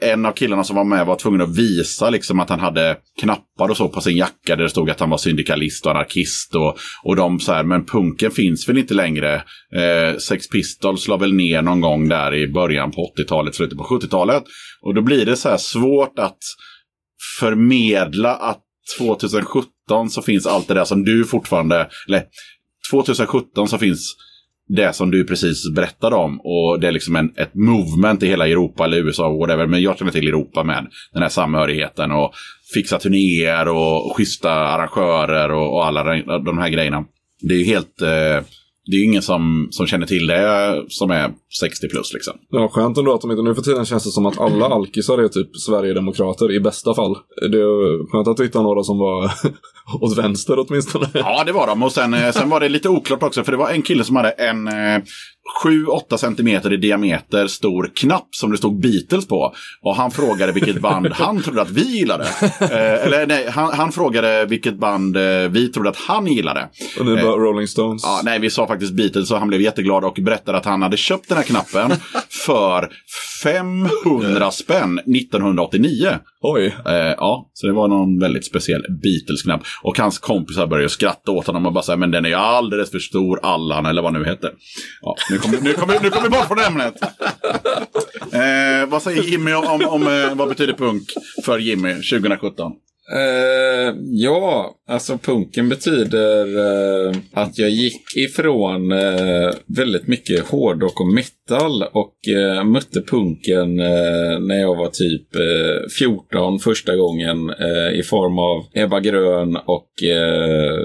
eh, 0.03 0.11
en 0.11 0.27
av 0.27 0.33
killarna 0.33 0.65
som 0.65 0.77
var 0.77 0.85
med 0.85 1.07
var 1.07 1.17
tvungen 1.17 1.41
att 1.41 1.59
visa 1.59 2.11
liksom 2.11 2.41
att 2.41 2.51
han 2.51 2.61
hade 2.61 2.97
knappar 3.21 3.69
och 3.69 3.77
så 3.77 3.89
på 3.89 4.01
sin 4.01 4.17
jacka 4.17 4.57
där 4.57 4.63
det 4.63 4.71
stod 4.71 4.91
att 4.91 5.01
han 5.01 5.11
var 5.11 5.19
syndikalist 5.19 5.87
och 5.87 5.93
anarkist 5.93 6.55
och, 6.55 6.79
och 7.05 7.17
de 7.17 7.38
Liksom 7.39 7.53
så 7.53 7.57
här, 7.57 7.65
men 7.65 7.85
punken 7.85 8.31
finns 8.31 8.69
väl 8.69 8.79
inte 8.79 8.95
längre. 8.95 9.35
Eh, 9.75 10.19
Sex 10.19 10.49
Pistols 10.49 11.09
la 11.09 11.17
väl 11.17 11.33
ner 11.33 11.63
någon 11.63 11.81
gång 11.81 12.09
där 12.09 12.35
i 12.35 12.49
början 12.49 12.91
på 12.91 13.13
80-talet, 13.17 13.55
slutet 13.55 13.79
på 13.79 13.85
70-talet. 13.85 14.45
Och 14.83 14.95
då 14.95 15.03
blir 15.03 15.27
det 15.27 15.37
så 15.37 15.49
här 15.49 15.57
svårt 15.57 16.19
att 16.19 16.39
förmedla 17.41 18.35
att 18.35 18.63
2017 18.99 20.11
så 20.11 20.23
finns 20.23 20.47
allt 20.47 20.69
det 20.69 20.75
där 20.75 20.85
som 20.85 21.05
du 21.05 21.25
fortfarande, 21.25 21.89
eller 22.09 22.23
2017 22.93 23.69
så 23.69 23.79
finns 23.79 24.17
det 24.69 24.93
som 24.93 25.11
du 25.11 25.25
precis 25.25 25.75
berättade 25.75 26.17
om. 26.17 26.41
Och 26.41 26.81
det 26.81 26.89
är 26.89 26.93
liksom 26.93 27.17
en, 27.17 27.33
ett 27.37 27.55
movement 27.55 28.23
i 28.23 28.27
hela 28.27 28.49
Europa 28.49 28.85
eller 28.85 28.99
USA, 28.99 29.31
whatever. 29.31 29.67
Men 29.67 29.83
jag 29.83 29.99
känner 29.99 30.13
till 30.13 30.29
Europa 30.29 30.65
med 30.65 30.87
den 31.13 31.23
här 31.23 31.29
samhörigheten 31.29 32.13
och 32.13 32.33
fixa 32.75 32.99
turnéer 32.99 33.69
och, 33.69 34.17
schyssta 34.17 34.51
arrangörer 34.51 35.53
och, 35.53 35.75
och 35.75 35.87
alla 35.87 36.05
de, 36.05 36.23
de 36.45 36.59
här 36.59 36.69
grejerna. 36.69 37.05
Det 37.41 37.55
är 37.55 37.59
ju 37.59 37.65
helt... 37.65 38.03
Eh, 38.03 38.47
det 38.91 38.97
är 38.97 38.99
ju 38.99 39.05
ingen 39.05 39.23
som, 39.23 39.69
som 39.71 39.87
känner 39.87 40.07
till 40.07 40.27
det 40.27 40.85
som 40.89 41.11
är 41.11 41.31
60 41.61 41.89
plus 41.89 42.13
liksom. 42.13 42.35
Ja, 42.51 42.69
skönt 42.69 42.99
ändå 42.99 43.15
att 43.15 43.21
de 43.21 43.31
inte, 43.31 43.43
nu 43.43 43.55
för 43.55 43.63
tiden 43.63 43.85
känns 43.85 44.05
det 44.05 44.11
som 44.11 44.27
att 44.27 44.41
alla 44.41 44.67
alkisar 44.75 45.19
är 45.19 45.29
typ 45.29 45.57
Sverigedemokrater 45.57 46.53
i 46.53 46.61
bästa 46.61 46.95
fall. 46.95 47.17
Det 47.41 47.59
är 47.59 48.11
skönt 48.13 48.29
att 48.29 48.37
du 48.37 48.43
hittar 48.43 48.63
några 48.63 48.83
som 48.83 48.99
var 48.99 49.33
åt 50.01 50.19
vänster 50.19 50.59
åtminstone. 50.59 51.07
Ja, 51.15 51.45
det 51.45 51.53
var 51.53 51.67
de. 51.67 51.83
Och 51.83 51.93
sen, 51.93 52.15
eh, 52.15 52.31
sen 52.31 52.51
var 52.51 52.61
det 52.61 52.69
lite 52.69 52.89
oklart 52.89 53.23
också, 53.23 53.45
för 53.45 53.53
det 53.53 53.59
var 53.59 53.71
en 53.71 53.83
kille 53.83 54.05
som 54.05 54.17
hade 54.17 54.31
en 54.31 54.69
eh, 54.69 55.03
7-8 55.65 56.17
centimeter 56.17 56.73
i 56.73 56.77
diameter 56.77 57.47
stor 57.47 57.91
knapp 57.95 58.29
som 58.31 58.51
det 58.51 58.59
stod 58.59 58.81
Beatles 58.81 59.29
på. 59.29 59.55
Och 59.83 59.97
han 59.97 60.11
frågade 60.11 60.53
vilket 60.53 60.81
band 60.81 61.07
han 61.13 61.43
trodde 61.43 61.63
att 61.63 61.71
vi 61.71 61.99
gillade. 61.99 62.27
Eh, 62.61 63.07
eller 63.07 63.27
nej, 63.27 63.51
han, 63.51 63.73
han 63.73 63.93
frågade 63.93 64.47
vilket 64.47 64.79
band 64.79 65.17
eh, 65.17 65.23
vi 65.51 65.69
trodde 65.69 65.89
att 65.89 65.97
han 65.97 66.27
gillade. 66.27 66.69
Och 66.99 67.05
det 67.05 67.13
är 67.13 67.23
bara 67.23 67.37
Rolling 67.37 67.69
Stones. 67.69 68.03
Ja, 68.05 68.21
nej, 68.25 68.39
vi 68.39 68.51
sa 68.51 68.67
faktiskt 68.67 68.93
Beatles 68.93 69.31
och 69.31 69.39
han 69.39 69.49
blev 69.49 69.61
jätteglad 69.61 70.05
och 70.05 70.19
berättade 70.23 70.59
att 70.59 70.65
han 70.65 70.83
hade 70.83 70.97
köpt 70.97 71.29
den 71.29 71.37
här 71.37 71.45
knappen 71.45 71.91
för 72.47 72.89
500 73.43 74.51
spänn 74.51 74.99
1989. 74.99 76.19
Oj. 76.41 76.67
Eh, 76.87 76.93
ja, 76.95 77.51
så 77.53 77.67
det 77.67 77.73
var 77.73 77.89
någon 77.89 78.19
väldigt 78.19 78.47
speciell 78.47 78.83
Beatles-knapp. 79.03 79.63
Och 79.83 79.99
hans 79.99 80.19
kompisar 80.19 80.67
började 80.67 80.89
skratta 80.89 81.33
åt 81.33 81.47
honom 81.47 81.67
och 81.67 81.73
bara 81.73 81.83
säga 81.83 81.97
men 81.97 82.11
den 82.11 82.27
är 82.27 82.35
alldeles 82.35 82.91
för 82.91 82.99
stor, 82.99 83.41
Allan, 83.43 83.87
eller 83.87 84.03
vad 84.03 84.13
nu 84.13 84.25
heter. 84.25 84.51
Ja, 85.01 85.17
nu 85.31 85.39
kommer 85.39 85.61
nu 85.61 85.73
kom, 85.73 85.89
nu 86.03 86.11
kom 86.11 86.23
vi 86.23 86.29
bort 86.29 86.47
från 86.47 86.59
ämnet. 86.59 86.95
Eh, 88.33 88.89
vad 88.89 89.03
säger 89.03 89.23
Jimmy 89.23 89.53
om, 89.53 89.65
om, 89.65 89.89
om 89.89 90.03
eh, 90.03 90.35
vad 90.35 90.49
betyder 90.49 90.73
punk 90.73 91.03
för 91.45 91.59
Jimmy 91.59 91.95
2017? 91.95 92.73
Uh, 93.15 93.95
ja, 94.13 94.75
alltså 94.89 95.19
punken 95.19 95.69
betyder 95.69 96.47
uh, 96.47 97.17
att 97.33 97.59
jag 97.59 97.71
gick 97.71 98.17
ifrån 98.17 98.93
uh, 98.93 99.53
väldigt 99.67 100.07
mycket 100.07 100.47
hårdrock 100.47 101.01
och 101.01 101.07
metal 101.07 101.83
och 101.83 102.15
mötte 102.65 103.03
punken 103.03 103.77
när 104.41 104.61
jag 104.61 104.77
var 104.77 104.89
typ 104.89 105.29
14 105.99 106.59
första 106.59 106.97
gången 106.97 107.51
i 107.95 108.03
form 108.03 108.39
av 108.39 108.67
Ebba 108.75 109.01
Grön 109.01 109.57
och 109.57 110.03
eh, 110.03 110.79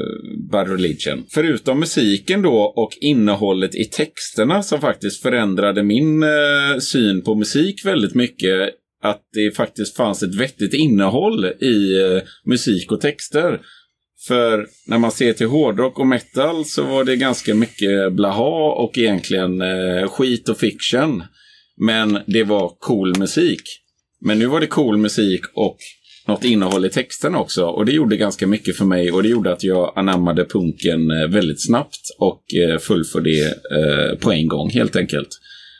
Bad 0.52 0.70
Religion. 0.70 1.26
Förutom 1.30 1.80
musiken 1.80 2.42
då 2.42 2.74
och 2.76 2.92
innehållet 3.02 3.76
i 3.76 3.86
texterna 3.86 4.64
som 4.64 4.82
faktiskt 4.82 5.22
förändrade 5.22 5.84
min 5.84 6.26
syn 6.80 7.22
på 7.22 7.36
musik 7.36 7.86
väldigt 7.86 8.16
mycket 8.16 8.70
att 9.04 9.22
det 9.34 9.56
faktiskt 9.56 9.98
fanns 9.98 10.24
ett 10.24 10.36
vettigt 10.36 10.74
innehåll 10.74 11.46
i 11.46 12.02
eh, 12.02 12.22
musik 12.46 12.92
och 12.92 13.02
texter. 13.02 13.62
För 14.28 14.68
när 14.88 14.98
man 14.98 15.12
ser 15.12 15.34
till 15.34 15.48
hårdrock 15.48 16.00
och 16.00 16.08
metal 16.08 16.66
så 16.66 16.84
var 16.84 17.04
det 17.04 17.16
ganska 17.16 17.56
mycket 17.56 18.14
blaha 18.14 18.74
och 18.74 18.98
egentligen 18.98 19.62
eh, 19.62 20.08
skit 20.08 20.50
och 20.50 20.58
fiction. 20.58 21.24
Men 21.78 22.20
det 22.28 22.44
var 22.44 22.72
cool 22.80 23.20
musik. 23.20 23.62
Men 24.22 24.40
nu 24.40 24.46
var 24.46 24.60
det 24.60 24.68
cool 24.68 24.98
musik 24.98 25.42
och 25.54 25.78
något 26.28 26.44
innehåll 26.44 26.86
i 26.86 26.90
texten 26.90 27.36
också. 27.36 27.66
Och 27.66 27.86
det 27.86 27.92
gjorde 27.92 28.18
ganska 28.18 28.48
mycket 28.48 28.78
för 28.78 28.86
mig 28.86 29.12
och 29.12 29.24
det 29.24 29.30
gjorde 29.30 29.54
att 29.54 29.64
jag 29.64 29.94
anammade 29.96 30.46
punken 30.46 31.12
eh, 31.12 31.28
väldigt 31.28 31.66
snabbt 31.66 32.16
och 32.20 32.44
eh, 32.54 32.80
full 32.80 33.04
för 33.04 33.22
det 33.22 33.46
eh, 33.48 34.18
på 34.20 34.32
en 34.32 34.48
gång 34.48 34.70
helt 34.70 34.96
enkelt. 34.96 35.30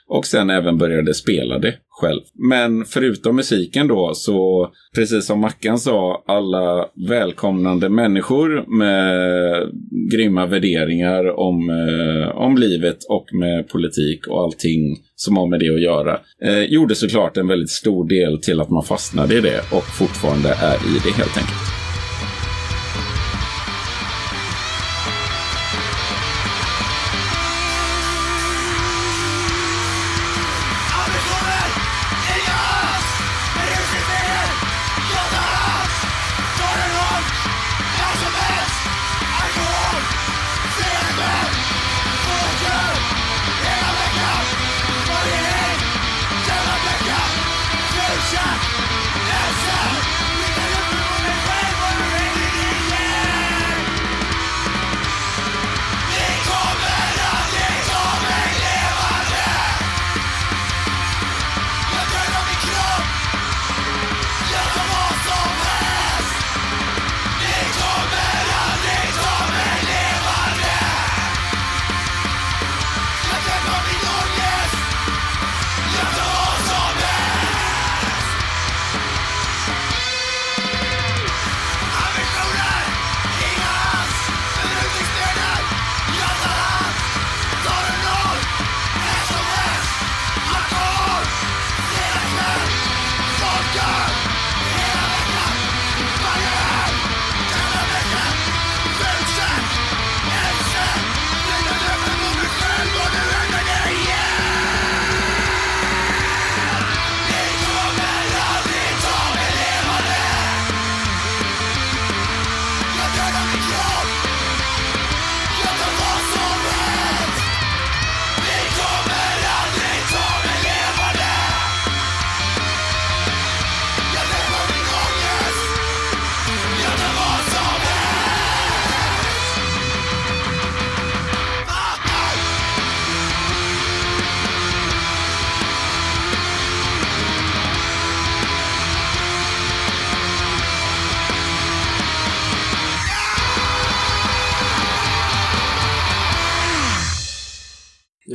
Och 0.08 0.26
sen 0.26 0.50
även 0.50 0.78
började 0.78 1.14
spela 1.14 1.60
det 1.60 1.76
själv. 1.94 2.22
Men 2.34 2.86
förutom 2.86 3.36
musiken 3.36 3.88
då 3.88 4.12
så, 4.14 4.70
precis 4.96 5.26
som 5.26 5.40
Mackan 5.40 5.80
sa, 5.80 6.24
alla 6.28 6.88
välkomnande 7.10 7.90
människor 7.90 8.78
med 8.78 9.70
grymma 10.12 10.46
värderingar 10.46 11.40
om, 11.40 11.70
eh, 11.70 12.38
om 12.38 12.58
livet 12.58 12.98
och 13.10 13.26
med 13.34 13.70
politik 13.70 14.28
och 14.28 14.44
allting 14.44 14.98
som 15.16 15.38
har 15.38 15.48
med 15.48 15.60
det 15.60 15.70
att 15.70 15.82
göra. 15.82 16.20
Eh, 16.44 16.64
gjorde 16.64 16.96
såklart 16.96 17.38
en 17.38 17.48
väldigt 17.48 17.70
stor 17.70 18.08
del 18.08 18.42
till 18.42 18.62
att 18.62 18.70
man 18.70 18.84
fastnade 18.84 19.38
i 19.38 19.42
det 19.42 19.60
och 19.60 19.84
fortfarande 19.84 20.50
är 20.50 20.76
i 20.76 21.00
det 21.04 21.12
helt 21.18 21.38
enkelt. 21.38 21.83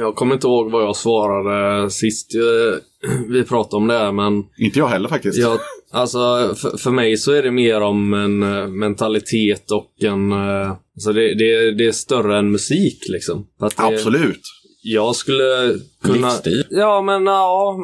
Jag 0.09 0.17
kommer 0.17 0.35
inte 0.35 0.47
ihåg 0.47 0.71
vad 0.71 0.83
jag 0.83 0.97
svarade 0.97 1.91
sist 1.91 2.35
eh, 2.35 3.11
vi 3.29 3.45
pratade 3.45 3.77
om 3.77 3.87
det 3.87 3.99
här, 3.99 4.13
men 4.13 4.45
Inte 4.59 4.79
jag 4.79 4.89
heller 4.89 5.09
faktiskt. 5.09 5.39
jag, 5.39 5.59
alltså, 5.93 6.19
för, 6.57 6.77
för 6.79 6.91
mig 6.91 7.17
så 7.17 7.33
är 7.33 7.43
det 7.43 7.51
mer 7.51 7.81
om 7.81 8.15
en 8.15 8.43
eh, 8.43 8.67
mentalitet 8.69 9.71
och 9.71 10.05
en... 10.05 10.33
eh, 10.33 10.73
Alltså 10.97 11.13
det, 11.13 11.35
det, 11.35 11.71
det 11.71 11.87
är 11.87 11.93
större 11.93 12.39
än 12.39 12.51
musik 12.51 12.99
liksom. 13.09 13.47
Det, 13.61 13.71
Absolut. 13.77 14.41
Jag 14.83 15.17
skulle 15.17 15.75
kunna... 16.05 16.29
Livsstil. 16.29 16.65
Ja, 16.71 17.03
men 17.03 17.27
ja, 17.27 17.77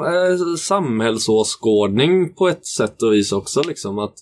samhällsåskådning 0.59 2.35
på 2.35 2.49
ett 2.49 2.67
sätt 2.67 3.03
och 3.03 3.13
vis 3.13 3.33
också 3.33 3.63
liksom. 3.69 3.99
Att, 3.99 4.15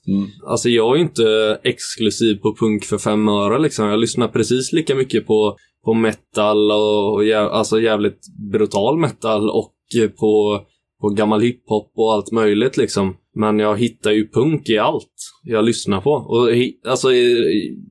Alltså 0.47 0.69
jag 0.69 0.97
är 0.97 1.01
inte 1.01 1.59
exklusiv 1.65 2.35
på 2.37 2.57
punk 2.57 2.85
för 2.85 2.99
fem 2.99 3.29
öre 3.29 3.59
liksom. 3.59 3.87
Jag 3.87 3.99
lyssnar 3.99 4.29
precis 4.29 4.73
lika 4.73 4.95
mycket 4.95 5.27
på, 5.27 5.57
på 5.85 5.95
metal 5.95 6.71
och, 6.71 7.15
och 7.15 7.25
jä, 7.25 7.39
alltså 7.39 7.81
jävligt 7.81 8.27
brutal 8.53 8.99
metal 8.99 9.51
och 9.51 9.75
eh, 10.03 10.09
på, 10.09 10.61
på 11.01 11.09
gammal 11.09 11.41
hiphop 11.41 11.93
och 11.97 12.13
allt 12.13 12.33
möjligt 12.33 12.77
liksom. 12.77 13.17
Men 13.35 13.59
jag 13.59 13.79
hittar 13.79 14.11
ju 14.11 14.29
punk 14.29 14.69
i 14.69 14.79
allt 14.79 15.13
jag 15.45 15.65
lyssnar 15.65 16.01
på. 16.01 16.11
Och 16.11 16.55
hi, 16.55 16.81
alltså 16.87 17.13
eh, 17.13 17.45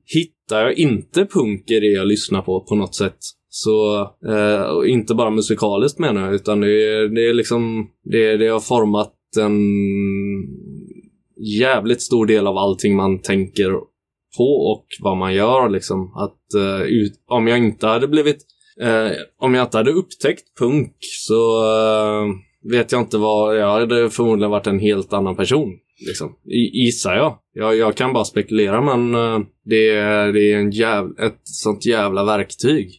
hittar 0.04 0.60
jag 0.62 0.78
inte 0.78 1.26
punk 1.26 1.70
i 1.70 1.80
det 1.80 1.86
jag 1.86 2.06
lyssnar 2.06 2.42
på 2.42 2.60
på 2.60 2.74
något 2.74 2.94
sätt 2.94 3.18
så, 3.54 4.00
eh, 4.28 4.62
och 4.62 4.86
inte 4.88 5.14
bara 5.14 5.30
musikaliskt 5.30 5.98
menar 5.98 6.24
jag, 6.24 6.34
utan 6.34 6.60
det 6.60 6.68
är, 6.68 7.08
det 7.08 7.28
är 7.28 7.34
liksom, 7.34 7.88
det, 8.04 8.36
det 8.36 8.48
har 8.48 8.60
format 8.60 9.14
en 9.38 9.60
jävligt 11.58 12.02
stor 12.02 12.26
del 12.26 12.46
av 12.46 12.58
allting 12.58 12.96
man 12.96 13.22
tänker 13.22 13.72
på 14.36 14.44
och 14.72 14.86
vad 15.00 15.16
man 15.16 15.34
gör 15.34 15.68
liksom. 15.68 16.12
Att 16.16 16.54
eh, 16.62 16.82
ut, 16.82 17.12
om 17.28 17.46
jag 17.46 17.58
inte 17.58 17.86
hade 17.86 18.08
blivit 18.08 18.38
Eh, 18.80 19.10
om 19.38 19.54
jag 19.54 19.66
inte 19.66 19.76
hade 19.76 19.90
upptäckt 19.90 20.58
punk 20.58 20.96
så 21.00 21.64
eh, 21.64 22.26
vet 22.72 22.92
jag 22.92 23.00
inte 23.00 23.18
vad... 23.18 23.56
Jag 23.56 23.72
hade 23.72 24.10
förmodligen 24.10 24.50
varit 24.50 24.66
en 24.66 24.78
helt 24.78 25.12
annan 25.12 25.36
person. 25.36 25.68
Liksom. 26.06 26.28
I, 26.52 26.84
gissar 26.84 27.14
jag. 27.14 27.38
jag. 27.54 27.76
Jag 27.76 27.96
kan 27.96 28.12
bara 28.12 28.24
spekulera 28.24 28.80
men 28.96 29.14
eh, 29.14 29.38
det, 29.64 29.88
är- 29.90 30.32
det 30.32 30.52
är 30.52 30.56
en 30.58 30.70
jäv, 30.70 31.04
ett 31.20 31.40
sånt 31.44 31.86
jävla 31.86 32.24
verktyg. 32.24 32.90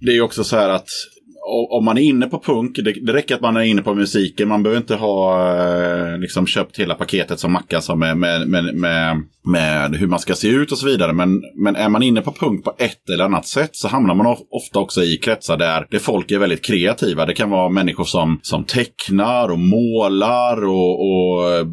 Det 0.00 0.10
är 0.10 0.14
ju 0.14 0.22
också 0.22 0.44
så 0.44 0.56
här 0.56 0.68
att 0.68 0.88
om 1.46 1.84
man 1.84 1.98
är 1.98 2.02
inne 2.02 2.26
på 2.26 2.38
punk, 2.38 2.76
det, 2.76 2.92
det 2.92 3.12
räcker 3.12 3.34
att 3.34 3.40
man 3.40 3.56
är 3.56 3.60
inne 3.60 3.82
på 3.82 3.94
musiken. 3.94 4.48
Man 4.48 4.62
behöver 4.62 4.80
inte 4.80 4.94
ha 4.94 5.48
eh, 5.56 6.18
liksom 6.18 6.46
köpt 6.46 6.78
hela 6.78 6.94
paketet 6.94 7.40
som 7.40 7.52
Mackan 7.52 7.82
sa 7.82 7.94
med, 7.94 8.16
med, 8.16 8.48
med, 8.48 8.74
med, 8.74 9.22
med 9.44 9.96
hur 9.96 10.06
man 10.06 10.18
ska 10.18 10.34
se 10.34 10.48
ut 10.48 10.72
och 10.72 10.78
så 10.78 10.86
vidare. 10.86 11.12
Men, 11.12 11.42
men 11.54 11.76
är 11.76 11.88
man 11.88 12.02
inne 12.02 12.20
på 12.20 12.32
punk 12.32 12.64
på 12.64 12.74
ett 12.78 13.10
eller 13.10 13.24
annat 13.24 13.46
sätt 13.46 13.70
så 13.72 13.88
hamnar 13.88 14.14
man 14.14 14.36
ofta 14.50 14.78
också 14.78 15.02
i 15.02 15.16
kretsar 15.16 15.56
där, 15.56 15.86
det 15.90 15.98
folk 15.98 16.30
är 16.30 16.38
väldigt 16.38 16.64
kreativa. 16.64 17.26
Det 17.26 17.34
kan 17.34 17.50
vara 17.50 17.68
människor 17.68 18.04
som, 18.04 18.38
som 18.42 18.64
tecknar 18.64 19.48
och 19.48 19.58
målar 19.58 20.64
och, 20.64 21.00
och 21.00 21.52
eh, 21.52 21.66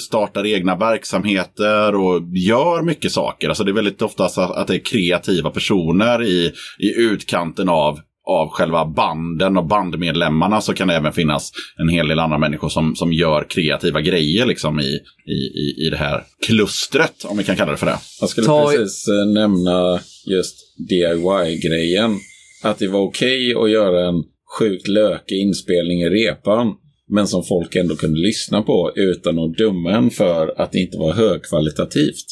startar 0.00 0.46
egna 0.46 0.76
verksamheter 0.76 1.94
och 1.94 2.22
gör 2.36 2.82
mycket 2.82 3.12
saker. 3.12 3.48
Alltså 3.48 3.64
det 3.64 3.70
är 3.70 3.74
väldigt 3.74 4.02
ofta 4.02 4.24
att 4.24 4.66
det 4.66 4.74
är 4.74 4.84
kreativa 4.84 5.50
personer 5.50 6.22
i, 6.22 6.52
i 6.78 6.94
utkanten 6.96 7.68
av 7.68 7.98
av 8.30 8.48
själva 8.48 8.86
banden 8.86 9.56
och 9.56 9.66
bandmedlemmarna 9.66 10.60
så 10.60 10.74
kan 10.74 10.88
det 10.88 10.94
även 10.94 11.12
finnas 11.12 11.52
en 11.78 11.88
hel 11.88 12.08
del 12.08 12.18
andra 12.18 12.38
människor 12.38 12.68
som, 12.68 12.96
som 12.96 13.12
gör 13.12 13.46
kreativa 13.50 14.00
grejer 14.00 14.46
liksom 14.46 14.80
i, 14.80 14.98
i, 15.26 15.32
i, 15.32 15.86
i 15.86 15.90
det 15.90 15.96
här 15.96 16.24
klustret, 16.46 17.24
om 17.24 17.38
vi 17.38 17.44
kan 17.44 17.56
kalla 17.56 17.70
det 17.70 17.78
för 17.78 17.86
det. 17.86 17.98
Jag 18.20 18.30
skulle 18.30 18.46
Ta- 18.46 18.66
precis 18.70 19.08
eh, 19.08 19.32
nämna 19.32 20.00
just 20.26 20.56
DIY-grejen. 20.88 22.18
Att 22.62 22.78
det 22.78 22.88
var 22.88 23.00
okej 23.00 23.54
att 23.54 23.70
göra 23.70 24.08
en 24.08 24.24
sjukt 24.58 24.88
lökig 24.88 25.36
inspelning 25.38 26.02
i 26.02 26.08
repan. 26.08 26.74
Men 27.12 27.26
som 27.26 27.44
folk 27.44 27.76
ändå 27.76 27.96
kunde 27.96 28.20
lyssna 28.20 28.62
på 28.62 28.92
utan 28.96 29.38
att 29.38 29.56
döma 29.56 29.90
en 29.90 30.10
för 30.10 30.60
att 30.60 30.72
det 30.72 30.78
inte 30.78 30.98
var 30.98 31.12
högkvalitativt. 31.12 32.26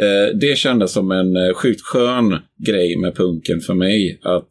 Eh, 0.00 0.36
det 0.40 0.58
kändes 0.58 0.92
som 0.92 1.10
en 1.10 1.36
eh, 1.36 1.54
sjukt 1.54 1.80
skön 1.80 2.36
grej 2.66 2.96
med 2.96 3.14
punken 3.16 3.60
för 3.60 3.74
mig. 3.74 4.20
Att 4.22 4.48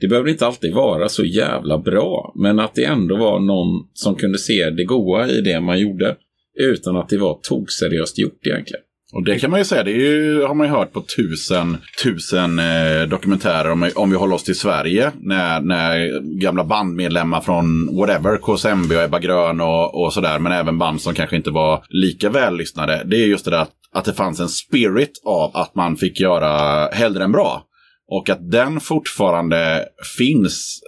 det 0.00 0.08
behöver 0.08 0.30
inte 0.30 0.46
alltid 0.46 0.74
vara 0.74 1.08
så 1.08 1.24
jävla 1.24 1.78
bra. 1.78 2.32
Men 2.36 2.58
att 2.58 2.74
det 2.74 2.84
ändå 2.84 3.16
var 3.16 3.40
någon 3.40 3.88
som 3.94 4.14
kunde 4.14 4.38
se 4.38 4.70
det 4.70 4.84
goa 4.84 5.28
i 5.28 5.40
det 5.40 5.60
man 5.60 5.80
gjorde. 5.80 6.16
Utan 6.60 6.96
att 6.96 7.08
det 7.08 7.18
var 7.18 7.38
tokseriöst 7.42 8.18
gjort 8.18 8.46
egentligen. 8.46 8.82
Och 9.12 9.24
det 9.24 9.38
kan 9.38 9.50
man 9.50 9.60
ju 9.60 9.64
säga, 9.64 9.84
det 9.84 9.90
är 9.90 9.96
ju, 9.96 10.42
har 10.42 10.54
man 10.54 10.66
ju 10.66 10.72
hört 10.72 10.92
på 10.92 11.00
tusen, 11.00 11.76
tusen 12.02 12.58
eh, 12.58 13.08
dokumentärer 13.08 13.70
om, 13.70 13.90
om 13.94 14.10
vi 14.10 14.16
håller 14.16 14.34
oss 14.34 14.44
till 14.44 14.58
Sverige. 14.58 15.12
När, 15.20 15.60
när 15.60 16.20
gamla 16.40 16.64
bandmedlemmar 16.64 17.40
från 17.40 17.96
whatever, 17.96 18.36
KSMB 18.36 18.96
och 18.96 19.02
Ebba 19.02 19.18
Grön 19.18 19.60
och, 19.60 20.04
och 20.04 20.12
sådär. 20.12 20.38
Men 20.38 20.52
även 20.52 20.78
band 20.78 21.00
som 21.00 21.14
kanske 21.14 21.36
inte 21.36 21.50
var 21.50 21.84
lika 21.88 22.30
vällyssnade. 22.30 23.02
Det 23.04 23.16
är 23.16 23.26
just 23.26 23.44
det 23.44 23.50
där 23.50 23.58
att, 23.58 23.72
att 23.92 24.04
det 24.04 24.12
fanns 24.12 24.40
en 24.40 24.48
spirit 24.48 25.22
av 25.24 25.50
att 25.54 25.74
man 25.74 25.96
fick 25.96 26.20
göra 26.20 26.86
hellre 26.86 27.24
än 27.24 27.32
bra. 27.32 27.62
Och 28.10 28.30
att 28.30 28.50
den 28.50 28.80
fortfarande 28.80 29.84
finns 30.18 30.80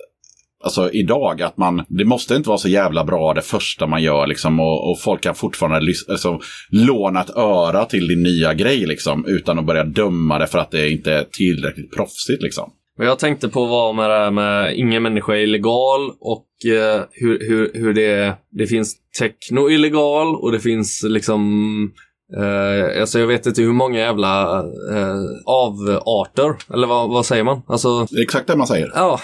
alltså 0.64 0.90
idag 0.90 1.42
att 1.42 1.56
man, 1.56 1.84
det 1.88 2.04
måste 2.04 2.34
inte 2.34 2.48
vara 2.48 2.58
så 2.58 2.68
jävla 2.68 3.04
bra 3.04 3.34
det 3.34 3.42
första 3.42 3.86
man 3.86 4.02
gör 4.02 4.26
liksom 4.26 4.60
och, 4.60 4.90
och 4.90 5.00
folk 5.00 5.20
kan 5.20 5.34
fortfarande 5.34 5.92
alltså, 6.08 6.40
låna 6.70 7.20
ett 7.20 7.36
öra 7.36 7.84
till 7.84 8.08
din 8.08 8.22
nya 8.22 8.54
grej 8.54 8.86
liksom 8.86 9.26
utan 9.26 9.58
att 9.58 9.66
börja 9.66 9.84
döma 9.84 10.38
det 10.38 10.46
för 10.46 10.58
att 10.58 10.70
det 10.70 10.90
inte 10.90 11.12
är 11.12 11.24
tillräckligt 11.24 11.96
proffsigt 11.96 12.42
liksom. 12.42 12.72
Men 12.98 13.06
jag 13.06 13.18
tänkte 13.18 13.48
på 13.48 13.66
vad 13.66 13.94
med 13.94 14.10
det 14.10 14.16
här 14.16 14.30
med 14.30 14.78
ingen 14.78 15.02
människa 15.02 15.32
är 15.32 15.40
illegal 15.40 16.10
och 16.20 16.46
eh, 16.66 17.02
hur, 17.10 17.48
hur, 17.48 17.70
hur 17.74 17.94
det, 17.94 18.34
det 18.50 18.66
finns 18.66 18.96
techno 19.18 19.70
illegal 19.70 20.36
och 20.36 20.52
det 20.52 20.60
finns 20.60 21.02
liksom 21.08 21.42
eh, 22.36 23.00
alltså 23.00 23.18
jag 23.18 23.26
vet 23.26 23.46
inte 23.46 23.62
hur 23.62 23.72
många 23.72 23.98
jävla 23.98 24.58
eh, 24.92 25.16
avarter, 25.46 26.74
eller 26.74 26.86
vad, 26.86 27.10
vad 27.10 27.26
säger 27.26 27.44
man? 27.44 27.62
Alltså, 27.66 28.06
Det 28.10 28.18
är 28.18 28.22
exakt 28.22 28.46
det 28.46 28.56
man 28.56 28.66
säger. 28.66 28.92
ja. 28.94 29.20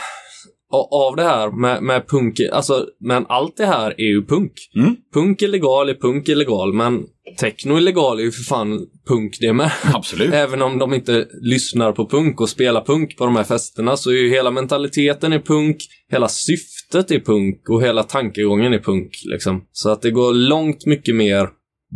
Av 0.90 1.16
det 1.16 1.22
här 1.22 1.50
med, 1.50 1.82
med 1.82 2.08
punk, 2.08 2.34
alltså, 2.52 2.86
men 3.00 3.26
allt 3.28 3.56
det 3.56 3.66
här 3.66 3.90
är 3.90 4.08
ju 4.14 4.26
punk. 4.26 4.52
Mm. 4.76 4.96
Punk 5.14 5.42
är 5.42 5.48
legal 5.48 5.88
är 5.88 5.94
punk 5.94 6.28
är 6.28 6.34
legal, 6.36 6.72
men 6.72 7.02
techno 7.40 7.76
är 7.76 7.80
legal 7.80 8.18
är 8.18 8.22
ju 8.22 8.30
för 8.30 8.42
fan 8.42 8.86
punk 9.08 9.36
det 9.40 9.52
med. 9.52 9.70
Absolut. 9.94 10.34
Även 10.34 10.62
om 10.62 10.78
de 10.78 10.94
inte 10.94 11.26
lyssnar 11.42 11.92
på 11.92 12.08
punk 12.08 12.40
och 12.40 12.48
spelar 12.48 12.84
punk 12.84 13.16
på 13.16 13.24
de 13.24 13.36
här 13.36 13.44
festerna 13.44 13.96
så 13.96 14.10
är 14.10 14.14
ju 14.14 14.30
hela 14.30 14.50
mentaliteten 14.50 15.32
i 15.32 15.40
punk, 15.40 15.76
hela 16.10 16.28
syftet 16.28 17.10
är 17.10 17.20
punk 17.20 17.68
och 17.68 17.82
hela 17.82 18.02
tankegången 18.02 18.72
är 18.72 18.78
punk. 18.78 19.10
Liksom. 19.24 19.64
Så 19.72 19.90
att 19.90 20.02
det 20.02 20.10
går 20.10 20.32
långt 20.32 20.86
mycket 20.86 21.14
mer 21.14 21.48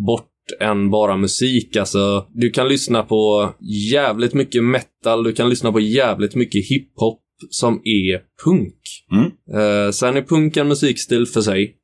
bort 0.07 0.29
än 0.61 0.91
bara 0.91 1.17
musik. 1.17 1.77
Alltså, 1.77 2.27
du 2.35 2.51
kan 2.51 2.69
lyssna 2.69 3.03
på 3.03 3.51
jävligt 3.91 4.35
mycket 4.35 4.65
metal, 4.65 5.25
du 5.25 5.33
kan 5.33 5.49
lyssna 5.49 5.73
på 5.73 5.81
jävligt 5.81 6.35
mycket 6.35 6.69
hiphop 6.69 7.23
som 7.51 7.75
är 7.85 8.21
punk. 8.45 8.75
Mm. 9.13 9.25
Eh, 9.61 9.91
sen 9.91 10.17
är 10.17 10.23
punk 10.23 10.57
en 10.57 10.69
musikstil 10.69 11.27
för 11.27 11.41
sig. 11.41 11.77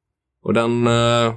Och 0.44 0.54
den... 0.54 0.86
Eh, 0.86 1.34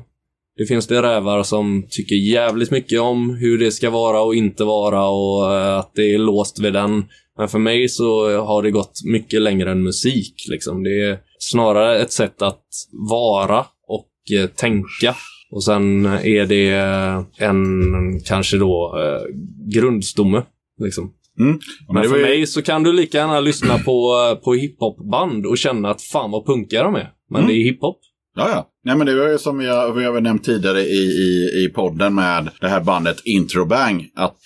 det 0.57 0.65
finns 0.65 0.87
det 0.87 1.01
rävar 1.01 1.43
som 1.43 1.87
tycker 1.89 2.15
jävligt 2.15 2.71
mycket 2.71 3.01
om 3.01 3.35
hur 3.35 3.57
det 3.57 3.71
ska 3.71 3.89
vara 3.89 4.21
och 4.21 4.35
inte 4.35 4.63
vara 4.63 5.07
och 5.07 5.55
eh, 5.55 5.77
att 5.77 5.91
det 5.95 6.13
är 6.13 6.17
låst 6.17 6.59
vid 6.59 6.73
den. 6.73 7.05
Men 7.37 7.47
för 7.47 7.59
mig 7.59 7.89
så 7.89 8.37
har 8.41 8.63
det 8.63 8.71
gått 8.71 8.99
mycket 9.05 9.41
längre 9.41 9.71
än 9.71 9.83
musik. 9.83 10.35
Liksom. 10.49 10.83
Det 10.83 11.01
är 11.03 11.19
snarare 11.39 11.99
ett 11.99 12.11
sätt 12.11 12.41
att 12.41 12.65
vara 13.09 13.65
och 13.87 14.39
eh, 14.39 14.47
tänka. 14.47 15.15
Och 15.51 15.63
sen 15.63 16.05
är 16.05 16.45
det 16.45 16.69
eh, 16.71 17.47
en, 17.49 18.19
kanske 18.25 18.57
då, 18.57 18.99
eh, 18.99 19.35
grundstomme. 19.73 20.43
Liksom. 20.83 21.13
Mm. 21.39 21.59
Men 21.93 22.01
det 22.03 22.09
för 22.09 22.17
ju- 22.17 22.23
mig 22.23 22.47
så 22.47 22.61
kan 22.61 22.83
du 22.83 22.93
lika 22.93 23.17
gärna 23.17 23.39
lyssna 23.39 23.77
på, 23.77 24.27
eh, 24.31 24.43
på 24.43 24.53
hiphopband 24.53 25.45
och 25.45 25.57
känna 25.57 25.89
att 25.89 26.01
fan 26.01 26.31
vad 26.31 26.45
punkiga 26.45 26.83
de 26.83 26.95
är. 26.95 27.09
Men 27.29 27.41
Mm. 27.41 27.53
det 27.53 27.59
är 27.61 27.63
hiphop. 27.63 27.99
Ja, 28.35 28.49
ja. 28.49 28.67
Nej, 28.85 28.95
men 28.97 29.07
det 29.07 29.15
var 29.15 29.27
ju 29.29 29.37
som 29.37 29.57
vi 29.57 29.67
har, 29.67 29.93
vi 29.93 30.05
har 30.05 30.21
nämnt 30.21 30.43
tidigare 30.43 30.81
i, 30.81 30.97
i, 31.03 31.65
i 31.65 31.69
podden 31.75 32.15
med 32.15 32.49
det 32.61 32.67
här 32.67 32.81
bandet 32.81 33.17
Introbang. 33.25 34.07
Att 34.15 34.39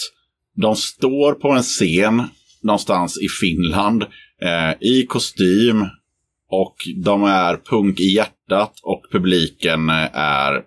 de 0.61 0.75
står 0.75 1.33
på 1.33 1.49
en 1.49 1.63
scen 1.63 2.23
någonstans 2.63 3.17
i 3.21 3.27
Finland 3.41 4.03
eh, 4.41 4.87
i 4.87 5.05
kostym. 5.05 5.81
Och 6.51 6.75
de 7.03 7.23
är 7.23 7.57
punk 7.69 7.99
i 7.99 8.03
hjärtat 8.15 8.73
och 8.83 9.01
publiken 9.11 9.89
eh, 9.89 10.15
är 10.17 10.61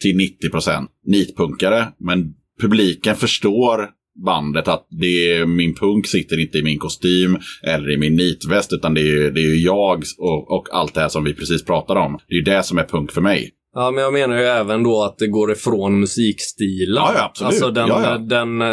till 0.00 0.16
90 0.16 0.50
procent 0.50 0.90
nitpunkare. 1.06 1.88
Men 1.98 2.34
publiken 2.60 3.16
förstår 3.16 3.88
bandet 4.24 4.68
att 4.68 4.86
det 5.00 5.30
är, 5.32 5.46
min 5.46 5.74
punk 5.74 6.06
sitter 6.06 6.40
inte 6.40 6.58
i 6.58 6.62
min 6.62 6.78
kostym 6.78 7.38
eller 7.66 7.90
i 7.90 7.96
min 7.96 8.16
nitväst 8.16 8.72
utan 8.72 8.94
det 8.94 9.00
är, 9.00 9.04
ju- 9.04 9.30
det 9.30 9.40
är 9.40 9.54
ju 9.54 9.56
jag 9.56 10.02
och, 10.18 10.50
och 10.50 10.66
allt 10.72 10.94
det 10.94 11.00
här 11.00 11.08
som 11.08 11.24
vi 11.24 11.34
precis 11.34 11.64
pratade 11.64 12.00
om. 12.00 12.18
Det 12.28 12.34
är 12.34 12.38
ju 12.38 12.42
det 12.44 12.62
som 12.62 12.78
är 12.78 12.84
punk 12.84 13.12
för 13.12 13.20
mig. 13.20 13.50
Ja, 13.74 13.90
men 13.90 14.04
jag 14.04 14.12
menar 14.12 14.36
ju 14.36 14.44
även 14.44 14.82
då 14.82 15.02
att 15.02 15.18
det 15.18 15.26
går 15.26 15.52
ifrån 15.52 16.00
musikstilen. 16.00 16.94
Ja, 16.94 17.12
ja, 17.16 17.24
absolut. 17.24 17.48
Alltså 17.52 17.70
den, 17.70 17.88
Ja, 17.88 18.02
ja. 18.04 18.18
den 18.18 18.62
eh, 18.62 18.68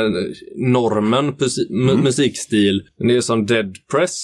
normen 0.57 1.33
pusi- 1.33 1.69
mu- 1.71 1.91
Mm. 1.91 2.03
musikstil. 2.03 2.81
Det 3.07 3.15
är 3.15 3.21
som 3.21 3.45
Dead 3.45 3.75
Press 3.91 4.19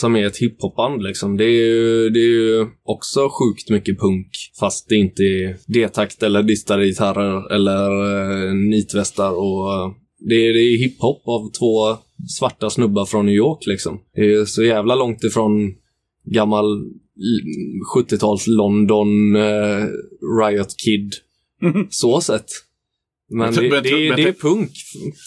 som 0.00 0.16
är 0.16 0.26
ett 0.26 0.36
hiphopband 0.36 1.02
liksom. 1.02 1.36
Det 1.36 1.44
är, 1.44 1.66
ju, 1.66 2.10
det 2.10 2.18
är 2.18 2.32
ju 2.32 2.66
också 2.84 3.28
sjukt 3.28 3.70
mycket 3.70 4.00
punk. 4.00 4.28
Fast 4.60 4.88
det 4.88 4.96
inte 4.96 5.22
är 5.22 5.56
D-takt 5.66 6.22
eller 6.22 6.42
distade 6.42 6.86
gitarrer 6.86 7.54
eller 7.54 7.90
eh, 8.48 8.54
nitvästar 8.54 9.30
och 9.30 9.72
eh, 9.72 9.90
det 10.18 10.34
är, 10.34 10.52
det 10.52 10.60
är 10.60 10.78
hiphop 10.78 11.22
av 11.28 11.50
två 11.58 12.02
svarta 12.38 12.70
snubbar 12.70 13.04
från 13.04 13.26
New 13.26 13.34
York 13.34 13.66
liksom. 13.66 14.00
Det 14.14 14.20
är 14.20 14.44
så 14.44 14.62
jävla 14.62 14.94
långt 14.94 15.24
ifrån 15.24 15.74
gammal 16.24 16.64
l- 16.74 17.42
70-tals 17.96 18.46
London 18.46 19.36
eh, 19.36 19.84
Riot 20.42 20.76
Kid. 20.84 21.12
Så 21.90 22.20
sett. 22.20 22.46
Men 23.30 23.54
det, 23.54 23.60
det, 23.68 23.82
t- 23.82 23.88
är- 23.88 24.08
men 24.08 24.16
det 24.16 24.28
är 24.28 24.32
punk. 24.32 24.70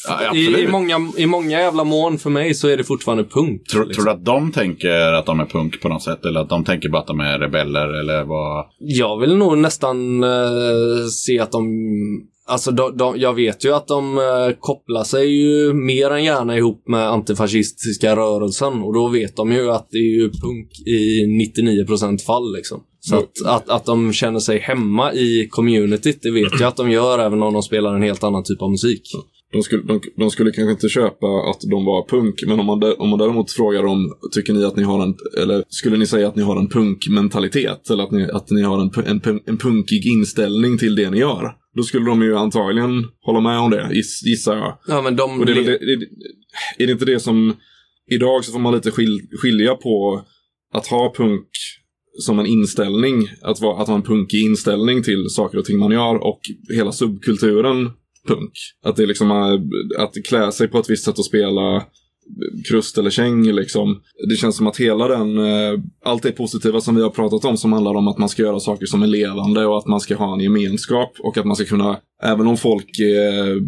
Ja, 0.07 0.35
I, 0.35 0.63
i, 0.63 0.67
många, 0.67 1.11
I 1.17 1.25
många 1.25 1.59
jävla 1.59 1.83
mån 1.83 2.17
för 2.17 2.29
mig 2.29 2.53
så 2.53 2.67
är 2.67 2.77
det 2.77 2.83
fortfarande 2.83 3.23
punk. 3.23 3.67
Tror, 3.67 3.85
liksom. 3.85 4.03
tror 4.03 4.13
du 4.13 4.19
att 4.19 4.25
de 4.25 4.51
tänker 4.51 5.13
att 5.13 5.25
de 5.25 5.39
är 5.39 5.45
punk 5.45 5.81
på 5.81 5.89
något 5.89 6.03
sätt? 6.03 6.25
Eller 6.25 6.39
att 6.39 6.49
de 6.49 6.63
tänker 6.63 6.89
bara 6.89 7.01
att 7.01 7.07
de 7.07 7.19
är 7.19 7.39
rebeller? 7.39 7.87
Eller 7.99 8.23
vad? 8.23 8.65
Jag 8.79 9.19
vill 9.19 9.35
nog 9.35 9.57
nästan 9.57 10.23
eh, 10.23 11.05
se 11.11 11.39
att 11.39 11.51
de... 11.51 11.67
Alltså, 12.47 12.71
de, 12.71 12.97
de, 12.97 13.19
jag 13.19 13.33
vet 13.33 13.65
ju 13.65 13.73
att 13.73 13.87
de 13.87 14.17
eh, 14.17 14.55
kopplar 14.59 15.03
sig 15.03 15.41
ju 15.41 15.73
mer 15.73 16.09
än 16.11 16.23
gärna 16.23 16.57
ihop 16.57 16.83
med 16.87 17.09
antifascistiska 17.09 18.15
rörelsen. 18.15 18.73
Och 18.81 18.93
då 18.93 19.07
vet 19.07 19.35
de 19.35 19.51
ju 19.51 19.71
att 19.71 19.87
det 19.91 19.97
är 19.97 20.15
ju 20.15 20.29
punk 20.29 20.71
i 20.87 21.25
99% 21.87 22.25
fall 22.25 22.53
liksom. 22.55 22.83
Så 23.03 23.15
att, 23.15 23.45
att, 23.45 23.69
att 23.69 23.85
de 23.85 24.13
känner 24.13 24.39
sig 24.39 24.59
hemma 24.59 25.13
i 25.13 25.47
communityt, 25.51 26.21
det 26.21 26.31
vet 26.31 26.59
jag 26.59 26.67
att 26.67 26.77
de 26.77 26.91
gör 26.91 27.19
även 27.19 27.43
om 27.43 27.53
de 27.53 27.63
spelar 27.63 27.95
en 27.95 28.01
helt 28.01 28.23
annan 28.23 28.43
typ 28.43 28.61
av 28.61 28.71
musik. 28.71 29.01
De 29.51 29.63
skulle, 29.63 29.83
de, 29.83 30.01
de 30.15 30.31
skulle 30.31 30.51
kanske 30.51 30.71
inte 30.71 30.89
köpa 30.89 31.27
att 31.27 31.61
de 31.61 31.85
var 31.85 32.07
punk, 32.09 32.35
men 32.47 32.59
om 32.59 32.65
man, 32.65 32.95
om 32.97 33.09
man 33.09 33.19
däremot 33.19 33.51
frågar 33.51 33.83
dem, 33.83 34.13
tycker 34.31 34.53
ni 34.53 34.63
att 34.63 34.75
ni 34.75 34.83
har 34.83 35.03
en, 35.03 35.15
eller 35.37 35.63
skulle 35.69 35.97
ni 35.97 36.05
säga 36.05 36.27
att 36.27 36.35
ni 36.35 36.43
har 36.43 36.59
en 36.59 36.69
punkmentalitet? 36.69 37.89
Eller 37.89 38.03
att 38.03 38.11
ni, 38.11 38.23
att 38.23 38.49
ni 38.49 38.61
har 38.61 38.81
en, 38.81 39.05
en, 39.05 39.39
en 39.45 39.57
punkig 39.57 40.07
inställning 40.07 40.77
till 40.77 40.95
det 40.95 41.09
ni 41.09 41.17
gör? 41.17 41.51
Då 41.75 41.83
skulle 41.83 42.05
de 42.05 42.21
ju 42.21 42.37
antagligen 42.37 43.07
hålla 43.21 43.39
med 43.39 43.59
om 43.59 43.71
det, 43.71 43.89
giss, 43.93 44.23
gissar 44.25 44.55
jag. 44.55 44.77
Ja, 44.87 45.01
men 45.01 45.15
de... 45.15 45.45
Det 45.45 45.53
det, 45.53 45.63
det, 45.63 46.07
är 46.83 46.87
det 46.87 46.91
inte 46.91 47.05
det 47.05 47.19
som... 47.19 47.55
Idag 48.11 48.45
så 48.45 48.51
får 48.51 48.59
man 48.59 48.73
lite 48.73 48.91
skil, 48.91 49.19
skilja 49.41 49.75
på 49.75 50.21
att 50.73 50.87
ha 50.87 51.13
punk 51.17 51.47
som 52.19 52.39
en 52.39 52.45
inställning, 52.45 53.27
att, 53.41 53.61
vara, 53.61 53.81
att 53.81 53.87
ha 53.87 53.95
en 53.95 54.01
punkig 54.01 54.41
inställning 54.41 55.03
till 55.03 55.29
saker 55.29 55.57
och 55.57 55.65
ting 55.65 55.79
man 55.79 55.91
gör 55.91 56.15
och 56.15 56.39
hela 56.73 56.91
subkulturen 56.91 57.89
punk. 58.27 58.51
Att 58.83 58.95
det 58.95 59.05
liksom 59.05 59.31
är, 59.31 59.61
att 59.97 60.13
klä 60.27 60.51
sig 60.51 60.67
på 60.67 60.79
ett 60.79 60.89
visst 60.89 61.05
sätt 61.05 61.19
och 61.19 61.25
spela 61.25 61.85
krust 62.69 62.97
eller 62.97 63.09
käng 63.09 63.43
liksom. 63.43 64.01
Det 64.29 64.35
känns 64.35 64.57
som 64.57 64.67
att 64.67 64.77
hela 64.77 65.07
den, 65.07 65.37
eh, 65.37 65.79
allt 66.05 66.23
det 66.23 66.31
positiva 66.31 66.81
som 66.81 66.95
vi 66.95 67.01
har 67.01 67.09
pratat 67.09 67.45
om 67.45 67.57
som 67.57 67.73
handlar 67.73 67.93
om 67.95 68.07
att 68.07 68.17
man 68.17 68.29
ska 68.29 68.41
göra 68.41 68.59
saker 68.59 68.85
som 68.85 69.03
är 69.03 69.07
levande 69.07 69.65
och 69.65 69.77
att 69.77 69.87
man 69.87 69.99
ska 69.99 70.15
ha 70.15 70.33
en 70.33 70.39
gemenskap 70.39 71.13
och 71.19 71.37
att 71.37 71.45
man 71.45 71.55
ska 71.55 71.65
kunna, 71.65 71.97
även 72.23 72.47
om 72.47 72.57
folk 72.57 72.99
eh, 72.99 73.61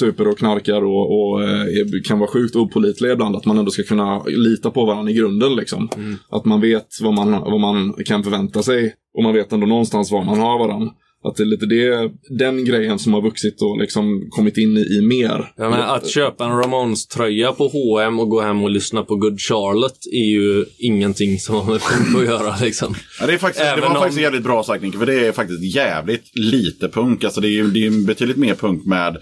super 0.00 0.28
och 0.28 0.38
knarkar 0.38 0.84
och, 0.84 1.32
och 1.32 1.42
eh, 1.42 1.66
kan 2.04 2.18
vara 2.18 2.30
sjukt 2.30 2.56
opålitliga 2.56 3.12
ibland, 3.12 3.36
att 3.36 3.44
man 3.44 3.58
ändå 3.58 3.70
ska 3.70 3.82
kunna 3.82 4.24
lita 4.24 4.70
på 4.70 4.84
varandra 4.84 5.12
i 5.12 5.14
grunden 5.14 5.56
liksom. 5.56 5.88
Att 6.30 6.44
man 6.44 6.60
vet 6.60 6.88
vad 7.02 7.14
man, 7.14 7.30
vad 7.30 7.60
man 7.60 7.92
kan 8.06 8.22
förvänta 8.22 8.62
sig 8.62 8.94
och 9.16 9.22
man 9.22 9.34
vet 9.34 9.52
ändå 9.52 9.66
någonstans 9.66 10.12
var 10.12 10.24
man 10.24 10.38
har 10.38 10.58
varandra. 10.58 10.90
Att 11.28 11.36
det 11.36 11.42
är 11.42 11.46
lite 11.46 11.66
det, 11.66 12.10
den 12.38 12.64
grejen 12.64 12.98
som 12.98 13.12
har 13.14 13.22
vuxit 13.22 13.62
och 13.62 13.78
liksom 13.78 14.26
kommit 14.30 14.56
in 14.58 14.76
i, 14.76 14.80
i 14.80 15.00
mer. 15.00 15.52
Jag 15.56 15.70
menar, 15.70 15.96
att 15.96 16.08
köpa 16.08 16.44
en 16.44 16.50
Ramones-tröja 16.50 17.52
på 17.52 17.68
H&M 17.68 18.20
och 18.20 18.28
gå 18.28 18.40
hem 18.40 18.62
och 18.62 18.70
lyssna 18.70 19.02
på 19.02 19.16
Good 19.16 19.40
Charlotte 19.40 20.06
är 20.12 20.30
ju 20.30 20.64
ingenting 20.78 21.38
som 21.38 21.54
har 21.54 21.64
med 21.72 21.80
punk 21.80 22.16
att 22.18 22.24
göra 22.24 22.54
liksom. 22.62 22.94
Ja, 23.20 23.26
det, 23.26 23.32
är 23.32 23.38
faktiskt, 23.38 23.64
det 23.64 23.70
Även 23.70 23.80
var 23.80 23.88
om- 23.90 23.96
faktiskt 23.96 24.20
jävligt 24.20 24.42
bra 24.42 24.62
sagt 24.62 24.82
Nicke, 24.82 24.98
för 24.98 25.06
det 25.06 25.26
är 25.26 25.32
faktiskt 25.32 25.74
jävligt 25.74 26.36
lite 26.36 26.88
punk. 26.88 27.24
Alltså 27.24 27.40
det 27.40 27.48
är 27.48 27.50
ju 27.50 27.70
det 27.70 27.86
är 27.86 28.06
betydligt 28.06 28.36
mer 28.36 28.54
punk 28.54 28.84
med, 28.86 29.16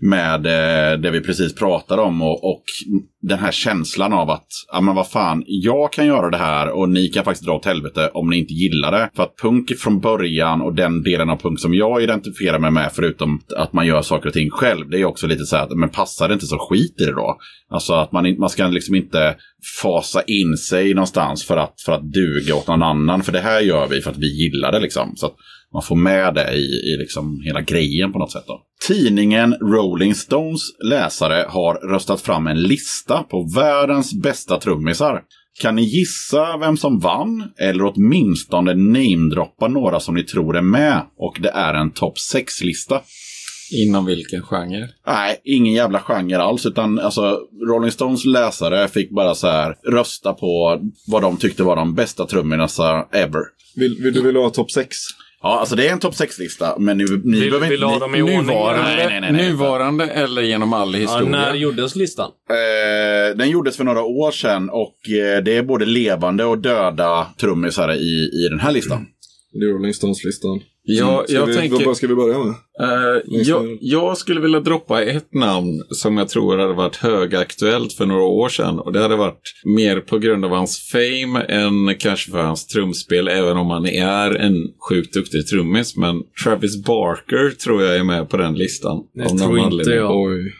med 0.00 0.46
eh, 0.46 0.98
det 0.98 1.10
vi 1.10 1.20
precis 1.20 1.54
pratade 1.54 2.02
om 2.02 2.22
och, 2.22 2.44
och 2.44 2.62
den 3.22 3.38
här 3.38 3.52
känslan 3.52 4.12
av 4.12 4.30
att, 4.30 4.46
ja 4.72 4.80
men 4.80 4.94
vad 4.94 5.08
fan, 5.08 5.44
jag 5.46 5.92
kan 5.92 6.06
göra 6.06 6.30
det 6.30 6.36
här 6.36 6.68
och 6.68 6.88
ni 6.88 7.08
kan 7.08 7.24
faktiskt 7.24 7.46
dra 7.46 7.52
åt 7.52 7.64
helvete 7.64 8.10
om 8.14 8.30
ni 8.30 8.38
inte 8.38 8.52
gillar 8.52 8.92
det. 8.92 9.10
För 9.16 9.22
att 9.22 9.36
punk 9.36 9.78
från 9.78 10.00
början 10.00 10.60
och 10.60 10.74
den 10.74 11.02
delen 11.02 11.30
av 11.30 11.36
punk 11.36 11.60
som 11.60 11.74
jag 11.74 12.02
identifierar 12.02 12.58
mig 12.58 12.70
med, 12.70 12.90
förutom 12.94 13.40
att 13.56 13.72
man 13.72 13.86
gör 13.86 14.02
saker 14.02 14.26
och 14.26 14.32
ting 14.32 14.50
själv, 14.50 14.90
det 14.90 15.00
är 15.00 15.04
också 15.04 15.26
lite 15.26 15.44
så 15.44 15.56
här 15.56 15.62
att, 15.62 15.78
men 15.78 15.88
passar 15.88 16.28
det 16.28 16.34
inte 16.34 16.46
så 16.46 16.58
skit 16.58 17.00
i 17.00 17.04
det 17.04 17.12
då? 17.12 17.38
Alltså 17.70 17.92
att 17.92 18.12
man, 18.12 18.38
man 18.38 18.50
ska 18.50 18.66
liksom 18.66 18.94
inte 18.94 19.36
fasa 19.82 20.22
in 20.22 20.56
sig 20.56 20.94
någonstans 20.94 21.44
för 21.44 21.56
att, 21.56 21.80
för 21.86 21.92
att 21.92 22.12
duga 22.12 22.54
åt 22.54 22.66
någon 22.66 22.82
annan. 22.82 23.22
För 23.22 23.32
det 23.32 23.40
här 23.40 23.60
gör 23.60 23.88
vi 23.88 24.00
för 24.00 24.10
att 24.10 24.18
vi 24.18 24.42
gillar 24.42 24.72
det 24.72 24.80
liksom. 24.80 25.16
Så 25.16 25.26
att 25.26 25.34
man 25.72 25.82
får 25.82 25.96
med 25.96 26.34
det 26.34 26.52
i, 26.52 26.92
i 26.92 26.96
liksom 26.98 27.40
hela 27.44 27.60
grejen 27.60 28.12
på 28.12 28.18
något 28.18 28.32
sätt. 28.32 28.44
Då. 28.46 28.62
Tidningen 28.86 29.54
Rolling 29.54 30.14
Stones 30.14 30.60
läsare 30.84 31.46
har 31.48 31.74
röstat 31.74 32.20
fram 32.20 32.46
en 32.46 32.62
lista 32.62 33.22
på 33.22 33.48
världens 33.54 34.14
bästa 34.14 34.60
trummisar. 34.60 35.22
Kan 35.60 35.76
ni 35.76 35.82
gissa 35.82 36.56
vem 36.56 36.76
som 36.76 36.98
vann? 36.98 37.50
Eller 37.58 37.84
åtminstone 37.84 38.74
namedroppa 38.74 39.68
några 39.68 40.00
som 40.00 40.14
ni 40.14 40.22
tror 40.22 40.56
är 40.56 40.62
med? 40.62 41.02
Och 41.18 41.38
det 41.40 41.50
är 41.50 41.74
en 41.74 41.90
topp 41.90 42.14
6-lista. 42.34 43.00
Inom 43.72 44.06
vilken 44.06 44.42
genre? 44.42 44.88
Nej, 45.06 45.40
ingen 45.44 45.74
jävla 45.74 46.00
genre 46.00 46.38
alls. 46.38 46.66
Utan 46.66 46.98
alltså, 46.98 47.38
Rolling 47.68 47.90
Stones 47.90 48.24
läsare 48.24 48.88
fick 48.88 49.10
bara 49.10 49.34
så 49.34 49.46
här 49.46 49.74
rösta 49.92 50.32
på 50.32 50.80
vad 51.06 51.22
de 51.22 51.36
tyckte 51.36 51.62
var 51.62 51.76
de 51.76 51.94
bästa 51.94 52.26
trummisarna 52.26 53.06
ever. 53.12 53.42
Vill, 53.76 53.96
vill 54.02 54.14
du 54.14 54.22
vill 54.22 54.36
ha 54.36 54.50
topp 54.50 54.70
6? 54.70 54.96
Ja, 55.42 55.58
alltså 55.60 55.76
det 55.76 55.88
är 55.88 55.92
en 55.92 55.98
topp 55.98 56.14
6-lista, 56.14 56.78
men 56.78 56.98
ni, 56.98 57.04
ni 57.24 57.40
Vill, 57.40 57.50
behöver 57.50 57.68
vill 57.68 57.82
inte... 57.82 57.86
ha 57.86 57.94
ni- 57.94 58.00
dem 58.00 58.14
i 58.14 58.22
ordning? 58.22 58.46
Nuvarande, 58.46 58.82
Nej, 58.82 58.96
nej, 59.06 59.20
nej, 59.20 59.32
nej. 59.32 59.46
nuvarande 59.50 60.06
eller 60.06 60.42
genom 60.42 60.72
all 60.72 60.94
Ja, 60.94 60.98
historia? 61.00 61.28
när 61.30 61.54
gjordes 61.54 61.96
listan? 61.96 62.30
Eh, 62.50 63.36
den 63.36 63.50
gjordes 63.50 63.76
för 63.76 63.84
några 63.84 64.02
år 64.02 64.30
sedan 64.30 64.70
och 64.70 64.96
eh, 65.10 65.42
det 65.44 65.56
är 65.56 65.62
både 65.62 65.84
levande 65.86 66.44
och 66.44 66.58
döda 66.58 67.26
trummisar 67.40 67.92
i, 67.92 68.30
i 68.44 68.48
den 68.50 68.60
här 68.60 68.72
listan. 68.72 69.06
Det 69.52 69.58
är 69.66 69.72
Rolling 69.72 69.94
Stones-listan. 69.94 70.60
Ja, 70.98 71.24
Ska 71.24 71.34
jag 71.34 71.46
vi, 71.46 71.54
tänker... 71.54 71.86
Vad 71.86 71.96
ska 71.96 72.06
vi 72.06 72.14
börja 72.14 72.38
med? 72.38 72.54
Eh, 72.80 73.22
jag, 73.24 73.78
jag 73.80 74.18
skulle 74.18 74.40
vilja 74.40 74.60
droppa 74.60 75.02
ett 75.02 75.34
namn 75.34 75.82
som 75.90 76.16
jag 76.16 76.28
tror 76.28 76.58
hade 76.58 76.72
varit 76.72 76.96
högaktuellt 76.96 77.92
för 77.92 78.06
några 78.06 78.22
år 78.22 78.48
sedan. 78.48 78.78
Och 78.78 78.92
det 78.92 79.00
hade 79.00 79.16
varit 79.16 79.42
mer 79.64 80.00
på 80.00 80.18
grund 80.18 80.44
av 80.44 80.50
hans 80.50 80.90
fame 80.92 81.40
än 81.40 81.94
kanske 81.98 82.30
för 82.30 82.42
hans 82.42 82.66
trumspel, 82.66 83.28
även 83.28 83.56
om 83.56 83.70
han 83.70 83.86
är 83.86 84.34
en 84.34 84.54
sjukt 84.88 85.14
duktig 85.14 85.46
trummis. 85.46 85.96
Men 85.96 86.22
Travis 86.44 86.84
Barker 86.84 87.50
tror 87.50 87.82
jag 87.82 87.96
är 87.96 88.04
med 88.04 88.28
på 88.28 88.36
den 88.36 88.54
listan. 88.54 89.02
Det 89.14 89.28
tror 89.28 89.58
inte 89.58 89.66
anledning. 89.66 89.96
jag. 89.96 90.16
Oj. 90.16 90.52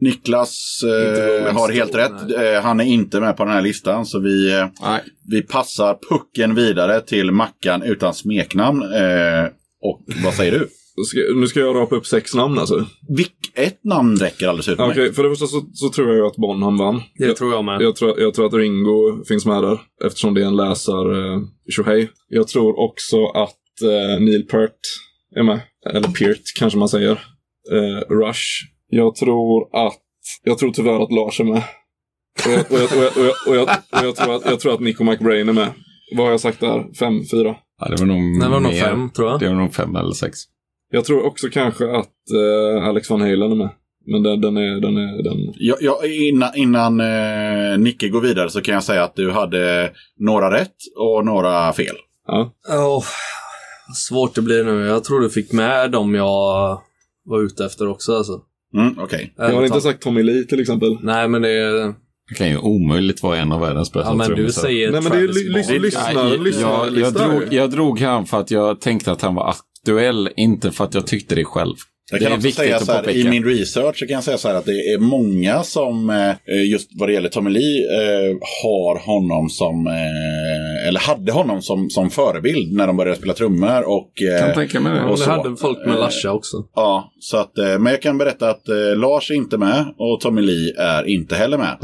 Niklas 0.00 0.80
eh, 0.82 1.54
har 1.54 1.72
helt 1.72 1.94
rätt. 1.94 2.30
Eh, 2.30 2.62
han 2.62 2.80
är 2.80 2.84
inte 2.84 3.20
med 3.20 3.36
på 3.36 3.44
den 3.44 3.52
här 3.52 3.62
listan, 3.62 4.06
så 4.06 4.18
vi, 4.18 4.52
eh, 4.52 4.66
Nej, 4.82 5.00
vi 5.30 5.42
passar 5.42 5.98
pucken 6.10 6.54
vidare 6.54 7.00
till 7.00 7.30
Mackan 7.30 7.82
utan 7.82 8.14
smeknamn. 8.14 8.82
Eh, 8.82 9.46
och 9.88 10.04
vad 10.24 10.34
säger 10.34 10.52
du? 10.52 10.68
Ska, 11.06 11.18
nu 11.40 11.46
ska 11.46 11.60
jag 11.60 11.76
rapa 11.76 11.96
upp 11.96 12.06
sex 12.06 12.34
namn 12.34 12.58
alltså. 12.58 12.86
Vilk, 13.16 13.32
ett 13.54 13.84
namn 13.84 14.16
räcker 14.16 14.48
alldeles 14.48 14.68
Okej, 14.68 14.88
utmärkt. 14.90 15.16
för 15.16 15.22
det 15.22 15.28
första 15.28 15.46
så, 15.46 15.64
så 15.72 15.88
tror 15.88 16.08
jag 16.08 16.16
ju 16.16 16.26
att 16.26 16.36
Bonham 16.36 16.76
vann. 16.76 17.02
Det 17.18 17.26
jag, 17.26 17.36
tror 17.36 17.52
jag 17.52 17.64
med. 17.64 17.80
jag, 17.80 17.96
tror, 17.96 18.20
jag 18.20 18.34
tror 18.34 18.46
att 18.46 18.54
Ringo 18.54 19.24
finns 19.28 19.46
med 19.46 19.62
där, 19.62 19.80
eftersom 20.04 20.34
det 20.34 20.42
är 20.42 20.46
en 20.46 20.56
läsar 20.56 21.32
eh, 21.34 21.40
tjohej. 21.70 22.10
Jag 22.28 22.48
tror 22.48 22.78
också 22.78 23.26
att 23.26 23.82
eh, 23.82 24.20
Neil 24.24 24.46
Peart 24.46 24.78
är 25.36 25.42
med. 25.42 25.60
Eller 25.94 26.08
Peart 26.08 26.42
kanske 26.58 26.78
man 26.78 26.88
säger. 26.88 27.12
Eh, 27.72 28.14
Rush. 28.14 28.42
Jag 28.88 29.14
tror 29.14 29.76
att, 29.86 30.00
jag 30.44 30.58
tror 30.58 30.70
tyvärr 30.70 31.02
att 31.02 31.12
Lars 31.12 31.40
är 31.40 31.44
med. 31.44 31.62
Och 33.46 33.56
jag 34.50 34.60
tror 34.60 34.74
att 34.74 34.80
Nico 34.80 35.04
McBrain 35.04 35.48
är 35.48 35.52
med. 35.52 35.72
Vad 36.16 36.26
har 36.26 36.30
jag 36.30 36.40
sagt 36.40 36.60
där? 36.60 36.94
Fem, 36.98 37.22
fyra? 37.30 37.56
Ja, 37.80 37.88
det 37.88 37.96
var 38.00 38.06
nog 38.06 38.40
Det 38.40 38.48
var 38.48 38.60
nog 38.60 38.72
mer. 38.72 38.80
fem, 38.80 39.10
tror 39.10 39.30
jag. 39.30 39.40
Det 39.40 39.48
var 39.48 39.54
nog 39.54 39.74
fem 39.74 39.96
eller 39.96 40.12
sex. 40.12 40.38
Jag 40.90 41.04
tror 41.04 41.26
också 41.26 41.48
kanske 41.52 41.96
att 41.96 42.30
eh, 42.76 42.88
Alex 42.88 43.10
Van 43.10 43.20
Halen 43.20 43.52
är 43.52 43.56
med. 43.56 43.70
Men 44.08 44.22
den, 44.22 44.40
den 44.40 44.56
är, 44.56 44.80
den 44.80 44.96
är, 44.96 45.22
den... 45.22 45.54
Ja, 45.58 45.76
ja, 45.80 46.00
innan 46.06 46.56
innan 46.56 47.00
eh, 47.00 47.78
Nicke 47.78 48.08
går 48.08 48.20
vidare 48.20 48.50
så 48.50 48.60
kan 48.60 48.74
jag 48.74 48.84
säga 48.84 49.04
att 49.04 49.16
du 49.16 49.30
hade 49.30 49.90
några 50.18 50.54
rätt 50.60 50.76
och 50.96 51.24
några 51.24 51.72
fel. 51.72 51.96
Ja. 52.26 52.52
Vad 53.88 53.96
svårt 53.96 54.34
det 54.34 54.42
blir 54.42 54.64
nu. 54.64 54.86
Jag 54.86 55.04
tror 55.04 55.20
du 55.20 55.30
fick 55.30 55.52
med 55.52 55.90
dem 55.90 56.14
jag 56.14 56.80
var 57.24 57.42
ute 57.42 57.64
efter 57.64 57.88
också 57.88 58.16
alltså. 58.16 58.40
Mm, 58.74 58.98
Okej. 58.98 59.34
Jag 59.36 59.52
har 59.52 59.64
inte 59.64 59.80
sagt 59.80 60.02
Tommy 60.02 60.22
Lee 60.22 60.44
till 60.44 60.60
exempel. 60.60 60.98
Nej, 61.02 61.28
men 61.28 61.42
det 61.42 61.50
är... 61.50 61.94
Det 62.28 62.34
kan 62.34 62.48
ju 62.48 62.58
omöjligt 62.58 63.22
vara 63.22 63.36
en 63.38 63.52
av 63.52 63.60
världens 63.60 63.92
bästa 63.92 64.10
Ja, 64.10 64.14
men 64.14 64.28
du 64.28 64.34
trummisar. 64.34 64.62
säger 64.62 64.92
Nej, 64.92 65.00
men 65.02 65.12
det 65.12 65.18
är 65.18 65.28
ly- 65.28 65.52
Barker. 65.52 65.72
ly- 65.72 65.78
lyssna- 65.78 66.00
Nej, 66.14 66.14
jag, 66.32 66.42
lyssna- 66.42 66.90
jag, 67.00 67.12
drog, 67.14 67.42
jag 67.50 67.70
drog 67.70 68.00
han 68.00 68.26
för 68.26 68.40
att 68.40 68.50
jag 68.50 68.80
tänkte 68.80 69.12
att 69.12 69.22
han 69.22 69.34
var 69.34 69.50
aktuell, 69.50 70.28
inte 70.36 70.72
för 70.72 70.84
att 70.84 70.94
jag 70.94 71.06
tyckte 71.06 71.34
det 71.34 71.44
själv. 71.44 71.74
Jag 72.10 72.20
det 72.20 72.24
kan 72.24 72.32
är 72.32 72.36
också 72.36 72.46
viktigt 72.46 72.64
säga 72.64 72.76
att 72.76 72.84
så 72.84 72.92
här, 72.92 73.10
i 73.10 73.28
min 73.28 73.44
research 73.44 73.98
så 73.98 74.06
kan 74.06 74.14
jag 74.14 74.24
säga 74.24 74.38
så 74.38 74.48
här 74.48 74.54
att 74.54 74.64
det 74.64 74.92
är 74.92 74.98
många 74.98 75.62
som, 75.62 76.10
eh, 76.10 76.62
just 76.70 76.90
vad 76.94 77.08
det 77.08 77.12
gäller 77.12 77.28
Tommy 77.28 77.50
Lee, 77.50 77.84
eh, 77.92 78.36
har 78.62 78.98
honom 79.06 79.48
som, 79.48 79.86
eh, 79.86 80.88
eller 80.88 81.00
hade 81.00 81.32
honom 81.32 81.62
som, 81.62 81.90
som 81.90 82.10
förebild 82.10 82.72
när 82.72 82.86
de 82.86 82.96
började 82.96 83.16
spela 83.18 83.34
trummor. 83.34 83.82
Och, 83.88 84.12
kan 84.40 84.54
tänka 84.54 84.80
mig 84.80 84.92
det. 84.92 85.04
Och 85.04 85.18
det 85.18 85.24
hade 85.24 85.56
folk 85.56 85.86
med 85.86 85.94
Larsa 85.94 86.32
också. 86.32 86.56
Ja, 86.74 87.12
så 87.18 87.36
att, 87.36 87.52
men 87.56 87.86
jag 87.86 88.02
kan 88.02 88.18
berätta 88.18 88.50
att 88.50 88.68
Lars 88.96 89.30
är 89.30 89.34
inte 89.34 89.58
med 89.58 89.84
och 89.98 90.20
Tommy 90.20 90.42
Lee 90.42 90.74
är 90.78 91.08
inte 91.08 91.34
heller 91.34 91.58
med. 91.58 91.76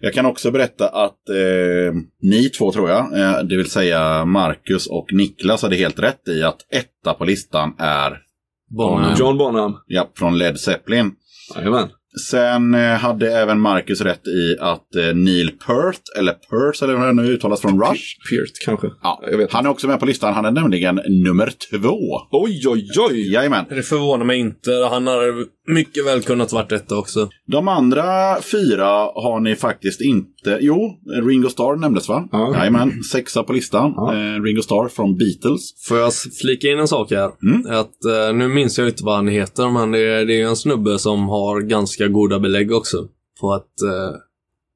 Jag 0.00 0.14
kan 0.14 0.26
också 0.26 0.50
berätta 0.50 0.88
att 0.88 1.28
eh, 1.28 1.94
ni 2.22 2.48
två 2.48 2.72
tror 2.72 2.90
jag, 2.90 3.06
det 3.48 3.56
vill 3.56 3.70
säga 3.70 4.24
Marcus 4.24 4.86
och 4.86 5.06
Niklas 5.12 5.62
hade 5.62 5.76
helt 5.76 5.98
rätt 5.98 6.28
i 6.28 6.42
att 6.42 6.58
etta 6.72 7.14
på 7.14 7.24
listan 7.24 7.74
är 7.78 8.29
Bonham. 8.76 9.14
John 9.18 9.38
Bonham. 9.38 9.76
ja, 9.86 10.10
från 10.18 10.38
Led 10.38 10.60
Zeppelin. 10.60 11.12
Jajamän. 11.56 11.88
Sen 12.30 12.74
eh, 12.74 12.80
hade 12.80 13.32
även 13.32 13.60
Marcus 13.60 14.00
rätt 14.00 14.26
i 14.26 14.56
att 14.60 14.94
eh, 14.96 15.14
Neil 15.14 15.50
Peart, 15.66 16.00
eller 16.18 16.32
Peart 16.32 16.82
eller 16.82 16.98
hur 16.98 17.06
det 17.06 17.12
nu 17.12 17.22
uttalas 17.22 17.60
från 17.60 17.80
Rush. 17.80 18.02
Peart 18.30 18.50
kanske. 18.64 18.86
Ja, 19.02 19.22
Jag 19.30 19.38
vet 19.38 19.52
han 19.52 19.66
är 19.66 19.70
också 19.70 19.86
med 19.88 20.00
på 20.00 20.06
listan. 20.06 20.34
Han 20.34 20.44
är 20.44 20.50
nämligen 20.50 21.00
nummer 21.24 21.52
två. 21.70 21.98
Oj, 22.30 22.62
oj, 22.68 22.88
oj! 23.10 23.32
Jajamän. 23.32 23.64
Det 23.68 23.82
förvånar 23.82 24.24
mig 24.24 24.38
inte. 24.38 24.70
Han 24.90 25.06
har 25.06 25.44
mycket 25.74 26.06
väl 26.06 26.22
kunnat 26.22 26.52
varit 26.52 26.68
detta 26.68 26.96
också. 26.98 27.28
De 27.46 27.68
andra 27.68 28.36
fyra 28.42 28.86
har 29.14 29.40
ni 29.40 29.56
faktiskt 29.56 30.00
inte. 30.00 30.58
Jo, 30.60 30.98
Ringo 31.22 31.48
Starr 31.48 31.76
nämndes 31.76 32.08
va? 32.08 32.28
Ja. 32.32 32.54
Jajamän, 32.56 33.02
sexa 33.02 33.42
på 33.42 33.52
listan. 33.52 33.92
Ja. 33.96 34.14
Eh, 34.14 34.42
Ringo 34.42 34.62
Starr 34.62 34.88
från 34.88 35.16
Beatles. 35.16 35.86
Får 35.88 35.98
jag 35.98 36.12
flika 36.42 36.68
in 36.68 36.78
en 36.78 36.88
sak 36.88 37.10
här? 37.10 37.30
Mm. 37.42 37.66
Att, 37.80 38.04
eh, 38.04 38.34
nu 38.34 38.48
minns 38.48 38.78
jag 38.78 38.88
inte 38.88 39.04
vad 39.04 39.14
han 39.16 39.28
heter, 39.28 39.70
men 39.70 39.90
det 39.90 39.98
är, 39.98 40.24
det 40.24 40.40
är 40.40 40.46
en 40.46 40.56
snubbe 40.56 40.98
som 40.98 41.28
har 41.28 41.60
ganska 41.60 42.08
goda 42.08 42.38
belägg 42.38 42.72
också. 42.72 43.08
På 43.40 43.52
att, 43.52 43.82
eh, 43.82 44.16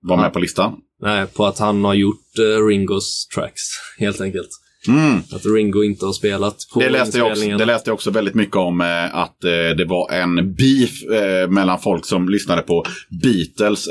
Var 0.03 0.17
med 0.17 0.33
på 0.33 0.39
listan. 0.39 0.73
nej, 1.03 1.27
på 1.27 1.47
att 1.47 1.59
han 1.59 1.85
har 1.85 1.95
gjort 1.95 2.39
eh, 2.39 2.67
Ringos 2.67 3.29
tracks, 3.35 3.63
helt 3.99 4.21
enkelt. 4.21 4.49
Mm. 4.89 5.19
Att 5.33 5.47
Ringo 5.47 5.83
inte 5.85 6.07
har 6.07 6.13
spelat 6.13 6.57
på 6.75 6.81
Det 6.81 6.89
läste, 6.89 7.19
jag 7.19 7.31
också, 7.31 7.45
det 7.45 7.65
läste 7.65 7.91
jag 7.91 7.95
också 7.95 8.11
väldigt 8.11 8.35
mycket 8.35 8.57
om 8.57 8.81
eh, 8.81 9.15
att 9.17 9.45
eh, 9.45 9.51
det 9.51 9.85
var 9.85 10.13
en 10.13 10.55
beef 10.55 11.03
eh, 11.03 11.51
mellan 11.51 11.81
folk 11.81 12.07
som 12.07 12.29
lyssnade 12.29 12.63
på 12.63 12.85
Beatles 13.23 13.89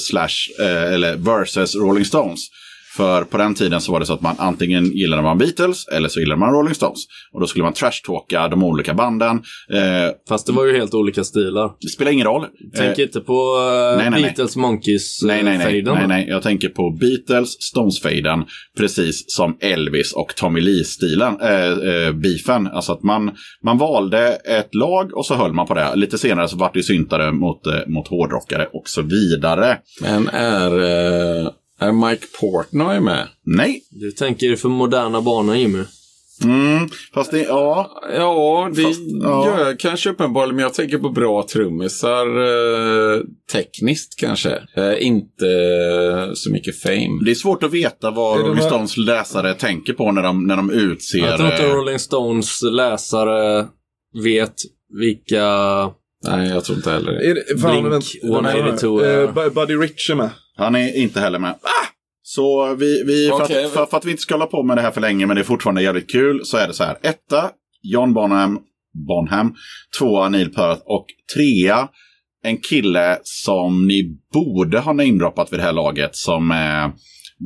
slash, 0.00 0.64
eller 0.94 1.16
versus 1.16 1.74
Rolling 1.74 2.04
Stones. 2.04 2.48
För 2.96 3.24
på 3.24 3.36
den 3.36 3.54
tiden 3.54 3.80
så 3.80 3.92
var 3.92 4.00
det 4.00 4.06
så 4.06 4.12
att 4.12 4.20
man 4.20 4.34
antingen 4.38 4.84
gillade 4.84 5.22
man 5.22 5.38
Beatles 5.38 5.88
eller 5.88 6.08
så 6.08 6.20
gillade 6.20 6.38
man 6.40 6.52
Rolling 6.52 6.74
Stones. 6.74 7.00
Och 7.32 7.40
då 7.40 7.46
skulle 7.46 7.62
man 7.64 7.72
trashtalka 7.72 8.48
de 8.48 8.62
olika 8.62 8.94
banden. 8.94 9.42
Eh, 9.72 10.12
Fast 10.28 10.46
det 10.46 10.52
var 10.52 10.64
ju 10.66 10.76
helt 10.76 10.94
olika 10.94 11.24
stilar. 11.24 11.70
det 11.80 11.88
spelar 11.88 12.12
ingen 12.12 12.26
roll. 12.26 12.46
Tänk 12.76 12.98
Eh, 12.98 13.04
inte 13.04 13.20
på 13.20 13.32
eh, 13.92 13.96
nej, 13.98 14.10
nej. 14.10 14.22
Beatles 14.22 14.56
Monkeys 14.56 15.22
eh, 15.22 15.26
Nej, 15.26 15.42
nej, 15.42 15.58
nej, 15.58 15.84
faden, 15.84 15.98
nej, 15.98 16.08
nej. 16.08 16.26
Jag 16.28 16.42
tänker 16.42 16.68
på 16.68 16.90
Beatles, 16.90 17.56
Stones-faden, 17.60 18.44
precis 18.78 19.24
som 19.26 19.56
Elvis 19.60 20.12
och 20.12 20.34
Tommy 20.36 20.60
Lee-stilen, 20.60 21.40
äh, 21.40 22.06
äh, 22.06 22.12
beefen. 22.12 22.66
Alltså 22.66 22.92
att 22.92 23.02
man, 23.02 23.30
man 23.64 23.78
valde 23.78 24.28
ett 24.32 24.74
lag 24.74 25.16
och 25.16 25.26
så 25.26 25.34
höll 25.34 25.52
man 25.52 25.66
på 25.66 25.74
det. 25.74 25.94
Lite 25.94 26.18
senare 26.18 26.48
så 26.48 26.56
vart 26.56 26.74
det 26.74 26.82
syntare 26.82 27.32
mot, 27.32 27.66
eh, 27.66 27.72
mot 27.86 28.08
hårdrockare 28.08 28.66
och 28.72 28.88
så 28.88 29.02
vidare. 29.02 29.78
Men 30.00 30.28
är, 30.28 30.70
eh, 31.42 31.48
är 31.80 31.92
Mike 31.92 32.26
Portnoy 32.40 33.00
med? 33.00 33.28
Nej. 33.44 33.82
Du 33.90 34.10
tänker 34.12 34.56
för 34.56 34.68
moderna 34.68 35.20
banor, 35.20 35.56
Jimmy. 35.56 35.82
Mm, 36.44 36.88
fast 37.14 37.30
det, 37.30 37.42
ja. 37.42 38.02
Ja, 38.16 38.70
det 38.74 38.82
Fast, 38.82 39.00
ja. 39.22 39.46
gör 39.46 39.66
jag 39.66 39.78
kanske 39.78 40.10
uppenbarligen, 40.10 40.56
men 40.56 40.62
jag 40.62 40.74
tänker 40.74 40.98
på 40.98 41.08
bra 41.08 41.46
trummisar 41.52 42.26
eh, 42.26 43.20
tekniskt 43.52 44.20
kanske. 44.20 44.50
Eh, 44.76 45.06
inte 45.06 45.46
eh, 45.46 46.32
så 46.34 46.50
mycket 46.50 46.80
fame. 46.82 47.20
Det 47.24 47.30
är 47.30 47.34
svårt 47.34 47.62
att 47.62 47.72
veta 47.72 48.10
vad 48.10 48.38
Rolling 48.40 48.54
med- 48.54 48.64
Stones 48.64 48.96
läsare 48.96 49.54
tänker 49.54 49.92
på 49.92 50.12
när 50.12 50.22
de, 50.22 50.46
när 50.46 50.56
de 50.56 50.70
utser... 50.70 51.18
Jag 51.18 51.36
tror 51.38 51.50
inte 51.52 51.66
eh, 51.66 51.74
Rolling 51.74 51.98
Stones 51.98 52.62
läsare 52.62 53.66
vet 54.24 54.54
vilka... 55.00 55.44
Nej, 56.28 56.48
jag 56.48 56.64
tror 56.64 56.76
inte 56.78 56.90
heller 56.90 57.12
det. 57.12 57.30
Är 57.30 57.34
det, 57.34 57.60
fan, 57.60 57.70
Blink 57.82 57.92
vänta. 57.92 58.06
182 58.24 59.02
Eh, 59.02 59.08
är- 59.10 59.26
Bu- 59.26 59.50
Buddy 59.54 59.74
Rich 59.74 60.10
är 60.10 60.14
med. 60.14 60.30
Han 60.56 60.74
är 60.74 60.96
inte 60.96 61.20
heller 61.20 61.38
med. 61.38 61.50
Ah! 61.50 61.86
Så 62.22 62.74
vi, 62.74 63.02
vi 63.06 63.28
för, 63.28 63.42
att, 63.42 63.48
för, 63.72 63.86
för 63.86 63.96
att 63.96 64.04
vi 64.04 64.10
inte 64.10 64.22
ska 64.22 64.34
hålla 64.34 64.46
på 64.46 64.62
med 64.62 64.76
det 64.76 64.80
här 64.80 64.90
för 64.90 65.00
länge, 65.00 65.26
men 65.26 65.36
det 65.36 65.42
är 65.42 65.44
fortfarande 65.44 65.82
jävligt 65.82 66.10
kul, 66.10 66.40
så 66.44 66.56
är 66.56 66.66
det 66.68 66.74
så 66.74 66.84
här. 66.84 66.96
Etta, 67.02 67.50
John 67.82 68.14
Bonham, 68.14 68.58
Bonham. 69.08 69.54
Tvåa, 69.98 70.28
Neil 70.28 70.48
Peart. 70.50 70.82
Och 70.84 71.06
trea, 71.34 71.88
en 72.44 72.56
kille 72.56 73.18
som 73.22 73.86
ni 73.86 74.18
borde 74.32 74.78
ha 74.78 74.92
namedroppat 74.92 75.52
vid 75.52 75.58
det 75.58 75.64
här 75.64 75.72
laget, 75.72 76.16
som 76.16 76.50
är 76.50 76.92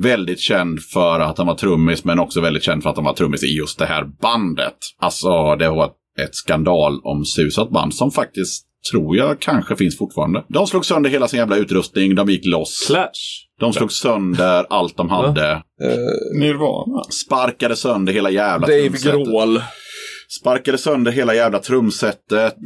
väldigt 0.02 0.40
känd 0.40 0.80
för 0.82 1.20
att 1.20 1.38
han 1.38 1.46
var 1.46 1.54
trummis, 1.54 2.04
men 2.04 2.18
också 2.18 2.40
väldigt 2.40 2.62
känd 2.62 2.82
för 2.82 2.90
att 2.90 2.96
han 2.96 3.04
var 3.04 3.14
trummis 3.14 3.44
i 3.44 3.56
just 3.56 3.78
det 3.78 3.86
här 3.86 4.04
bandet. 4.22 4.76
Alltså, 5.00 5.56
det 5.56 5.68
var 5.70 5.90
ett 6.20 6.34
skandal 6.34 7.00
om 7.04 7.24
susat 7.24 7.70
band 7.70 7.94
som 7.94 8.10
faktiskt 8.10 8.64
tror 8.92 9.16
jag 9.16 9.40
kanske 9.40 9.76
finns 9.76 9.98
fortfarande. 9.98 10.44
De 10.48 10.66
slog 10.66 10.86
sönder 10.86 11.10
hela 11.10 11.28
sin 11.28 11.38
jävla 11.38 11.56
utrustning, 11.56 12.14
de 12.14 12.28
gick 12.28 12.46
loss. 12.46 12.86
Clash. 12.86 13.10
De 13.60 13.72
slog 13.72 13.92
sönder 13.92 14.66
allt 14.70 14.96
de 14.96 15.10
hade. 15.10 15.50
Eh, 15.50 16.40
Nirvana. 16.40 17.02
Sparkade 17.26 17.76
sönder 17.76 18.12
hela 18.12 18.30
jävla 18.30 18.66
Dave 18.66 18.88
trumsetet. 18.88 19.14
Grohl. 19.26 19.60
Sparkade 20.40 20.78
sönder 20.78 21.12
hela 21.12 21.34
jävla 21.34 21.58
trumsetet. 21.58 22.56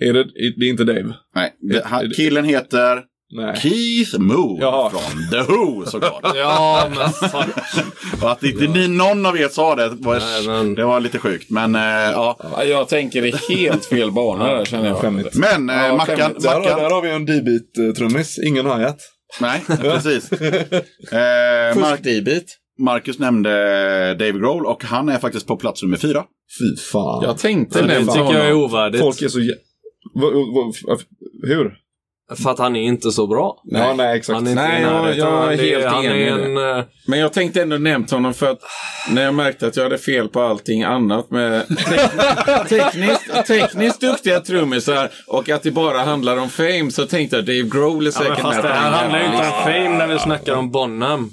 Är 0.00 0.12
det, 0.12 0.24
det 0.56 0.64
är 0.64 0.70
inte 0.70 0.84
Dave? 0.84 1.14
Nej, 1.34 1.54
det, 1.72 1.82
han, 1.84 2.10
killen 2.16 2.44
heter 2.44 3.02
Nej. 3.34 3.56
Keith 3.56 4.18
Moon 4.18 4.58
Jaha. 4.60 4.90
från 4.90 5.30
The 5.30 5.52
Who 5.52 5.84
såklart. 5.86 6.20
Ja, 6.36 6.88
men. 6.90 7.42
Och 8.22 8.30
att 8.32 8.42
inte 8.44 8.66
ni, 8.66 8.88
någon 8.88 9.26
av 9.26 9.38
er 9.38 9.48
sa 9.48 9.74
det, 9.74 9.88
var, 9.88 10.18
Nej, 10.18 10.46
men- 10.46 10.74
det 10.74 10.84
var 10.84 11.00
lite 11.00 11.18
sjukt. 11.18 11.50
Men 11.50 11.74
eh, 11.74 11.80
ja. 11.82 12.36
Ja, 12.56 12.64
Jag 12.64 12.88
tänker 12.88 13.24
i 13.24 13.34
helt 13.56 13.84
fel 13.84 14.12
bana 14.12 14.44
där 14.46 14.64
känner 14.64 14.88
jag. 14.88 14.96
Skämmigt. 14.96 15.34
Men 15.34 15.70
eh, 15.70 15.76
Ja, 15.76 15.96
Mackan, 15.96 16.16
Där, 16.38 16.48
har- 16.50 16.60
Mackan. 16.60 16.78
där 16.78 16.90
har 16.90 17.02
vi 17.02 17.10
en 17.10 17.26
D-beat-trummis. 17.26 18.38
Ingen 18.46 18.66
hi-hat. 18.66 18.98
Nej, 19.40 19.62
precis. 19.80 20.32
Eh, 21.12 21.80
Mark, 21.80 21.88
Först 21.90 22.02
D-beat. 22.04 22.44
Marcus 22.78 23.18
nämnde 23.18 23.50
Dave 24.18 24.32
Grohl 24.38 24.66
och 24.66 24.84
han 24.84 25.08
är 25.08 25.18
faktiskt 25.18 25.46
på 25.46 25.56
plats 25.56 25.82
nummer 25.82 25.96
fyra. 25.96 26.24
Fy 26.58 26.82
fan. 26.82 27.22
Jag 27.24 27.38
tänkte 27.38 27.80
Det 27.80 27.86
nämna 27.86 28.12
tycker 28.12 28.24
jag 28.24 28.34
är 28.46 28.52
honom. 28.52 28.62
ovärdigt. 28.64 29.02
Folk 29.02 29.22
är 29.22 29.28
så... 29.28 29.38
hur? 31.42 31.74
För 32.36 32.50
att 32.50 32.58
han 32.58 32.76
är 32.76 32.82
inte 32.82 33.12
så 33.12 33.26
bra. 33.26 33.60
Nej, 33.64 33.82
ja, 33.82 33.94
nej 33.94 34.16
exakt. 34.18 34.34
Han 34.34 34.46
är 34.46 34.50
inte 34.50 34.62
Nej, 34.62 34.82
jag- 34.82 35.16
jag 35.16 35.52
är 35.52 35.56
helt 35.58 35.84
han 35.86 36.04
enig 36.04 36.28
en, 36.28 36.78
eh, 36.78 36.84
Men 37.06 37.18
jag 37.18 37.32
tänkte 37.32 37.62
ändå 37.62 37.76
nämnt 37.78 38.10
honom 38.10 38.34
för 38.34 38.50
att 38.50 38.58
när 39.10 39.22
jag 39.22 39.34
märkte 39.34 39.66
att 39.66 39.76
jag 39.76 39.82
hade 39.84 39.98
fel 39.98 40.28
på 40.28 40.42
allting 40.42 40.82
annat 40.82 41.30
med 41.30 41.66
tek- 41.68 42.68
tekniskt, 42.68 43.46
tekniskt 43.46 44.00
duktiga 44.00 44.40
trummisar 44.40 45.10
och 45.26 45.48
att 45.48 45.62
det 45.62 45.70
bara 45.70 45.98
handlar 45.98 46.36
om 46.36 46.48
fame 46.48 46.90
så 46.90 47.06
tänkte 47.06 47.36
jag 47.36 47.44
Dave 47.44 47.62
Grohl 47.62 48.06
är 48.06 48.10
Ja, 48.10 48.12
säkert 48.12 48.28
men 48.28 48.36
fast 48.36 48.56
med 48.56 48.64
det 48.64 48.74
här 48.74 48.90
handlar 48.90 49.18
ju 49.18 49.24
inte 49.24 49.38
om 49.38 49.62
fame 49.64 49.88
när 49.98 50.06
vi 50.06 50.18
snackar 50.18 50.52
om 50.54 50.70
Bonham. 50.70 51.30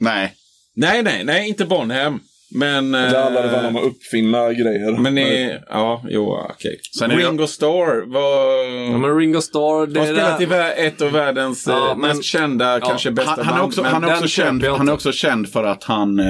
Nej, 0.00 0.34
Nej, 0.76 1.02
nej, 1.02 1.24
nej, 1.24 1.48
inte 1.48 1.64
Bonham. 1.64 2.20
Men... 2.50 2.92
Det 2.92 3.18
handlade 3.18 3.48
väl 3.48 3.66
om 3.66 3.76
eh, 3.76 3.82
att 3.82 3.88
uppfinna 3.88 4.52
grejer. 4.52 4.98
Men 4.98 5.14
ni, 5.14 5.58
ja, 5.70 6.02
jo, 6.08 6.38
okej. 6.50 6.80
Det- 7.00 7.06
Ringo 7.06 7.46
Starr 7.46 8.12
var... 8.12 8.64
Ja, 8.92 8.98
men 8.98 9.16
Ringo 9.18 9.40
Starr, 9.40 9.86
det 9.86 10.00
har 10.00 10.06
spelat 10.06 10.40
i 10.40 10.84
ett 10.86 11.02
av 11.02 11.10
världens 11.10 11.66
Ja, 11.66 11.90
eh, 11.90 11.96
men- 11.96 12.08
mest 12.08 12.24
kända, 12.24 12.80
kanske 12.80 13.10
bästa 13.10 13.30
han, 13.30 13.44
han, 13.44 13.54
är 13.54 13.58
band. 13.58 13.68
också, 13.68 13.82
han, 13.82 14.04
är 14.04 14.12
också 14.14 14.28
känd, 14.28 14.62
jag 14.64 14.74
han 14.74 14.88
är 14.88 14.92
också 14.92 15.12
känd 15.12 15.48
för 15.48 15.64
att 15.64 15.84
han, 15.84 16.20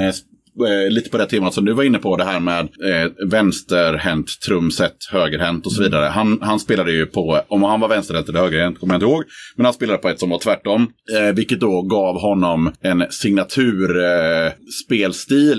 eh, 0.67 0.91
lite 0.91 1.11
på 1.11 1.19
det 1.19 1.27
temat 1.27 1.55
som 1.55 1.65
du 1.65 1.73
var 1.73 1.85
inne 1.85 1.99
på, 1.99 2.17
det 2.17 2.25
här 2.25 2.41
med 2.41 2.61
eh, 2.61 3.29
vänsterhänt 3.31 4.41
trumset, 4.47 4.93
högerhänt 5.13 5.67
och 5.67 5.73
så 5.73 5.83
vidare. 5.83 6.05
Han, 6.07 6.39
han 6.43 6.61
spelade 6.61 6.93
ju 6.93 7.07
på, 7.07 7.41
om 7.49 7.63
han 7.63 7.81
var 7.81 7.89
vänsterhänt 7.89 8.29
eller 8.29 8.41
högerhänt 8.41 8.81
kommer 8.81 8.95
jag 8.95 8.97
inte 9.03 9.07
ihåg, 9.13 9.25
men 9.57 9.65
han 9.65 9.75
spelade 9.75 9.99
på 9.99 10.09
ett 10.09 10.21
som 10.21 10.31
var 10.31 10.39
tvärtom. 10.39 10.89
Eh, 11.19 11.35
vilket 11.35 11.61
då 11.61 11.83
gav 11.83 12.21
honom 12.21 12.73
en 12.83 13.05
signatur 13.11 14.05
eh, 14.05 14.53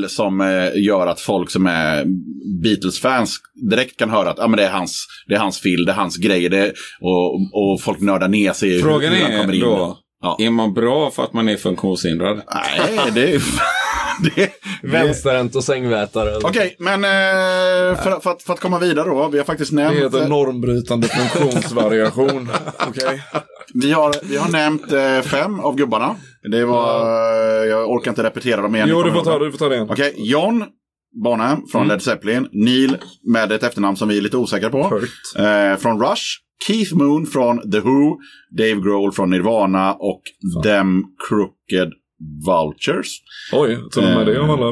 som 0.08 0.42
eh, 0.42 0.82
gör 0.86 1.08
att 1.08 1.20
folk 1.22 1.50
som 1.50 1.66
är 1.66 2.06
Beatles-fans 2.64 3.38
direkt 3.70 3.98
kan 4.00 4.10
höra 4.10 4.30
att 4.30 4.40
ah, 4.40 4.48
men 4.48 4.58
det, 4.58 4.64
är 4.66 4.72
hans, 4.72 5.08
det 5.28 5.36
är 5.36 5.40
hans 5.40 5.60
fil, 5.60 5.86
det 5.86 5.92
är 5.92 5.96
hans 5.96 6.18
grej, 6.18 6.50
det, 6.50 6.74
och, 7.02 7.34
och 7.36 7.82
folk 7.82 8.00
nördar 8.02 8.28
ner 8.28 8.54
sig 8.54 8.70
i 8.70 8.74
hur- 8.74 8.82
Frågan 8.82 9.14
hur 9.14 9.22
han 9.24 9.32
kommer 9.42 9.54
är 9.54 9.58
in. 9.58 9.62
då, 9.62 9.98
Ja. 10.22 10.38
är 10.40 10.50
man 10.50 10.74
bra 10.74 11.12
för 11.12 11.24
att 11.24 11.34
man 11.34 11.50
är 11.50 11.56
funktionshindrad? 11.58 12.42
Nej, 12.54 13.12
det 13.14 13.34
är... 13.36 13.42
det, 14.36 14.52
Vänsterhänt 14.84 15.56
och 15.56 15.64
sängvätare. 15.64 16.38
Okej, 16.44 16.76
men 16.80 17.04
eh, 17.04 17.10
för, 18.04 18.20
för, 18.20 18.32
att, 18.32 18.44
för 18.44 18.54
att 18.54 18.60
komma 18.60 18.80
vidare 18.80 19.10
då. 19.10 19.28
Vi 19.28 19.38
har 19.38 19.46
faktiskt 19.46 19.72
Det 19.72 19.76
nämnt... 19.76 19.98
heter 20.00 20.28
normbrytande 20.28 21.08
funktionsvariation. 21.08 22.50
Okej? 22.88 23.22
vi, 23.74 23.92
har, 23.92 24.14
vi 24.24 24.38
har 24.38 24.50
nämnt 24.52 24.92
eh, 24.92 25.22
fem 25.22 25.60
av 25.60 25.76
gubbarna. 25.76 26.16
Det 26.52 26.66
var... 26.66 27.02
eh, 27.64 27.70
jag 27.70 27.90
orkar 27.90 28.12
inte 28.12 28.24
repetera 28.24 28.62
dem 28.62 28.76
igen. 28.76 28.88
Jo, 28.92 29.04
du 29.04 29.12
får 29.12 29.24
ta 29.24 29.40
det. 29.40 29.46
Du 29.46 29.52
får 29.52 29.58
ta 29.58 29.70
det 29.70 29.76
igen. 29.76 29.88
Okej, 29.90 30.14
John 30.18 30.66
Bonham 31.24 31.68
från 31.72 31.88
Led 31.88 32.02
Zeppelin. 32.02 32.48
Neil 32.52 32.98
med 33.34 33.52
ett 33.52 33.64
efternamn 33.64 33.98
som 33.98 34.08
vi 34.10 34.18
är 34.18 34.22
lite 34.22 34.38
osäkra 34.38 34.70
på. 34.70 35.02
Eh, 35.38 35.78
från 35.78 36.02
Rush. 36.02 36.24
Keith 36.68 36.96
Moon 36.96 37.26
från 37.26 37.72
The 37.72 37.80
Who. 37.80 38.18
Dave 38.58 38.82
Grohl 38.82 39.12
från 39.12 39.30
Nirvana. 39.30 39.94
Och 39.94 40.22
Them 40.64 41.04
Crooked 41.30 41.94
Vultures. 42.46 43.08
Oj, 43.52 43.78
tog 43.92 44.04
de 44.04 44.10
med 44.10 44.26
det 44.26 44.42
av 44.42 44.52
alla... 44.52 44.66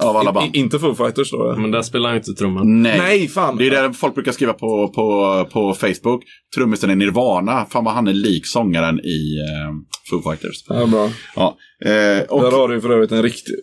Av 0.00 0.16
alla 0.16 0.32
band. 0.32 0.56
I, 0.56 0.58
inte 0.58 0.78
Foo 0.78 0.94
Fighters 0.94 1.30
då? 1.30 1.56
Men 1.58 1.70
där 1.70 1.82
spelar 1.82 2.08
han 2.08 2.18
inte 2.18 2.32
trumman. 2.32 2.82
Nej. 2.82 2.98
Nej, 2.98 3.28
fan! 3.28 3.56
Det 3.56 3.66
är 3.66 3.88
det 3.88 3.94
folk 3.94 4.14
brukar 4.14 4.32
skriva 4.32 4.52
på, 4.52 4.88
på, 4.88 5.46
på 5.52 5.74
Facebook. 5.74 6.22
Trummisen 6.54 6.90
i 6.90 6.96
Nirvana. 6.96 7.66
Fan 7.70 7.84
vad 7.84 7.94
han 7.94 8.08
är 8.08 8.12
lik 8.12 8.46
sångaren 8.46 9.00
i 9.00 9.38
eh, 9.38 9.74
Foo 10.10 10.30
Fighters. 10.30 10.64
Ja, 10.68 10.86
bra. 10.86 11.10
Ja. 11.36 11.56
Eh, 11.84 12.22
och, 12.22 12.42
Där 12.42 12.50
har 12.50 12.68
du 12.68 12.80
för 12.80 12.90
övrigt 12.90 13.12
en 13.12 13.22
riktig... 13.22 13.54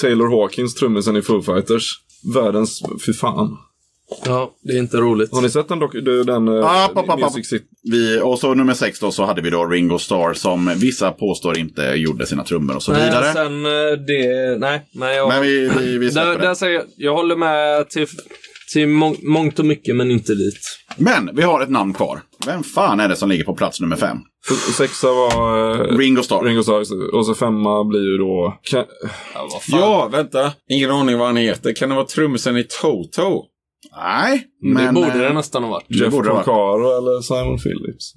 Taylor 0.00 0.40
Hawkins, 0.40 0.74
trummisen 0.74 1.16
i 1.16 1.22
Foo 1.22 1.42
Fighters. 1.42 1.84
Världens... 2.34 2.82
Fy 3.06 3.12
fan. 3.12 3.56
Ja, 4.24 4.50
det 4.62 4.72
är 4.72 4.78
inte 4.78 4.96
roligt. 4.96 5.32
Har 5.32 5.42
ni 5.42 5.50
sett 5.50 5.68
den, 5.68 5.78
dock, 5.78 5.92
den, 5.92 6.26
den 6.26 6.48
Ah, 6.48 6.88
papp, 6.94 7.20
Music 7.20 7.48
City? 7.48 7.64
vi, 7.90 8.20
och 8.22 8.38
så 8.38 8.54
nummer 8.54 8.74
sex 8.74 9.00
då 9.00 9.10
så 9.10 9.24
hade 9.24 9.42
vi 9.42 9.50
då 9.50 9.64
Ringo 9.66 9.98
Starr 9.98 10.34
som 10.34 10.72
vissa 10.76 11.10
påstår 11.12 11.58
inte 11.58 11.82
gjorde 11.82 12.26
sina 12.26 12.44
trummor 12.44 12.76
och 12.76 12.82
så 12.82 12.92
vidare. 12.92 13.24
Nej, 13.24 13.32
sen 13.34 13.66
eh, 13.66 13.72
det... 14.06 14.58
Nej, 14.58 14.82
nej 14.94 15.16
jag... 15.16 15.28
Men 15.28 15.42
vi, 15.42 15.70
vi, 15.78 15.98
vi 15.98 16.10
släpper 16.10 16.30
där, 16.30 16.38
det. 16.38 16.46
där 16.46 16.54
säger 16.54 16.74
jag, 16.74 16.84
jag 16.96 17.14
håller 17.14 17.36
med 17.36 17.88
till, 17.90 18.06
till 18.72 18.88
mång, 18.88 19.16
mångt 19.22 19.58
och 19.58 19.64
mycket, 19.66 19.96
men 19.96 20.10
inte 20.10 20.34
dit. 20.34 20.78
Men 20.96 21.30
vi 21.36 21.42
har 21.42 21.60
ett 21.62 21.70
namn 21.70 21.94
kvar. 21.94 22.20
Vem 22.46 22.62
fan 22.62 23.00
är 23.00 23.08
det 23.08 23.16
som 23.16 23.28
ligger 23.28 23.44
på 23.44 23.54
plats 23.54 23.80
nummer 23.80 23.96
fem? 23.96 24.16
Sexa 24.78 25.06
var... 25.12 25.70
eh, 25.74 25.96
Ringo 25.98 26.22
Starr. 26.22 26.44
Ringo 26.44 26.62
Starr. 26.62 27.14
Och 27.14 27.26
så 27.26 27.34
femma 27.34 27.84
blir 27.84 28.12
ju 28.12 28.18
då... 28.18 28.54
Ka- 28.70 28.84
Ja, 29.68 30.08
vänta. 30.12 30.52
Ingen 30.70 30.90
aning 30.90 31.18
vad 31.18 31.26
han 31.26 31.36
heter. 31.36 31.72
Kan 31.72 31.88
det 31.88 31.94
vara 31.94 32.06
trummisen 32.06 32.56
i 32.56 32.64
Toto? 32.82 33.44
Nej, 33.96 34.46
Men, 34.62 34.72
men... 34.72 34.94
det 34.94 35.00
borde 35.00 35.18
det 35.18 35.28
eh, 35.28 35.34
nästan 35.34 35.62
ha 35.62 35.70
varit. 35.70 35.88
det 35.88 35.94
Jeff 35.94 36.14
det. 36.14 36.20
Porcaro 36.20 36.98
eller 36.98 37.20
Simon 37.20 37.58
Phillips. 37.58 38.12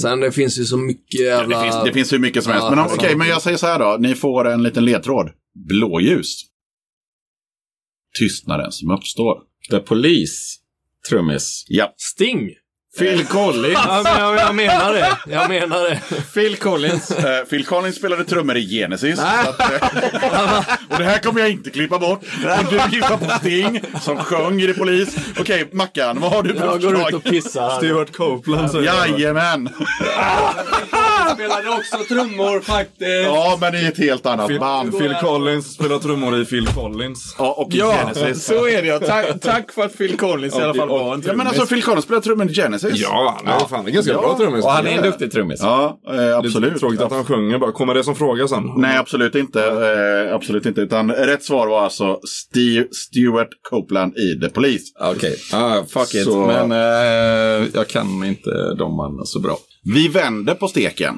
Sen 0.00 0.20
det 0.20 0.32
finns 0.32 0.58
ju 0.58 0.64
så 0.64 0.76
mycket 0.76 1.20
jävla... 1.20 1.58
Det 1.58 1.64
finns, 1.64 1.84
det 1.84 1.92
finns 1.92 2.12
hur 2.12 2.18
mycket 2.18 2.44
som 2.44 2.52
helst. 2.52 2.64
Ja, 2.64 2.70
men 2.70 2.78
det 2.84 2.94
okej, 2.94 3.08
sant. 3.08 3.18
men 3.18 3.28
jag 3.28 3.42
säger 3.42 3.56
så 3.56 3.66
här 3.66 3.78
då. 3.78 3.96
Ni 4.00 4.14
får 4.14 4.48
en 4.48 4.62
liten 4.62 4.84
ledtråd. 4.84 5.30
Blåljus. 5.68 6.42
Tystnaden 8.18 8.72
som 8.72 8.90
uppstår. 8.90 9.34
The 9.70 9.78
Police. 9.78 10.56
Trummis. 11.08 11.64
Ja. 11.68 11.94
Sting! 11.96 12.48
Phil 12.98 13.24
Collins. 13.26 13.78
Ja, 13.86 14.00
men 14.04 14.20
jag, 14.20 14.36
jag 14.38 14.54
menar 14.54 14.92
det. 14.92 15.16
Jag 15.26 15.48
menar 15.48 15.82
det. 15.90 16.00
Phil 16.34 16.56
Collins. 16.56 17.10
Eh, 17.10 17.44
Phil 17.44 17.64
Collins 17.66 17.96
spelade 17.96 18.24
trummor 18.24 18.56
i 18.56 18.68
Genesis. 18.68 19.18
Så 19.18 19.26
att, 19.26 19.60
eh, 19.60 19.88
och 20.90 20.98
det 20.98 21.04
här 21.04 21.18
kommer 21.18 21.40
jag 21.40 21.50
inte 21.50 21.70
klippa 21.70 21.98
bort. 21.98 22.20
Och 22.58 22.64
du 22.70 22.96
gissar 22.96 23.16
på 23.16 23.38
Sting 23.38 23.80
som 24.00 24.16
sjöng 24.18 24.60
i 24.62 24.66
The 24.66 24.74
Police. 24.74 25.20
Okej, 25.40 25.68
Mackan, 25.72 26.20
vad 26.20 26.32
har 26.32 26.42
du 26.42 26.54
för 26.54 26.66
Jag 26.66 26.80
går 26.82 26.92
ut 26.92 26.98
förslag? 27.00 27.14
och 27.14 27.24
pissar. 27.24 27.70
Stewart 27.78 28.16
Copeland 28.16 28.70
säger 28.70 28.84
jag. 28.84 29.10
Jajamän! 29.10 29.68
Spelade 31.34 31.68
också 31.68 31.96
trummor 32.08 32.60
faktiskt. 32.60 33.00
Ja, 33.24 33.58
men 33.60 33.74
i 33.74 33.84
ett 33.84 33.98
helt 33.98 34.26
annat 34.26 34.48
Phil, 34.48 34.60
band. 34.60 34.98
Phil 34.98 35.14
Collins 35.20 35.74
spelar 35.74 35.98
trummor 35.98 36.40
i 36.40 36.44
Phil 36.44 36.66
Collins. 36.66 37.34
Ja, 37.38 37.52
och 37.52 37.74
i 37.74 37.78
Ja, 37.78 37.94
Genesis. 38.14 38.44
så 38.46 38.68
är 38.68 38.82
det 38.82 38.88
ja. 38.88 38.98
Tack, 38.98 39.40
tack 39.40 39.72
för 39.72 39.82
att 39.82 39.98
Phil 39.98 40.16
Collins 40.16 40.54
i 40.58 40.62
alla 40.62 40.74
fall 40.74 40.88
var 40.88 41.14
en 41.14 41.22
Ja, 41.26 41.32
men 41.32 41.46
alltså 41.46 41.66
Phil 41.66 41.82
Collins 41.82 42.04
spelade 42.04 42.24
trummor 42.24 42.50
i 42.50 42.54
Genesis. 42.54 42.79
Ja, 42.94 43.40
han 43.44 43.54
är 43.62 43.66
fan 43.66 43.86
en 43.86 43.92
ganska 43.94 44.12
bra 44.12 44.36
trummis. 44.36 44.64
Och 44.64 44.70
han 44.70 44.86
är 44.86 44.90
en 44.96 45.02
duktig 45.02 45.32
trummis. 45.32 45.60
Ja, 45.62 46.00
eh, 46.08 46.12
Det 46.14 46.22
är 46.22 46.38
absolut. 46.38 46.80
tråkigt 46.80 47.00
att 47.00 47.12
han 47.12 47.24
sjunger 47.24 47.58
bara. 47.58 47.72
Kommer 47.72 47.94
det 47.94 48.04
som 48.04 48.14
fråga 48.14 48.48
sen? 48.48 48.62
Nej, 48.76 48.96
absolut 48.98 49.34
inte. 49.34 49.60
Eh, 49.64 50.34
absolut 50.34 50.66
inte. 50.66 50.80
Utan 50.80 51.10
rätt 51.12 51.42
svar 51.44 51.66
var 51.66 51.80
alltså 51.84 52.20
Steve, 52.28 52.86
Stuart 52.92 53.48
Copeland 53.70 54.12
i 54.16 54.40
The 54.40 54.48
Police. 54.48 54.84
Okej, 55.00 55.36
ah, 55.52 55.82
fuck 55.88 56.14
it. 56.14 56.24
Så- 56.24 56.46
Men 56.46 56.72
eh, 56.72 57.68
jag 57.74 57.88
kan 57.88 58.24
inte 58.24 58.50
de 58.78 58.96
mannen 58.96 59.26
så 59.26 59.40
bra. 59.40 59.56
Vi 59.94 60.08
vänder 60.08 60.54
på 60.54 60.68
steken. 60.68 61.14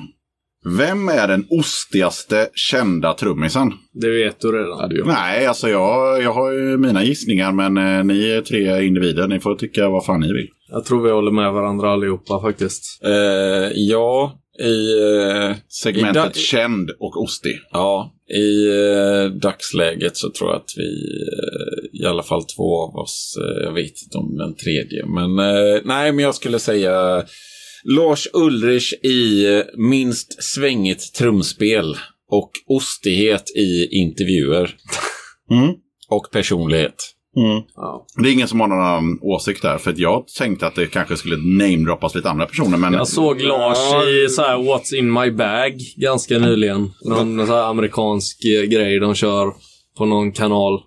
Vem 0.79 1.09
är 1.09 1.29
den 1.29 1.47
ostigaste 1.51 2.49
kända 2.55 3.15
trummisen? 3.15 3.73
Det 3.93 4.11
vet 4.11 4.41
du 4.41 4.53
redan. 4.53 4.79
Ja, 4.81 4.87
det 4.87 4.97
gör. 4.97 5.05
Nej, 5.07 5.47
alltså 5.47 5.69
jag, 5.69 6.23
jag 6.23 6.33
har 6.33 6.53
ju 6.53 6.79
mina 6.79 7.05
gissningar, 7.05 7.53
men 7.53 7.77
eh, 7.99 8.05
ni 8.05 8.31
är 8.31 8.41
tre 8.43 8.87
individer. 8.87 9.29
Ni 9.29 9.41
får 9.41 9.55
tycka 9.55 9.89
vad 9.89 10.05
fan 10.05 10.21
ni 10.21 10.27
vill. 10.33 10.49
Jag 10.75 10.85
tror 10.85 11.03
vi 11.03 11.11
håller 11.11 11.31
med 11.31 11.53
varandra 11.53 11.91
allihopa 11.93 12.41
faktiskt. 12.41 13.01
Eh, 13.05 13.71
ja, 13.75 14.39
i, 14.61 15.01
eh, 15.03 15.57
Segmentet 15.69 16.25
I 16.25 16.29
da- 16.29 16.33
känd 16.35 16.91
och 17.01 17.23
ostig. 17.23 17.59
ja, 17.73 18.13
i 18.35 18.67
eh, 18.69 19.25
dagsläget 19.43 20.17
så 20.17 20.31
tror 20.31 20.51
jag 20.51 20.57
att 20.57 20.71
vi, 20.77 20.93
eh, 21.23 22.01
i 22.03 22.07
alla 22.07 22.23
fall 22.23 22.45
två 22.45 22.83
av 22.83 22.97
oss, 22.97 23.39
eh, 23.41 23.63
jag 23.65 23.73
vet 23.73 24.03
inte 24.05 24.19
om 24.19 24.37
den 24.37 24.55
tredje, 24.57 25.07
men 25.07 25.39
eh, 25.39 25.81
nej, 25.85 26.13
men 26.13 26.25
jag 26.25 26.35
skulle 26.35 26.59
säga 26.59 27.25
Lars 27.85 28.29
Ulrich 28.33 28.93
i 29.03 29.47
eh, 29.57 29.63
minst 29.77 30.43
svängigt 30.43 31.15
trumspel 31.15 31.97
och 32.31 32.51
ostighet 32.67 33.51
i 33.57 33.89
intervjuer 33.97 34.75
Mm. 35.51 35.75
och 36.09 36.29
personlighet. 36.33 36.95
Ja. 37.35 38.07
Det 38.23 38.29
är 38.29 38.33
ingen 38.33 38.49
som 38.49 38.61
har 38.61 38.69
någon 38.69 38.81
annan 38.81 39.19
åsikt 39.23 39.63
där, 39.63 39.79
för 39.79 39.91
att 39.91 39.99
jag 39.99 40.27
tänkte 40.39 40.67
att 40.67 40.75
det 40.75 40.87
kanske 40.87 41.17
skulle 41.17 41.37
namedroppas 41.37 42.15
lite 42.15 42.31
andra 42.31 42.47
personer, 42.47 42.79
men... 42.79 42.93
Jag 42.93 43.09
såg 43.09 43.41
Lars 43.41 43.79
i 44.09 44.29
så 44.29 44.43
här 44.43 44.59
What's 44.59 44.95
in 44.95 45.13
my 45.13 45.31
bag 45.31 45.73
ganska 45.97 46.39
nyligen. 46.39 46.91
Någon 47.05 47.47
så 47.47 47.53
här 47.53 47.71
amerikansk 47.71 48.45
eh, 48.45 48.69
grej 48.69 48.99
de 48.99 49.15
kör 49.15 49.53
på 49.99 50.07
någon 50.07 50.33
kanal. 50.33 50.81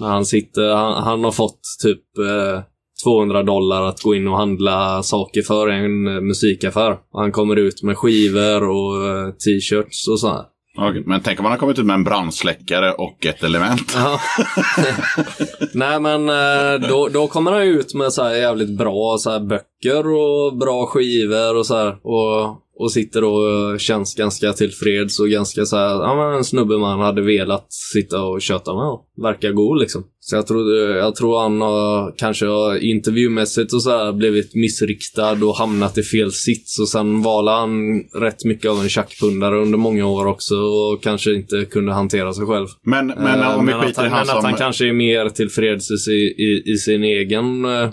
Han 0.00 0.24
sitter, 0.24 0.74
han, 0.74 1.02
han 1.02 1.24
har 1.24 1.32
fått 1.32 1.60
typ 1.82 2.18
eh, 2.18 2.62
200 3.04 3.42
dollar 3.42 3.82
att 3.82 4.02
gå 4.02 4.14
in 4.14 4.28
och 4.28 4.36
handla 4.36 5.02
saker 5.02 5.42
för 5.42 5.68
en 5.68 6.06
eh, 6.06 6.20
musikaffär. 6.20 6.98
Han 7.12 7.32
kommer 7.32 7.56
ut 7.56 7.82
med 7.82 7.96
skivor 7.96 8.68
och 8.68 9.08
eh, 9.08 9.30
t-shirts 9.30 10.08
och 10.08 10.20
så 10.20 10.46
Okej, 10.82 11.02
men 11.06 11.20
tänk 11.20 11.38
om 11.38 11.42
man 11.42 11.52
har 11.52 11.58
kommit 11.58 11.78
ut 11.78 11.86
med 11.86 11.94
en 11.94 12.04
brandsläckare 12.04 12.92
och 12.92 13.26
ett 13.26 13.42
element. 13.42 13.96
Nej 15.74 16.00
men 16.00 16.28
eh, 16.28 16.88
då, 16.88 17.08
då 17.08 17.26
kommer 17.26 17.52
han 17.52 17.62
ut 17.62 17.94
med 17.94 18.12
så 18.12 18.22
här 18.22 18.34
jävligt 18.34 18.78
bra 18.78 19.18
så 19.18 19.30
här 19.30 19.40
böcker 19.80 20.06
och 20.12 20.56
bra 20.56 20.86
skivor 20.86 21.56
och 21.56 21.66
så 21.66 21.76
här. 21.76 21.96
Och, 22.02 22.62
och 22.76 22.92
sitter 22.92 23.24
och 23.24 23.50
eh, 23.50 23.78
känns 23.78 24.14
ganska 24.14 24.52
tillfreds 24.52 25.20
och 25.20 25.28
ganska 25.28 25.64
så 25.64 25.76
här, 25.76 25.90
ja 25.90 26.16
men 26.16 26.36
en 26.36 26.44
snubbe 26.44 26.78
man 26.78 27.00
hade 27.00 27.22
velat 27.22 27.66
sitta 27.92 28.22
och 28.22 28.42
köta 28.42 28.74
med 28.74 28.84
och 28.84 29.04
verkar 29.22 29.52
god 29.52 29.80
liksom. 29.80 30.04
Så 30.20 30.36
jag 30.36 30.46
tror, 30.46 30.72
jag 30.80 31.14
tror 31.14 31.40
han 31.40 31.60
har 31.60 32.14
kanske 32.18 32.46
intervjumässigt 32.80 33.72
och 33.72 33.82
så 33.82 33.90
här 33.90 34.12
blivit 34.12 34.54
missriktad 34.54 35.32
och 35.44 35.56
hamnat 35.56 35.98
i 35.98 36.02
fel 36.02 36.32
sits 36.32 36.78
och 36.80 36.88
sen 36.88 37.22
valde 37.22 37.50
han 37.50 38.00
rätt 38.00 38.44
mycket 38.44 38.70
av 38.70 38.80
en 38.80 38.88
tjackpundare 38.88 39.56
under 39.62 39.78
många 39.78 40.06
år 40.06 40.26
också 40.26 40.54
och 40.54 41.02
kanske 41.02 41.34
inte 41.34 41.64
kunde 41.64 41.92
hantera 41.92 42.32
sig 42.32 42.46
själv. 42.46 42.66
Men, 42.82 43.06
men 43.06 43.40
Eh, 43.40 43.58
om 43.58 43.66
vi 43.66 43.72
att 43.72 43.84
skiter 43.84 44.06
i 44.06 44.08
han, 44.08 44.18
han 44.18 44.26
men 44.26 44.36
att 44.36 44.44
han 44.44 44.52
som... 44.52 44.58
kanske 44.58 44.88
är 44.88 44.92
mer 44.92 45.28
tillfreds 45.28 46.08
i, 46.08 46.12
i, 46.12 46.62
i 46.72 46.76
sin 46.76 47.04
egen 47.04 47.64
eh, 47.64 47.90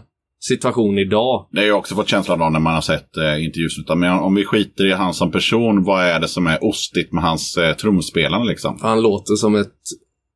situation 0.47 0.99
idag. 0.99 1.47
Det 1.51 1.59
har 1.59 1.67
jag 1.67 1.77
också 1.77 1.95
fått 1.95 2.07
känslan 2.07 2.41
av 2.41 2.51
när 2.51 2.59
man 2.59 2.73
har 2.73 2.81
sett 2.81 3.17
eh, 3.17 3.45
intervjusnutar. 3.45 3.95
Men 3.95 4.11
om 4.11 4.35
vi 4.35 4.45
skiter 4.45 4.85
i 4.85 4.91
han 4.91 5.13
som 5.13 5.31
person, 5.31 5.83
vad 5.83 6.03
är 6.03 6.19
det 6.19 6.27
som 6.27 6.47
är 6.47 6.63
ostigt 6.63 7.13
med 7.13 7.23
hans 7.23 7.57
eh, 7.57 7.75
trumspelande 7.75 8.47
liksom? 8.47 8.79
Han 8.81 9.01
låter 9.01 9.35
som 9.35 9.55
ett 9.55 9.73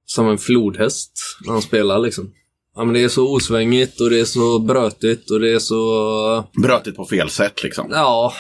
som 0.06 0.30
en 0.30 0.38
flodhäst 0.38 1.12
när 1.46 1.54
han 1.54 1.62
spelar 1.62 2.00
liksom. 2.00 2.32
Ja, 2.76 2.84
men 2.84 2.94
det 2.94 3.04
är 3.04 3.10
så 3.10 3.36
osvängigt 3.36 4.02
och 4.02 4.10
det 4.10 4.20
är 4.20 4.26
så 4.26 4.60
brötigt 4.60 5.32
och 5.32 5.40
det 5.40 5.52
är 5.52 5.60
så... 5.60 6.44
Brötigt 6.62 6.96
på 6.96 7.06
fel 7.06 7.30
sätt 7.30 7.64
liksom. 7.64 7.88
Ja, 7.92 8.34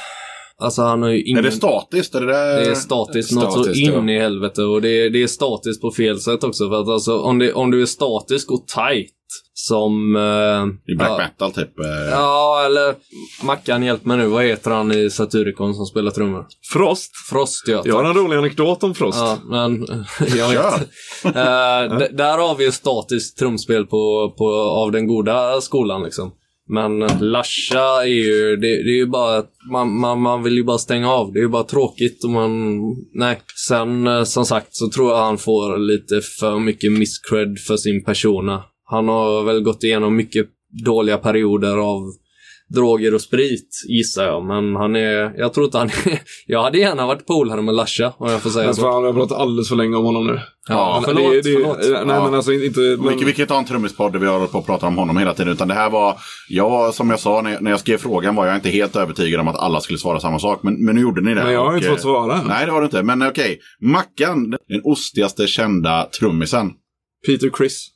alltså 0.61 0.81
han 0.81 1.01
har 1.01 1.09
ju 1.09 1.23
ingen... 1.23 1.45
Är 1.45 1.49
det 1.49 1.55
statiskt? 1.55 2.15
Är 2.15 2.21
det, 2.21 2.27
där... 2.27 2.59
Det 2.59 2.71
är 2.71 2.75
statiskt 2.75 3.31
något 3.31 3.53
så 3.53 3.71
ja. 3.73 3.99
in 3.99 4.09
i 4.09 4.19
helvete 4.19 4.63
och 4.63 4.81
det 4.81 4.89
är, 4.89 5.09
det 5.09 5.23
är 5.23 5.27
statiskt 5.27 5.81
på 5.81 5.91
fel 5.91 6.19
sätt 6.19 6.43
också. 6.43 6.69
För 6.69 6.81
att 6.81 6.87
alltså 6.87 7.19
om, 7.19 7.39
det, 7.39 7.53
om 7.53 7.71
du 7.71 7.81
är 7.81 7.85
statisk 7.85 8.51
och 8.51 8.67
tight 8.67 9.11
som... 9.53 10.15
Eh, 10.15 10.93
I 10.93 10.95
black 10.95 11.09
ja, 11.09 11.17
metal 11.17 11.51
typ. 11.51 11.79
Eh... 11.79 12.09
Ja, 12.11 12.63
eller 12.65 12.95
Mackan, 13.43 13.83
hjälp 13.83 14.05
mig 14.05 14.17
nu. 14.17 14.27
Vad 14.27 14.43
heter 14.43 14.71
han 14.71 14.91
i 14.91 15.09
Satyricon 15.09 15.73
som 15.73 15.85
spelar 15.85 16.11
trummor? 16.11 16.45
Frost. 16.73 17.11
Frost, 17.29 17.67
ja. 17.67 17.81
Jag 17.85 17.95
har 17.95 18.03
en 18.03 18.13
rolig 18.13 18.37
anekdot 18.37 18.83
om 18.83 18.95
Frost. 18.95 19.19
Ja, 19.19 19.37
men 19.45 19.87
jag 20.37 20.49
vet. 20.49 20.81
Eh, 21.25 22.07
där 22.11 22.37
har 22.37 22.55
vi 22.55 22.65
ju 22.65 22.71
statiskt 22.71 23.37
trumspel 23.37 23.85
på, 23.85 24.33
på, 24.37 24.53
av 24.53 24.91
den 24.91 25.07
goda 25.07 25.61
skolan 25.61 26.03
liksom. 26.03 26.31
Men 26.69 26.99
Lasha 27.19 28.03
är 28.03 28.05
ju, 28.05 28.55
det, 28.55 28.67
det 28.67 28.89
är 28.89 28.97
ju 28.97 29.05
bara, 29.05 29.37
att 29.37 29.51
man, 29.71 29.99
man, 29.99 30.21
man 30.21 30.43
vill 30.43 30.53
ju 30.53 30.63
bara 30.63 30.77
stänga 30.77 31.11
av. 31.11 31.33
Det 31.33 31.39
är 31.39 31.43
ju 31.43 31.49
bara 31.49 31.63
tråkigt 31.63 32.23
och 32.23 32.29
man, 32.29 32.79
nej. 33.13 33.39
Sen 33.67 34.07
eh, 34.07 34.23
som 34.23 34.45
sagt 34.45 34.75
så 34.75 34.89
tror 34.89 35.09
jag 35.09 35.17
han 35.17 35.37
får 35.37 35.77
lite 35.77 36.21
för 36.39 36.59
mycket 36.59 36.91
misscred 36.91 37.59
för 37.67 37.77
sin 37.77 38.03
persona. 38.03 38.63
Han 38.85 39.07
har 39.07 39.43
väl 39.43 39.61
gått 39.61 39.83
igenom 39.83 40.15
mycket 40.15 40.47
dåliga 40.85 41.17
perioder 41.17 41.77
av 41.77 42.01
droger 42.73 43.13
och 43.13 43.21
sprit 43.21 43.69
gissar 43.89 44.23
jag. 44.25 44.45
Men 44.45 44.75
han 44.75 44.95
är, 44.95 45.33
jag 45.37 45.53
tror 45.53 45.65
inte 45.65 45.77
han 45.77 45.87
är, 45.87 46.19
jag 46.47 46.63
hade 46.63 46.77
gärna 46.77 47.05
varit 47.05 47.25
polare 47.27 47.61
med 47.61 47.73
Lasha 47.75 48.13
om 48.17 48.31
jag 48.31 48.41
får 48.41 48.49
säga 48.49 48.65
Men 48.65 48.75
så. 48.75 48.81
fan, 48.81 49.03
jag 49.03 49.13
har 49.13 49.19
pratat 49.19 49.37
alldeles 49.37 49.69
för 49.69 49.75
länge 49.75 49.95
om 49.95 50.05
honom 50.05 50.27
nu. 50.27 50.39
Ja, 50.69 51.01
Men 51.05 51.15
förlåt, 51.15 51.31
det, 51.31 51.41
det, 51.41 51.53
förlåt. 51.53 51.77
Nej, 51.79 52.15
Ja. 52.15 52.23
men 52.25 52.33
alltså 52.33 52.51
inte... 52.53 52.79
Men, 52.79 53.17
Vi, 53.19 53.33
vi 53.37 53.45
en 53.55 53.65
trummispodd 53.65 54.11
där 54.13 54.19
vi 54.19 54.27
håller 54.27 54.47
på 54.47 54.57
att 54.57 54.65
prata 54.65 54.87
om 54.87 54.97
honom 54.97 55.17
hela 55.17 55.33
tiden. 55.33 55.53
Utan 55.53 55.67
det 55.67 55.73
här 55.73 55.89
var, 55.89 56.17
jag, 56.49 56.93
som 56.93 57.09
jag 57.09 57.19
sa 57.19 57.41
när, 57.41 57.59
när 57.61 57.71
jag 57.71 57.79
skrev 57.79 57.97
frågan 57.97 58.35
var 58.35 58.45
jag 58.45 58.55
inte 58.55 58.69
helt 58.69 58.95
övertygad 58.95 59.39
om 59.39 59.47
att 59.47 59.59
alla 59.59 59.81
skulle 59.81 59.99
svara 59.99 60.19
samma 60.19 60.39
sak. 60.39 60.63
Men, 60.63 60.85
men 60.85 60.95
nu 60.95 61.01
gjorde 61.01 61.21
ni 61.21 61.33
det. 61.33 61.43
men 61.43 61.53
jag 61.53 61.59
har 61.59 61.67
Och, 61.69 61.75
inte 61.75 61.87
eh, 61.87 61.93
fått 61.93 62.01
svara 62.01 62.37
än. 62.37 62.47
Nej, 62.47 62.65
det 62.65 62.71
har 62.71 62.79
du 62.81 62.85
inte. 62.85 63.03
Men 63.03 63.21
okej. 63.21 63.59
Mackan, 63.81 64.49
den 64.49 64.81
ostigaste 64.83 65.47
kända 65.47 66.05
trummisen. 66.19 66.71
Peter 67.27 67.49
Chris. 67.57 67.87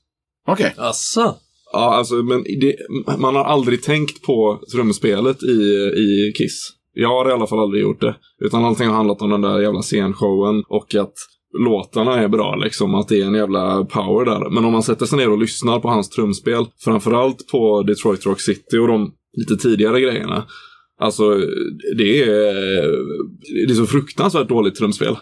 Okej. 0.48 0.74
Asså? 0.78 1.36
Ja, 1.76 1.96
alltså, 1.96 2.16
men 2.16 2.44
det, 2.44 2.76
man 3.20 3.36
har 3.36 3.44
aldrig 3.44 3.84
tänkt 3.84 4.22
på 4.22 4.60
trumspelet 4.72 5.44
i, 5.44 5.62
i 5.96 6.34
Kiss. 6.38 6.70
Jag 6.94 7.10
har 7.10 7.30
i 7.30 7.32
alla 7.32 7.48
fall 7.48 7.60
aldrig 7.60 7.84
gjort 7.84 8.02
det. 8.02 8.16
Utan 8.46 8.66
allting 8.66 8.88
har 8.88 8.96
handlat 8.96 9.22
om 9.22 9.30
den 9.30 9.42
där 9.42 9.60
jävla 9.60 9.82
scenshowen 9.82 10.64
och 10.68 10.96
att 10.96 11.14
låtarna 11.60 12.20
är 12.20 12.28
bra 12.28 12.56
liksom. 12.56 12.96
Att 12.96 13.08
det 13.08 13.22
är 13.22 13.26
en 13.26 13.34
jävla 13.34 13.86
power 13.86 14.26
där. 14.26 14.50
Men 14.50 14.66
om 14.66 14.72
man 14.74 14.84
sätter 14.84 15.06
sig 15.06 15.18
ner 15.18 15.30
och 15.30 15.38
lyssnar 15.38 15.80
på 15.80 15.88
hans 15.88 16.10
trumspel. 16.10 16.66
Framförallt 16.84 17.48
på 17.52 17.84
Detroit 17.84 18.26
Rock 18.26 18.42
City 18.42 18.78
och 18.78 18.88
de 18.88 19.12
lite 19.38 19.56
tidigare 19.56 20.02
grejerna. 20.02 20.46
Alltså, 21.00 21.24
det 21.98 22.22
är, 22.22 22.54
det 23.68 23.74
är 23.74 23.76
så 23.76 23.86
fruktansvärt 23.86 24.50
dåligt 24.50 24.76
trumspel. 24.76 25.18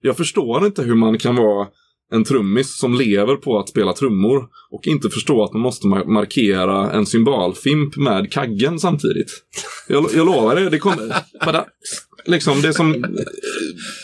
Jag 0.00 0.16
förstår 0.16 0.66
inte 0.66 0.82
hur 0.82 0.94
man 0.94 1.18
kan 1.18 1.36
vara 1.36 1.66
en 2.12 2.24
trummis 2.24 2.78
som 2.78 2.94
lever 2.94 3.36
på 3.36 3.58
att 3.58 3.68
spela 3.68 3.92
trummor 3.92 4.48
och 4.70 4.86
inte 4.86 5.10
förstå 5.10 5.44
att 5.44 5.52
man 5.52 5.62
måste 5.62 5.86
ma- 5.86 6.06
markera 6.06 6.92
en 6.92 7.06
symbolfimp 7.06 7.96
med 7.96 8.32
kaggen 8.32 8.78
samtidigt. 8.78 9.30
Jag, 9.88 10.06
jag 10.14 10.26
lovar 10.26 10.56
det, 10.56 10.70
det 10.70 10.78
kommer... 10.78 11.16
Bara, 11.46 11.64
liksom, 12.26 12.62
det 12.62 12.72
som... 12.74 13.06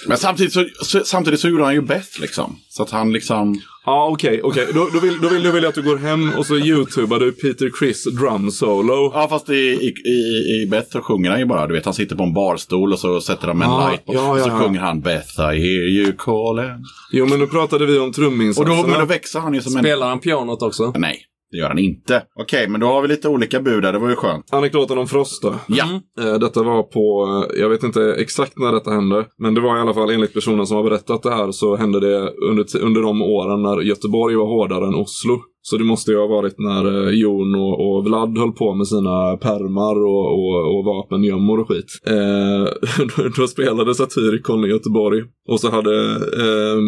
Men 0.07 0.17
samtidigt 0.19 0.53
så, 0.53 0.65
samtidigt 1.05 1.41
så 1.41 1.49
gjorde 1.49 1.65
han 1.65 1.75
ju 1.75 1.81
bäst 1.83 2.19
liksom. 2.21 2.57
Så 2.69 2.83
att 2.83 2.91
han 2.91 3.13
liksom... 3.13 3.61
Ja, 3.87 4.09
okej, 4.13 4.41
okej. 4.43 4.67
Då, 4.75 4.89
då, 4.93 5.01
vill, 5.01 5.21
då 5.21 5.29
vill 5.29 5.53
vill 5.53 5.63
jag 5.63 5.69
att 5.69 5.75
du 5.75 5.83
går 5.83 5.97
hem 5.97 6.33
och 6.39 6.47
så 6.47 6.57
youtubar 6.57 7.21
du 7.21 7.33
Peter 7.33 7.71
Criss 7.79 8.05
drum 8.05 8.51
solo. 8.51 9.11
Ja, 9.15 9.29
fast 9.29 9.51
i, 9.51 9.55
i, 9.55 9.93
i, 10.11 10.63
i 10.63 10.67
Beth 10.71 10.91
så 10.93 11.01
sjunger 11.01 11.31
han 11.31 11.39
ju 11.41 11.47
bara. 11.47 11.67
Du 11.67 11.75
vet, 11.75 11.85
han 11.85 11.95
sitter 11.95 12.17
på 12.17 12.23
en 12.23 12.35
barstol 12.35 12.93
och 12.93 12.99
så 12.99 13.21
sätter 13.21 13.47
de 13.47 13.63
en 13.63 13.69
Ja, 13.69 13.89
light 13.89 14.07
på. 14.07 14.15
ja, 14.15 14.31
och 14.33 14.39
så 14.41 14.49
ja, 14.49 14.53
ja. 14.59 14.65
sjunger 14.65 14.81
han 14.81 15.01
Beth, 15.01 15.41
I 15.41 15.43
hear 15.43 15.89
you 15.89 16.13
calling. 16.19 16.85
Jo, 17.13 17.27
men 17.27 17.39
nu 17.39 17.47
pratade 17.47 17.87
vi 17.87 17.99
om 17.99 18.05
Och 18.05 18.09
då, 18.09 18.13
truminsatserna. 18.13 18.83
men 18.89 19.01
då 19.01 19.07
växer 19.07 19.41
han 19.41 19.55
ju 19.55 19.63
som 19.63 19.77
en... 19.77 19.83
Spelar 19.83 20.09
han 20.09 20.19
pianot 20.21 20.63
också? 20.63 20.93
Nej, 20.97 21.19
det 21.53 21.59
gör 21.59 21.69
han 21.69 21.79
inte. 21.79 22.23
Okej, 22.41 22.69
men 22.69 22.81
då 22.81 22.87
har 22.87 23.03
vi 23.03 23.09
lite 23.09 23.29
olika 23.29 23.61
bud 23.61 23.83
där. 23.83 23.93
Det 23.93 23.99
var 23.99 24.09
ju 24.11 24.17
skönt. 24.17 24.53
Anekdoten 24.53 24.99
om 24.99 25.07
Frost 25.07 25.43
då. 25.43 25.55
Ja. 25.69 25.85
Eh, 26.21 26.35
Detta 26.39 26.63
var 26.63 26.83
på, 26.83 27.27
eh, 27.51 27.61
jag 27.61 27.69
vet 27.69 27.83
inte 27.83 28.15
exakt 28.19 28.59
när 28.59 28.73
detta 28.73 28.91
hände, 28.91 29.27
men 29.39 29.55
det 29.55 29.61
var 29.61 29.77
i 29.77 29.81
alla 29.81 29.95
fall 29.95 30.11
enligt 30.11 30.35
personen 30.35 30.67
som 30.67 30.77
har 30.77 30.85
berättat 30.85 31.23
det 31.23 31.31
här 31.35 31.51
så 31.53 31.77
hände 31.77 32.01
det 32.01 32.33
under, 32.51 32.77
under 32.81 33.03
de 33.03 33.23
åren 33.23 33.63
när 33.63 33.81
Göteborg 33.81 34.37
var 34.37 34.47
hårdare 34.47 34.87
än 34.87 34.95
Oslo. 34.95 35.41
Så 35.65 35.77
det 35.77 35.85
måste 35.85 36.11
ju 36.11 36.19
ha 36.19 36.27
varit 36.27 36.59
när 36.59 37.07
eh, 37.07 37.15
Jon 37.15 37.55
och, 37.55 37.97
och 37.97 38.05
Vlad 38.05 38.39
höll 38.39 38.53
på 38.53 38.75
med 38.75 38.87
sina 38.89 39.37
permar 39.37 40.05
och, 40.05 40.27
och, 40.39 40.79
och 40.79 40.85
vapengömmor 40.85 41.61
och 41.61 41.69
skit. 41.69 42.01
Eh, 42.07 43.27
då, 43.37 43.47
spelade 43.47 43.95
Satyricon 43.95 44.65
i 44.65 44.69
Göteborg. 44.69 45.23
Och 45.49 45.61
så 45.61 45.71
hade 45.71 46.11
eh, 46.15 46.79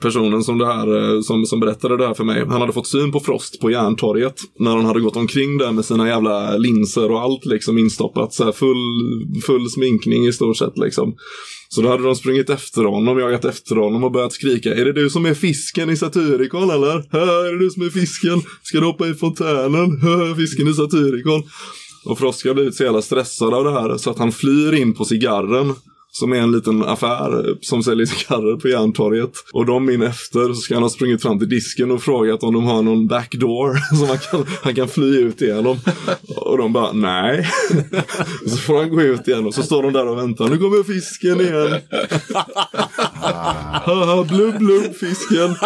personen 0.00 0.42
som, 0.42 0.58
det 0.58 0.66
här, 0.66 1.14
eh, 1.14 1.20
som, 1.20 1.46
som 1.46 1.60
berättade 1.60 1.96
det 1.96 2.06
här 2.06 2.14
för 2.14 2.24
mig, 2.24 2.44
han 2.48 2.60
hade 2.60 2.72
fått 2.72 2.86
syn 2.86 3.12
på 3.12 3.20
Frost 3.20 3.60
på 3.60 3.70
Järntorget. 3.70 4.40
När 4.58 4.76
han 4.76 4.84
hade 4.84 5.00
gått 5.00 5.16
omkring 5.16 5.58
där 5.58 5.72
med 5.72 5.84
sina 5.84 6.08
jävla 6.08 6.56
linser 6.56 7.10
och 7.10 7.20
allt 7.20 7.46
liksom 7.46 7.78
instoppat. 7.78 8.32
Så 8.32 8.44
här 8.44 8.52
full, 8.52 8.76
full 9.46 9.70
sminkning 9.70 10.26
i 10.26 10.32
stort 10.32 10.56
sett 10.56 10.78
liksom. 10.78 11.14
Så 11.68 11.82
då 11.82 11.88
hade 11.88 12.02
de 12.02 12.16
sprungit 12.16 12.50
efter 12.50 12.84
honom, 12.84 13.18
jagat 13.18 13.44
efter 13.44 13.76
honom 13.76 14.04
och 14.04 14.12
börjat 14.12 14.32
skrika 14.32 14.74
Är 14.74 14.84
det 14.84 14.92
du 14.92 15.10
som 15.10 15.26
är 15.26 15.34
fisken 15.34 15.90
i 15.90 15.96
Satyricon 15.96 16.70
eller? 16.70 17.04
Hö, 17.10 17.48
är 17.48 17.52
det 17.52 17.58
du 17.58 17.70
som 17.70 17.82
är 17.82 17.90
fisken? 17.90 18.42
Ska 18.62 18.80
du 18.80 18.86
hoppa 18.86 19.08
i 19.08 19.14
fontänen? 19.14 20.00
Hö, 20.00 20.34
fisken 20.34 20.68
i 20.68 20.74
Satyricon. 20.74 21.42
Och 22.04 22.18
Frost 22.18 22.46
har 22.46 22.54
blivit 22.54 22.74
så 22.74 22.84
jävla 22.84 23.02
stressad 23.02 23.54
av 23.54 23.64
det 23.64 23.72
här 23.72 23.96
så 23.96 24.10
att 24.10 24.18
han 24.18 24.32
flyr 24.32 24.72
in 24.72 24.94
på 24.94 25.04
cigarren. 25.04 25.74
Som 26.18 26.32
är 26.32 26.36
en 26.36 26.52
liten 26.52 26.84
affär 26.84 27.56
som 27.60 27.82
säljer 27.82 28.06
cigarrer 28.06 28.56
på 28.56 28.68
Järntorget. 28.68 29.30
Och 29.52 29.66
de 29.66 29.90
in 29.90 30.02
efter 30.02 30.48
så 30.48 30.54
ska 30.54 30.74
han 30.74 30.82
ha 30.82 30.90
sprungit 30.90 31.22
fram 31.22 31.38
till 31.38 31.48
disken 31.48 31.90
och 31.90 32.02
frågat 32.02 32.42
om 32.42 32.54
de 32.54 32.64
har 32.64 32.82
någon 32.82 33.06
backdoor 33.06 33.74
som 33.96 34.08
han 34.08 34.18
kan, 34.18 34.46
han 34.62 34.74
kan 34.74 34.88
fly 34.88 35.18
ut 35.18 35.42
igenom. 35.42 35.78
Och 36.36 36.58
de 36.58 36.72
bara 36.72 36.92
nej. 36.92 37.50
Så 38.46 38.56
får 38.56 38.78
han 38.78 38.90
gå 38.90 39.02
ut 39.02 39.28
igen 39.28 39.46
och 39.46 39.54
så 39.54 39.62
står 39.62 39.82
de 39.82 39.92
där 39.92 40.08
och 40.08 40.18
väntar. 40.18 40.48
Nu 40.48 40.58
kommer 40.58 40.82
fisken 40.82 41.40
igen. 41.40 41.80
Haha, 43.84 44.24
blubb 44.24 44.58
blubb 44.58 44.94
fisken. 44.94 45.56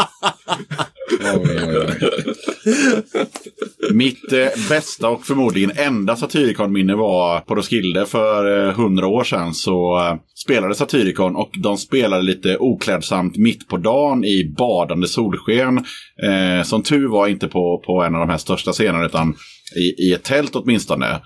Mitt 3.93 4.32
eh, 4.32 4.69
bästa 4.69 5.09
och 5.09 5.24
förmodligen 5.27 5.70
enda 5.77 6.16
Satyricon-minne 6.16 6.95
var 6.95 7.41
på 7.41 7.55
Roskilde 7.55 8.07
för 8.07 8.69
eh, 8.69 8.74
hundra 8.74 9.07
år 9.07 9.24
sedan. 9.24 9.55
Så 9.55 9.99
eh, 9.99 10.15
spelade 10.35 10.74
Satyricon 10.74 11.37
och 11.37 11.51
de 11.62 11.77
spelade 11.77 12.23
lite 12.23 12.57
oklädsamt 12.59 13.37
mitt 13.37 13.69
på 13.69 13.77
dagen 13.77 14.24
i 14.24 14.55
badande 14.59 15.07
solsken. 15.07 15.78
Eh, 16.23 16.62
som 16.65 16.82
tur 16.82 17.09
var 17.09 17.27
inte 17.27 17.49
på, 17.49 17.82
på 17.87 18.03
en 18.03 18.15
av 18.15 18.20
de 18.20 18.31
här 18.31 18.39
största 18.39 18.73
scenerna 18.73 19.07
utan 19.07 19.35
i, 19.77 20.09
i 20.09 20.13
ett 20.13 20.23
tält 20.23 20.57
åtminstone. 20.57 21.21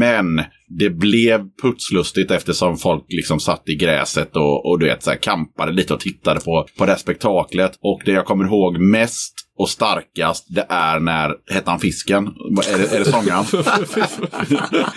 Men 0.00 0.42
det 0.78 0.90
blev 0.90 1.40
putslustigt 1.62 2.30
eftersom 2.30 2.76
folk 2.76 3.04
liksom 3.08 3.40
satt 3.40 3.68
i 3.68 3.74
gräset 3.74 4.36
och, 4.36 4.70
och 4.70 4.78
du 4.78 4.86
vet, 4.86 5.02
så 5.02 5.10
här, 5.10 5.16
kampade 5.16 5.72
lite 5.72 5.94
och 5.94 6.00
tittade 6.00 6.40
på, 6.40 6.66
på 6.78 6.84
det 6.84 6.92
här 6.92 6.98
spektaklet. 6.98 7.72
Och 7.80 8.02
det 8.04 8.12
jag 8.12 8.24
kommer 8.24 8.44
ihåg 8.44 8.78
mest 8.78 9.34
och 9.60 9.68
starkast, 9.68 10.46
det 10.48 10.66
är 10.68 11.00
när, 11.00 11.34
hette 11.50 11.70
han 11.70 11.80
Fisken? 11.80 12.26
Är 12.26 12.78
det, 12.78 12.96
är 12.96 12.98
det 12.98 13.04
sångaren? 13.04 13.44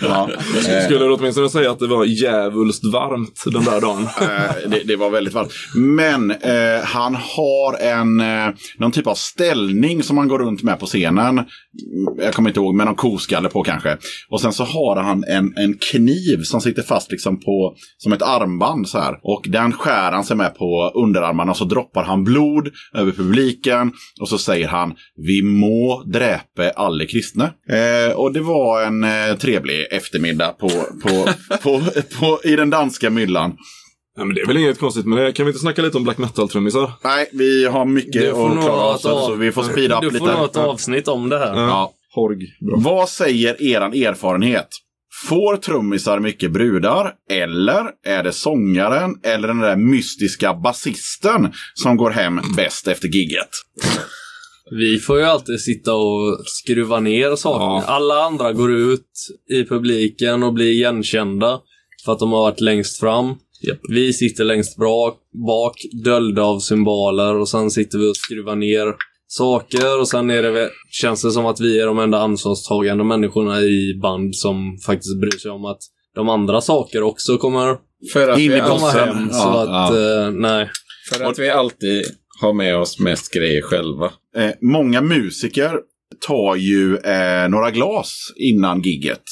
ja. 0.00 0.30
Skulle 0.84 0.98
du 0.98 1.12
åtminstone 1.12 1.48
säga 1.48 1.70
att 1.70 1.78
det 1.78 1.86
var 1.86 2.04
djävulskt 2.04 2.84
varmt 2.84 3.42
den 3.46 3.64
där 3.64 3.80
dagen? 3.80 4.02
Eh, 4.02 4.70
det, 4.70 4.82
det 4.84 4.96
var 4.96 5.10
väldigt 5.10 5.34
varmt. 5.34 5.52
Men 5.74 6.30
eh, 6.30 6.84
han 6.84 7.14
har 7.14 7.78
en, 7.80 8.20
eh, 8.20 8.54
någon 8.78 8.92
typ 8.92 9.06
av 9.06 9.14
ställning 9.14 10.02
som 10.02 10.18
han 10.18 10.28
går 10.28 10.38
runt 10.38 10.62
med 10.62 10.80
på 10.80 10.86
scenen. 10.86 11.44
Jag 12.18 12.34
kommer 12.34 12.50
inte 12.50 12.60
ihåg, 12.60 12.74
med 12.74 12.86
någon 12.86 12.94
koskalle 12.94 13.48
på 13.48 13.62
kanske. 13.62 13.96
Och 14.28 14.40
sen 14.40 14.52
så 14.52 14.64
har 14.64 14.96
han 14.96 15.24
en, 15.24 15.52
en 15.56 15.78
kniv 15.92 16.42
som 16.42 16.60
sitter 16.60 16.82
fast 16.82 17.10
liksom 17.10 17.40
på, 17.40 17.74
som 17.98 18.12
ett 18.12 18.22
armband 18.22 18.88
så 18.88 18.98
här. 18.98 19.18
Och 19.22 19.42
den 19.48 19.72
skär 19.72 20.12
han 20.12 20.24
sig 20.24 20.36
med 20.36 20.54
på 20.54 20.92
underarmarna 20.94 21.50
och 21.50 21.56
så 21.56 21.64
droppar 21.64 22.04
han 22.04 22.24
blod 22.24 22.68
över 22.94 23.12
publiken. 23.12 23.92
Och 24.20 24.28
så 24.28 24.38
säger 24.38 24.53
han, 24.62 24.94
vi 25.26 25.42
må 25.42 26.02
dräpe 26.06 26.70
alle 26.70 27.06
kristne. 27.06 27.44
Eh, 27.44 28.16
och 28.16 28.32
det 28.32 28.40
var 28.40 28.82
en 28.82 29.04
eh, 29.04 29.36
trevlig 29.38 29.86
eftermiddag 29.90 30.48
på, 30.48 30.68
på, 31.02 31.28
på, 31.62 31.82
på, 32.20 32.40
i 32.44 32.56
den 32.56 32.70
danska 32.70 33.10
myllan. 33.10 33.56
Ja, 34.16 34.24
men 34.24 34.34
det 34.34 34.40
är 34.40 34.46
väl 34.46 34.56
inget 34.56 34.78
konstigt 34.78 35.06
med 35.06 35.18
det. 35.18 35.32
Kan 35.32 35.46
vi 35.46 35.50
inte 35.50 35.60
snacka 35.60 35.82
lite 35.82 35.96
om 35.96 36.04
black 36.04 36.18
metal-trummisar? 36.18 36.92
Nej, 37.04 37.28
vi 37.32 37.64
har 37.66 37.84
mycket 37.84 38.12
Du 38.12 38.30
får 38.30 38.50
att 38.58 38.64
klara 38.64 38.80
av, 38.80 38.96
så, 38.98 39.34
vi 39.34 39.52
får 39.52 39.62
speeda 39.62 40.00
Du 40.00 40.06
upp 40.06 40.16
får 40.16 40.26
lite. 40.26 40.38
nog 40.38 40.44
ett 40.50 40.56
avsnitt 40.56 41.08
om 41.08 41.28
det 41.28 41.38
här. 41.38 41.54
Ja. 41.54 41.92
Horg. 42.14 42.38
Bra. 42.66 42.76
Vad 42.78 43.08
säger 43.08 43.62
eran 43.62 43.92
erfarenhet? 43.92 44.68
Får 45.28 45.56
trummisar 45.56 46.20
mycket 46.20 46.52
brudar? 46.52 47.12
Eller 47.30 47.84
är 48.06 48.22
det 48.22 48.32
sångaren 48.32 49.14
eller 49.24 49.48
den 49.48 49.58
där 49.58 49.76
mystiska 49.76 50.54
basisten 50.54 51.52
som 51.74 51.96
går 51.96 52.10
hem 52.10 52.40
bäst 52.56 52.88
efter 52.88 53.08
gigget? 53.08 53.48
Vi 54.70 54.98
får 54.98 55.18
ju 55.18 55.24
alltid 55.24 55.60
sitta 55.60 55.94
och 55.94 56.38
skruva 56.46 57.00
ner 57.00 57.36
saker. 57.36 57.64
Ja. 57.64 57.82
Alla 57.86 58.14
andra 58.14 58.52
går 58.52 58.72
ut 58.72 59.10
i 59.50 59.64
publiken 59.64 60.42
och 60.42 60.52
blir 60.52 60.72
igenkända 60.72 61.60
för 62.04 62.12
att 62.12 62.18
de 62.18 62.32
har 62.32 62.40
varit 62.40 62.60
längst 62.60 63.00
fram. 63.00 63.34
Vi 63.88 64.12
sitter 64.12 64.44
längst 64.44 64.76
bra, 64.76 65.14
bak, 65.46 65.76
döljda 66.04 66.42
av 66.42 66.58
symboler 66.58 67.34
och 67.34 67.48
sen 67.48 67.70
sitter 67.70 67.98
vi 67.98 68.10
och 68.10 68.16
skruvar 68.16 68.56
ner 68.56 68.94
saker 69.26 70.00
och 70.00 70.08
sen 70.08 70.30
är 70.30 70.42
det, 70.42 70.70
känns 70.90 71.22
det 71.22 71.30
som 71.30 71.46
att 71.46 71.60
vi 71.60 71.80
är 71.80 71.86
de 71.86 71.98
enda 71.98 72.18
ansvarstagande 72.18 73.04
människorna 73.04 73.60
i 73.60 73.98
band 74.02 74.36
som 74.36 74.78
faktiskt 74.86 75.20
bryr 75.20 75.38
sig 75.38 75.50
om 75.50 75.64
att 75.64 75.80
de 76.14 76.28
andra 76.28 76.60
saker 76.60 77.02
också 77.02 77.38
kommer 77.38 77.76
In 78.38 78.52
i 78.52 78.60
alltid, 78.60 79.00
hem. 79.00 79.28
Ja, 79.32 79.38
så 79.38 79.48
att, 79.48 79.90
eh, 79.90 80.30
nej. 80.30 80.70
för 81.12 81.24
att 81.24 81.38
vi 81.38 81.50
alltid 81.50 82.04
har 82.44 82.52
med 82.52 82.76
oss 82.76 82.98
mest 82.98 83.34
grejer 83.34 83.62
själva. 83.62 84.12
Eh, 84.36 84.50
många 84.60 85.00
musiker 85.00 85.80
tar 86.26 86.56
ju 86.56 86.96
eh, 86.96 87.48
några 87.48 87.70
glas 87.70 88.32
innan 88.36 88.82
gigget. 88.82 89.22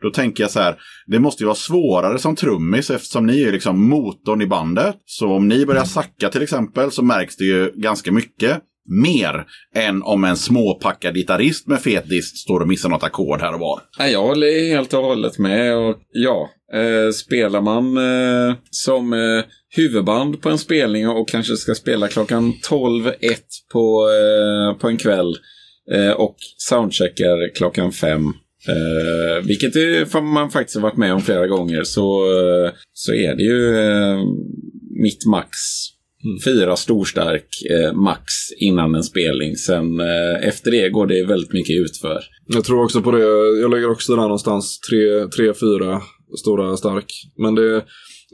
Då 0.00 0.10
tänker 0.10 0.44
jag 0.44 0.50
så 0.50 0.60
här, 0.60 0.76
det 1.06 1.18
måste 1.18 1.42
ju 1.42 1.46
vara 1.46 1.56
svårare 1.56 2.18
som 2.18 2.36
trummis 2.36 2.90
eftersom 2.90 3.26
ni 3.26 3.42
är 3.42 3.52
liksom 3.52 3.88
motorn 3.88 4.42
i 4.42 4.46
bandet. 4.46 4.96
Så 5.06 5.28
om 5.28 5.48
ni 5.48 5.66
börjar 5.66 5.84
sacka 5.84 6.28
till 6.28 6.42
exempel 6.42 6.90
så 6.90 7.02
märks 7.02 7.36
det 7.36 7.44
ju 7.44 7.72
ganska 7.74 8.12
mycket 8.12 8.60
mer 8.88 9.44
än 9.74 10.02
om 10.02 10.24
en 10.24 10.36
småpackad 10.36 11.14
gitarrist 11.14 11.66
med 11.66 11.80
fet 11.80 12.08
dist 12.08 12.36
står 12.36 12.60
och 12.60 12.68
missar 12.68 12.88
något 12.88 13.02
ackord 13.02 13.40
här 13.40 13.54
och 13.54 13.60
var. 13.60 13.80
Nej, 13.98 14.12
jag 14.12 14.22
håller 14.22 14.68
helt 14.68 14.94
och 14.94 15.02
hållet 15.02 15.38
med. 15.38 15.76
Och 15.76 15.96
ja, 16.12 16.50
eh, 16.74 17.10
spelar 17.12 17.60
man 17.60 17.96
eh, 17.96 18.54
som 18.70 19.12
eh, 19.12 19.44
huvudband 19.76 20.40
på 20.42 20.48
en 20.48 20.58
spelning 20.58 21.08
och 21.08 21.28
kanske 21.28 21.56
ska 21.56 21.74
spela 21.74 22.08
klockan 22.08 22.52
12.01 22.70 23.12
på, 23.72 24.08
eh, 24.10 24.78
på 24.78 24.88
en 24.88 24.96
kväll 24.96 25.36
eh, 25.92 26.10
och 26.10 26.36
soundcheckar 26.56 27.54
klockan 27.54 27.92
5. 27.92 28.24
Eh, 28.68 29.44
vilket 29.44 29.76
är, 29.76 30.20
man 30.20 30.50
faktiskt 30.50 30.76
har 30.76 30.82
varit 30.82 30.96
med 30.96 31.12
om 31.12 31.20
flera 31.20 31.46
gånger 31.46 31.84
så, 31.84 32.24
eh, 32.24 32.72
så 32.92 33.14
är 33.14 33.34
det 33.34 33.42
ju 33.42 33.78
eh, 33.78 34.18
mitt 35.02 35.26
max. 35.26 35.48
Fyra 36.44 36.76
storstark 36.76 37.46
eh, 37.70 37.92
max 37.92 38.22
innan 38.60 38.94
en 38.94 39.02
spelning. 39.02 39.56
Sen 39.56 40.00
eh, 40.00 40.48
efter 40.48 40.70
det 40.70 40.88
går 40.90 41.06
det 41.06 41.24
väldigt 41.24 41.52
mycket 41.52 41.76
utför. 41.80 42.20
Jag 42.46 42.64
tror 42.64 42.84
också 42.84 43.02
på 43.02 43.10
det. 43.10 43.22
Jag 43.60 43.70
lägger 43.70 43.90
också 43.90 44.12
där 44.14 44.22
någonstans. 44.22 44.80
Tre, 44.80 45.26
tre 45.36 45.54
fyra 45.54 46.00
stora 46.38 46.76
stark. 46.76 47.12
Men 47.36 47.54
det, 47.54 47.84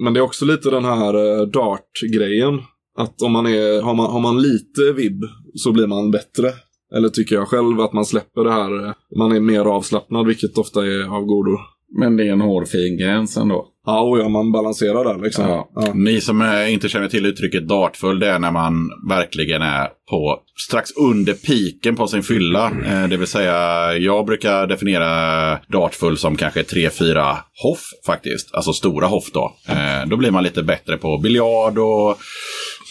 men 0.04 0.14
det 0.14 0.20
är 0.20 0.24
också 0.24 0.44
lite 0.44 0.70
den 0.70 0.84
här 0.84 1.14
eh, 1.14 1.46
dart-grejen. 1.46 2.54
Att 2.98 3.22
om 3.22 3.32
man 3.32 3.46
är, 3.46 3.82
har, 3.82 3.94
man, 3.94 4.10
har 4.10 4.20
man 4.20 4.42
lite 4.42 4.92
vibb 4.96 5.20
så 5.54 5.72
blir 5.72 5.86
man 5.86 6.10
bättre. 6.10 6.50
Eller 6.96 7.08
tycker 7.08 7.34
jag 7.34 7.48
själv 7.48 7.80
att 7.80 7.92
man 7.92 8.04
släpper 8.04 8.44
det 8.44 8.52
här. 8.52 8.86
eh, 8.86 8.92
Man 9.18 9.32
är 9.32 9.40
mer 9.40 9.60
avslappnad, 9.64 10.26
vilket 10.26 10.58
ofta 10.58 10.86
är 10.86 11.16
av 11.16 11.24
godo. 11.24 11.58
Men 11.98 12.16
det 12.16 12.28
är 12.28 12.32
en 12.32 12.40
hårfin 12.40 12.98
gräns 12.98 13.36
ändå. 13.36 13.70
Ja, 13.86 14.00
och 14.00 14.18
ja, 14.18 14.28
man 14.28 14.52
balanserar 14.52 15.04
där 15.04 15.24
liksom. 15.24 15.48
Ja. 15.48 15.70
Ja. 15.74 15.92
Ni 15.94 16.20
som 16.20 16.42
inte 16.68 16.88
känner 16.88 17.08
till 17.08 17.26
uttrycket 17.26 17.68
dartfull, 17.68 18.18
det 18.18 18.28
är 18.28 18.38
när 18.38 18.50
man 18.50 18.90
verkligen 19.08 19.62
är 19.62 19.88
på 20.10 20.40
strax 20.66 20.90
under 20.96 21.34
piken 21.34 21.96
på 21.96 22.06
sin 22.06 22.22
fylla. 22.22 22.72
Eh, 22.86 23.08
det 23.08 23.16
vill 23.16 23.26
säga, 23.28 23.92
jag 23.96 24.26
brukar 24.26 24.66
definiera 24.66 25.58
dartfull 25.68 26.18
som 26.18 26.36
kanske 26.36 26.62
3-4 26.62 27.36
hoff 27.62 27.82
faktiskt. 28.06 28.54
Alltså 28.54 28.72
stora 28.72 29.06
hoff 29.06 29.30
då. 29.32 29.52
Eh, 29.68 30.08
då 30.08 30.16
blir 30.16 30.30
man 30.30 30.42
lite 30.42 30.62
bättre 30.62 30.96
på 30.96 31.18
biljard 31.18 31.78
och, 31.78 32.10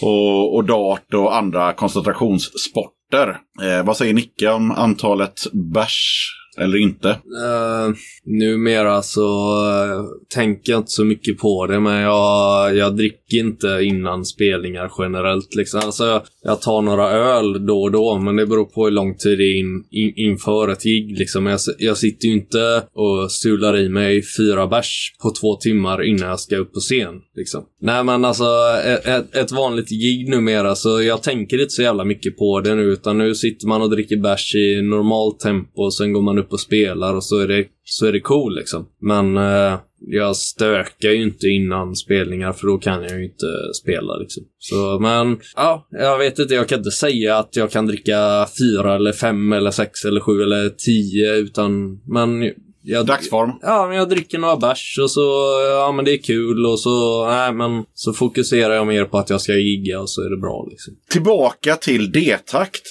och, 0.01 0.55
och 0.55 0.63
dart 0.63 1.13
och 1.13 1.35
andra 1.35 1.73
koncentrationssporter. 1.73 3.37
Eh, 3.61 3.85
vad 3.85 3.97
säger 3.97 4.13
Nicke 4.13 4.49
om 4.49 4.71
antalet 4.71 5.41
bärs 5.73 6.29
eller 6.57 6.77
inte? 6.77 7.09
Uh, 7.09 7.95
numera 8.25 9.01
så 9.01 9.55
uh, 9.61 10.05
tänker 10.35 10.71
jag 10.71 10.79
inte 10.79 10.91
så 10.91 11.05
mycket 11.05 11.37
på 11.37 11.67
det, 11.67 11.79
men 11.79 12.01
jag, 12.01 12.75
jag 12.75 12.95
dricker 12.95 13.37
inte 13.37 13.79
innan 13.81 14.25
spelningar 14.25 14.91
generellt. 14.99 15.55
Liksom. 15.55 15.79
Alltså, 15.83 16.05
jag, 16.05 16.21
jag 16.43 16.61
tar 16.61 16.81
några 16.81 17.09
öl 17.09 17.65
då 17.65 17.81
och 17.81 17.91
då, 17.91 18.19
men 18.19 18.35
det 18.35 18.45
beror 18.45 18.65
på 18.65 18.85
hur 18.85 18.91
lång 18.91 19.15
tid 19.17 19.37
det 19.37 19.43
är 19.43 19.59
in, 19.59 19.83
in, 19.91 20.13
inför 20.15 20.67
ett 20.69 20.83
gig. 20.83 21.17
Liksom. 21.17 21.45
Jag, 21.45 21.59
jag 21.77 21.97
sitter 21.97 22.27
ju 22.27 22.33
inte 22.33 22.83
och 22.93 23.31
sular 23.31 23.77
i 23.77 23.89
mig 23.89 24.21
fyra 24.37 24.67
bärs 24.67 25.15
på 25.23 25.31
två 25.41 25.55
timmar 25.55 26.03
innan 26.03 26.29
jag 26.29 26.39
ska 26.39 26.57
upp 26.57 26.73
på 26.73 26.79
scen. 26.79 27.15
Liksom. 27.35 27.63
Nej, 27.81 28.03
men 28.03 28.25
alltså 28.25 28.45
ett, 28.85 29.05
ett, 29.05 29.35
ett 29.35 29.51
vanligt 29.51 29.89
gig 29.89 30.29
numera, 30.29 30.75
så 30.75 31.01
jag 31.01 31.23
tänker 31.23 31.61
inte 31.61 31.73
så 31.73 31.81
jävla 31.81 32.05
mycket 32.05 32.37
på 32.37 32.61
det 32.61 32.75
nu, 32.75 32.83
utan 32.83 33.17
nu 33.17 33.35
sitter 33.35 33.67
man 33.67 33.81
och 33.81 33.89
dricker 33.89 34.17
bärs 34.17 34.55
i 34.55 34.81
normalt 34.81 35.39
tempo, 35.39 35.83
och 35.83 35.93
sen 35.93 36.13
går 36.13 36.21
man 36.21 36.39
upp 36.39 36.42
och 36.51 36.59
spelar 36.59 37.15
och 37.15 37.23
så 37.23 37.39
är 37.39 37.47
det, 37.47 37.65
så 37.83 38.05
är 38.05 38.11
det 38.11 38.19
cool 38.19 38.55
liksom. 38.55 38.87
Men 39.01 39.37
eh, 39.37 39.79
jag 39.99 40.35
stökar 40.35 41.09
ju 41.09 41.23
inte 41.23 41.47
innan 41.47 41.95
spelningar 41.95 42.53
för 42.53 42.67
då 42.67 42.77
kan 42.77 43.03
jag 43.03 43.19
ju 43.19 43.25
inte 43.25 43.45
spela 43.81 44.17
liksom. 44.17 44.43
Så, 44.59 44.99
men 44.99 45.39
ja, 45.55 45.87
jag 45.91 46.17
vet 46.17 46.39
inte. 46.39 46.53
Jag 46.53 46.67
kan 46.67 46.77
inte 46.77 46.91
säga 46.91 47.37
att 47.37 47.55
jag 47.55 47.71
kan 47.71 47.87
dricka 47.87 48.47
fyra 48.59 48.95
eller 48.95 49.11
fem 49.11 49.53
eller 49.53 49.71
sex 49.71 50.05
eller 50.05 50.21
sju 50.21 50.41
eller 50.41 50.69
tio 50.69 51.35
utan, 51.35 52.01
men 52.05 52.51
jag, 52.85 53.05
Dagsform. 53.05 53.51
Ja, 53.61 53.87
men 53.87 53.97
jag 53.97 54.09
dricker 54.09 54.37
några 54.37 54.57
bärs 54.57 54.99
och 55.01 55.11
så, 55.11 55.21
ja 55.69 55.91
men 55.91 56.05
det 56.05 56.11
är 56.11 56.17
kul 56.17 56.65
och 56.65 56.79
så, 56.79 57.25
nej 57.27 57.53
men, 57.53 57.83
så 57.93 58.13
fokuserar 58.13 58.73
jag 58.73 58.87
mer 58.87 59.05
på 59.05 59.17
att 59.17 59.29
jag 59.29 59.41
ska 59.41 59.53
gigga 59.53 59.99
och 59.99 60.09
så 60.09 60.21
är 60.21 60.29
det 60.29 60.37
bra 60.37 60.67
liksom. 60.69 60.93
Tillbaka 61.09 61.75
till 61.75 62.11
D-takt. 62.11 62.81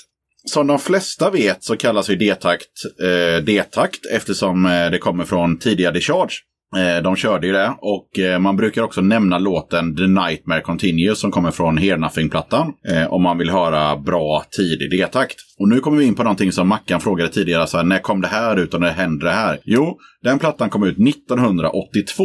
Som 0.45 0.67
de 0.67 0.79
flesta 0.79 1.31
vet 1.31 1.65
så 1.65 1.77
kallas 1.77 2.11
ju 2.11 2.17
D-takt 2.17 2.69
eh, 3.03 3.45
D-takt 3.45 4.01
eftersom 4.13 4.67
eh, 4.67 4.91
det 4.91 4.99
kommer 4.99 5.25
från 5.25 5.59
tidiga 5.59 5.91
Discharge. 5.91 6.35
Eh, 6.77 7.03
de 7.03 7.17
körde 7.17 7.47
ju 7.47 7.53
det 7.53 7.75
och 7.81 8.19
eh, 8.19 8.39
man 8.39 8.57
brukar 8.57 8.83
också 8.83 9.01
nämna 9.01 9.39
låten 9.39 9.97
The 9.97 10.07
Nightmare 10.07 10.61
Continues 10.61 11.19
som 11.19 11.31
kommer 11.31 11.51
från 11.51 11.77
Hear 11.77 11.97
Nothing-plattan. 11.97 12.73
Eh, 12.89 13.13
om 13.13 13.23
man 13.23 13.39
vill 13.39 13.51
höra 13.51 13.97
bra 13.97 14.45
tidig 14.57 14.91
D-takt. 14.91 15.37
Och 15.59 15.69
nu 15.69 15.81
kommer 15.81 15.99
vi 15.99 16.05
in 16.05 16.15
på 16.15 16.23
någonting 16.23 16.53
som 16.53 16.69
Mackan 16.69 17.01
frågade 17.01 17.31
tidigare. 17.31 17.67
Så 17.67 17.77
här, 17.77 17.85
när 17.85 17.99
kom 17.99 18.21
det 18.21 18.29
här 18.29 18.57
ut 18.57 18.75
och 18.75 18.81
när 18.81 18.93
hände 18.93 19.27
det 19.27 19.33
här? 19.33 19.59
Jo, 19.65 19.99
den 20.23 20.39
plattan 20.39 20.71
kom 20.71 20.85
ut 20.85 20.99
1982. 21.09 22.25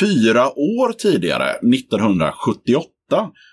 Fyra 0.00 0.46
år 0.58 0.92
tidigare, 0.92 1.50
1978, 1.50 2.86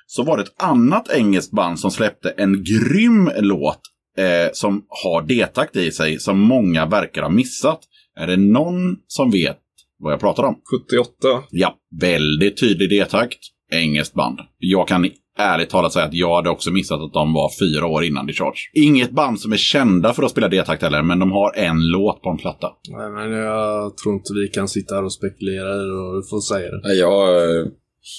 så 0.07 0.23
var 0.23 0.37
det 0.37 0.43
ett 0.43 0.63
annat 0.63 1.11
engelskt 1.11 1.51
band 1.51 1.79
som 1.79 1.91
släppte 1.91 2.29
en 2.29 2.63
grym 2.63 3.31
låt 3.39 3.81
eh, 4.17 4.49
som 4.53 4.83
har 5.03 5.21
D-takt 5.21 5.75
i 5.75 5.91
sig 5.91 6.19
som 6.19 6.39
många 6.39 6.85
verkar 6.85 7.21
ha 7.21 7.29
missat. 7.29 7.79
Är 8.19 8.27
det 8.27 8.37
någon 8.37 8.95
som 9.07 9.31
vet 9.31 9.57
vad 9.99 10.13
jag 10.13 10.19
pratar 10.19 10.43
om? 10.43 10.55
78. 10.89 11.43
Ja, 11.49 11.75
väldigt 12.01 12.59
tydlig 12.59 12.89
D-takt. 12.89 13.39
Engelskt 13.73 14.13
band. 14.15 14.39
Jag 14.57 14.87
kan 14.87 15.09
ärligt 15.37 15.69
talat 15.69 15.93
säga 15.93 16.05
att 16.05 16.13
jag 16.13 16.35
hade 16.35 16.49
också 16.49 16.71
missat 16.71 17.01
att 17.01 17.13
de 17.13 17.33
var 17.33 17.49
fyra 17.59 17.85
år 17.85 18.03
innan 18.03 18.25
Discharge. 18.25 18.59
Inget 18.73 19.11
band 19.11 19.39
som 19.39 19.51
är 19.53 19.57
kända 19.57 20.13
för 20.13 20.23
att 20.23 20.31
spela 20.31 20.47
D-takt 20.47 20.83
heller, 20.83 21.01
men 21.03 21.19
de 21.19 21.31
har 21.31 21.53
en 21.55 21.87
låt 21.89 22.21
på 22.21 22.29
en 22.29 22.37
platta. 22.37 22.67
Nej, 22.89 23.11
men 23.11 23.31
jag 23.31 23.97
tror 23.97 24.15
inte 24.15 24.33
vi 24.33 24.47
kan 24.47 24.67
sitta 24.67 24.95
här 24.95 25.03
och 25.03 25.13
spekulera 25.13 25.73
i 25.75 25.77
det 25.85 25.93
och 25.93 26.29
får 26.29 26.39
säga 26.41 26.71
det. 26.71 26.81
Nej, 26.83 26.97
Jag 26.99 27.43
är 27.43 27.65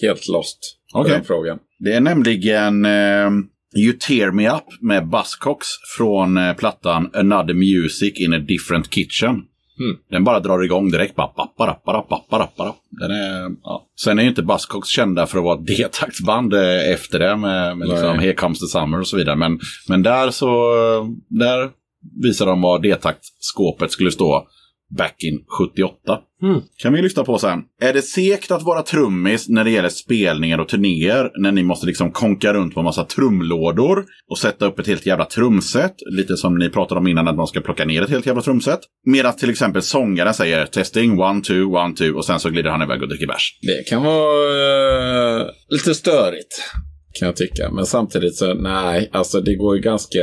helt 0.03 0.29
lost 0.29 0.59
på 0.93 1.01
Okej. 1.01 1.13
den 1.13 1.25
frågan. 1.25 1.59
Det 1.79 1.93
är 1.93 2.01
nämligen 2.01 2.85
eh, 2.85 3.31
You 3.77 3.93
Tear 3.93 4.31
Me 4.31 4.51
Up 4.51 4.65
med 4.81 5.09
Buzzcocks 5.09 5.69
från 5.97 6.37
eh, 6.37 6.55
plattan 6.55 7.11
Another 7.15 7.55
Music 7.55 8.21
in 8.21 8.33
a 8.33 8.39
Different 8.39 8.95
Kitchen. 8.95 9.31
Mm. 9.81 9.97
Den 10.11 10.25
bara 10.25 10.41
drar 10.41 10.65
igång 10.65 10.91
direkt. 10.91 11.17
Bara. 11.17 11.29
Den 12.91 13.11
är, 13.11 13.51
ja. 13.63 13.87
Sen 14.05 14.19
är 14.19 14.23
ju 14.23 14.29
inte 14.29 14.43
Buzzcocks 14.43 14.89
kända 14.89 15.27
för 15.27 15.39
att 15.39 15.45
vara 15.45 15.57
D-taktsband 15.57 16.55
eh, 16.55 16.91
efter 16.93 17.19
det 17.19 17.37
med, 17.37 17.79
med 17.79 17.89
liksom. 17.89 18.19
Here 18.19 18.35
Comes 18.35 18.61
the 18.61 18.67
Summer 18.67 19.01
och 19.01 19.07
så 19.07 19.17
vidare. 19.17 19.37
Men, 19.37 19.61
men 19.89 20.03
där 20.03 20.31
så 20.31 20.73
där 21.29 21.71
visar 22.23 22.47
de 22.47 22.61
vad 22.61 22.83
D-taktskåpet 22.83 23.91
skulle 23.91 24.11
stå 24.11 24.49
back 24.99 25.17
in 25.19 25.45
78. 25.59 26.19
Mm. 26.43 26.61
Kan 26.77 26.93
vi 26.93 27.03
lyssna 27.03 27.25
på 27.25 27.39
sen. 27.39 27.59
Är 27.83 27.93
det 27.93 28.03
segt 28.03 28.51
att 28.51 28.63
vara 28.63 28.83
trummis 28.83 29.49
när 29.49 29.65
det 29.65 29.71
gäller 29.71 29.89
spelningar 29.89 30.59
och 30.59 30.69
turnéer? 30.69 31.31
När 31.39 31.53
ni 31.53 31.63
måste 31.63 31.87
liksom 31.87 32.13
konka 32.13 32.53
runt 32.53 32.75
på 32.75 32.83
massa 32.83 33.05
trumlådor 33.05 34.05
och 34.31 34.39
sätta 34.39 34.67
upp 34.67 34.79
ett 34.79 34.87
helt 34.87 35.07
jävla 35.07 35.25
trumset. 35.25 35.95
Lite 36.11 36.37
som 36.37 36.59
ni 36.59 36.69
pratade 36.69 37.01
om 37.01 37.07
innan 37.07 37.29
att 37.29 37.37
man 37.37 37.47
ska 37.47 37.61
plocka 37.61 37.85
ner 37.85 38.03
ett 38.03 38.11
helt 38.11 38.27
jävla 38.27 38.43
trumset. 38.43 38.81
Medan 39.07 39.37
till 39.37 39.51
exempel 39.51 39.83
sångaren 39.83 40.35
säger 40.35 40.67
testing, 40.67 41.21
one, 41.21 41.43
two, 41.43 41.65
one, 41.65 41.95
two 41.95 42.13
och 42.13 42.25
sen 42.25 42.41
så 42.41 42.51
glider 42.51 42.71
han 42.71 42.83
iväg 42.83 43.03
och 43.03 43.09
dricker 43.09 43.27
bärs. 43.27 43.59
Det 43.63 43.89
kan 43.89 44.03
vara 44.03 45.41
eh, 45.41 45.47
lite 45.69 45.95
störigt. 45.95 46.63
Kan 47.19 47.27
jag 47.27 47.37
tycka. 47.37 47.71
Men 47.71 47.87
samtidigt 47.87 48.37
så, 48.37 48.55
nej, 48.55 49.11
alltså 49.13 49.41
det 49.41 49.55
går 49.55 49.77
ju 49.77 49.83
ganska... 49.83 50.21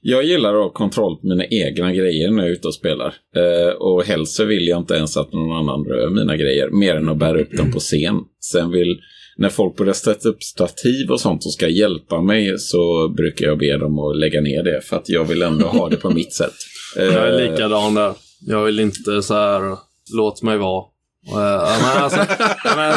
Jag 0.00 0.24
gillar 0.24 0.54
att 0.54 0.62
ha 0.62 0.70
kontroll 0.72 1.16
på 1.16 1.26
mina 1.26 1.44
egna 1.46 1.92
grejer 1.92 2.30
när 2.30 2.42
jag 2.42 2.48
är 2.48 2.52
ute 2.52 2.68
och 2.68 2.74
spelar. 2.74 3.14
Eh, 3.36 3.72
och 3.78 4.04
helst 4.04 4.32
så 4.32 4.44
vill 4.44 4.68
jag 4.68 4.78
inte 4.78 4.94
ens 4.94 5.16
att 5.16 5.32
någon 5.32 5.56
annan 5.56 5.84
rör 5.84 6.10
mina 6.10 6.36
grejer. 6.36 6.70
Mer 6.70 6.94
än 6.94 7.08
att 7.08 7.16
bära 7.16 7.40
upp 7.40 7.56
dem 7.56 7.72
på 7.72 7.78
scen. 7.78 8.20
Sen 8.52 8.70
vill... 8.70 9.00
När 9.40 9.48
folk 9.48 9.76
börjar 9.76 9.92
sätta 9.92 10.28
upp 10.28 10.42
stativ 10.42 11.10
och 11.10 11.20
sånt 11.20 11.46
och 11.46 11.52
ska 11.52 11.68
hjälpa 11.68 12.22
mig 12.22 12.58
så 12.58 13.08
brukar 13.08 13.46
jag 13.46 13.58
be 13.58 13.76
dem 13.76 13.98
att 13.98 14.16
lägga 14.16 14.40
ner 14.40 14.62
det. 14.62 14.80
För 14.84 14.96
att 14.96 15.08
jag 15.08 15.24
vill 15.24 15.42
ändå 15.42 15.66
ha 15.66 15.88
det 15.88 15.96
på 15.96 16.10
mitt 16.10 16.32
sätt. 16.32 16.54
Jag 16.96 17.14
är 17.14 17.40
Eh, 17.40 17.50
likadan 17.50 17.94
där. 17.94 18.12
Jag 18.46 18.64
vill 18.64 18.80
inte 18.80 19.22
så 19.22 19.34
här, 19.34 19.76
låt 20.14 20.42
mig 20.42 20.58
vara. 20.58 20.84
Ja, 21.30 21.76
men 21.82 22.02
alltså, 22.02 22.26
ja, 22.64 22.76
men, 22.76 22.94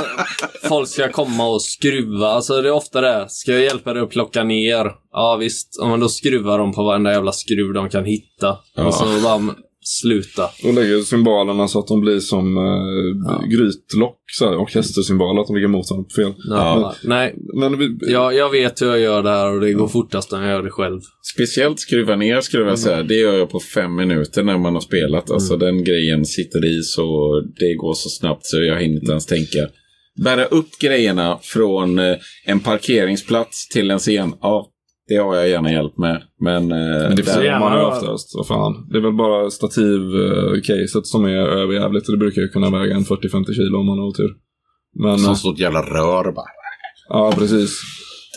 folk 0.70 0.90
ska 0.90 1.12
komma 1.12 1.48
och 1.48 1.62
skruva. 1.62 2.28
Alltså 2.28 2.62
det 2.62 2.70
är 2.70 2.74
ofta 2.74 3.02
det. 3.02 3.26
Ska 3.30 3.52
jag 3.52 3.62
hjälpa 3.62 3.94
dig 3.94 4.03
att 4.03 4.10
plocka 4.10 4.44
ner? 4.44 4.91
Ja 5.12 5.36
visst. 5.36 5.68
Ja, 5.80 5.88
men 5.88 5.99
då 5.99 6.10
skruvar 6.10 6.58
de 6.58 6.74
på 6.74 6.84
varenda 6.84 7.12
jävla 7.12 7.32
skruv 7.32 7.74
de 7.74 7.90
kan 7.90 8.06
hitta. 8.06 8.58
Och 8.78 8.94
så 8.94 9.06
bara 9.24 9.56
sluta. 9.84 10.49
Och 10.64 10.74
lägger 10.74 11.02
symbolerna 11.02 11.68
så 11.68 11.80
att 11.80 11.88
de 11.88 12.02
blir 12.02 12.20
som 12.20 12.58
eh, 12.58 13.48
grytlock, 13.49 14.18
så 14.38 14.45
här, 14.45 14.58
orkestersymboler, 14.58 15.41
att 15.41 15.48
de 15.48 15.56
ligger 15.56 15.68
mot 15.68 15.90
varandra 15.90 16.10
på 16.10 16.22
fel. 16.22 16.34
Ja, 16.49 16.95
Nej, 17.03 17.36
Men 17.60 17.78
vi, 17.78 17.98
jag, 18.02 18.34
jag 18.34 18.49
vet 18.49 18.82
hur 18.82 18.88
jag 18.88 18.99
gör 18.99 19.24
det 19.24 19.30
här 19.30 19.53
och 19.53 19.62
det 19.62 19.74
går 19.74 19.88
fortast 19.88 20.32
när 20.32 20.41
jag 20.41 20.49
gör 20.49 20.64
det 20.64 20.70
själv. 20.70 21.02
Speciellt 21.34 21.80
skruva 21.80 22.16
ner 22.16 22.41
skulle 22.41 22.64
jag 22.64 22.80
säga. 22.80 23.03
Det 23.03 23.16
gör 23.16 23.38
jag 23.38 23.49
på 23.49 23.60
fem 23.60 23.95
minuter 23.95 24.44
när 24.44 24.58
man 24.58 24.74
har 24.74 24.82
spelat. 24.82 25.32
Alltså 25.32 25.58
den 25.58 25.84
grejen 25.84 26.26
sitter 26.26 26.66
i 26.66 26.82
så 26.82 27.40
det 27.60 27.76
går 27.76 27.94
så 27.94 28.10
snabbt 28.10 28.45
så 28.45 28.64
jag 28.64 28.82
hinner 28.82 28.99
inte 28.99 29.12
ens 29.12 29.26
tänka. 29.26 29.68
Bära 30.24 30.45
upp 30.45 30.70
grejerna 30.82 31.40
från 31.41 31.99
eh, 31.99 32.16
en 32.45 32.60
parkeringsplats 32.60 33.68
till 33.68 33.91
en 33.91 33.99
scen. 33.99 34.34
Ja, 34.41 34.70
det 35.12 35.18
har 35.24 35.36
jag 35.36 35.50
gärna 35.50 35.72
hjälp 35.72 35.98
med. 35.98 36.22
Men, 36.40 36.64
eh, 36.72 37.08
Men 37.08 37.16
det 37.16 37.24
får 37.24 37.60
man 37.60 37.78
ju 37.78 37.84
oftast. 37.86 38.32
Vad 38.38 38.48
fan. 38.48 38.88
Det 38.92 38.98
är 38.98 39.02
väl 39.02 39.14
bara 39.14 39.50
stativ-caset 39.50 41.06
som 41.06 41.26
är 41.26 41.38
överjävligt. 41.62 42.08
Det 42.08 42.18
brukar 42.18 42.42
ju 42.42 42.48
kunna 42.48 42.70
väga 42.80 42.96
en 42.96 43.04
40-50 43.06 43.54
kilo 43.54 43.80
om 43.80 43.86
man 43.86 44.00
har 44.00 44.08
otur. 44.08 44.32
Men, 45.04 45.20
Som 45.20 45.30
eh, 45.30 45.36
står 45.36 45.54
ett 45.54 45.60
jävla 45.60 45.82
rör 45.82 46.32
bara. 46.32 46.46
ja 47.10 47.34
precis. 47.38 47.82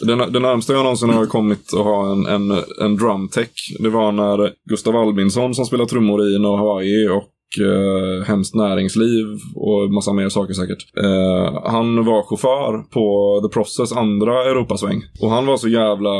Det, 0.07 0.15
det 0.31 0.41
närmsta 0.41 0.73
jag 0.73 0.83
någonsin 0.83 1.11
har 1.11 1.27
kommit 1.27 1.75
att 1.75 1.85
ha 1.85 2.13
en, 2.13 2.27
en, 2.27 2.59
en 2.81 2.97
drumtech, 2.97 3.49
det 3.81 3.89
var 3.89 4.13
när 4.13 4.51
Gustav 4.69 4.97
Albinsson 4.97 5.55
som 5.55 5.65
spelar 5.67 5.85
trummor 5.85 6.23
i 6.23 6.39
No 6.39 6.57
Hawaii 6.57 7.09
och 7.09 7.25
eh, 7.61 8.27
Hemskt 8.27 8.55
näringsliv 8.55 9.27
och 9.55 9.91
massa 9.91 10.13
mer 10.13 10.29
saker 10.29 10.55
säkert. 10.55 10.97
Eh, 10.97 11.71
han 11.71 12.05
var 12.05 12.23
chaufför 12.23 12.91
på 12.91 13.41
The 13.43 13.55
Process 13.55 13.93
andra 13.93 14.45
Europasväng. 14.45 15.03
Och 15.21 15.31
han 15.31 15.47
var 15.47 15.57
så 15.57 15.69
jävla, 15.69 16.11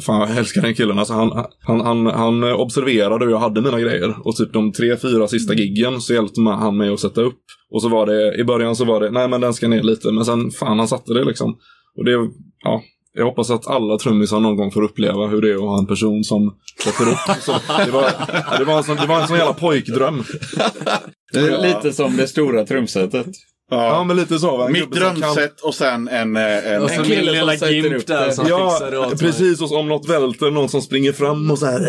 fan 0.00 0.20
jag 0.20 0.38
älskar 0.38 0.62
den 0.62 0.74
killen. 0.74 0.98
Alltså 0.98 1.14
han, 1.14 1.44
han, 1.60 1.80
han, 1.80 2.06
han 2.06 2.44
observerade 2.44 3.24
hur 3.24 3.32
jag 3.32 3.38
hade 3.38 3.62
mina 3.62 3.80
grejer. 3.80 4.16
Och 4.24 4.36
typ 4.36 4.52
de 4.52 4.72
tre, 4.72 4.96
fyra 4.96 5.28
sista 5.28 5.54
giggen 5.54 6.00
så 6.00 6.14
hjälpte 6.14 6.40
han 6.40 6.76
mig 6.76 6.92
att 6.92 7.00
sätta 7.00 7.22
upp. 7.22 7.40
Och 7.70 7.82
så 7.82 7.88
var 7.88 8.06
det, 8.06 8.40
i 8.40 8.44
början 8.44 8.76
så 8.76 8.84
var 8.84 9.00
det, 9.00 9.10
nej 9.10 9.28
men 9.28 9.40
den 9.40 9.54
ska 9.54 9.68
ner 9.68 9.82
lite. 9.82 10.12
Men 10.12 10.24
sen, 10.24 10.50
fan 10.50 10.78
han 10.78 10.88
satte 10.88 11.14
det 11.14 11.24
liksom. 11.24 11.56
Och 11.96 12.04
det, 12.04 12.10
ja. 12.64 12.82
Jag 13.16 13.24
hoppas 13.24 13.50
att 13.50 13.66
alla 13.66 13.98
trummisar 13.98 14.40
någon 14.40 14.56
gång 14.56 14.70
får 14.70 14.82
uppleva 14.82 15.26
hur 15.26 15.42
det 15.42 15.50
är 15.50 15.54
att 15.54 15.60
ha 15.60 15.78
en 15.78 15.86
person 15.86 16.24
som 16.24 16.54
sätter 16.84 17.10
upp. 17.10 17.42
Så, 17.42 17.52
det, 17.84 17.90
var, 17.90 18.10
det, 18.58 18.64
var 18.64 18.76
en 18.76 18.84
sån, 18.84 18.96
det 18.96 19.06
var 19.06 19.20
en 19.20 19.28
sån 19.28 19.36
jävla 19.36 19.54
pojkdröm. 19.54 20.24
Det 21.32 21.38
är 21.38 21.62
lite 21.62 21.92
som 21.92 22.16
det 22.16 22.28
stora 22.28 22.66
trumsetet. 22.66 23.26
Ja, 23.70 24.04
men 24.04 24.16
lite 24.16 24.38
så. 24.38 24.68
Mitt 24.68 24.82
kan- 24.82 24.90
drömset 25.20 25.60
och 25.60 25.74
sen 25.74 26.08
en... 26.08 26.36
eh, 26.36 26.72
en 26.72 26.82
Och 26.82 26.90
så 26.90 27.00
en 27.00 27.06
kille 27.06 27.32
lilla 27.32 27.46
som 27.50 27.58
sätter 27.58 27.72
Gimp 27.72 28.06
där 28.06 28.30
som 28.30 28.46
Ja, 28.48 28.70
fixar 28.70 28.90
det 28.90 28.98
åt 28.98 29.20
precis. 29.20 29.60
Och 29.62 29.72
om 29.72 29.88
något 29.88 30.08
välter, 30.08 30.50
någon 30.50 30.68
som 30.68 30.82
springer 30.82 31.12
fram 31.12 31.50
och 31.50 31.58
så 31.58 31.66
här 31.66 31.80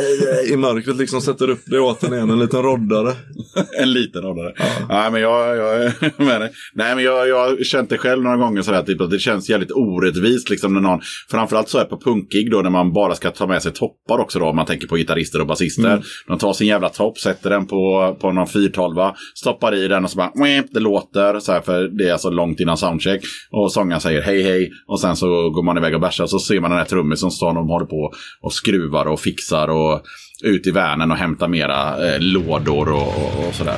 i 0.52 0.58
mörkret 0.58 0.98
liksom 0.98 1.22
sätter 1.22 1.50
upp 1.50 1.62
det 1.66 1.80
åt 1.80 2.04
en 2.04 2.14
igen. 2.14 2.30
En 2.30 2.40
liten 2.40 2.64
roddare. 2.64 3.14
En 3.82 3.94
liten 3.94 4.22
roddare. 4.22 4.54
Nej, 4.90 5.12
men 5.12 5.22
jag, 5.22 5.58
jag 5.58 5.92
med 6.18 6.42
dig. 6.42 6.52
Nej, 6.74 6.96
men 6.96 7.04
jag, 7.04 7.28
jag 7.28 7.50
har 7.50 7.64
känt 7.64 7.90
det 7.90 7.98
själv 7.98 8.24
några 8.24 8.38
gånger 8.38 8.62
sådär, 8.62 8.84
typ, 8.84 9.02
att 9.02 9.12
det 9.12 9.20
känns 9.20 9.50
jävligt 9.50 9.72
orättvist 9.72 10.50
liksom 10.50 10.74
när 10.74 10.82
någon, 10.82 11.00
framförallt 11.32 11.70
så 11.70 11.78
är 11.78 11.86
på 11.86 12.00
punkig 12.00 12.52
då 12.52 12.62
när 12.62 12.70
man 12.70 12.94
bara 12.94 13.16
ska 13.16 13.32
ta 13.32 13.48
med 13.48 13.62
sig 13.64 13.72
toppar 13.74 14.20
också 14.20 14.40
då, 14.40 14.46
om 14.46 14.56
man 14.56 14.66
tänker 14.66 14.88
på 14.88 14.96
gitarrister 14.96 15.42
och 15.42 15.48
basister. 15.48 16.04
De 16.28 16.38
tar 16.38 16.54
sin 16.54 16.68
jävla 16.68 16.90
topp, 16.90 17.18
sätter 17.18 17.50
den 17.50 17.68
på, 17.68 18.16
på 18.22 18.32
någon 18.32 18.48
412, 18.48 18.96
stoppar 19.36 19.76
i 19.76 19.88
den 19.88 20.04
och 20.04 20.12
så 20.12 20.18
bara, 20.18 20.32
det 20.72 20.80
låter 20.80 21.40
så 21.40 21.52
här, 21.52 21.62
för 21.66 21.88
det 21.88 22.10
är 22.10 22.12
alltså 22.14 22.30
långt 22.30 22.60
innan 22.60 22.78
soundcheck. 22.78 23.22
Och 23.52 23.72
sångaren 23.72 24.02
säger 24.02 24.22
hej 24.22 24.44
hej 24.44 24.72
och 24.88 25.00
sen 25.00 25.16
så 25.16 25.50
går 25.50 25.64
man 25.64 25.78
iväg 25.78 25.94
och 25.94 26.02
bärsar 26.02 26.24
och 26.24 26.30
så 26.30 26.40
ser 26.40 26.60
man 26.60 26.72
den 26.72 26.80
här 26.80 26.86
trummisen 26.86 27.18
som 27.18 27.32
står 27.32 27.58
och 27.58 27.68
håller 27.68 27.86
på 27.86 28.14
och 28.42 28.54
skruvar 28.54 29.06
och 29.06 29.20
fixar 29.20 29.68
och 29.68 30.02
ut 30.44 30.68
i 30.68 30.72
värnen 30.72 31.12
och 31.12 31.18
hämtar 31.18 31.48
mera 31.48 32.08
eh, 32.08 32.20
lådor 32.20 32.92
och, 32.92 33.08
och, 33.08 33.48
och 33.48 33.56
sådär. 33.56 33.78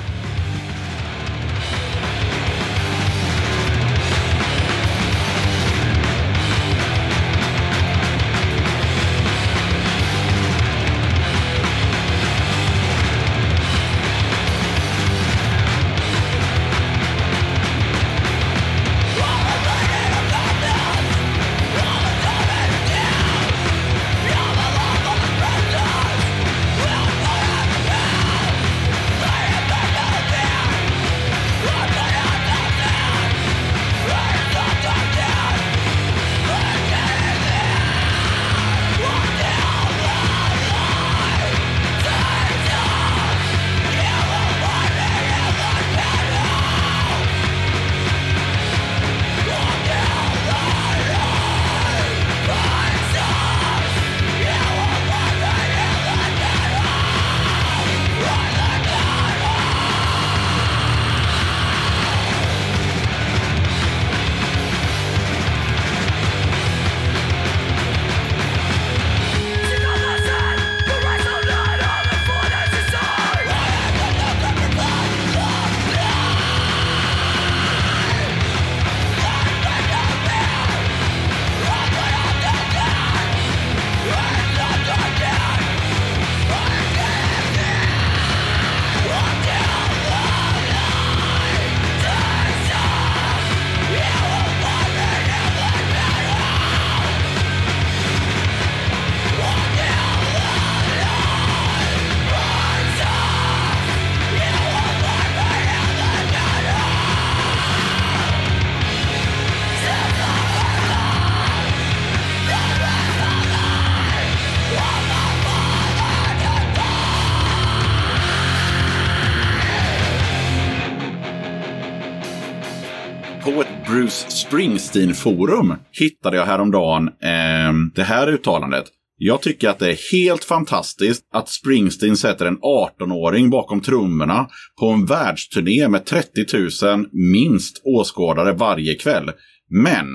Bruce 124.08 124.32
Springsteen-forum 124.32 125.74
hittade 125.92 126.38
jag 126.38 126.46
häromdagen 126.46 127.08
eh, 127.08 127.74
det 127.96 128.04
här 128.04 128.28
uttalandet. 128.28 128.86
Jag 129.18 129.42
tycker 129.42 129.70
att 129.70 129.80
det 129.80 129.92
är 129.92 130.12
helt 130.12 130.44
fantastiskt 130.44 131.24
att 131.34 131.50
Springsteen 131.50 132.18
sätter 132.18 132.46
en 132.46 132.58
18-åring 132.58 133.50
bakom 133.50 133.82
trummorna 133.82 134.48
på 134.80 134.90
en 134.90 135.06
världsturné 135.06 135.88
med 135.88 136.06
30 136.06 136.46
000 136.86 137.06
minst 137.12 137.82
åskådare 137.86 138.54
varje 138.54 138.96
kväll. 138.96 139.32
Men 139.70 140.06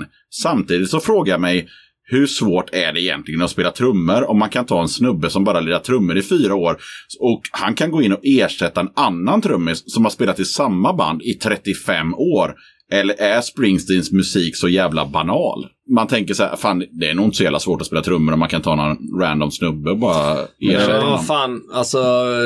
samtidigt 0.43 0.91
så 0.91 1.01
frågar 1.01 1.33
jag 1.33 1.41
mig 1.41 1.69
hur 2.05 2.27
svårt 2.27 2.75
är 2.75 2.93
det 2.93 3.03
egentligen 3.03 3.43
att 3.43 3.51
spela 3.51 3.71
trummor 3.71 4.31
om 4.31 4.39
man 4.39 4.51
kan 4.51 4.67
ta 4.67 4.83
en 4.83 4.89
snubbe 4.89 5.31
som 5.31 5.45
bara 5.45 5.61
lirat 5.61 5.85
trummor 5.85 6.17
i 6.17 6.23
fyra 6.23 6.55
år 6.55 6.77
och 7.21 7.43
han 7.51 7.75
kan 7.75 7.91
gå 7.91 8.03
in 8.03 8.13
och 8.13 8.21
ersätta 8.23 8.81
en 8.81 8.91
annan 8.97 9.43
trummis 9.43 9.83
som 9.87 10.05
har 10.05 10.11
spelat 10.11 10.41
i 10.41 10.45
samma 10.45 10.93
band 10.93 11.23
i 11.23 11.35
35 11.35 12.15
år? 12.15 12.55
Eller 12.93 13.15
är 13.15 13.41
Springsteens 13.41 14.13
musik 14.13 14.57
så 14.57 14.69
jävla 14.69 15.07
banal? 15.07 15.67
Man 15.91 16.07
tänker 16.07 16.35
så 16.35 16.43
här, 16.43 16.57
fan 16.57 16.85
det 17.01 17.09
är 17.11 17.15
nog 17.15 17.25
inte 17.25 17.37
så 17.37 17.43
jävla 17.43 17.59
svårt 17.61 17.81
att 17.81 17.87
spela 17.87 18.03
trummor 18.03 18.33
om 18.33 18.39
man 18.39 18.49
kan 18.49 18.63
ta 18.63 18.75
någon 18.75 18.97
random 19.21 19.51
snubbe 19.51 19.91
och 19.91 19.99
bara 19.99 20.33
ersätta 20.61 20.93
Ja, 20.93 21.01
honom. 21.01 21.25
fan. 21.25 21.61
Alltså, 21.73 21.99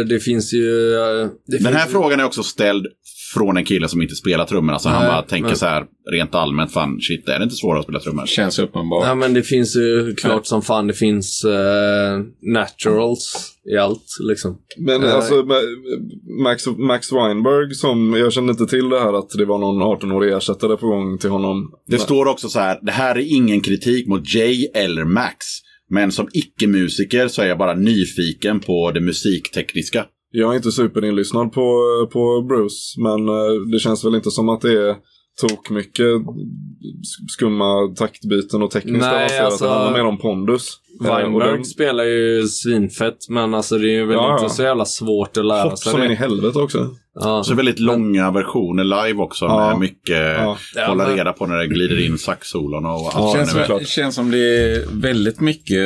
det 0.08 0.20
finns 0.20 0.52
ju... 0.54 0.94
eh, 0.94 1.28
Det 1.46 1.58
Den 1.58 1.74
här 1.74 1.80
finns, 1.82 1.92
frågan 1.92 2.20
är 2.20 2.24
också 2.24 2.42
ställd 2.42 2.86
från 3.34 3.56
en 3.56 3.64
kille 3.64 3.88
som 3.88 4.02
inte 4.02 4.14
spelar 4.14 4.44
trummor. 4.44 4.78
Så 4.78 4.88
han 4.88 5.02
Nej, 5.02 5.10
bara 5.10 5.22
tänker 5.22 5.48
men- 5.48 5.56
så 5.56 5.66
här 5.66 5.84
rent 6.12 6.34
allmänt, 6.34 6.72
fan 6.72 7.00
shit, 7.00 7.28
är 7.28 7.38
det 7.38 7.42
inte 7.44 7.56
svårare 7.56 7.78
att 7.78 7.84
spela 7.84 8.00
trummor? 8.00 8.26
Känns 8.26 8.58
uppenbart. 8.58 9.04
Ja, 9.06 9.14
men 9.14 9.34
det 9.34 9.42
finns 9.42 9.76
ju 9.76 10.14
klart 10.14 10.46
som 10.46 10.62
fan. 10.62 10.86
Det 10.86 10.92
finns 10.94 11.44
eh, 11.44 12.18
naturals 12.52 13.52
i 13.74 13.76
allt, 13.76 14.06
liksom. 14.28 14.58
Men 14.78 15.04
Eh. 15.04 15.14
alltså 15.14 15.34
Ma- 15.34 16.42
Max, 16.42 16.66
Max 16.66 17.12
Weinberg 17.12 17.74
som, 17.74 18.14
jag 18.14 18.32
kände 18.32 18.50
inte 18.50 18.66
till 18.66 18.88
det 18.88 19.00
här 19.00 19.18
att 19.18 19.30
det 19.30 19.44
var 19.44 19.58
någon 19.58 19.82
18-årig 19.82 20.32
ersättare 20.32 20.76
på 20.76 20.86
gång 20.86 21.18
till 21.18 21.30
honom. 21.30 21.70
Det 21.86 21.98
står 21.98 22.26
också 22.26 22.48
så 22.48 22.58
här, 22.60 22.78
det 22.82 22.92
här 22.92 23.14
är 23.18 23.36
ingen 23.36 23.60
kritik 23.60 24.08
mot 24.08 24.34
Jay 24.34 24.66
eller 24.74 25.04
Max. 25.04 25.36
Men 25.90 26.12
som 26.12 26.28
icke-musiker 26.32 27.28
så 27.28 27.42
är 27.42 27.46
jag 27.46 27.58
bara 27.58 27.74
nyfiken 27.74 28.60
på 28.60 28.90
det 28.90 29.00
musiktekniska. 29.00 30.04
Jag 30.30 30.52
är 30.52 30.56
inte 30.56 30.72
superinlyssnad 30.72 31.52
på, 31.52 31.62
på 32.12 32.42
Bruce, 32.48 33.00
men 33.00 33.28
eh, 33.28 33.60
det 33.72 33.78
känns 33.78 34.04
väl 34.04 34.14
inte 34.14 34.30
som 34.30 34.48
att 34.48 34.60
det 34.60 34.88
är 34.88 34.94
tok 35.40 35.70
mycket 35.70 36.06
skumma 37.28 37.94
taktbyten 37.96 38.62
och 38.62 38.70
tekniskt 38.70 39.00
Nej, 39.00 39.16
avancerat. 39.16 39.44
alltså- 39.44 39.64
Det 39.64 39.70
handlar 39.70 39.92
mer 39.92 40.04
om 40.08 40.18
pondus. 40.18 40.68
Eh, 41.04 41.16
Weinberg 41.16 41.52
den- 41.52 41.64
spelar 41.64 42.04
ju 42.04 42.42
svinfett, 42.48 43.16
men 43.28 43.54
alltså 43.54 43.78
det 43.78 43.88
är 43.88 43.92
ju 43.92 44.06
väl 44.06 44.14
Ja, 44.16 44.32
inte 44.32 44.44
ja. 44.44 44.48
så 44.48 44.62
jävla 44.62 44.84
svårt 44.84 45.36
att 45.36 45.44
lära 45.46 45.62
Hopp 45.68 45.78
sig 45.78 45.92
som 45.92 46.00
in 46.02 46.06
i 46.06 46.08
det. 46.08 46.14
helvete 46.14 46.58
också. 46.58 46.88
Ja. 47.20 47.42
Så 47.44 47.54
väldigt 47.54 47.78
långa 47.78 48.30
versioner 48.30 48.84
live 48.84 49.22
också 49.22 49.44
Ja. 49.44 49.68
med 49.70 49.80
mycket 49.80 50.16
Ja. 50.16 50.42
hålla 50.42 50.58
Ja, 50.76 50.94
men- 50.94 51.16
reda 51.16 51.32
på 51.32 51.46
när 51.46 51.56
det 51.56 51.66
glider 51.66 52.06
in 52.06 52.18
saxsolon 52.18 52.86
och 52.86 52.90
allt 52.92 53.14
Ja, 53.14 53.32
känns, 53.36 53.54
det 53.80 53.86
känns 53.88 54.14
som 54.14 54.30
det 54.30 54.38
är 54.38 55.00
väldigt 55.00 55.40
mycket 55.40 55.84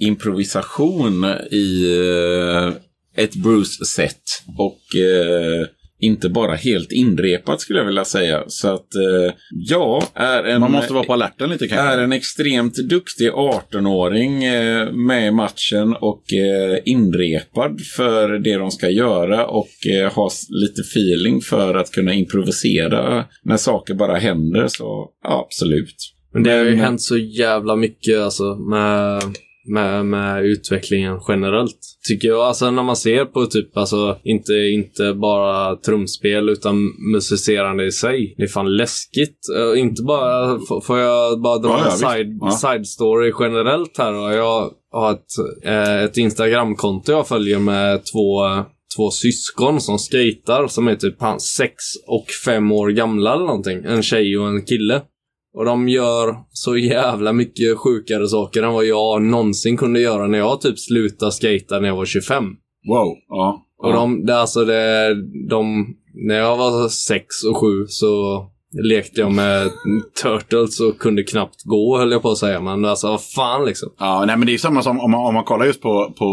improvisation 0.00 1.24
i 1.50 1.84
eh, 1.98 2.72
ett 3.16 3.34
Bruce-set. 3.34 4.42
Och 4.58 4.96
eh, 5.00 5.66
inte 6.00 6.28
bara 6.28 6.54
helt 6.54 6.92
inrepat 6.92 7.60
skulle 7.60 7.78
jag 7.78 7.86
vilja 7.86 8.04
säga. 8.04 8.42
Så 8.46 8.68
att 8.68 8.94
eh, 8.94 9.34
ja, 9.50 10.02
är 10.14 10.44
en... 10.44 10.60
Man 10.60 10.72
måste 10.72 10.92
vara 10.92 11.04
på 11.04 11.12
alerten 11.12 11.50
lite 11.50 11.68
kanske. 11.68 11.86
är 11.86 11.98
en 11.98 12.12
extremt 12.12 12.74
duktig 12.74 13.30
18-åring 13.30 14.44
eh, 14.44 14.92
med 14.92 15.28
i 15.28 15.30
matchen 15.30 15.94
och 16.00 16.32
eh, 16.32 16.78
inrepad 16.84 17.80
för 17.96 18.28
det 18.38 18.54
de 18.54 18.70
ska 18.70 18.90
göra 18.90 19.46
och 19.46 19.86
eh, 19.86 20.12
ha 20.12 20.30
lite 20.48 20.80
feeling 20.80 21.40
för 21.40 21.74
att 21.74 21.90
kunna 21.92 22.14
improvisera 22.14 23.24
när 23.42 23.56
saker 23.56 23.94
bara 23.94 24.16
händer. 24.16 24.68
Så 24.68 25.10
ja, 25.22 25.46
absolut. 25.48 25.96
Men 26.32 26.42
det 26.42 26.50
har 26.50 26.58
ju 26.64 26.70
Men- 26.70 26.78
hänt 26.78 27.02
så 27.02 27.16
jävla 27.16 27.76
mycket 27.76 28.18
alltså 28.20 28.44
med 28.54 29.22
med, 29.64 30.06
med 30.06 30.44
utvecklingen 30.44 31.20
generellt. 31.28 31.78
Tycker 32.08 32.28
jag, 32.28 32.40
alltså 32.40 32.70
när 32.70 32.82
man 32.82 32.96
ser 32.96 33.24
på 33.24 33.46
typ, 33.46 33.76
alltså 33.76 34.18
inte, 34.24 34.52
inte 34.52 35.14
bara 35.14 35.76
trumspel 35.76 36.48
utan 36.48 36.76
musicerande 37.14 37.86
i 37.86 37.92
sig. 37.92 38.34
Det 38.36 38.42
är 38.42 38.48
fan 38.48 38.76
läskigt. 38.76 39.38
Uh, 39.58 39.80
inte 39.80 40.02
bara, 40.02 40.58
får 40.82 40.98
jag 40.98 41.40
bara 41.42 41.58
dra 41.58 41.68
Ja, 41.68 41.84
en 41.84 41.98
side, 41.98 42.38
Ja. 42.40 42.50
side 42.50 42.86
story 42.86 43.32
generellt 43.40 43.98
här 43.98 44.12
då. 44.12 44.32
Jag 44.32 44.70
har 44.92 45.12
ett, 45.12 45.64
eh, 45.64 46.02
ett 46.04 46.16
Instagramkonto 46.16 47.12
jag 47.12 47.28
följer 47.28 47.58
med 47.58 48.04
två 48.04 48.40
Två 48.96 49.10
syskon 49.10 49.80
som 49.80 49.98
skejtar 49.98 50.66
som 50.66 50.88
är 50.88 50.96
typ 50.96 51.20
han, 51.20 51.40
sex 51.40 51.74
och 52.06 52.26
fem 52.44 52.72
år 52.72 52.88
gamla 52.88 53.34
eller 53.34 53.46
någonting. 53.46 53.84
En 53.84 54.02
tjej 54.02 54.38
och 54.38 54.48
en 54.48 54.62
kille. 54.62 55.02
Och 55.54 55.64
de 55.64 55.88
gör 55.88 56.36
så 56.52 56.76
jävla 56.76 57.32
mycket 57.32 57.78
sjukare 57.78 58.28
saker 58.28 58.62
än 58.62 58.72
vad 58.72 58.84
jag 58.84 59.22
någonsin 59.22 59.76
kunde 59.76 60.00
göra 60.00 60.26
när 60.26 60.38
jag 60.38 60.60
typ 60.60 60.78
slutade 60.78 61.32
skata 61.32 61.80
när 61.80 61.88
jag 61.88 61.96
var 61.96 62.04
25. 62.04 62.44
Wow. 62.88 63.14
Ja. 63.28 63.60
Och 63.82 63.92
de, 63.92 64.26
det, 64.26 64.40
alltså 64.40 64.64
det, 64.64 65.14
de, 65.48 65.86
när 66.28 66.34
jag 66.34 66.56
var 66.56 66.88
sex 66.88 67.44
och 67.44 67.56
sju 67.56 67.86
så 67.86 68.44
lekte 68.82 69.20
jag 69.20 69.32
med 69.32 69.70
Turtles 70.22 70.80
och 70.80 70.98
kunde 70.98 71.22
knappt 71.22 71.62
gå 71.64 71.98
höll 71.98 72.12
jag 72.12 72.22
på 72.22 72.30
att 72.30 72.38
säga. 72.38 72.60
Men 72.60 72.84
alltså 72.84 73.08
vad 73.08 73.24
fan 73.24 73.64
liksom. 73.64 73.88
Ja, 73.98 74.24
nej, 74.26 74.36
men 74.36 74.46
det 74.46 74.54
är 74.54 74.58
samma 74.58 74.82
som 74.82 75.00
om 75.00 75.10
man, 75.10 75.26
om 75.26 75.34
man 75.34 75.44
kollar 75.44 75.66
just 75.66 75.82
på, 75.82 76.14
på 76.18 76.26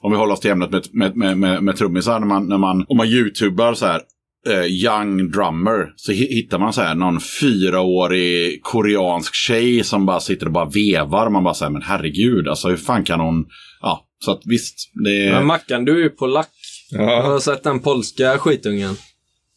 om 0.00 0.12
vi 0.12 0.16
håller 0.16 0.32
oss 0.32 0.40
till 0.40 0.50
ämnet 0.50 0.70
med, 0.70 0.82
med, 0.92 1.16
med, 1.16 1.38
med, 1.38 1.62
med 1.62 1.76
trummisar, 1.76 2.20
när 2.20 2.26
man, 2.26 2.48
när 2.48 2.58
man, 2.58 2.84
om 2.88 2.96
man 2.96 3.06
youtubar 3.06 3.74
så 3.74 3.86
här, 3.86 4.00
eh, 4.48 4.64
young 4.64 5.30
drummer, 5.30 5.92
så 5.96 6.12
hi- 6.12 6.28
hittar 6.34 6.58
man 6.58 6.72
så 6.72 6.80
här 6.82 6.94
någon 6.94 7.20
fyraårig 7.20 8.62
koreansk 8.62 9.34
tjej 9.34 9.84
som 9.84 10.06
bara 10.06 10.20
sitter 10.20 10.46
och 10.46 10.52
bara 10.52 10.68
vevar. 10.74 11.30
Man 11.30 11.44
bara 11.44 11.54
säger 11.54 11.70
men 11.72 11.82
herregud, 11.82 12.48
alltså 12.48 12.68
hur 12.68 12.76
fan 12.76 13.04
kan 13.04 13.20
hon, 13.20 13.46
ja, 13.82 14.04
så 14.24 14.30
att 14.32 14.40
visst, 14.44 14.74
det. 15.04 15.32
Men 15.32 15.46
Mackan, 15.46 15.84
du 15.84 15.92
är 15.98 16.02
ju 16.02 16.10
polack. 16.10 16.48
Jag 16.90 17.02
Ja. 17.10 17.22
har 17.22 17.38
sett 17.38 17.62
den 17.62 17.80
polska 17.80 18.38
skitungen. 18.38 18.94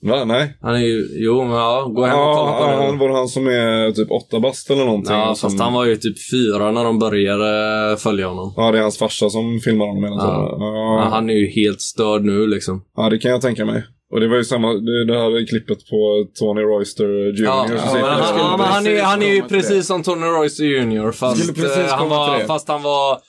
Va? 0.01 0.26
Nej. 0.26 0.57
Han 0.61 0.76
är 0.76 0.80
ju, 0.80 1.07
jo 1.11 1.43
men 1.43 1.53
ja, 1.53 1.91
gå 1.95 2.05
hem 2.05 2.19
och 2.19 2.35
kolla 2.35 2.51
Ja, 2.51 2.57
på 2.59 2.64
han 2.77 2.85
den. 2.85 2.97
var 2.97 3.07
det 3.09 3.15
han 3.15 3.27
som 3.27 3.47
är 3.47 3.91
typ 3.91 4.11
åtta 4.11 4.39
bast 4.39 4.69
eller 4.72 4.85
någonting. 4.85 5.14
Ja, 5.15 5.35
som... 5.35 5.49
fast 5.49 5.61
han 5.61 5.73
var 5.73 5.85
ju 5.85 5.95
typ 5.95 6.15
fyra 6.31 6.72
när 6.72 6.84
de 6.84 6.99
började 6.99 7.97
följa 7.97 8.27
honom. 8.27 8.53
Ja, 8.57 8.72
det 8.72 8.77
är 8.77 8.81
hans 8.81 8.97
farsa 8.97 9.30
som 9.30 9.59
filmar 9.59 9.85
honom 9.85 10.03
hela 10.03 10.15
tiden. 10.15 10.34
Ja. 10.35 10.57
Ja. 10.59 11.01
Ja, 11.03 11.09
han 11.11 11.30
är 11.30 11.34
ju 11.34 11.47
helt 11.47 11.81
störd 11.81 12.23
nu 12.23 12.47
liksom. 12.47 12.84
ja, 12.95 13.09
det 13.09 13.18
kan 13.18 13.31
jag 13.31 13.41
tänka 13.41 13.65
mig. 13.65 13.84
Och 14.13 14.19
det 14.19 14.27
var 14.27 14.38
ju 14.38 14.43
samma, 14.43 14.73
det, 14.73 15.13
här 15.13 15.47
klippet 15.47 15.77
på 15.89 16.25
Tony 16.39 16.61
Royster 16.61 17.03
Jr. 17.39 17.45
Ja, 17.45 17.65
som 17.67 17.75
men 17.75 17.79
han, 17.79 18.38
ja, 18.38 18.55
men 18.57 18.65
han, 18.67 18.88
är, 18.88 19.01
han 19.01 19.21
är 19.21 19.34
ju 19.34 19.41
precis 19.41 19.88
som 19.88 20.03
Tony 20.03 20.25
Royce 20.25 20.59
Jr. 20.59 21.11
Fast, 21.11 21.57
eh, 21.57 21.85
han 21.89 22.09
var, 22.09 22.39
fast 22.39 22.67
han 22.67 22.81
var... 22.84 23.19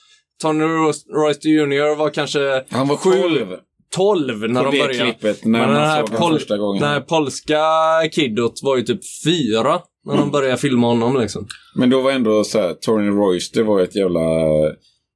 Tony 0.41 0.63
Royce 0.63 1.45
Jr. 1.45 1.95
var 1.95 2.09
kanske 2.09 2.63
Han 2.69 2.87
var 2.87 2.97
Sju. 2.97 3.11
12 3.11 3.47
12 3.95 4.49
när 4.51 4.63
på 4.63 4.71
de 4.71 4.77
började. 4.79 4.93
klippet 5.11 5.45
när 5.45 5.59
Men 5.59 5.69
den 5.69 5.85
här 5.87 6.03
pol- 6.03 6.33
första 6.33 6.57
gången. 6.57 6.81
Den 6.81 6.91
här 6.91 7.01
polska 7.01 7.61
kiddot 8.11 8.59
var 8.63 8.77
ju 8.77 8.83
typ 8.83 8.99
fyra 9.25 9.81
när 10.05 10.17
de 10.17 10.31
började 10.31 10.57
filma 10.57 10.87
honom 10.87 11.19
liksom. 11.21 11.47
Men 11.75 11.89
då 11.89 12.01
var 12.01 12.11
ändå 12.11 12.43
så 12.43 12.59
här, 12.59 12.73
Tony 12.73 13.09
Royce, 13.09 13.51
det 13.53 13.63
var 13.63 13.81
ett 13.81 13.95
jävla 13.95 14.19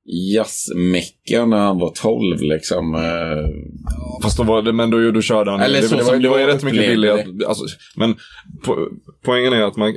jazzmecka 0.06 1.46
när 1.46 1.58
han 1.58 1.80
var 1.80 1.90
12 1.90 2.42
liksom. 2.42 2.96
Eh, 2.96 4.22
Fast 4.24 4.38
då 4.38 4.44
var 4.44 4.62
det, 4.62 4.74
men 4.74 4.90
då, 4.90 5.12
då 5.12 5.22
körde 5.22 5.52
han. 5.52 5.62
Eller 5.62 5.82
det, 5.82 5.88
så 5.88 5.96
det, 5.96 6.04
var, 6.04 6.18
det 6.18 6.30
var 6.30 6.40
ju 6.40 6.46
rätt 6.46 6.64
mycket 6.64 6.80
upplevde 6.80 7.24
billiga... 7.24 7.48
Alltså, 7.48 7.66
men 7.96 8.16
po 8.66 8.76
poängen 9.26 9.54
är 9.54 9.62
att 9.62 9.76
man... 9.76 9.94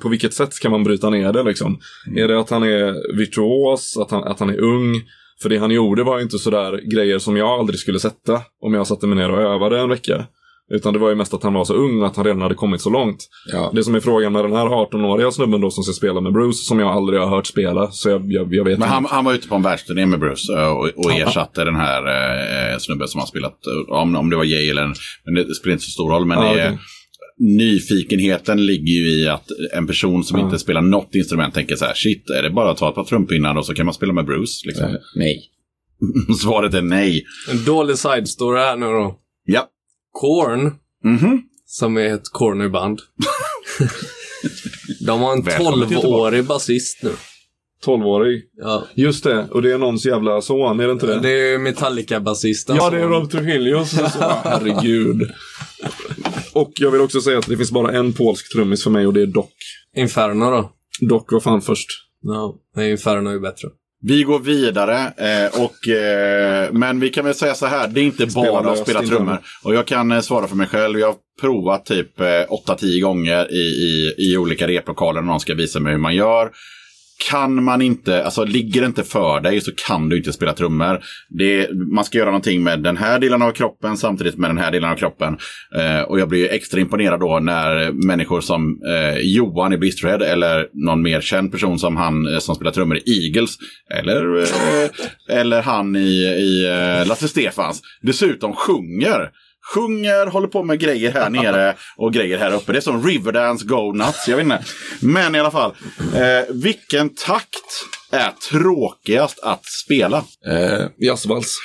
På 0.00 0.08
vilket 0.08 0.34
sätt 0.34 0.52
ska 0.52 0.70
man 0.70 0.84
bryta 0.84 1.10
ner 1.10 1.32
det 1.32 1.42
liksom? 1.42 1.80
Mm. 2.06 2.24
Är 2.24 2.28
det 2.28 2.40
att 2.40 2.50
han 2.50 2.62
är 2.62 3.16
virtuos, 3.16 3.96
att 3.96 4.10
han, 4.10 4.24
att 4.24 4.40
han 4.40 4.50
är 4.50 4.60
ung? 4.60 5.02
För 5.42 5.48
det 5.48 5.58
han 5.58 5.70
gjorde 5.70 6.02
var 6.02 6.20
inte 6.20 6.38
sådär 6.38 6.80
grejer 6.90 7.18
som 7.18 7.36
jag 7.36 7.48
aldrig 7.48 7.80
skulle 7.80 8.00
sätta 8.00 8.40
om 8.60 8.74
jag 8.74 8.86
satte 8.86 9.06
mig 9.06 9.18
ner 9.18 9.30
och 9.30 9.54
övade 9.54 9.80
en 9.80 9.88
vecka. 9.88 10.26
Utan 10.74 10.92
det 10.92 10.98
var 10.98 11.08
ju 11.08 11.14
mest 11.14 11.34
att 11.34 11.42
han 11.42 11.54
var 11.54 11.64
så 11.64 11.74
ung 11.74 12.00
och 12.00 12.06
att 12.06 12.16
han 12.16 12.24
redan 12.24 12.40
hade 12.40 12.54
kommit 12.54 12.80
så 12.80 12.90
långt. 12.90 13.18
ja. 13.52 13.70
Det 13.74 13.84
som 13.84 13.94
är 13.94 14.00
frågan 14.00 14.32
med 14.32 14.44
den 14.44 14.52
här 14.52 14.66
18-åriga 14.66 15.30
snubben 15.30 15.60
då 15.60 15.70
som 15.70 15.84
ska 15.84 15.92
spela 15.92 16.20
med 16.20 16.32
Bruce, 16.32 16.58
som 16.58 16.78
jag 16.80 16.88
aldrig 16.88 17.20
har 17.20 17.28
hört 17.28 17.46
spela, 17.46 17.90
så 17.90 18.08
jag, 18.08 18.32
jag, 18.32 18.54
jag 18.54 18.64
vet 18.64 18.78
Men 18.78 18.88
han, 18.88 19.04
han 19.04 19.24
var 19.24 19.34
ute 19.34 19.48
på 19.48 19.54
en 19.54 19.62
världsturné 19.62 20.06
med 20.06 20.20
Bruce 20.20 20.52
eh, 20.52 20.68
och, 20.68 20.88
och 20.96 21.12
ersatte 21.12 21.64
den 21.64 21.76
här 21.76 22.02
eh, 22.72 22.78
snubben 22.78 23.08
som 23.08 23.18
har 23.20 23.26
spelat, 23.26 23.52
eh, 23.66 23.94
om, 23.94 24.16
om 24.16 24.30
det 24.30 24.36
var 24.36 24.44
Jay 24.44 24.70
eller 24.70 24.82
en, 24.82 24.94
men 25.24 25.34
det 25.34 25.54
spelar 25.54 25.72
inte 25.72 25.84
så 25.84 25.90
stor 25.90 26.10
roll. 26.10 26.26
Men 26.26 26.38
Ja, 26.38 26.54
det 26.54 26.60
är, 26.60 26.68
okej. 26.68 26.78
nyfikenheten 27.38 28.66
ligger 28.66 28.92
ju 28.92 29.08
i 29.24 29.28
att 29.28 29.46
en 29.74 29.86
person 29.86 30.24
som 30.24 30.38
Ja. 30.38 30.44
inte 30.44 30.58
spelar 30.58 30.80
något 30.82 31.14
instrument 31.14 31.54
tänker 31.54 31.76
så 31.76 31.84
här, 31.84 31.94
shit, 31.94 32.30
är 32.30 32.42
det 32.42 32.50
bara 32.50 32.70
att 32.70 32.76
ta 32.76 32.88
ett 32.88 32.94
par 32.94 33.04
trumpinnar 33.04 33.56
och 33.56 33.66
så 33.66 33.74
kan 33.74 33.86
man 33.86 33.94
spela 33.94 34.12
med 34.12 34.24
Bruce? 34.26 34.66
Liksom. 34.66 34.84
Eh, 34.86 34.94
nej. 35.16 35.42
Svaret 36.42 36.74
är 36.74 36.82
nej. 36.82 37.24
En 37.50 37.64
dålig 37.64 37.98
side 37.98 38.28
story 38.28 38.60
här 38.60 38.76
nu 38.76 38.86
då. 38.86 39.18
Ja. 39.44 39.68
Korn, 40.20 40.74
Mhm. 41.04 41.42
som 41.66 41.96
är 41.96 42.14
ett 42.14 42.28
cornerband. 42.32 43.00
de 45.06 45.20
har 45.20 45.32
en 45.32 45.42
Välkommen 45.42 45.88
till 45.88 45.96
12-årig 45.96 46.44
basist 46.44 47.02
nu. 47.02 47.10
12-årig. 47.84 48.42
Ja. 48.56 48.84
Just 48.94 49.24
det, 49.24 49.48
och 49.50 49.62
det 49.62 49.72
är 49.72 49.78
någons 49.78 50.06
jävla 50.06 50.40
son, 50.40 50.80
är 50.80 50.86
det 50.86 50.92
inte 50.92 51.06
det? 51.06 51.20
Det 51.20 51.30
är 51.54 51.58
Metallica-basisten. 51.58 52.76
Ja, 52.76 52.90
det 52.90 52.98
är 53.00 53.08
Rob 53.08 53.30
Trujillo 53.30 53.84
som 53.84 53.98
är 54.04 54.08
så. 54.08 54.18
Herregud. 54.44 55.30
Och 56.52 56.72
jag 56.74 56.90
vill 56.90 57.00
också 57.00 57.20
säga 57.20 57.38
att 57.38 57.46
det 57.46 57.56
finns 57.56 57.70
bara 57.70 57.92
en 57.92 58.12
polsk 58.12 58.52
trummis 58.52 58.82
för 58.84 58.90
mig 58.90 59.06
och 59.06 59.12
det 59.12 59.22
är 59.22 59.26
Doc. 59.26 59.46
Inferno 59.96 60.50
då. 60.50 60.72
Doc 61.00 61.22
var 61.30 61.40
fan 61.40 61.62
först. 61.62 61.88
Ja, 62.22 62.54
nej, 62.76 62.90
Inferno 62.90 63.30
är 63.30 63.38
bättre. 63.40 63.68
Vi 64.08 64.22
går 64.22 64.38
vidare, 64.38 64.98
eh, 64.98 65.62
och, 65.62 65.88
eh, 65.88 66.72
men 66.72 67.00
vi 67.00 67.10
kan 67.10 67.24
väl 67.24 67.34
säga 67.34 67.54
så 67.54 67.66
här, 67.66 67.88
det 67.88 68.00
är 68.00 68.04
inte 68.04 68.30
Spela 68.30 68.52
bara 68.52 68.72
att 68.72 68.78
spela 68.78 69.02
trummor. 69.02 69.38
Och 69.62 69.74
jag 69.74 69.86
kan 69.86 70.12
eh, 70.12 70.20
svara 70.20 70.46
för 70.46 70.56
mig 70.56 70.66
själv, 70.66 70.98
jag 70.98 71.06
har 71.06 71.16
provat 71.40 71.86
typ 71.86 72.20
eh, 72.20 72.24
8-10 72.24 73.00
gånger 73.00 73.52
i, 73.52 73.64
i, 73.64 74.14
i 74.18 74.36
olika 74.36 74.66
replokaler 74.66 75.20
när 75.20 75.26
någon 75.28 75.40
ska 75.40 75.54
visa 75.54 75.80
mig 75.80 75.92
hur 75.92 76.00
man 76.00 76.14
gör. 76.14 76.50
Kan 77.30 77.64
man 77.64 77.82
inte, 77.82 78.24
alltså 78.24 78.44
ligger 78.44 78.80
det 78.80 78.86
inte 78.86 79.04
för 79.04 79.40
dig 79.40 79.60
så 79.60 79.72
kan 79.86 80.08
du 80.08 80.16
inte 80.16 80.32
spela 80.32 80.52
trummor. 80.52 81.00
Det, 81.28 81.68
man 81.92 82.04
ska 82.04 82.18
göra 82.18 82.30
någonting 82.30 82.62
med 82.62 82.82
den 82.82 82.96
här 82.96 83.18
delen 83.18 83.42
av 83.42 83.52
kroppen 83.52 83.96
samtidigt 83.96 84.38
med 84.38 84.50
den 84.50 84.58
här 84.58 84.72
delen 84.72 84.90
av 84.90 84.96
kroppen. 84.96 85.38
Eh, 85.76 86.00
och 86.00 86.20
jag 86.20 86.28
blir 86.28 86.38
ju 86.38 86.48
extra 86.48 86.80
imponerad 86.80 87.20
då 87.20 87.38
när 87.38 87.92
människor 88.06 88.40
som 88.40 88.80
eh, 88.86 89.18
Johan 89.18 89.72
i 89.72 89.78
Blisterhead 89.78 90.24
eller 90.24 90.68
någon 90.72 91.02
mer 91.02 91.20
känd 91.20 91.52
person 91.52 91.78
som 91.78 91.96
han 91.96 92.34
eh, 92.34 92.38
som 92.38 92.54
spelar 92.54 92.72
trummor 92.72 92.96
i 92.96 93.26
Eagles 93.26 93.56
eller, 93.94 94.38
eh, 94.38 94.88
eller 95.38 95.62
han 95.62 95.96
i, 95.96 96.22
i 96.24 96.66
eh, 96.66 97.08
Lasse 97.08 97.28
Stefans 97.28 97.82
dessutom 98.02 98.52
sjunger. 98.52 99.30
Sjunger, 99.74 100.26
håller 100.26 100.48
på 100.48 100.62
med 100.62 100.78
grejer 100.80 101.12
här 101.12 101.30
nere 101.30 101.74
och 101.96 102.12
grejer 102.12 102.38
här 102.38 102.54
uppe. 102.54 102.72
Det 102.72 102.78
är 102.78 102.80
som 102.80 103.06
Riverdance 103.06 103.66
Go 103.66 103.92
Nuts, 103.92 104.28
jag 104.28 104.36
vet 104.36 104.44
inte. 104.44 104.64
Men 105.00 105.34
i 105.34 105.40
alla 105.40 105.50
fall, 105.50 105.70
eh, 106.14 106.54
vilken 106.54 107.08
takt 107.14 107.84
är 108.10 108.30
tråkigast 108.50 109.38
att 109.42 109.64
spela? 109.84 110.24
Eh, 110.46 110.86
Jazzvals. 111.06 111.56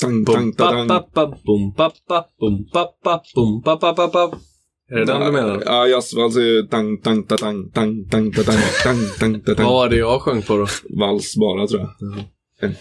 Tang, 0.00 0.24
Bum, 0.24 0.34
tang, 0.34 0.52
pa, 0.52 0.70
tang, 0.70 0.88
pa, 0.88 1.00
pa, 1.00 1.26
bum, 1.26 1.74
pa, 1.76 1.90
pa, 2.08 2.26
bum, 2.40 2.70
pa, 2.72 2.84
pa, 3.04 3.22
bum, 3.34 3.62
pa, 3.62 3.76
pa, 3.76 3.92
pa, 3.94 4.08
pa. 4.08 4.36
Är 4.90 4.96
det 4.96 5.04
den 5.04 5.20
du 5.20 5.32
menar? 5.32 5.62
Ja, 5.66 5.86
jazzvals 5.88 6.36
är 6.36 6.68
tang, 6.70 7.00
tang, 7.00 7.22
ta, 7.26 7.36
tang, 7.36 7.70
tang, 7.70 8.08
tang, 8.10 8.32
ta, 8.32 8.42
tang, 8.42 8.60
tang, 8.82 8.98
tang, 9.18 9.40
ta, 9.40 9.46
Vad 9.50 9.56
tang. 9.56 9.66
var 9.66 9.88
det 9.88 9.96
jag 9.96 10.22
sjöng 10.22 10.42
på 10.42 10.56
då? 10.56 10.66
Vals 11.00 11.36
bara, 11.36 11.66
tror 11.66 11.80
jag. 11.80 11.90
En, 12.60 12.74
två, 12.74 12.78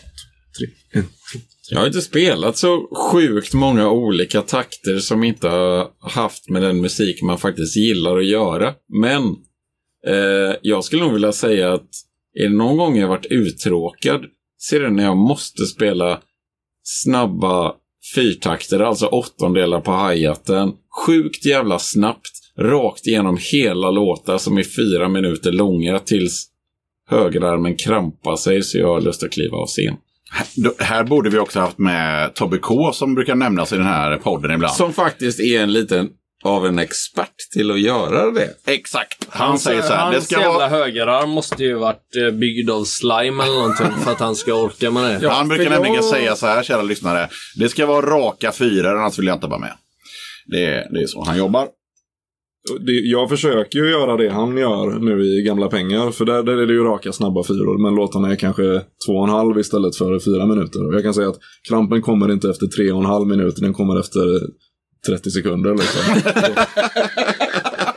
tre, 0.60 0.68
en, 1.00 1.04
två. 1.04 1.40
Jag 1.70 1.80
har 1.80 1.88
inte 1.88 2.02
spelat 2.02 2.58
så 2.58 2.90
sjukt 3.12 3.54
många 3.54 3.90
olika 3.90 4.42
takter 4.42 5.00
som 5.00 5.24
inte 5.24 5.48
har 5.48 5.88
haft 6.00 6.50
med 6.50 6.62
den 6.62 6.82
musik 6.82 7.22
man 7.22 7.38
faktiskt 7.38 7.78
gillar 7.78 8.18
att 8.18 8.26
göra. 8.26 8.74
Men 8.88 9.24
eh, 10.08 10.56
jag 10.62 10.84
skulle 10.84 11.04
nog 11.04 11.14
vilja 11.14 11.32
säga 11.32 11.74
att 11.74 11.90
är 12.40 12.50
det 12.50 12.56
någon 12.56 12.78
gång 12.78 12.98
jag 12.98 13.08
varit 13.08 13.26
uttråkad 13.26 14.26
så 14.58 14.76
är 14.76 14.80
det 14.80 14.90
när 14.90 15.04
jag 15.04 15.18
måste 15.18 15.66
spela 15.66 16.22
snabba 16.84 17.74
fyrtakter, 18.16 18.80
alltså 18.80 19.06
åttondelar 19.06 19.82
på 19.82 19.92
hi-haten. 19.92 20.72
Sjukt 21.06 21.46
jävla 21.46 21.80
snabbt, 21.80 22.32
rakt 22.60 23.08
igenom 23.08 23.38
hela 23.52 23.92
låtar 23.92 24.38
som 24.38 24.58
är 24.58 24.64
fyra 24.64 25.10
minuter 25.10 25.52
långa 25.52 26.00
tills 26.00 26.48
högerarmen 27.10 27.76
krampar 27.76 28.36
sig 28.36 28.64
så 28.64 28.78
jag 28.78 28.88
har 28.88 29.02
lust 29.02 29.24
att 29.24 29.32
kliva 29.32 29.58
av 29.58 29.68
scen. 29.68 29.96
Här 30.80 31.04
borde 31.04 31.30
vi 31.30 31.38
också 31.38 31.60
haft 31.60 31.78
med 31.78 32.34
Tobbe 32.34 32.58
K 32.58 32.92
som 32.94 33.16
brukar 33.16 33.36
nämnas 33.36 33.74
i 33.74 33.76
den 33.78 33.86
här 33.86 34.18
podden 34.18 34.52
ibland. 34.52 34.74
Som 34.76 34.94
faktiskt 34.94 35.40
är 35.40 35.62
en 35.62 35.74
liten 35.74 36.10
av 36.44 36.66
en 36.66 36.80
expert 36.80 37.36
till 37.54 37.72
att 37.72 37.80
göra 37.80 38.32
det. 38.32 38.50
Exakt. 38.68 39.28
Han 39.30 39.60
säger 39.60 39.82
så 39.82 39.94
här, 39.94 39.98
Hans 40.02 40.16
det 40.16 40.22
ska 40.22 40.36
jävla 40.42 40.54
vara... 40.54 40.68
högerarm 40.68 41.30
måste 41.30 41.64
ju 41.64 41.74
varit 41.74 42.16
eh, 42.16 42.32
byggd 42.32 42.70
av 42.70 42.84
slime 42.84 43.44
eller 43.44 43.54
någonting 43.56 43.92
för 44.04 44.12
att 44.12 44.20
han 44.20 44.36
ska 44.36 44.54
orka 44.54 44.92
med 44.92 45.22
det. 45.22 45.30
han 45.32 45.48
brukar 45.48 45.64
för 45.64 45.72
nämligen 45.72 45.96
jag- 45.96 46.06
säga 46.06 46.36
så 46.36 46.48
här, 46.48 46.64
kära 46.64 46.82
lyssnare. 46.82 47.30
Det 47.56 47.70
ska 47.70 47.86
vara 47.86 48.06
raka 48.06 48.52
fyror, 48.52 48.98
annars 48.98 49.20
vill 49.20 49.28
jag 49.28 49.36
inte 49.36 49.48
vara 49.48 49.60
med. 49.60 49.74
Det 50.46 50.66
är, 50.66 50.88
det 50.94 51.02
är 51.04 51.08
så 51.08 51.24
han 51.24 51.38
jobbar. 51.38 51.68
Det, 52.80 52.92
jag 52.92 53.30
försöker 53.30 53.80
ju 53.80 53.90
göra 53.90 54.18
det 54.18 54.30
han 54.30 54.58
gör 54.58 55.00
nu 55.00 55.26
i 55.26 55.42
Gamla 55.42 55.68
pengar. 55.68 56.12
För 56.12 56.26
där, 56.26 56.44
där 56.44 56.58
är 56.58 56.68
det 56.68 56.74
ju 56.74 56.84
raka 56.84 57.12
snabba 57.12 57.44
fyror. 57.44 57.78
Men 57.78 57.96
låtarna 57.96 58.32
är 58.32 58.36
kanske 58.36 58.82
två 59.08 59.14
och 59.14 59.28
en 59.28 59.34
halv 59.34 59.60
istället 59.60 59.96
för 59.96 60.20
fyra 60.20 60.46
minuter. 60.46 60.88
Och 60.88 60.96
jag 60.96 61.04
kan 61.04 61.14
säga 61.14 61.30
att 61.30 61.40
krampen 61.70 62.02
kommer 62.02 62.32
inte 62.32 62.50
efter 62.50 62.68
tre 62.68 62.92
och 62.92 63.00
en 63.00 63.06
halv 63.06 63.28
minut. 63.28 63.56
Den 63.56 63.74
kommer 63.74 64.00
efter 64.00 64.22
30 65.08 65.32
sekunder 65.32 65.72
liksom. 65.72 66.32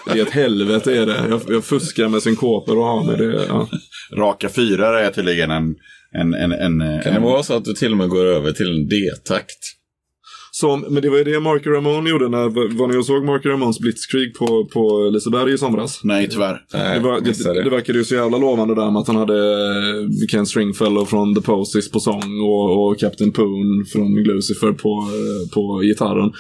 det 0.06 0.18
är 0.18 0.22
ett 0.22 0.30
helvete 0.30 0.96
är 0.96 1.06
det. 1.06 1.24
Jag, 1.28 1.40
jag 1.48 1.64
fuskar 1.64 2.08
med 2.08 2.22
synkoper 2.22 2.78
och 2.78 2.84
har 2.84 3.04
med 3.04 3.18
det. 3.18 3.44
Ja. 3.48 3.68
Raka 4.16 4.48
fyror 4.48 4.96
är 4.96 5.10
tydligen 5.10 5.50
en... 5.50 5.76
en, 6.14 6.34
en, 6.34 6.52
en 6.52 6.78
Kan 6.78 7.12
det 7.12 7.18
en, 7.18 7.22
vara 7.22 7.42
så 7.42 7.54
att 7.54 7.64
du 7.64 7.72
till 7.72 7.92
och 7.92 7.98
med 7.98 8.08
går 8.08 8.24
över 8.24 8.52
till 8.52 8.70
en 8.70 8.88
D-takt? 8.88 9.77
Som, 10.60 10.80
men 10.80 11.02
det 11.02 11.10
var 11.10 11.18
ju 11.18 11.24
det 11.24 11.40
Marky 11.40 11.70
Ramone 11.70 12.10
gjorde 12.10 12.28
när, 12.28 12.48
var 12.78 12.88
ni 12.88 12.96
och 12.96 13.06
såg 13.06 13.24
Marky 13.24 13.48
Ramones 13.48 13.78
Blitzkrieg 13.78 14.34
på, 14.34 14.64
på 14.64 15.10
Liseberg 15.12 15.52
i 15.52 15.58
somras? 15.58 16.00
Nej, 16.04 16.28
tyvärr. 16.30 16.64
Det, 16.70 17.00
var, 17.00 17.20
missade 17.20 17.54
det, 17.54 17.64
det 17.64 17.70
verkade 17.70 17.98
ju 17.98 18.04
så 18.04 18.14
jävla 18.14 18.38
lovande 18.38 18.74
där 18.74 18.90
med 18.90 19.00
att 19.00 19.06
han 19.06 19.16
hade 19.16 19.38
eh, 19.38 20.26
Ken 20.30 20.46
Stringfellow 20.46 21.04
från 21.04 21.34
The 21.34 21.40
Posies 21.40 21.90
på 21.90 22.00
sång 22.00 22.40
och, 22.40 22.88
och 22.88 22.98
Captain 22.98 23.32
Poon 23.32 23.84
från 23.92 24.14
Lucifer 24.14 24.72
på, 24.72 24.88
eh, 24.88 25.54
på 25.54 25.80
gitarren. 25.80 26.32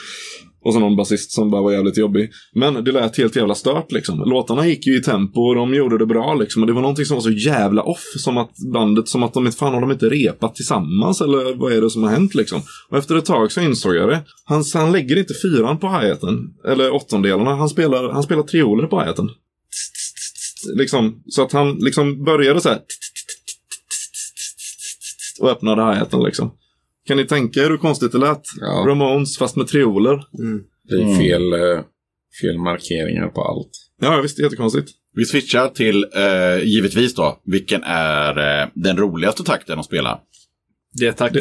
Och 0.64 0.72
så 0.74 0.80
någon 0.80 0.96
basist 0.96 1.32
som 1.32 1.50
bara 1.50 1.62
var 1.62 1.72
jävligt 1.72 1.98
jobbig. 1.98 2.30
Men 2.54 2.84
det 2.84 2.92
lät 2.92 3.18
helt 3.18 3.36
jävla 3.36 3.54
stört 3.54 3.92
liksom. 3.92 4.18
Låtarna 4.18 4.66
gick 4.66 4.86
ju 4.86 4.98
i 4.98 5.02
tempo 5.02 5.40
och 5.40 5.54
de 5.54 5.74
gjorde 5.74 5.98
det 5.98 6.06
bra 6.06 6.34
liksom. 6.34 6.62
Och 6.62 6.66
det 6.66 6.72
var 6.72 6.80
någonting 6.80 7.04
som 7.04 7.14
var 7.14 7.22
så 7.22 7.30
jävla 7.30 7.82
off. 7.82 8.04
Som 8.16 8.38
att 8.38 8.50
bandet, 8.72 9.08
som 9.08 9.22
att 9.22 9.34
de 9.34 9.46
inte, 9.46 9.58
fan 9.58 9.74
har 9.74 9.80
de 9.80 9.90
inte 9.90 10.08
repat 10.08 10.54
tillsammans 10.54 11.20
eller 11.20 11.54
vad 11.54 11.72
är 11.72 11.80
det 11.80 11.90
som 11.90 12.02
har 12.02 12.10
hänt 12.10 12.34
liksom. 12.34 12.62
Och 12.90 12.98
efter 12.98 13.16
ett 13.16 13.24
tag 13.24 13.52
så 13.52 13.60
insåg 13.60 13.96
jag 13.96 14.08
det. 14.08 14.20
Han, 14.44 14.64
han 14.74 14.92
lägger 14.92 15.18
inte 15.18 15.34
fyran 15.34 15.78
på 15.78 15.88
hi-haten. 15.88 16.54
Eller 16.64 16.94
åttondelarna. 16.94 17.54
Han 17.54 17.68
spelar, 17.68 18.08
han 18.08 18.22
spelar 18.22 18.42
trioler 18.42 18.86
på 18.86 19.00
hi-haten. 19.00 19.30
Liksom, 20.76 21.22
så 21.26 21.42
att 21.42 21.52
han 21.52 21.76
liksom 21.78 22.24
började 22.24 22.60
så 22.60 22.68
här. 22.68 22.78
Och 25.40 25.50
öppnade 25.50 25.82
hi-haten 25.82 26.22
liksom. 26.22 26.50
Kan 27.08 27.16
ni 27.16 27.26
tänka 27.26 27.60
er 27.60 27.70
hur 27.70 27.76
konstigt 27.76 28.12
det 28.12 28.18
lät? 28.18 28.42
Ja. 28.60 28.84
Ramones 28.86 29.38
fast 29.38 29.56
med 29.56 29.68
trioler. 29.68 30.24
Det 30.88 30.94
är 30.94 31.18
fel, 31.18 31.52
eh, 31.52 31.84
fel 32.42 32.58
markeringar 32.58 33.28
på 33.28 33.42
allt. 33.42 33.70
Ja, 34.00 34.20
visst. 34.20 34.38
Jättekonstigt. 34.38 34.90
Vi 35.14 35.24
switchar 35.24 35.68
till, 35.68 36.06
eh, 36.14 36.64
givetvis 36.64 37.14
då, 37.14 37.40
vilken 37.44 37.82
är 37.84 38.62
eh, 38.62 38.68
den 38.74 38.96
roligaste 38.96 39.44
takten 39.44 39.78
att 39.78 39.84
spela? 39.84 40.18
Det 41.00 41.12
tack. 41.12 41.32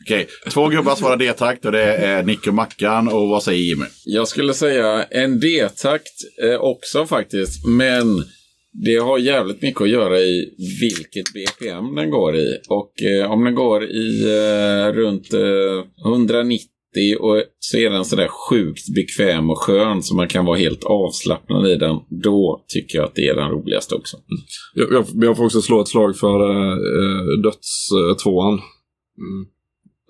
Okej, 0.00 0.28
två 0.50 0.68
gubbar 0.68 0.94
svarar 0.94 1.16
D-takt 1.16 1.64
och 1.64 1.72
det 1.72 1.96
är 1.96 2.22
Nick 2.22 2.46
och 2.46 2.54
Mackan. 2.54 3.08
Och 3.08 3.28
vad 3.28 3.42
säger 3.42 3.62
Jimmy? 3.62 3.86
Jag 4.04 4.28
skulle 4.28 4.54
säga 4.54 5.04
en 5.04 5.40
D-takt 5.40 6.14
eh, 6.44 6.60
också 6.60 7.06
faktiskt. 7.06 7.66
Men 7.66 8.24
det 8.84 8.96
har 8.96 9.18
jävligt 9.18 9.62
mycket 9.62 9.80
att 9.80 9.88
göra 9.88 10.18
i 10.18 10.54
vilket 10.80 11.32
BPM 11.34 11.94
den 11.94 12.10
går 12.10 12.36
i. 12.36 12.58
Och 12.68 13.02
eh, 13.02 13.32
om 13.32 13.44
den 13.44 13.54
går 13.54 13.84
i 13.84 14.22
eh, 14.24 14.92
runt 14.92 15.34
eh, 15.34 16.10
190 16.12 16.68
och 17.20 17.42
så 17.58 17.76
är 17.76 17.90
den 17.90 18.04
sådär 18.04 18.28
sjukt 18.28 18.94
bekväm 18.94 19.50
och 19.50 19.58
skön 19.58 20.02
så 20.02 20.14
man 20.14 20.28
kan 20.28 20.44
vara 20.44 20.58
helt 20.58 20.84
avslappnad 20.84 21.68
i 21.68 21.76
den. 21.76 21.96
Då 22.08 22.64
tycker 22.68 22.98
jag 22.98 23.04
att 23.04 23.14
det 23.14 23.26
är 23.26 23.34
den 23.34 23.50
roligaste 23.50 23.94
också. 23.94 24.16
Jag, 24.74 24.92
jag, 24.92 25.04
jag 25.14 25.36
får 25.36 25.44
också 25.44 25.60
slå 25.60 25.80
ett 25.80 25.88
slag 25.88 26.16
för 26.16 26.50
eh, 26.50 27.42
dödstvåan. 27.42 28.52
Mm. 29.18 29.46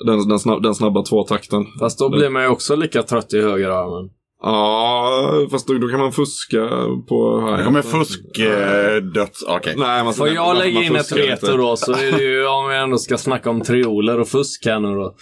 Den, 0.07 0.29
den, 0.29 0.39
snabb, 0.39 0.63
den 0.63 0.75
snabba 0.75 1.03
tvåtakten. 1.03 1.65
Fast 1.79 1.99
då 1.99 2.09
blir 2.09 2.29
man 2.29 2.43
ju 2.43 2.49
också 2.49 2.77
lika 2.77 3.03
trött 3.03 3.35
i 3.35 3.41
högerarmen. 3.41 4.11
Ja, 4.47 5.47
fast 5.51 5.67
då, 5.67 5.75
då 5.75 5.89
kan 5.89 6.01
man 6.01 6.13
fuska 6.13 6.69
på 7.09 7.55
Det 7.59 7.65
kommer 7.65 7.83
fusk, 7.83 8.39
eh. 8.39 9.57
Okej. 9.57 9.75
Nej, 9.77 10.05
man, 10.05 10.15
Får 10.15 10.29
jag 10.29 10.59
lägga 10.59 10.83
in 10.83 10.97
ett 10.97 11.13
veto 11.13 11.57
då 11.57 11.77
så 11.77 11.93
är 11.93 12.13
det 12.13 12.23
ju 12.23 12.47
om 12.47 12.69
vi 12.69 12.77
ändå 12.77 12.99
ska 12.99 13.19
snacka 13.19 13.51
om 13.51 13.61
trioler 13.61 14.21
och 14.21 14.29
fusk 14.29 14.67
här 14.67 14.81
nu 14.81 14.89
då. 14.89 15.05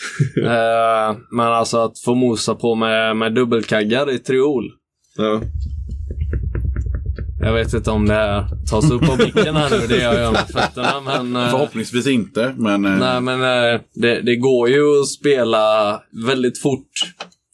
eh, 0.51 1.17
men 1.31 1.47
alltså 1.47 1.79
att 1.79 1.99
få 2.05 2.15
mosa 2.15 2.55
på 2.55 2.75
med, 2.75 3.17
med 3.17 3.35
dubbelkaggar 3.35 4.11
i 4.11 4.19
triol. 4.19 4.65
Ja. 5.17 5.41
Jag 7.41 7.53
vet 7.53 7.75
inte 7.75 7.91
om 7.91 8.09
det 8.09 8.15
här 8.15 8.47
tas 8.71 8.91
upp 8.91 9.03
på 9.03 9.17
micken 9.25 9.57
här 9.57 9.71
nu, 9.71 9.87
det 9.87 10.03
jag 10.03 10.15
gör 10.15 10.33
med 10.33 10.49
fötterna. 10.49 11.01
Men, 11.05 11.37
eh, 11.37 11.51
Förhoppningsvis 11.51 12.07
inte, 12.07 12.55
men... 12.57 12.85
Eh, 12.85 12.99
nej, 12.99 13.21
men 13.21 13.41
det, 13.95 14.21
det 14.21 14.37
går 14.37 14.69
ju 14.69 15.01
att 15.01 15.09
spela 15.09 16.01
väldigt 16.27 16.63
fort, 16.63 16.91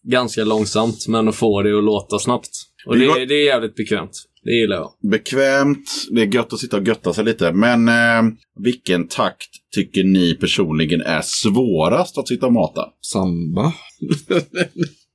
ganska 0.09 0.45
långsamt, 0.45 1.09
men 1.09 1.29
att 1.29 1.37
få 1.37 1.63
det 1.63 1.79
att 1.79 1.85
låta 1.85 2.19
snabbt. 2.19 2.51
Och 2.87 2.99
det, 2.99 3.25
det 3.27 3.35
är 3.35 3.47
jävligt 3.47 3.75
bekvämt. 3.75 4.27
Det 4.45 4.51
gillar 4.51 4.77
jag. 4.77 4.93
Bekvämt, 5.11 5.91
det 6.11 6.23
är 6.23 6.35
gött 6.35 6.53
att 6.53 6.59
sitta 6.59 6.77
och 6.77 6.87
götta 6.87 7.13
sig 7.13 7.25
lite. 7.25 7.53
Men 7.53 7.89
eh, 7.89 8.33
vilken 8.61 9.09
takt 9.09 9.49
tycker 9.75 10.05
ni 10.05 10.35
personligen 10.35 11.01
är 11.01 11.21
svårast 11.25 12.19
att 12.19 12.29
sitta 12.29 12.47
och 12.47 12.53
mata? 12.53 12.89
Samba. 13.01 13.63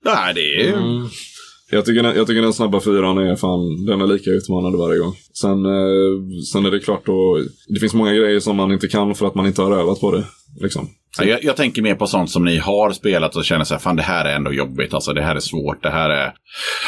Nej, 0.06 0.34
det 0.34 0.42
är 0.42 0.64
ju... 0.64 0.74
Mm. 0.74 1.08
Jag 1.72 1.86
tycker, 1.86 2.04
den, 2.04 2.16
jag 2.16 2.28
tycker 2.28 2.42
den 2.42 2.54
snabba 2.54 2.80
fyran 2.80 3.18
är 3.18 3.36
fan, 3.36 3.86
den 3.86 4.02
är 4.02 4.08
lika 4.08 4.30
utmanande 4.30 4.78
varje 4.78 5.00
gång. 5.00 5.14
Sen, 5.34 5.66
eh, 5.66 6.42
sen 6.52 6.66
är 6.66 6.72
det 6.72 6.80
klart 6.80 7.06
då, 7.06 7.44
det 7.68 7.80
finns 7.80 7.94
många 7.94 8.14
grejer 8.14 8.40
som 8.40 8.56
man 8.56 8.72
inte 8.72 8.88
kan 8.88 9.16
för 9.16 9.28
att 9.28 9.36
man 9.36 9.48
inte 9.48 9.62
har 9.62 9.72
övat 9.72 10.00
på 10.00 10.12
det. 10.12 10.24
Liksom. 10.62 10.90
Ja, 11.18 11.26
Jag, 11.26 11.44
jag 11.44 11.56
tänker 11.56 11.82
mer 11.82 11.96
på 11.96 12.08
sånt 12.08 12.30
som 12.30 12.46
ni 12.46 12.58
har 12.58 12.92
spelat 12.92 13.36
och 13.36 13.46
känner 13.46 13.66
så 13.66 13.74
här, 13.74 13.82
fan 13.82 13.96
det 13.96 14.02
här 14.02 14.26
är 14.26 14.36
ändå 14.36 14.54
jobbigt, 14.54 14.94
alltså 14.94 15.14
det 15.14 15.22
här 15.22 15.36
är 15.36 15.40
svårt, 15.40 15.84
det 15.84 15.90
här 15.90 16.10
är... 16.10 16.34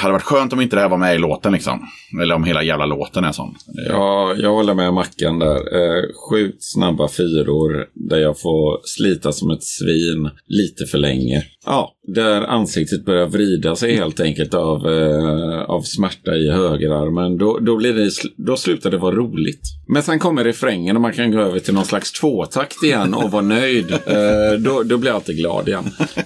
Hade 0.02 0.14
varit 0.14 0.24
skönt 0.24 0.54
om 0.54 0.62
inte 0.62 0.76
det 0.76 0.82
här 0.82 0.90
var 0.90 0.98
med 0.98 1.16
i 1.16 1.18
låten 1.18 1.54
liksom. 1.54 1.80
Eller 2.22 2.36
om 2.36 2.44
hela 2.44 2.64
jävla 2.64 2.86
låten 2.86 3.24
är 3.24 3.32
sån. 3.32 3.56
Ja, 3.90 4.34
jag 4.38 4.54
håller 4.54 4.74
med 4.74 4.94
Mackan 4.94 5.40
där. 5.40 5.56
Eh, 5.56 6.04
sjukt 6.30 6.58
snabba 6.60 7.08
fyror 7.08 7.86
där 8.10 8.18
jag 8.18 8.40
får 8.40 8.80
slita 8.84 9.32
som 9.32 9.52
ett 9.52 9.64
svin 9.64 10.30
lite 10.48 10.86
för 10.92 10.98
länge. 10.98 11.44
Ja, 11.66 11.92
där 12.16 12.42
ansiktet 12.42 13.06
börjar 13.06 13.26
vrida 13.26 13.76
sig 13.76 13.96
helt 13.96 14.20
enkelt 14.20 14.54
av, 14.54 14.88
eh, 14.88 15.62
av 15.62 15.82
smärta 15.82 16.36
i 16.36 16.52
högerarmen. 16.52 17.38
Då, 17.38 17.60
då, 17.60 17.78
blir 17.78 17.94
det, 17.94 18.12
då 18.38 18.58
slutar 18.58 18.92
det 18.92 18.98
vara 18.98 19.16
roligt. 19.16 19.62
Men 19.88 20.04
sen 20.04 20.20
kommer 20.20 20.44
refrängen 20.44 20.96
och 20.96 21.02
man 21.02 21.14
kan 21.14 21.32
gå 21.32 21.42
över 21.42 21.60
till 21.60 21.74
någon 21.74 21.86
slags 21.86 22.12
tvåtakt 22.12 22.84
igen 22.84 23.14
och 23.14 23.32
vara 23.32 23.42
nöjd. 23.42 23.57
Eh, 23.58 24.60
då, 24.60 24.84
då 24.84 24.98
blir 24.98 25.10
jag 25.10 25.16
alltid 25.16 25.38
glad 25.38 25.68
igen. 25.68 25.86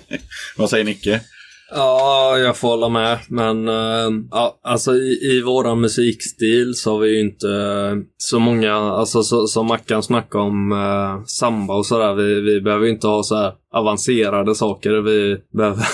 Vad 0.57 0.69
säger 0.69 0.83
Nicke? 0.83 1.21
Ja, 1.73 2.37
jag 2.37 2.57
får 2.57 2.67
hålla 2.67 2.89
med. 2.89 3.19
Men 3.27 3.67
eh, 3.67 4.09
ja, 4.31 4.59
alltså 4.63 4.93
i, 4.93 5.19
i 5.31 5.41
våran 5.41 5.81
musikstil 5.81 6.75
så 6.75 6.91
har 6.91 6.99
vi 6.99 7.09
ju 7.09 7.19
inte 7.19 7.49
eh, 7.49 7.97
så 8.17 8.39
många, 8.39 8.73
alltså 8.73 9.23
så, 9.23 9.47
som 9.47 9.67
Mackan 9.67 10.03
snackade 10.03 10.43
om 10.43 10.71
uh, 10.71 11.23
samba 11.25 11.73
och 11.73 11.85
sådär. 11.85 12.13
Vi, 12.13 12.41
vi 12.41 12.61
behöver 12.61 12.85
ju 12.85 12.91
inte 12.91 13.07
ha 13.07 13.23
så 13.23 13.35
här 13.35 13.53
avancerade 13.73 14.55
saker. 14.55 14.91
Vi 14.91 15.37
behöver 15.57 15.85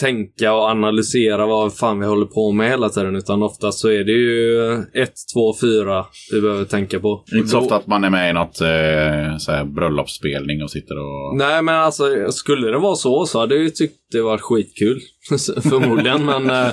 tänka 0.00 0.52
och 0.52 0.62
analysera 0.62 1.46
vad 1.46 1.74
fan 1.74 2.00
vi 2.00 2.06
håller 2.06 2.26
på 2.26 2.52
med 2.52 2.70
hela 2.70 2.88
tiden. 2.88 3.16
Utan 3.16 3.42
oftast 3.42 3.78
så 3.78 3.88
är 3.88 4.04
det 4.04 4.12
ju 4.12 4.72
ett, 5.02 5.14
två, 5.34 5.54
fyra 5.60 6.06
vi 6.32 6.40
behöver 6.40 6.64
tänka 6.64 7.00
på. 7.00 7.24
Inte 7.34 7.48
så 7.48 7.58
ofta 7.58 7.76
att 7.76 7.86
man 7.86 8.04
är 8.04 8.10
med 8.10 8.30
i 8.30 8.32
något 8.32 8.60
eh, 8.60 9.36
så 9.38 9.52
här, 9.52 9.64
bröllopsspelning 9.64 10.62
och 10.62 10.70
sitter 10.70 10.98
och... 10.98 11.36
Nej, 11.36 11.62
men 11.62 11.74
alltså 11.74 12.32
skulle 12.32 12.70
det 12.70 12.78
vara 12.78 12.96
så 12.96 13.26
så 13.26 13.38
hade 13.38 13.54
jag 13.54 13.64
ju 13.64 13.70
tyckt 13.70 13.96
det 14.12 14.22
var 14.22 14.38
skitkul. 14.38 15.00
Förmodligen, 15.70 16.24
men... 16.24 16.50
eh, 16.50 16.68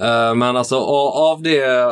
eh, 0.00 0.34
men 0.34 0.56
alltså 0.56 0.76
av 0.76 1.42
det, 1.42 1.84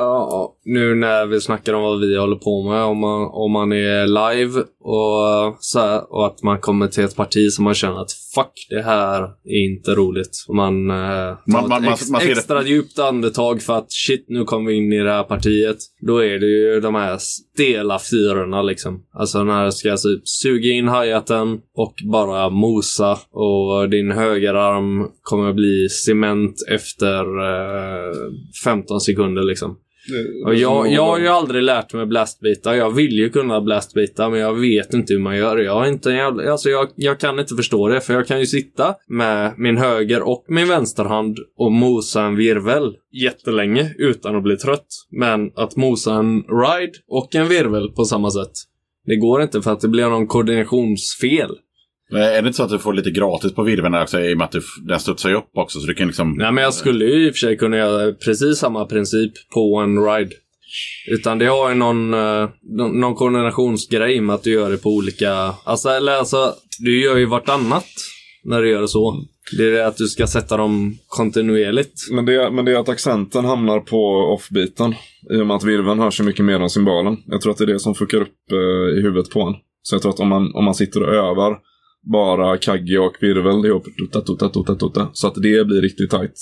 nu 0.67 0.95
när 0.95 1.27
vi 1.27 1.41
snackar 1.41 1.73
om 1.73 1.83
vad 1.83 2.01
vi 2.01 2.17
håller 2.19 2.37
på 2.37 2.63
med, 2.71 2.83
om 2.83 2.99
man, 2.99 3.29
om 3.33 3.53
man 3.53 3.73
är 3.73 4.07
live 4.07 4.61
och, 4.81 5.57
så 5.61 5.79
här, 5.81 6.13
och 6.13 6.27
att 6.27 6.43
man 6.43 6.61
kommer 6.61 6.87
till 6.89 7.05
ett 7.05 7.17
parti 7.17 7.53
som 7.53 7.65
man 7.65 7.75
känner 7.75 8.01
att 8.03 8.13
fuck, 8.35 8.67
det 8.71 8.83
här 8.83 9.23
är 9.45 9.65
inte 9.71 9.91
roligt. 9.95 10.45
Och 10.49 10.55
man, 10.55 10.91
eh, 10.91 10.97
tar 10.97 11.39
Man- 11.53 11.69
man- 11.69 11.85
ett 11.85 11.93
ex, 11.93 12.11
man 12.11 12.21
ser 12.21 12.27
det- 12.29 12.33
extra 12.33 12.63
djupt 12.63 12.99
andetag 12.99 13.63
för 13.63 13.73
att 13.79 13.93
shit, 13.93 14.25
nu 14.29 14.45
kommer 14.45 14.71
vi 14.71 14.77
in 14.77 14.93
i 14.93 14.99
det 15.03 15.11
här 15.13 15.23
partiet. 15.23 15.77
Då 16.07 16.19
är 16.19 16.39
det 16.39 16.47
ju 16.47 16.81
de 16.81 16.95
här 16.95 17.17
stela 17.19 17.99
fyrorna 17.99 18.63
liksom. 18.63 19.03
Alltså 19.15 19.45
när 19.45 19.65
det 19.65 19.73
ska 19.73 19.91
alltså, 19.91 20.09
suga 20.25 20.71
in 20.71 20.89
hi-haten 20.89 21.59
och 21.77 21.95
bara 22.13 22.51
mosa 22.51 23.19
och 23.33 23.91
din 23.91 24.11
högerarm 24.11 25.09
kommer 25.23 25.53
bli 25.53 25.89
cement 25.89 26.55
efter 26.71 27.21
eh, 27.21 28.15
15 28.65 29.01
sekunder 29.01 29.43
liksom. 29.43 29.77
Och 30.45 30.55
jag, 30.55 30.93
jag 30.93 31.07
har 31.07 31.19
ju 31.19 31.29
aldrig 31.29 31.63
lärt 31.63 31.95
mig 31.95 32.07
blastbita. 32.07 32.77
Jag 32.77 32.91
vill 32.91 33.13
ju 33.13 33.31
kunna 33.31 33.61
blastbita, 33.61 34.31
men 34.31 34.41
jag 34.41 34.55
vet 34.55 34.95
inte 34.95 35.13
hur 35.13 35.21
man 35.21 35.37
gör. 35.37 35.57
Jag, 35.57 35.89
inte 35.89 36.11
jävla, 36.11 36.53
alltså 36.53 36.69
jag, 36.71 36.89
jag 36.95 37.21
kan 37.21 37.39
inte 37.39 37.55
förstå 37.55 37.89
det, 37.89 38.01
för 38.01 38.15
jag 38.15 38.27
kan 38.27 38.41
ju 38.41 38.47
sitta 38.47 38.95
med 39.09 39.55
min 39.59 39.77
höger 39.77 40.23
och 40.23 40.45
min 40.49 40.69
vänsterhand 40.69 41.39
och 41.57 41.73
mosa 41.73 42.23
en 42.23 42.37
virvel 42.37 42.95
jättelänge 43.13 43.95
utan 43.99 44.37
att 44.37 44.43
bli 44.43 44.57
trött. 44.57 44.87
Men 45.11 45.51
att 45.55 45.77
mosa 45.77 46.15
en 46.15 46.43
ride 46.43 46.93
och 47.09 47.35
en 47.35 47.49
virvel 47.49 47.89
på 47.89 48.05
samma 48.05 48.31
sätt, 48.31 48.53
det 49.07 49.17
går 49.17 49.43
inte 49.43 49.63
för 49.63 49.73
att 49.73 49.81
det 49.81 49.89
blir 49.89 50.09
någon 50.09 50.27
koordinationsfel. 50.27 51.51
Men 52.11 52.23
Är 52.23 52.43
det 52.43 52.47
inte 52.47 52.53
så 52.53 52.63
att 52.63 52.71
du 52.71 52.79
får 52.79 52.93
lite 52.93 53.11
gratis 53.11 53.55
på 53.55 53.63
virveln 53.63 53.95
också 53.95 54.21
i 54.21 54.35
och 54.35 54.39
med 54.39 54.45
att 54.45 54.53
du, 54.53 54.63
den 54.89 55.01
studsar 55.01 55.29
ju 55.29 55.37
upp 55.37 55.51
också 55.55 55.81
så 55.81 55.87
du 55.87 55.95
kan 55.95 56.07
liksom... 56.07 56.33
Nej, 56.33 56.53
men 56.53 56.65
jag 56.65 56.75
skulle 56.75 57.05
ju 57.05 57.27
i 57.27 57.31
och 57.31 57.35
för 57.35 57.39
sig 57.39 57.57
kunna 57.57 57.77
göra 57.77 58.13
precis 58.13 58.59
samma 58.59 58.85
princip 58.85 59.33
på 59.55 59.77
en 59.77 60.05
ride. 60.05 60.31
Utan 61.09 61.39
det 61.39 61.47
har 61.47 61.69
ju 61.69 61.75
någon, 61.75 62.15
eh, 62.15 62.49
någon 62.93 63.15
koordinationsgrej 63.15 64.21
med 64.21 64.35
att 64.35 64.43
du 64.43 64.51
gör 64.51 64.71
det 64.71 64.79
på 64.79 64.91
olika... 64.91 65.33
Alltså, 65.65 65.89
eller 65.89 66.13
alltså, 66.13 66.55
du 66.79 67.03
gör 67.03 67.17
ju 67.17 67.27
vartannat 67.27 67.87
när 68.45 68.63
du 68.63 68.71
gör 68.71 68.81
det 68.81 68.89
så. 68.89 69.25
Det 69.57 69.65
är 69.65 69.71
det 69.71 69.87
att 69.87 69.97
du 69.97 70.07
ska 70.07 70.27
sätta 70.27 70.57
dem 70.57 70.99
kontinuerligt. 71.09 72.01
Men 72.13 72.27
det, 72.27 72.51
men 72.51 72.65
det 72.65 72.73
är 72.73 72.77
att 72.77 72.89
accenten 72.89 73.45
hamnar 73.45 73.81
på 73.81 74.07
offbeaten. 74.35 74.95
I 75.31 75.41
och 75.41 75.47
med 75.47 75.57
att 75.57 75.65
virveln 75.65 76.01
hörs 76.01 76.17
så 76.17 76.25
mycket 76.25 76.45
mer 76.45 76.61
än 76.61 76.71
cymbalen. 76.71 77.17
Jag 77.27 77.41
tror 77.41 77.53
att 77.53 77.59
det 77.59 77.65
är 77.65 77.73
det 77.73 77.81
som 77.81 77.95
fuckar 77.95 78.19
upp 78.19 78.53
eh, 78.53 78.99
i 78.99 79.03
huvudet 79.03 79.31
på 79.31 79.41
en. 79.41 79.55
Så 79.83 79.95
jag 79.95 80.03
tror 80.03 80.13
att 80.13 80.21
om 80.21 80.29
man, 80.29 80.55
om 80.55 80.65
man 80.65 80.75
sitter 80.75 81.03
och 81.03 81.15
övar 81.15 81.59
bara 82.13 82.59
kagge 82.59 82.99
och 82.99 83.17
virvel 83.21 83.67
ihop, 83.67 83.85
Tuta, 83.85 84.21
tuta, 84.21 84.49
tuta, 84.49 84.75
tuta. 84.75 85.11
så 85.13 85.27
att 85.27 85.35
det 85.35 85.67
blir 85.67 85.83
riktigt 85.83 86.11
tight 86.11 86.33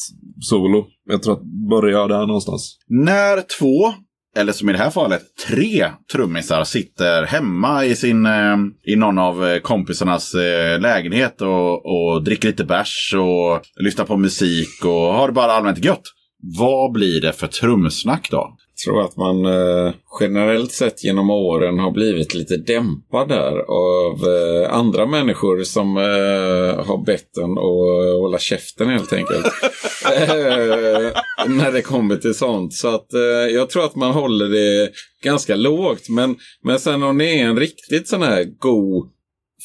solo. 0.41 0.86
Jag 1.11 1.23
tror 1.23 1.32
att 1.32 1.69
börja 1.70 2.07
där 2.07 2.27
någonstans. 2.27 2.78
När 2.89 3.59
två, 3.59 3.93
eller 4.36 4.53
som 4.53 4.69
i 4.69 4.73
det 4.73 4.78
här 4.78 4.91
fallet 4.91 5.23
tre 5.49 5.91
trummisar 6.12 6.65
sitter 6.65 7.23
hemma 7.23 7.85
i, 7.85 7.97
sin, 7.97 8.27
eh, 8.27 8.57
i 8.86 8.97
någon 8.97 9.19
av 9.19 9.47
eh, 9.47 9.59
kompisarnas 9.59 10.35
eh, 10.35 10.81
lägenhet 10.81 11.43
och, 11.43 11.86
och 11.86 12.24
dricker 12.24 12.49
lite 12.49 12.65
bärs 12.65 13.15
och 13.16 13.61
lyssnar 13.85 14.05
på 14.05 14.16
musik 14.16 14.85
och 14.85 14.91
har 14.91 15.27
det 15.28 15.35
bara 15.35 15.53
allmänt 15.53 15.85
gött. 15.85 16.03
Vad 16.59 16.93
blir 16.93 17.20
det 17.20 17.32
för 17.32 17.47
trumsnack 17.47 18.28
då? 18.31 18.57
Tror 18.84 19.05
att 19.05 19.16
man 19.16 19.44
eh, 19.44 19.92
generellt 20.20 20.72
sett 20.72 21.05
genom 21.05 21.30
åren 21.30 21.78
har 21.78 21.90
blivit 21.90 22.34
lite 22.34 22.56
dämpad 22.56 23.28
där 23.28 23.59
av 23.59 24.28
eh, 24.28 24.72
andra 24.72 25.06
människor 25.06 25.62
som 25.62 25.96
eh, 25.96 26.84
har 26.86 27.05
bett 27.05 27.36
en 27.36 27.51
att 27.52 28.20
hålla 28.20 28.38
käften 28.38 28.88
helt 28.88 29.12
enkelt. 29.12 29.46
eh, 30.12 31.22
när 31.48 31.72
det 31.72 31.82
kommer 31.82 32.16
till 32.16 32.34
sånt. 32.34 32.74
Så 32.74 32.88
att 32.88 33.14
eh, 33.14 33.20
jag 33.55 33.70
tror 33.70 33.84
att 33.84 33.96
man 33.96 34.12
håller 34.12 34.48
det 34.48 34.90
ganska 35.22 35.56
lågt. 35.56 36.09
Men, 36.09 36.36
men 36.62 36.80
sen 36.80 37.02
om 37.02 37.18
det 37.18 37.40
är 37.40 37.44
en 37.44 37.59
riktigt 37.59 38.09
sån 38.09 38.22
här 38.22 38.44
god 38.44 39.10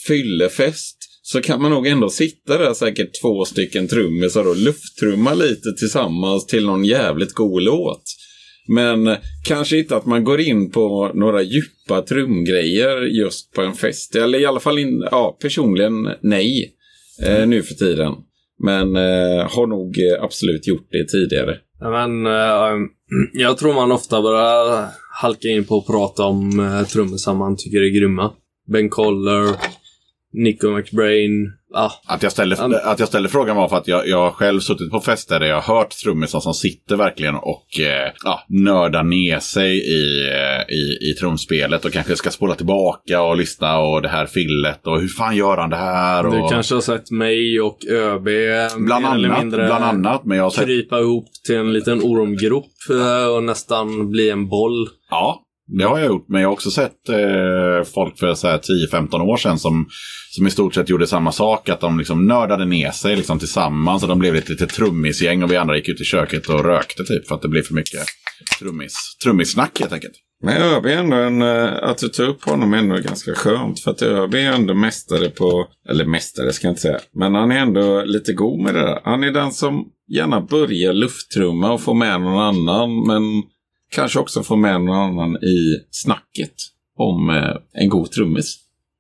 fyllefest 0.08 0.98
så 1.22 1.42
kan 1.42 1.62
man 1.62 1.72
nog 1.72 1.88
ändå 1.88 2.10
sitta 2.10 2.58
där 2.58 2.74
säkert 2.74 3.22
två 3.22 3.46
stycken 3.46 3.88
trummisar 3.88 4.48
och 4.48 4.58
lufttrumma 4.58 5.34
lite 5.34 5.74
tillsammans 5.80 6.46
till 6.46 6.66
någon 6.66 6.86
jävligt 6.86 7.34
god 7.34 7.62
låt. 7.62 8.04
Men 8.76 9.08
eh, 9.08 9.18
kanske 9.44 9.78
inte 9.78 9.96
att 9.96 10.06
man 10.06 10.24
går 10.24 10.40
in 10.40 10.72
på 10.72 11.12
några 11.14 11.42
djupa 11.42 12.02
trumgrejer 12.02 13.02
just 13.02 13.54
på 13.54 13.62
en 13.62 13.74
fest. 13.74 14.16
Eller 14.16 14.40
i 14.40 14.46
alla 14.46 14.60
fall 14.60 14.80
in, 14.80 15.08
ja, 15.12 15.38
personligen 15.42 16.10
nej. 16.22 16.76
Eh, 17.24 17.48
nu 17.48 17.64
för 17.64 17.74
tiden. 17.74 18.14
Men 18.64 18.96
eh, 18.96 19.50
har 19.50 19.68
nog 19.68 20.00
eh, 20.00 20.24
absolut 20.24 20.68
gjort 20.68 20.88
det 20.92 21.08
tidigare. 21.08 21.58
Ja, 21.80 21.90
Men, 21.90 22.26
eh, 22.26 22.88
jag 23.34 23.58
tror 23.58 23.74
man 23.74 23.92
ofta 23.92 24.22
börjar 24.22 24.88
halka 25.22 25.48
in 25.48 25.66
på 25.66 25.78
att 25.78 25.88
prata 25.88 26.24
om 26.24 26.60
uh, 26.60 26.84
trummisar 26.84 27.34
man 27.34 27.58
tycker 27.58 27.78
är 27.78 28.00
grymma. 28.00 28.32
Ben 28.68 28.90
Coller, 28.90 29.56
Nico 30.34 30.78
McBrain. 30.78 31.59
Ah, 31.74 31.92
Att 32.08 32.24
jag, 32.24 32.32
ställde, 32.32 32.80
att 32.84 33.00
jag 33.00 33.08
ställde 33.08 33.30
frågan 33.30 33.56
var 33.56 33.68
för 33.68 33.78
att 33.78 33.88
jag, 33.88 34.08
jag 34.08 34.34
själv 34.34 34.60
suttit 34.60 34.92
på 34.92 35.00
fester 35.00 35.40
där 35.40 35.48
jag 35.48 35.62
har 35.62 35.76
hört 35.76 35.90
trummisar 36.04 36.40
som 36.40 36.54
sitter 36.54 36.96
verkligen 36.96 37.36
och 37.36 37.80
eh, 37.80 38.12
ja, 38.24 38.40
nördar 38.50 39.04
ner 39.04 39.40
sig 39.40 39.78
i, 39.78 40.28
eh, 40.30 40.76
i, 40.76 41.10
i 41.12 41.14
trumspelet 41.20 41.86
och 41.86 41.92
kanske 41.92 42.16
ska 42.16 42.32
spola 42.32 42.56
tillbaka 42.56 43.22
och 43.22 43.38
lyssna 43.38 43.80
och 43.80 44.02
det 44.02 44.10
här 44.10 44.26
fillet 44.26 44.88
och 44.88 45.02
hur 45.02 45.08
fan 45.08 45.36
gör 45.36 45.58
han 45.58 45.70
det 45.70 45.76
här? 45.76 46.26
Och, 46.26 46.34
Du 46.34 46.50
kanske 46.50 46.76
har 46.76 46.82
sett 46.82 47.12
mig 47.12 47.62
och 47.62 47.78
ÖB 47.90 48.24
bland, 48.78 49.04
mer 49.06 49.14
eller 49.16 49.30
annat, 49.30 49.40
mindre 49.44 49.66
bland 49.66 49.84
annat, 49.84 50.26
men 50.26 50.38
jag 50.38 50.44
har 50.46 50.52
sett, 50.52 50.66
krypa 50.66 51.00
ihop 51.00 51.26
till 51.48 51.56
en 51.56 51.74
liten 51.74 52.02
ormgrop 52.04 52.66
eh, 52.90 53.36
och 53.36 53.44
nästan 53.44 54.12
bli 54.12 54.30
en 54.30 54.48
boll. 54.50 54.88
Ja, 55.10 55.42
det 55.78 55.84
har 55.84 56.00
jag 56.00 56.08
gjort. 56.08 56.26
Men 56.30 56.42
jag 56.42 56.48
har 56.48 56.54
också 56.54 56.72
sett 56.72 57.10
eh, 57.10 57.84
folk 57.94 58.20
för 58.20 58.34
10-15 58.34 59.22
år 59.22 59.38
sedan 59.38 59.60
som, 59.60 59.88
som 60.30 60.48
i 60.48 60.50
stort 60.50 60.74
sett 60.74 60.90
gjorde 60.90 61.08
samma 61.08 61.32
sak. 61.32 61.70
Att 61.70 61.80
de 61.80 61.98
liksom 62.00 62.26
nördade 62.26 62.66
ner 62.66 62.92
sig 62.92 63.16
liksom 63.16 63.40
tillsammans. 63.40 64.04
Och 64.04 64.10
de 64.10 64.20
blev 64.20 64.36
ett 64.36 64.50
litet 64.50 64.70
trummisgäng 64.70 65.44
och 65.44 65.52
vi 65.52 65.56
andra 65.56 65.76
gick 65.76 65.90
ut 65.90 66.02
i 66.02 66.04
köket 66.04 66.50
och 66.50 66.66
rökte 66.66 67.04
typ. 67.04 67.28
För 67.28 67.36
att 67.36 67.42
det 67.42 67.48
blev 67.48 67.64
för 67.64 67.74
mycket 67.74 68.02
trummis, 68.60 68.94
trummissnack 69.24 69.80
helt 69.80 69.94
enkelt. 69.94 70.14
Men 70.44 70.62
ÖB 70.62 70.86
är 70.86 70.98
ändå 70.98 71.16
en, 71.16 71.42
eh, 71.42 71.84
att 71.84 71.98
du 71.98 72.08
tar 72.08 72.24
upp 72.24 72.44
honom 72.44 72.74
är 72.74 72.78
ändå 72.78 72.96
ganska 72.96 73.34
skönt. 73.34 73.80
För 73.80 73.92
att 73.92 74.02
ÖB 74.02 74.34
är 74.34 74.52
ändå 74.52 74.74
mästare 74.74 75.30
på, 75.30 75.68
eller 75.90 76.06
mästare 76.06 76.54
ska 76.54 76.68
jag 76.68 76.72
inte 76.72 76.82
säga. 76.82 77.00
Men 77.14 77.36
han 77.36 77.52
är 77.52 77.60
ändå 77.60 78.04
lite 78.06 78.34
god 78.34 78.64
med 78.64 78.74
det 78.74 78.82
där. 78.82 79.00
Han 79.04 79.24
är 79.24 79.32
den 79.32 79.52
som 79.52 79.86
gärna 80.16 80.42
börjar 80.42 80.94
lufttrumma 80.94 81.72
och 81.72 81.82
får 81.82 81.94
med 81.94 82.22
någon 82.22 82.40
annan. 82.40 83.08
Men 83.08 83.24
kanske 83.90 84.20
också 84.20 84.44
får 84.44 84.58
med 84.58 84.82
någon 84.82 84.98
annan 84.98 85.36
i 85.36 85.86
snacket 85.92 86.54
om 86.98 87.30
eh, 87.30 87.82
en 87.82 87.90
god 87.90 88.12
trummis. 88.12 88.58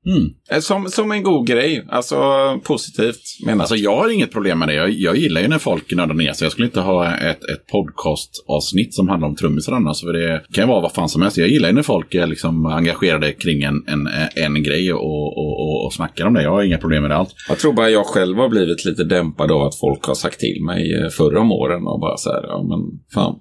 Mm. 0.09 0.29
Eh, 0.51 0.59
Som, 0.59 0.87
som 0.89 1.11
en 1.11 1.23
god 1.23 1.47
grej. 1.47 1.85
Alltså 1.89 2.15
positivt 2.63 3.21
menat. 3.45 3.59
Alltså 3.59 3.75
jag 3.75 3.95
har 3.95 4.09
inget 4.13 4.31
problem 4.31 4.59
med 4.59 4.67
det. 4.67 4.73
Jag, 4.73 4.89
jag 4.89 5.17
gillar 5.17 5.41
ju 5.41 5.47
när 5.47 5.57
folk 5.57 5.91
nördar 5.93 6.13
ner 6.13 6.33
sig. 6.33 6.45
Jag 6.45 6.51
skulle 6.51 6.65
inte 6.67 6.79
ha 6.79 7.15
ett, 7.15 7.43
ett 7.43 7.67
podcastavsnitt 7.71 8.93
som 8.93 9.09
handlar 9.09 9.27
om 9.27 9.35
trummisar 9.35 9.73
annars. 9.73 10.01
För 10.01 10.13
det 10.13 10.43
kan 10.53 10.63
ju 10.63 10.67
vara 10.67 10.81
vad 10.81 10.91
fan 10.91 11.09
som 11.09 11.21
helst. 11.21 11.37
Jag 11.37 11.47
gillar 11.47 11.69
ju 11.69 11.75
när 11.75 11.83
folk 11.83 12.15
är 12.15 12.27
liksom 12.27 12.65
engagerade 12.65 13.31
kring 13.31 13.63
en, 13.63 13.83
en, 13.87 14.09
en 14.35 14.63
grej 14.63 14.93
och, 14.93 15.37
och, 15.37 15.59
och, 15.59 15.85
och 15.85 15.93
snackar 15.93 16.25
om 16.25 16.33
det. 16.33 16.43
Jag 16.43 16.51
har 16.51 16.63
inga 16.63 16.77
problem 16.77 17.01
med 17.01 17.11
det 17.11 17.15
allt. 17.15 17.35
Jag 17.49 17.59
tror 17.59 17.73
bara 17.73 17.89
jag 17.89 18.05
själv 18.05 18.37
har 18.37 18.49
blivit 18.49 18.85
lite 18.85 19.03
dämpad 19.03 19.51
av 19.51 19.61
att 19.61 19.79
folk 19.79 20.03
har 20.03 20.15
sagt 20.15 20.39
till 20.39 20.63
mig 20.63 20.93
eh, 20.93 21.09
förra 21.09 21.39
om 21.39 21.51
åren 21.51 21.87
och 21.87 21.99
bara 21.99 22.17
så 22.17 22.29
här, 22.29 22.43
ja 22.47 22.63
men 22.63 22.99
fan. 23.13 23.35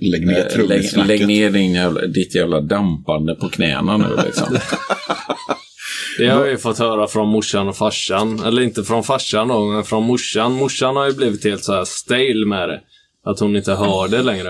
Lägg 0.00 0.26
ner 0.26 0.32
eh, 0.32 0.38
lägg, 0.38 0.50
trummissnacket. 0.52 1.08
lägg 1.08 1.26
ner 1.26 1.50
din 1.50 1.72
jävla, 1.72 2.00
ditt 2.00 2.34
jävla 2.34 2.60
dampande 2.60 3.34
på 3.34 3.48
knäna 3.48 3.96
nu 3.96 4.06
liksom. 4.24 4.46
Det 6.18 6.28
har 6.28 6.40
jag 6.40 6.50
ju 6.50 6.58
fått 6.58 6.78
höra 6.78 7.06
från 7.06 7.28
morsan 7.28 7.68
och 7.68 7.76
farsan. 7.76 8.40
Eller 8.44 8.62
inte 8.62 8.84
från 8.84 9.04
farsan 9.04 9.48
då, 9.48 9.64
men 9.64 9.84
från 9.84 10.02
morsan. 10.02 10.52
Morsan 10.52 10.96
har 10.96 11.06
ju 11.06 11.12
blivit 11.12 11.44
helt 11.44 11.64
så 11.64 11.72
här 11.72 11.84
stale 11.84 12.46
med 12.46 12.68
det. 12.68 12.80
Att 13.24 13.40
hon 13.40 13.56
inte 13.56 13.74
hör 13.74 14.08
det 14.08 14.22
längre. 14.22 14.48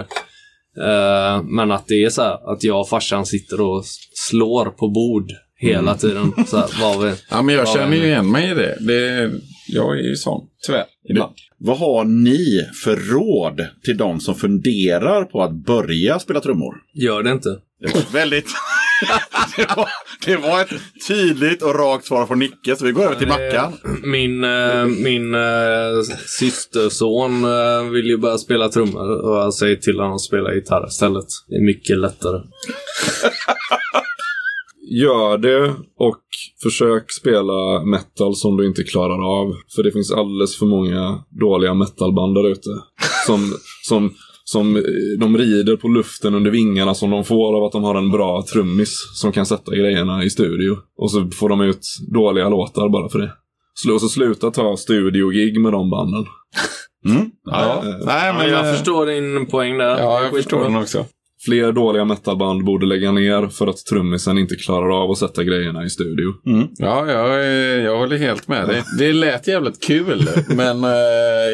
Eh, 0.78 1.42
men 1.42 1.70
att 1.70 1.86
det 1.86 2.04
är 2.04 2.10
så 2.10 2.22
här, 2.22 2.52
att 2.52 2.64
jag 2.64 2.80
och 2.80 2.88
farsan 2.88 3.26
sitter 3.26 3.60
och 3.60 3.84
slår 4.14 4.64
på 4.66 4.88
bord 4.88 5.30
hela 5.56 5.96
tiden. 5.96 6.32
Så 6.46 6.56
här, 6.56 6.68
vad 6.80 7.04
vi, 7.04 7.14
ja 7.30 7.42
men 7.42 7.54
jag 7.54 7.68
känner 7.68 7.96
ju 7.96 8.04
igen 8.04 8.30
mig 8.30 8.50
i 8.50 8.54
det. 8.54 8.76
det 8.80 9.30
jag 9.72 9.98
är 9.98 10.02
ju 10.02 10.16
sån, 10.16 10.46
tyvärr. 10.66 10.84
Ibland. 11.08 11.32
Vad 11.58 11.78
har 11.78 12.04
ni 12.04 12.68
för 12.84 12.96
råd 12.96 13.66
till 13.84 13.96
de 13.96 14.20
som 14.20 14.34
funderar 14.34 15.24
på 15.24 15.42
att 15.42 15.52
börja 15.52 16.18
spela 16.18 16.40
trummor? 16.40 16.74
Gör 16.94 17.22
det 17.22 17.30
inte. 17.30 17.48
Det 17.80 17.94
var 17.94 18.12
väldigt... 18.12 18.46
det, 19.56 19.76
var, 19.76 19.88
det 20.26 20.36
var 20.36 20.60
ett 20.60 20.72
tydligt 21.08 21.62
och 21.62 21.74
rakt 21.74 22.06
svar 22.06 22.26
från 22.26 22.38
Nicke, 22.38 22.76
så 22.76 22.84
vi 22.84 22.92
går 22.92 23.04
över 23.04 23.14
till 23.14 23.28
Mackan. 23.28 23.72
Min, 24.02 24.44
eh, 24.44 24.84
min 24.84 25.34
eh, 25.34 26.02
systerson 26.26 27.44
eh, 27.44 27.90
vill 27.90 28.06
ju 28.06 28.18
börja 28.18 28.38
spela 28.38 28.68
trummor 28.68 29.20
och 29.24 29.36
jag 29.36 29.54
säger 29.54 29.76
till 29.76 29.96
honom 29.96 30.14
att 30.14 30.20
spela 30.20 30.54
gitarr 30.54 30.86
istället. 30.86 31.26
Det 31.48 31.56
är 31.56 31.66
mycket 31.66 31.98
lättare. 31.98 32.40
Gör 34.82 35.38
det 35.38 35.74
och 35.98 36.20
försök 36.62 37.10
spela 37.12 37.84
metal 37.84 38.36
som 38.36 38.56
du 38.56 38.66
inte 38.66 38.82
klarar 38.82 39.40
av. 39.40 39.54
För 39.76 39.82
det 39.82 39.92
finns 39.92 40.12
alldeles 40.12 40.58
för 40.58 40.66
många 40.66 41.24
dåliga 41.40 41.74
metalband 41.74 42.34
där 42.34 42.48
ute. 42.48 42.70
Som, 43.26 43.40
som, 43.82 44.14
som 44.44 44.76
eh, 44.76 44.82
de 45.20 45.38
rider 45.38 45.76
på 45.76 45.88
luften 45.88 46.34
under 46.34 46.50
vingarna 46.50 46.94
som 46.94 47.10
de 47.10 47.24
får 47.24 47.56
av 47.56 47.64
att 47.64 47.72
de 47.72 47.84
har 47.84 47.94
en 47.94 48.10
bra 48.10 48.44
trummis 48.52 48.94
som 49.14 49.32
kan 49.32 49.46
sätta 49.46 49.74
grejerna 49.76 50.24
i 50.24 50.30
studio. 50.30 50.76
Och 50.98 51.10
så 51.10 51.28
får 51.30 51.48
de 51.48 51.60
ut 51.60 51.86
dåliga 52.14 52.48
låtar 52.48 52.88
bara 52.88 53.08
för 53.08 53.18
det. 53.18 53.32
Och 53.92 54.00
så 54.00 54.08
sluta 54.08 54.50
ta 54.50 54.76
studiogig 54.76 55.60
med 55.60 55.72
de 55.72 55.90
banden. 55.90 56.26
Mm. 57.06 57.30
Ja, 57.44 57.82
Nej, 58.06 58.34
Men 58.34 58.50
jag 58.50 58.76
förstår 58.76 59.06
din 59.06 59.46
poäng 59.46 59.78
där. 59.78 59.98
Ja, 59.98 60.22
jag 60.22 60.22
Skitbra. 60.22 60.36
förstår 60.42 60.62
den 60.64 60.76
också. 60.76 61.04
Fler 61.44 61.72
dåliga 61.72 62.04
metalband 62.04 62.64
borde 62.64 62.86
lägga 62.86 63.12
ner 63.12 63.48
för 63.48 63.66
att 63.66 63.76
trummisen 63.76 64.38
inte 64.38 64.56
klarar 64.56 65.02
av 65.02 65.10
att 65.10 65.18
sätta 65.18 65.44
grejerna 65.44 65.84
i 65.84 65.90
studio. 65.90 66.26
Ja, 66.78 67.10
jag, 67.10 67.44
jag 67.84 67.98
håller 67.98 68.16
helt 68.16 68.48
med 68.48 68.68
dig. 68.68 68.82
Det 68.98 69.12
lät 69.12 69.48
jävligt 69.48 69.82
kul, 69.84 70.28
men 70.48 70.84
eh, 70.84 70.90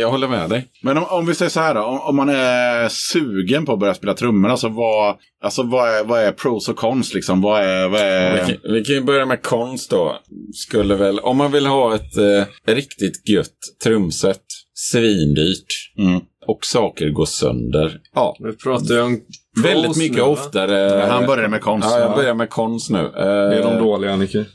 jag 0.00 0.10
håller 0.10 0.28
med 0.28 0.50
dig. 0.50 0.66
Men 0.82 0.98
om, 0.98 1.04
om 1.04 1.26
vi 1.26 1.34
säger 1.34 1.50
så 1.50 1.60
här 1.60 1.74
då, 1.74 1.82
om, 1.82 2.00
om 2.00 2.16
man 2.16 2.28
är 2.28 2.88
sugen 2.88 3.66
på 3.66 3.72
att 3.72 3.78
börja 3.78 3.94
spela 3.94 4.14
trummor, 4.14 4.50
alltså 4.50 4.68
vad, 4.68 5.16
alltså 5.44 5.62
vad, 5.62 5.88
är, 5.88 6.04
vad 6.04 6.20
är 6.20 6.32
pros 6.32 6.68
och 6.68 6.76
cons 6.76 7.14
liksom? 7.14 7.40
Vad 7.40 7.62
är... 7.62 7.88
Vad 7.88 8.00
Vi 8.00 8.06
är... 8.06 8.46
kan, 8.46 8.72
vi 8.72 8.84
kan 8.84 8.94
ju 8.94 9.00
börja 9.00 9.26
med 9.26 9.42
konst 9.42 9.90
då. 9.90 10.20
Skulle 10.54 10.94
väl, 10.94 11.18
om 11.18 11.36
man 11.36 11.52
vill 11.52 11.66
ha 11.66 11.94
ett 11.94 12.16
eh, 12.16 12.74
riktigt 12.74 13.28
gött 13.28 13.58
trumset, 13.84 14.42
svindyrt 14.74 15.86
Mm. 15.98 16.20
Och 16.46 16.58
saker 16.64 17.10
går 17.10 17.26
sönder. 17.26 18.00
Ja, 18.14 18.36
Nu 18.38 18.52
pratar 18.52 18.94
jag 18.94 19.06
om 19.06 19.20
väldigt 19.62 19.96
mycket 19.96 20.16
nu, 20.16 20.22
oftare. 20.22 21.06
Han 21.10 21.26
började 21.26 21.48
med 21.48 21.60
konst. 21.60 21.88
Ja, 21.90 21.98
jag 22.00 22.16
börjar 22.16 22.34
med 22.34 22.50
konst 22.50 22.90
nu. 22.90 22.98
Eh, 22.98 23.12
Det 23.24 23.56
är 23.56 23.62
de 23.62 23.78
dåliga, 23.78 24.16
Nicke. 24.16 24.44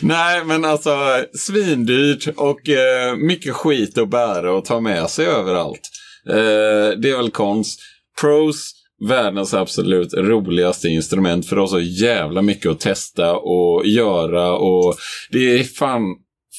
Nej, 0.00 0.44
men 0.44 0.64
alltså 0.64 0.90
svindyrt 1.34 2.28
och 2.36 2.68
eh, 2.68 3.16
mycket 3.16 3.54
skit 3.54 3.98
att 3.98 4.08
bära 4.08 4.52
och 4.52 4.64
ta 4.64 4.80
med 4.80 5.10
sig 5.10 5.26
överallt. 5.26 5.80
Eh, 6.28 6.98
det 6.98 7.10
är 7.10 7.16
väl 7.16 7.30
konst. 7.30 7.80
Pros, 8.20 8.72
världens 9.08 9.54
absolut 9.54 10.14
roligaste 10.14 10.88
instrument 10.88 11.46
för 11.48 11.56
det 11.56 11.62
har 11.62 11.66
så 11.66 11.80
jävla 11.80 12.42
mycket 12.42 12.70
att 12.70 12.80
testa 12.80 13.36
och 13.36 13.86
göra 13.86 14.52
och 14.52 14.94
det 15.30 15.38
är 15.60 15.64
fan 15.64 16.02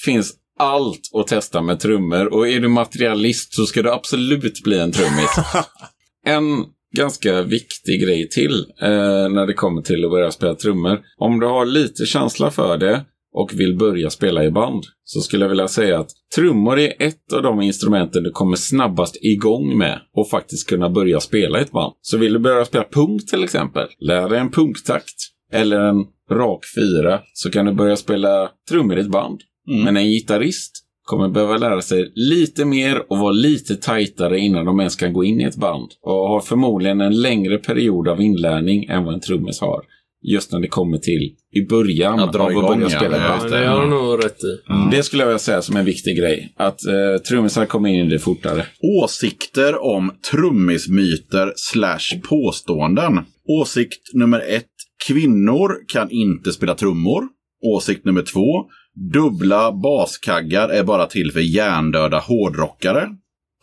finns 0.06 0.34
allt 0.62 1.02
att 1.14 1.28
testa 1.28 1.62
med 1.62 1.80
trummor 1.80 2.34
och 2.34 2.48
är 2.48 2.60
du 2.60 2.68
materialist 2.68 3.54
så 3.54 3.66
ska 3.66 3.82
du 3.82 3.92
absolut 3.92 4.64
bli 4.64 4.80
en 4.80 4.92
trummis. 4.92 5.36
en 6.26 6.44
ganska 6.98 7.42
viktig 7.42 8.02
grej 8.02 8.30
till 8.30 8.66
eh, 8.82 9.30
när 9.30 9.48
det 9.48 9.54
kommer 9.54 9.82
till 9.82 10.06
att 10.06 10.12
börja 10.12 10.32
spela 10.32 10.56
trummor. 10.56 11.00
Om 11.18 11.40
du 11.40 11.46
har 11.46 11.66
lite 11.66 12.06
känsla 12.06 12.52
för 12.52 12.78
det 12.78 13.06
och 13.34 13.54
vill 13.54 13.78
börja 13.78 14.10
spela 14.10 14.44
i 14.44 14.52
band 14.52 14.84
så 15.04 15.22
skulle 15.22 15.46
jag 15.46 15.50
vilja 15.50 15.68
säga 15.68 16.00
att 16.00 16.10
trummor 16.36 16.80
är 16.80 16.94
ett 17.00 17.34
av 17.34 17.44
de 17.44 17.62
instrumenten 17.62 18.24
du 18.24 18.32
kommer 18.32 18.56
snabbast 18.56 19.18
igång 19.22 19.78
med 19.78 20.00
och 20.18 20.30
faktiskt 20.30 20.70
kunna 20.70 20.90
börja 20.90 21.20
spela 21.20 21.60
i 21.60 21.62
ett 21.62 21.72
band. 21.72 21.94
Så 22.02 22.18
vill 22.18 22.34
du 22.34 22.40
börja 22.40 22.66
spela 22.66 22.84
punk 22.92 23.30
till 23.30 23.44
exempel, 23.44 23.88
lär 24.00 24.30
dig 24.30 24.40
en 24.40 24.52
punktakt 24.52 25.16
eller 25.54 25.80
en 25.80 26.06
rak 26.32 26.66
fyra 26.76 27.20
så 27.34 27.52
kan 27.52 27.66
du 27.66 27.74
börja 27.74 27.96
spela 27.96 28.50
trummor 28.70 28.98
i 28.98 29.02
ett 29.02 29.12
band. 29.12 29.42
Men 29.84 29.98
en 29.98 30.06
gitarrist 30.10 30.72
kommer 31.04 31.30
behöva 31.30 31.58
lära 31.58 31.82
sig 31.82 32.12
lite 32.16 32.66
mer 32.66 33.12
och 33.12 33.18
vara 33.18 33.32
lite 33.32 33.76
tajtare 33.76 34.40
innan 34.40 34.66
de 34.66 34.80
ens 34.80 34.96
kan 34.96 35.14
gå 35.14 35.24
in 35.24 35.42
i 35.42 35.44
ett 35.44 35.56
band. 35.56 35.92
Och 36.02 36.14
har 36.14 36.42
förmodligen 36.42 37.02
en 37.02 37.22
längre 37.22 37.58
period 37.58 38.08
av 38.08 38.22
inlärning 38.22 38.86
än 38.86 39.04
vad 39.04 39.14
en 39.14 39.20
trummis 39.20 39.62
har. 39.62 39.82
Just 40.24 40.52
när 40.52 40.60
det 40.60 40.68
kommer 40.68 40.98
till 40.98 41.36
i 41.52 41.66
början 41.70 42.20
Att 42.20 42.34
dra 42.34 42.44
av 42.44 42.58
att 42.58 42.68
börja 42.68 42.90
ja. 42.90 43.00
spela 43.00 43.16
ett 43.16 43.24
Ja, 43.24 43.38
band. 43.38 43.54
Ja, 43.54 43.60
det 43.60 43.68
har 43.68 43.82
du 43.82 43.90
nog 43.90 44.26
rätt 44.26 44.44
i. 44.44 44.62
Det 44.96 45.04
skulle 45.04 45.24
jag 45.24 45.28
vilja 45.28 45.40
säga 45.40 45.62
som 45.62 45.76
en 45.76 45.86
viktig 45.86 46.18
grej. 46.18 46.54
Att 46.58 46.86
eh, 46.86 47.22
trummisar 47.30 47.66
kommer 47.66 47.90
in 47.90 48.08
i 48.08 48.10
det 48.10 48.20
fortare. 48.20 48.66
Åsikter 49.04 49.84
om 49.84 50.12
trummismyter 50.32 51.54
slash 51.56 52.20
påståenden. 52.30 53.20
Åsikt 53.62 54.14
nummer 54.14 54.40
ett. 54.40 54.66
Kvinnor 55.08 55.72
kan 55.94 56.12
inte 56.12 56.52
spela 56.52 56.76
trummor. 56.76 57.24
Åsikt 57.66 58.06
nummer 58.06 58.22
två. 58.22 58.66
Dubbla 59.14 59.72
baskaggar 59.72 60.70
är 60.70 60.84
bara 60.84 61.06
till 61.06 61.32
för 61.32 61.40
hjärndöda 61.40 62.20
hårdrockare. 62.20 63.08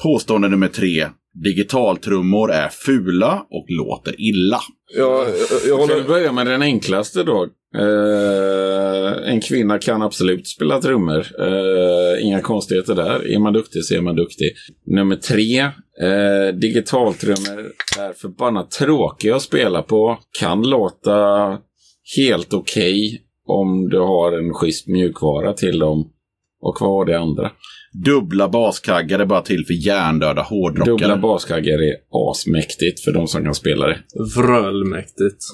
Påstående 0.03 0.49
nummer 0.49 0.69
tre. 0.69 1.07
Digitaltrummor 1.45 2.53
är 2.53 2.69
fula 2.69 3.47
och 3.51 3.67
låter 3.69 4.21
illa. 4.21 4.61
Jag, 4.97 5.29
jag, 5.29 5.29
jag 5.29 5.49
Ska 5.49 5.65
vi 5.65 5.71
håller... 5.71 6.09
börja 6.09 6.33
med 6.33 6.47
den 6.47 6.63
enklaste 6.63 7.23
då? 7.23 7.49
Eh, 7.77 9.33
en 9.33 9.41
kvinna 9.41 9.79
kan 9.79 10.03
absolut 10.03 10.47
spela 10.49 10.81
trummor. 10.81 11.27
Eh, 11.41 12.27
inga 12.27 12.41
konstigheter 12.41 12.95
där. 12.95 13.33
Är 13.35 13.39
man 13.39 13.53
duktig 13.53 13.85
så 13.85 13.95
är 13.95 14.01
man 14.01 14.17
duktig. 14.17 14.53
Nummer 14.87 15.17
tre. 15.17 15.59
Eh, 15.61 16.55
digitaltrummor 16.55 17.73
är 17.99 18.13
förbannat 18.13 18.71
tråkiga 18.71 19.37
att 19.37 19.43
spela 19.43 19.83
på. 19.83 20.19
Kan 20.41 20.63
låta 20.63 21.59
helt 22.17 22.55
okej 22.55 23.23
om 23.49 23.89
du 23.89 23.99
har 23.99 24.39
en 24.39 24.55
schysst 24.55 24.87
mjukvara 24.87 25.53
till 25.53 25.79
dem. 25.79 26.11
Och 26.61 26.77
vad 26.81 26.91
var 26.91 27.05
det 27.05 27.19
andra? 27.19 27.51
Dubbla 28.05 28.49
baskaggar 28.49 29.19
är 29.19 29.27
bara 29.27 29.41
till 29.41 29.67
för 29.67 29.75
hjärndöda 29.75 30.43
hårdrockare. 30.43 30.91
Dubbla 30.91 31.17
baskaggar 31.17 31.79
är 31.83 31.95
asmäktigt 32.31 33.05
för 33.05 33.13
de 33.13 33.29
som 33.29 33.45
kan 33.45 33.55
spela 33.55 33.87
det. 33.87 33.99
Vrölmäktigt. 34.37 35.45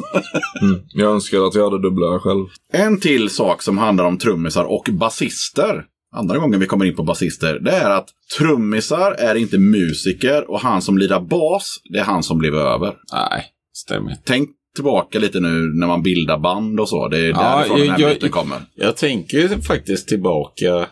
Jag 0.95 1.12
önskar 1.12 1.47
att 1.47 1.55
jag 1.55 1.71
hade 1.71 1.83
dubbla 1.83 2.19
själv. 2.19 2.47
En 2.73 3.01
till 3.01 3.31
sak 3.31 3.62
som 3.62 3.79
handlar 3.79 4.05
om 4.05 4.19
trummisar 4.19 4.65
och 4.65 4.89
basister. 4.93 5.85
Andra 6.16 6.39
gången 6.39 6.61
vi 6.61 6.66
kommer 6.66 6.85
in 6.85 6.97
på 6.97 7.03
basister. 7.03 7.59
Det 7.61 7.71
är 7.71 7.91
att 7.91 8.09
trummisar 8.39 9.12
är 9.12 9.35
inte 9.35 9.59
musiker 9.59 10.51
och 10.51 10.61
han 10.61 10.83
som 10.83 10.99
lirar 10.99 11.21
bas, 11.21 11.81
det 11.93 11.99
är 11.99 12.05
han 12.05 12.23
som 12.23 12.39
blev 12.39 12.55
över. 12.55 12.95
Nej, 13.12 13.45
stämmer 13.77 14.11
inte. 14.11 14.23
Tänk 14.25 14.51
tillbaka 14.75 15.19
lite 15.19 15.41
nu 15.41 15.49
när 15.75 15.87
man 15.87 16.03
bildar 16.03 16.39
band 16.39 16.81
och 16.81 16.89
så. 16.89 17.09
Det 17.09 17.19
är 17.19 17.29
Ja, 17.29 17.57
därifrån 17.59 17.79
den 17.81 17.89
här 17.91 18.01
jag- 18.01 18.09
myten 18.09 18.31
kommer. 18.31 18.63
Jag 18.75 18.97
tänker 18.97 19.49
faktiskt 19.61 20.09
tillbaka 20.09 20.87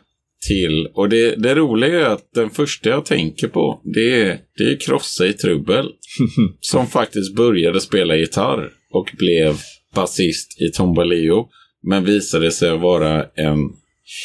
till, 0.48 0.86
och 0.94 1.08
det, 1.08 1.34
det 1.36 1.54
roliga 1.54 2.00
är 2.00 2.04
att 2.04 2.32
den 2.34 2.50
första 2.50 2.88
jag 2.88 3.04
tänker 3.04 3.48
på, 3.48 3.80
det 3.94 4.22
är, 4.22 4.38
det 4.58 4.64
är 4.64 4.76
Krossa 4.80 5.26
i 5.26 5.32
trubbel. 5.32 5.88
som 6.60 6.86
faktiskt 6.86 7.34
började 7.34 7.80
spela 7.80 8.16
gitarr 8.16 8.70
och 8.92 9.10
blev 9.18 9.56
basist 9.94 10.60
i 10.60 10.70
Tombaleo. 10.76 11.48
Men 11.84 12.04
visade 12.04 12.52
sig 12.52 12.78
vara 12.78 13.24
en 13.34 13.58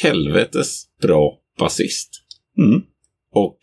helvetes 0.02 0.84
bra 1.02 1.38
basist. 1.58 2.08
Mm. 2.58 2.82
Och 3.34 3.58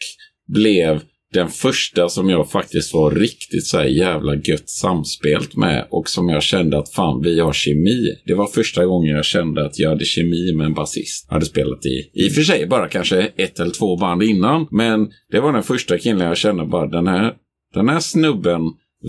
blev 0.47 1.01
den 1.33 1.49
första 1.49 2.09
som 2.09 2.29
jag 2.29 2.51
faktiskt 2.51 2.93
var 2.93 3.11
riktigt 3.11 3.65
så 3.65 3.77
här 3.77 3.85
jävla 3.85 4.35
gött 4.35 4.69
samspelt 4.69 5.55
med 5.55 5.87
och 5.89 6.09
som 6.09 6.29
jag 6.29 6.43
kände 6.43 6.77
att 6.77 6.93
fan, 6.93 7.21
vi 7.21 7.39
har 7.39 7.53
kemi. 7.53 8.15
Det 8.25 8.33
var 8.33 8.47
första 8.47 8.85
gången 8.85 9.15
jag 9.15 9.25
kände 9.25 9.65
att 9.65 9.79
jag 9.79 9.89
hade 9.89 10.05
kemi 10.05 10.53
med 10.55 10.65
en 10.65 10.73
basist. 10.73 11.25
Jag 11.27 11.33
hade 11.33 11.45
spelat 11.45 11.85
i, 11.85 12.11
i 12.13 12.29
och 12.29 12.33
för 12.33 12.41
sig 12.41 12.67
bara 12.67 12.89
kanske 12.89 13.31
ett 13.37 13.59
eller 13.59 13.71
två 13.71 13.97
band 13.97 14.23
innan, 14.23 14.67
men 14.71 15.09
det 15.31 15.39
var 15.39 15.53
den 15.53 15.63
första 15.63 15.97
killen 15.97 16.27
jag 16.27 16.37
kände 16.37 16.65
bara 16.65 16.87
den 16.87 17.07
här, 17.07 17.33
den 17.73 17.89
här 17.89 17.99
snubben 17.99 18.61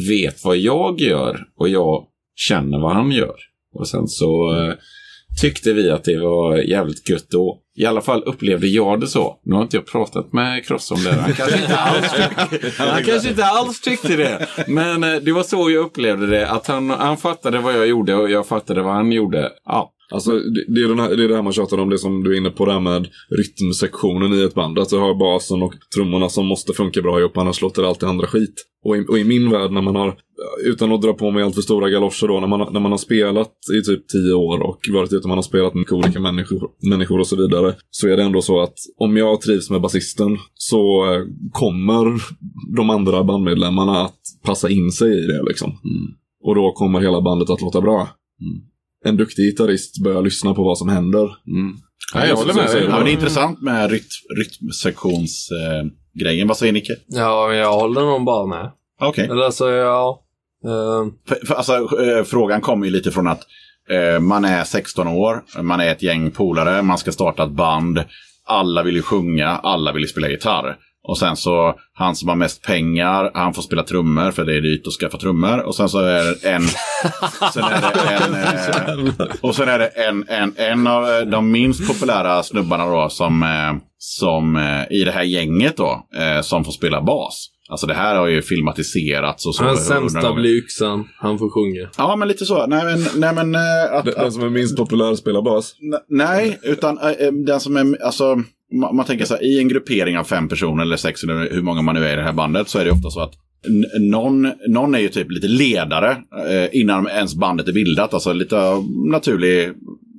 vet 0.08 0.44
vad 0.44 0.56
jag 0.56 1.00
gör 1.00 1.40
och 1.58 1.68
jag 1.68 2.06
känner 2.36 2.78
vad 2.78 2.92
han 2.94 3.12
gör. 3.12 3.36
Och 3.74 3.88
sen 3.88 4.08
så 4.08 4.56
eh, 4.56 4.74
tyckte 5.40 5.72
vi 5.72 5.90
att 5.90 6.04
det 6.04 6.18
var 6.18 6.56
jävligt 6.56 7.08
gött 7.08 7.30
då. 7.30 7.58
I 7.78 7.86
alla 7.86 8.00
fall 8.00 8.22
upplevde 8.22 8.66
jag 8.66 9.00
det 9.00 9.06
så. 9.06 9.36
Nu 9.44 9.54
har 9.54 9.62
inte 9.62 9.76
jag 9.76 9.86
pratat 9.86 10.32
med 10.32 10.66
Kross 10.66 10.90
om 10.90 11.04
det. 11.04 11.12
Han 11.12 11.32
kanske 11.32 11.60
inte 11.60 11.76
alls 11.76 12.12
tyckte, 12.12 12.82
han 12.82 13.04
kanske 13.04 13.28
inte 13.28 13.44
alls 13.44 13.80
tyckte 13.80 14.16
det. 14.16 14.46
Men 14.66 15.04
eh, 15.04 15.14
det 15.14 15.32
var 15.32 15.42
så 15.42 15.70
jag 15.70 15.84
upplevde 15.84 16.26
det. 16.26 16.50
Att 16.50 16.66
han, 16.66 16.90
han 16.90 17.16
fattade 17.16 17.58
vad 17.58 17.74
jag 17.74 17.86
gjorde 17.86 18.14
och 18.14 18.30
jag 18.30 18.46
fattade 18.46 18.82
vad 18.82 18.94
han 18.94 19.12
gjorde. 19.12 19.50
Ja, 19.64 19.92
Alltså, 20.10 20.30
det, 20.30 20.64
det, 20.68 20.80
är 20.80 20.88
den 20.88 20.98
här, 20.98 21.16
det 21.16 21.24
är 21.24 21.28
det 21.28 21.34
här 21.34 21.42
man 21.42 21.52
tjatar 21.52 21.78
om, 21.78 21.90
det 21.90 21.98
som 21.98 22.24
du 22.24 22.32
är 22.32 22.36
inne 22.36 22.50
på, 22.50 22.64
det 22.64 22.72
här 22.72 22.80
med 22.80 23.08
rytmsektionen 23.30 24.32
i 24.32 24.42
ett 24.42 24.54
band. 24.54 24.78
Att 24.78 24.88
du 24.88 24.96
har 24.96 25.14
basen 25.14 25.62
och 25.62 25.74
trummorna 25.94 26.28
som 26.28 26.46
måste 26.46 26.72
funka 26.72 27.02
bra 27.02 27.20
ihop, 27.20 27.36
annars 27.36 27.62
låter 27.62 27.82
det 27.82 27.88
alltid 27.88 28.08
andra 28.08 28.26
skit. 28.26 28.54
Och 28.84 28.96
i, 28.96 29.04
och 29.08 29.18
i 29.18 29.24
min 29.24 29.50
värld, 29.50 29.72
när 29.72 29.82
man 29.82 29.96
har, 29.96 30.16
utan 30.64 30.92
att 30.92 31.02
dra 31.02 31.12
på 31.12 31.30
mig 31.30 31.42
allt 31.42 31.54
för 31.54 31.62
stora 31.62 31.90
galoscher 31.90 32.28
då, 32.28 32.40
när 32.40 32.46
man, 32.46 32.72
när 32.72 32.80
man 32.80 32.90
har 32.90 32.98
spelat 32.98 33.52
i 33.78 33.82
typ 33.84 34.08
tio 34.08 34.32
år 34.32 34.60
och 34.60 34.80
varit 34.92 35.12
ute, 35.12 35.28
man 35.28 35.38
har 35.38 35.42
spelat 35.42 35.74
med 35.74 35.92
olika 35.92 36.20
människor, 36.20 36.70
människor 36.90 37.20
och 37.20 37.26
så 37.26 37.36
vidare, 37.36 37.74
så 37.90 38.08
är 38.08 38.16
det 38.16 38.22
ändå 38.22 38.42
så 38.42 38.60
att 38.60 38.74
om 38.96 39.16
jag 39.16 39.40
trivs 39.40 39.70
med 39.70 39.80
basisten 39.80 40.38
så 40.54 41.12
eh, 41.14 41.20
kommer 41.52 42.20
de 42.76 42.90
andra 42.90 43.24
bandmedlemmarna 43.24 44.00
att 44.00 44.20
passa 44.44 44.70
in 44.70 44.90
sig 44.90 45.24
i 45.24 45.26
det 45.26 45.42
liksom. 45.48 45.72
Och 46.42 46.54
då 46.54 46.72
kommer 46.72 47.00
hela 47.00 47.20
bandet 47.20 47.50
att 47.50 47.60
låta 47.60 47.80
bra 47.80 48.08
en 49.08 49.16
duktig 49.16 49.42
gitarrist 49.44 50.02
börjar 50.04 50.22
lyssna 50.22 50.54
på 50.54 50.62
vad 50.64 50.78
som 50.78 50.88
händer. 50.88 51.22
mm. 51.22 51.76
ja 52.14 52.26
jag 52.26 52.36
håller 52.36 52.54
med 52.54 52.70
så- 52.70 52.78
Ja, 52.78 52.90
men 52.90 53.04
det 53.04 53.10
är 53.10 53.12
intressant 53.12 53.62
med 53.62 53.90
ryt 53.90 54.08
rytmsektionsgrejen. 54.38 55.86
Eh, 55.86 55.92
grejen. 56.24 56.48
Vad 56.48 56.56
säger 56.56 56.72
Nicke? 56.72 56.92
Ja, 57.06 57.52
jag 57.54 57.72
håller 57.72 58.00
nog 58.00 58.24
bara 58.24 58.46
med. 58.46 58.70
Okej. 59.00 59.24
Eller 59.24 59.42
alltså, 59.42 59.70
ja. 59.70 60.22
Eh, 60.64 61.12
För, 61.28 61.46
för, 61.46 61.54
alltså, 61.54 61.72
eh, 62.02 62.24
frågan 62.24 62.60
kommer 62.60 62.86
ju 62.86 62.92
lite 62.92 63.10
från 63.10 63.26
att 63.26 63.40
eh, 63.90 64.20
man 64.20 64.44
är 64.44 64.64
16 64.64 65.08
år, 65.08 65.44
man 65.62 65.80
är 65.80 65.92
ett 65.92 66.02
gäng 66.02 66.30
polare, 66.30 66.82
man 66.82 66.98
ska 66.98 67.12
starta 67.12 67.44
ett 67.44 67.50
band. 67.50 68.04
Alla 68.48 68.82
vill 68.82 68.94
ju 68.96 69.02
sjunga, 69.02 69.48
alla 69.48 69.92
vill 69.92 70.02
ju 70.02 70.08
spela 70.08 70.28
gitarr. 70.28 70.76
Och 71.08 71.18
sen 71.18 71.36
så, 71.36 71.74
han 71.94 72.16
som 72.16 72.28
har 72.28 72.36
mest 72.36 72.62
pengar, 72.62 73.30
han 73.34 73.54
får 73.54 73.62
spela 73.62 73.82
trummor 73.82 74.30
för 74.30 74.44
det 74.44 74.56
är 74.56 74.60
dyrt 74.60 74.86
att 74.86 74.92
skaffa 74.92 75.18
trummor. 75.18 75.58
Och 75.58 75.74
sen 75.74 75.88
så 75.88 75.98
är 75.98 76.24
det 76.24 76.48
en... 76.48 76.62
sen 77.52 77.64
är 77.64 77.80
det 77.80 78.14
en 78.14 79.06
eh, 79.06 79.26
och 79.40 79.54
sen 79.54 79.68
är 79.68 79.78
det 79.78 79.86
en, 79.86 80.24
en, 80.28 80.54
en 80.56 80.86
av 80.86 81.04
eh, 81.04 81.20
de 81.20 81.50
minst 81.50 81.88
populära 81.88 82.42
snubbarna 82.42 82.86
då 82.86 83.08
som, 83.08 83.42
eh, 83.42 83.82
som 83.98 84.56
eh, 84.56 84.96
i 84.96 85.04
det 85.04 85.12
här 85.12 85.22
gänget 85.22 85.76
då, 85.76 86.06
som 86.42 86.64
får 86.64 86.72
spela 86.72 87.02
bas. 87.02 87.48
Alltså 87.68 87.86
det 87.86 87.94
här 87.94 88.16
har 88.16 88.26
ju 88.26 88.42
filmatiserats 88.42 89.46
och 89.46 89.54
så. 89.54 89.62
den 89.62 89.70
hundra 89.70 89.84
sämsta 89.84 90.32
blir 90.32 90.58
yxan. 90.58 91.08
Han 91.18 91.38
får 91.38 91.50
sjunga. 91.50 91.90
Ja, 91.98 92.16
men 92.16 92.28
lite 92.28 92.44
så. 92.44 92.66
Nej, 92.66 92.84
men... 92.84 93.20
Nej, 93.20 93.34
men 93.34 93.54
att, 93.54 94.04
Den, 94.04 94.14
den 94.14 94.26
att, 94.26 94.32
som 94.32 94.42
är 94.42 94.50
minst 94.50 94.76
populär 94.76 95.14
spelar 95.14 95.42
bas. 95.42 95.74
nej 96.08 96.58
utan 96.62 96.98
den 97.46 97.60
som 97.60 97.76
är... 97.76 98.04
Alltså, 98.04 98.36
man, 98.72 98.96
man 98.96 99.06
tänker 99.06 99.24
så 99.24 99.34
här, 99.34 99.44
i 99.44 99.58
en 99.58 99.68
gruppering 99.68 100.18
av 100.18 100.24
fem 100.24 100.48
personer 100.48 100.82
eller 100.82 100.96
sex 100.96 101.22
eller 101.22 101.50
hur 101.54 101.62
många 101.62 101.82
man 101.82 101.94
nu 101.94 102.04
är 102.04 102.12
i 102.12 102.16
det 102.16 102.22
här 102.22 102.32
bandet 102.32 102.68
så 102.68 102.78
är 102.78 102.84
det 102.84 102.90
ofta 102.90 103.10
så 103.10 103.20
att 103.20 103.34
någon, 104.00 104.52
någon 104.68 104.94
är 104.94 104.98
ju 104.98 105.08
typ 105.08 105.30
lite 105.30 105.48
ledare 105.48 106.10
eh, 106.48 106.80
innan 106.80 107.08
ens 107.08 107.34
bandet 107.34 107.68
är 107.68 107.72
bildat. 107.72 108.14
Alltså 108.14 108.32
lite 108.32 108.56
naturlig 109.10 109.72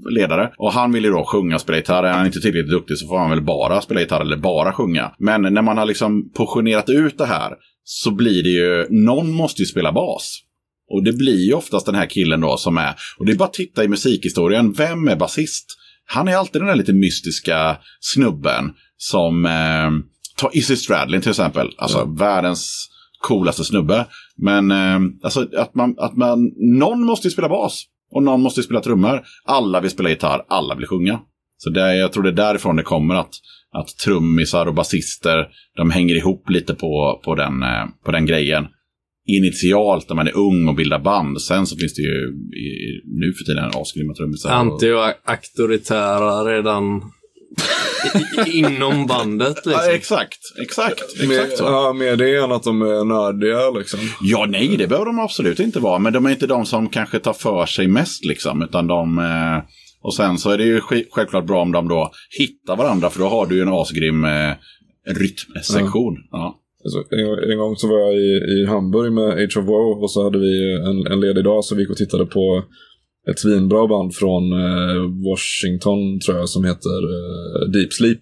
ledare. 0.09 0.51
Och 0.57 0.73
han 0.73 0.91
vill 0.91 1.03
ju 1.03 1.11
då 1.11 1.25
sjunga 1.25 1.55
och 1.55 1.61
spela 1.61 1.77
gitarr. 1.77 2.03
Är 2.03 2.13
han 2.13 2.25
inte 2.25 2.39
tillräckligt 2.39 2.69
duktig 2.69 2.97
så 2.97 3.07
får 3.07 3.17
han 3.17 3.29
väl 3.29 3.41
bara 3.41 3.81
spela 3.81 3.99
gitarr 3.99 4.21
eller 4.21 4.37
bara 4.37 4.73
sjunga. 4.73 5.11
Men 5.19 5.41
när 5.41 5.61
man 5.61 5.77
har 5.77 5.85
liksom 5.85 6.31
portionerat 6.33 6.89
ut 6.89 7.17
det 7.17 7.25
här 7.25 7.53
så 7.83 8.11
blir 8.11 8.43
det 8.43 8.49
ju, 8.49 8.87
någon 8.89 9.31
måste 9.31 9.61
ju 9.61 9.65
spela 9.65 9.91
bas. 9.91 10.41
Och 10.89 11.03
det 11.03 11.13
blir 11.13 11.45
ju 11.45 11.53
oftast 11.53 11.85
den 11.85 11.95
här 11.95 12.05
killen 12.05 12.41
då 12.41 12.57
som 12.57 12.77
är, 12.77 12.95
och 13.17 13.25
det 13.25 13.31
är 13.31 13.35
bara 13.35 13.45
att 13.45 13.53
titta 13.53 13.83
i 13.83 13.87
musikhistorien, 13.87 14.73
vem 14.73 15.07
är 15.07 15.15
basist? 15.15 15.65
Han 16.09 16.27
är 16.27 16.35
alltid 16.35 16.61
den 16.61 16.67
där 16.67 16.75
lite 16.75 16.93
mystiska 16.93 17.77
snubben 17.99 18.73
som 18.97 19.45
eh, 19.45 19.91
ta 20.37 20.49
Izzy 20.53 20.75
Stradlin 20.75 21.21
till 21.21 21.29
exempel. 21.29 21.69
Alltså 21.77 22.05
världens 22.05 22.89
coolaste 23.19 23.63
snubbe. 23.63 24.05
Men 24.37 24.71
eh, 24.71 24.99
alltså 25.23 25.47
att 25.57 25.75
man, 25.75 25.95
att 25.97 26.17
man, 26.17 26.51
någon 26.79 27.05
måste 27.05 27.27
ju 27.27 27.31
spela 27.31 27.49
bas. 27.49 27.85
Och 28.11 28.23
någon 28.23 28.41
måste 28.41 28.59
ju 28.59 28.63
spela 28.63 28.81
trummor. 28.81 29.21
Alla 29.45 29.79
vill 29.79 29.91
spela 29.91 30.09
gitarr, 30.09 30.45
alla 30.49 30.75
vill 30.75 30.87
sjunga. 30.87 31.19
Så 31.57 31.69
det, 31.69 31.95
jag 31.95 32.13
tror 32.13 32.23
det 32.23 32.29
är 32.29 32.33
därifrån 32.33 32.75
det 32.75 32.83
kommer 32.83 33.15
att, 33.15 33.33
att 33.71 33.87
trummisar 34.05 34.65
och 34.65 34.73
basister, 34.73 35.47
de 35.77 35.91
hänger 35.91 36.15
ihop 36.15 36.49
lite 36.49 36.73
på, 36.73 37.21
på, 37.23 37.35
den, 37.35 37.63
eh, 37.63 37.85
på 38.05 38.11
den 38.11 38.25
grejen. 38.25 38.67
Initialt 39.27 40.09
när 40.09 40.15
man 40.15 40.27
är 40.27 40.37
ung 40.37 40.67
och 40.67 40.75
bildar 40.75 40.99
band. 40.99 41.41
Sen 41.41 41.67
så 41.67 41.77
finns 41.77 41.93
det 41.93 42.01
ju 42.01 42.33
i, 42.67 43.01
nu 43.05 43.33
för 43.33 43.43
tiden 43.45 43.71
asgrymma 43.73 44.13
trummisar. 44.13 44.49
Anti-auktoritära 44.49 46.45
redan 46.45 47.01
inom 48.45 49.05
bandet 49.05 49.57
Ja, 49.65 49.71
liksom. 49.71 49.93
exakt, 49.93 50.39
exakt, 50.63 51.27
Mer, 51.27 51.39
exakt 51.39 51.57
så. 51.57 51.63
ja, 51.63 51.93
mer 51.93 52.15
det 52.15 52.35
än 52.43 52.51
att 52.51 52.63
de 52.63 52.81
är 52.81 53.05
nördiga 53.05 53.69
liksom. 53.79 53.99
Ja, 54.21 54.45
nej, 54.49 54.75
det 54.77 54.87
behöver 54.87 55.05
de 55.05 55.19
absolut 55.19 55.59
inte 55.59 55.79
vara. 55.79 55.99
Men 55.99 56.13
de 56.13 56.25
är 56.25 56.29
inte 56.29 56.47
de 56.47 56.65
som 56.65 56.89
kanske 56.89 57.19
tar 57.19 57.33
för 57.33 57.65
sig 57.65 57.87
mest, 57.87 58.25
liksom. 58.25 58.61
Utan 58.63 58.87
de... 58.87 59.17
Eh, 59.19 59.63
och 60.01 60.13
sen 60.15 60.37
så 60.37 60.49
är 60.49 60.57
det 60.57 60.63
ju 60.63 60.81
självklart 61.11 61.45
bra 61.47 61.61
om 61.61 61.71
de 61.71 61.87
då 61.87 62.11
hittar 62.39 62.75
varandra, 62.75 63.09
för 63.09 63.19
då 63.19 63.27
har 63.27 63.45
du 63.45 63.55
ju 63.55 63.61
en 63.61 63.73
asgrym 63.73 64.25
eh, 64.25 64.53
rytmsektion. 65.19 66.15
Ja. 66.31 66.59
Alltså, 66.87 67.15
en, 67.15 67.51
en 67.51 67.57
gång 67.57 67.75
så 67.75 67.87
var 67.87 67.99
jag 67.99 68.13
i, 68.15 68.31
i 68.55 68.65
Hamburg 68.65 69.13
med 69.13 69.29
Age 69.41 69.57
of 69.59 69.65
War 69.71 70.03
och 70.03 70.11
så 70.11 70.23
hade 70.23 70.39
vi 70.39 70.53
en, 70.89 70.99
en 71.13 71.19
ledig 71.19 71.43
dag 71.43 71.63
så 71.63 71.75
vi 71.75 71.81
gick 71.81 71.89
och 71.89 71.97
tittade 71.97 72.25
på 72.25 72.63
ett 73.29 73.39
svinbra 73.39 73.87
band 73.87 74.15
från 74.15 74.43
eh, 74.53 75.01
Washington 75.29 76.19
tror 76.19 76.37
jag 76.37 76.49
som 76.49 76.63
heter 76.65 76.97
eh, 77.15 77.71
Deep 77.73 77.93
Sleep. 77.93 78.21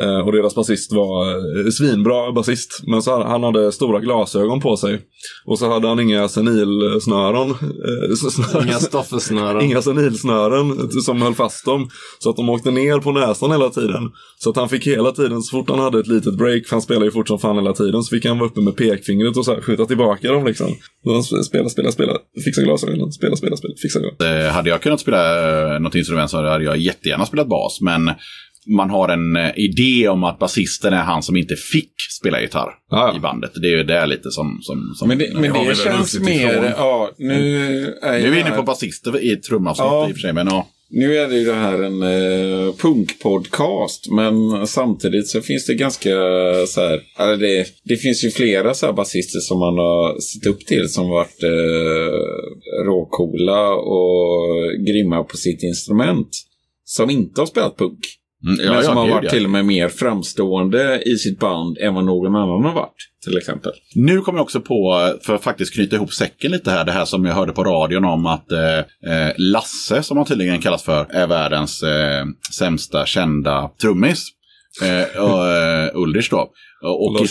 Eh, 0.00 0.18
och 0.26 0.32
deras 0.32 0.54
basist 0.54 0.92
var 0.92 1.30
eh, 1.64 1.70
svinbra 1.70 2.32
basist. 2.32 2.80
Men 2.86 3.02
så 3.02 3.22
han, 3.22 3.42
hade 3.42 3.72
stora 3.72 4.00
glasögon 4.00 4.60
på 4.60 4.76
sig. 4.76 5.00
Och 5.46 5.58
så 5.58 5.70
hade 5.72 5.88
han 5.88 6.00
inga 6.00 6.28
senilsnören. 6.78 7.50
Eh, 7.50 8.12
s- 8.12 8.34
snören. 8.34 8.68
Inga 8.68 8.78
stoffesnören. 8.78 9.62
Inga 9.62 9.82
senilsnören 9.82 10.90
som 11.02 11.22
höll 11.22 11.34
fast 11.34 11.64
dem. 11.64 11.88
Så 12.18 12.30
att 12.30 12.36
de 12.36 12.48
åkte 12.48 12.70
ner 12.70 12.98
på 12.98 13.12
näsan 13.12 13.50
hela 13.50 13.70
tiden. 13.70 14.10
Så 14.38 14.50
att 14.50 14.56
han 14.56 14.68
fick 14.68 14.86
hela 14.86 15.12
tiden, 15.12 15.42
så 15.42 15.50
fort 15.58 15.70
han 15.70 15.78
hade 15.78 15.98
ett 16.00 16.06
litet 16.06 16.34
break, 16.38 16.66
för 16.66 16.76
han 16.76 16.82
spelar 16.82 17.04
ju 17.04 17.10
fort 17.10 17.28
som 17.28 17.38
fan 17.38 17.56
hela 17.56 17.72
tiden, 17.72 18.02
så 18.02 18.16
fick 18.16 18.24
han 18.26 18.38
vara 18.38 18.48
uppe 18.50 18.60
med 18.60 18.76
pekfingret 18.76 19.36
och 19.36 19.44
så 19.44 19.54
här, 19.54 19.60
skjuta 19.60 19.84
tillbaka 19.86 20.32
dem 20.32 20.44
liksom. 20.46 20.66
Så 21.04 21.12
han 21.12 21.20
sp- 21.22 21.42
Spela, 21.42 21.68
spela, 21.68 21.92
spela, 21.92 22.12
fixa 22.44 22.62
glasögonen, 22.62 23.12
spela, 23.12 23.36
spela, 23.36 23.56
spela, 23.56 23.74
fixa 23.82 24.00
glasögonen. 24.00 24.46
Eh, 24.46 24.52
hade 24.52 24.70
jag 24.70 24.82
kunnat 24.82 25.00
spela 25.00 25.74
eh, 25.74 25.80
något 25.80 25.94
instrument 25.94 26.30
så 26.30 26.36
hade 26.36 26.64
jag 26.64 26.76
jättegärna 26.76 27.26
spelat 27.26 27.48
bas. 27.48 27.78
Men 27.80 28.10
man 28.66 28.90
har 28.90 29.08
en 29.08 29.36
eh, 29.36 29.50
idé 29.56 30.08
om 30.08 30.24
att 30.24 30.38
basisten 30.38 30.92
är 30.92 31.02
han 31.02 31.22
som 31.22 31.36
inte 31.36 31.56
fick 31.56 31.92
spela 32.20 32.40
gitarr 32.40 32.70
Ja. 32.90 33.16
i 33.16 33.20
bandet. 33.20 33.50
Det 33.54 33.66
är 33.66 33.76
ju 33.76 33.84
det 33.84 34.06
lite 34.06 34.30
som... 34.30 34.58
som, 34.62 34.94
som 34.96 35.08
Men 35.08 35.18
det, 35.18 35.30
men 35.34 35.52
det 35.52 35.76
känns 35.76 36.20
mer... 36.20 36.74
Ja, 36.76 37.10
nu 37.18 37.56
är 38.02 38.20
Nu 38.20 38.26
är 38.26 38.30
vi 38.30 38.40
inne 38.40 38.50
på 38.50 38.62
basister 38.62 39.20
i 39.20 39.32
ett 39.32 39.42
trumavsnitt 39.42 39.84
Ja. 39.86 40.08
i 40.08 40.12
och 40.12 40.16
för 40.16 40.20
sig, 40.20 40.32
men 40.32 40.46
ja. 40.46 40.68
Nu 40.90 41.16
är 41.18 41.28
det 41.28 41.38
ju 41.38 41.44
det 41.44 41.54
här 41.54 41.82
en 41.82 42.02
eh, 42.02 42.74
punkpodcast, 42.74 44.10
men 44.10 44.66
samtidigt 44.66 45.28
så 45.28 45.40
finns 45.40 45.66
det 45.66 45.74
ganska 45.74 46.10
så 46.66 46.80
här, 46.80 47.00
eller 47.18 47.36
det, 47.36 47.66
det 47.84 47.96
finns 47.96 48.24
ju 48.24 48.30
flera 48.30 48.74
så 48.74 48.86
här 48.86 48.92
basister 48.92 49.38
som 49.40 49.58
man 49.58 49.78
har 49.78 50.20
sett 50.20 50.46
upp 50.46 50.66
till 50.66 50.88
som 50.88 51.08
varit 51.08 51.42
eh, 51.42 52.84
råcoola 52.86 53.74
och 53.74 54.70
grymma 54.86 55.24
på 55.24 55.36
sitt 55.36 55.62
instrument. 55.62 56.28
Som 56.84 57.10
inte 57.10 57.40
har 57.40 57.46
spelat 57.46 57.76
punk. 57.78 57.98
Mm, 58.46 58.66
ja, 58.66 58.72
men 58.72 58.84
som 58.84 58.96
ja, 58.96 59.02
har 59.02 59.08
varit 59.08 59.30
till 59.30 59.44
och 59.44 59.50
med 59.50 59.64
mer 59.64 59.88
framstående 59.88 61.02
i 61.06 61.16
sitt 61.16 61.38
band 61.38 61.78
än 61.78 61.94
vad 61.94 62.04
någon 62.04 62.36
annan 62.36 62.64
har 62.64 62.72
varit. 62.72 63.10
Till 63.24 63.38
exempel. 63.38 63.72
Nu 63.94 64.20
kommer 64.20 64.38
jag 64.38 64.42
också 64.42 64.60
på, 64.60 65.10
för 65.22 65.34
att 65.34 65.44
faktiskt 65.44 65.74
knyta 65.74 65.96
ihop 65.96 66.12
säcken 66.12 66.52
lite 66.52 66.70
här, 66.70 66.84
det 66.84 66.92
här 66.92 67.04
som 67.04 67.24
jag 67.24 67.34
hörde 67.34 67.52
på 67.52 67.64
radion 67.64 68.04
om 68.04 68.26
att 68.26 68.52
eh, 68.52 68.78
eh, 68.78 69.32
Lasse, 69.36 70.02
som 70.02 70.16
han 70.16 70.26
tydligen 70.26 70.60
kallas 70.60 70.82
för, 70.82 71.06
är 71.10 71.26
världens 71.26 71.82
eh, 71.82 72.24
sämsta 72.58 73.06
kända 73.06 73.70
trummis. 73.80 74.28
Eh, 74.82 75.22
och, 75.22 75.46
eh, 75.46 75.90
Ulrich 75.94 76.30
då. 76.30 76.50
Och 76.82 77.20
i, 77.20 77.28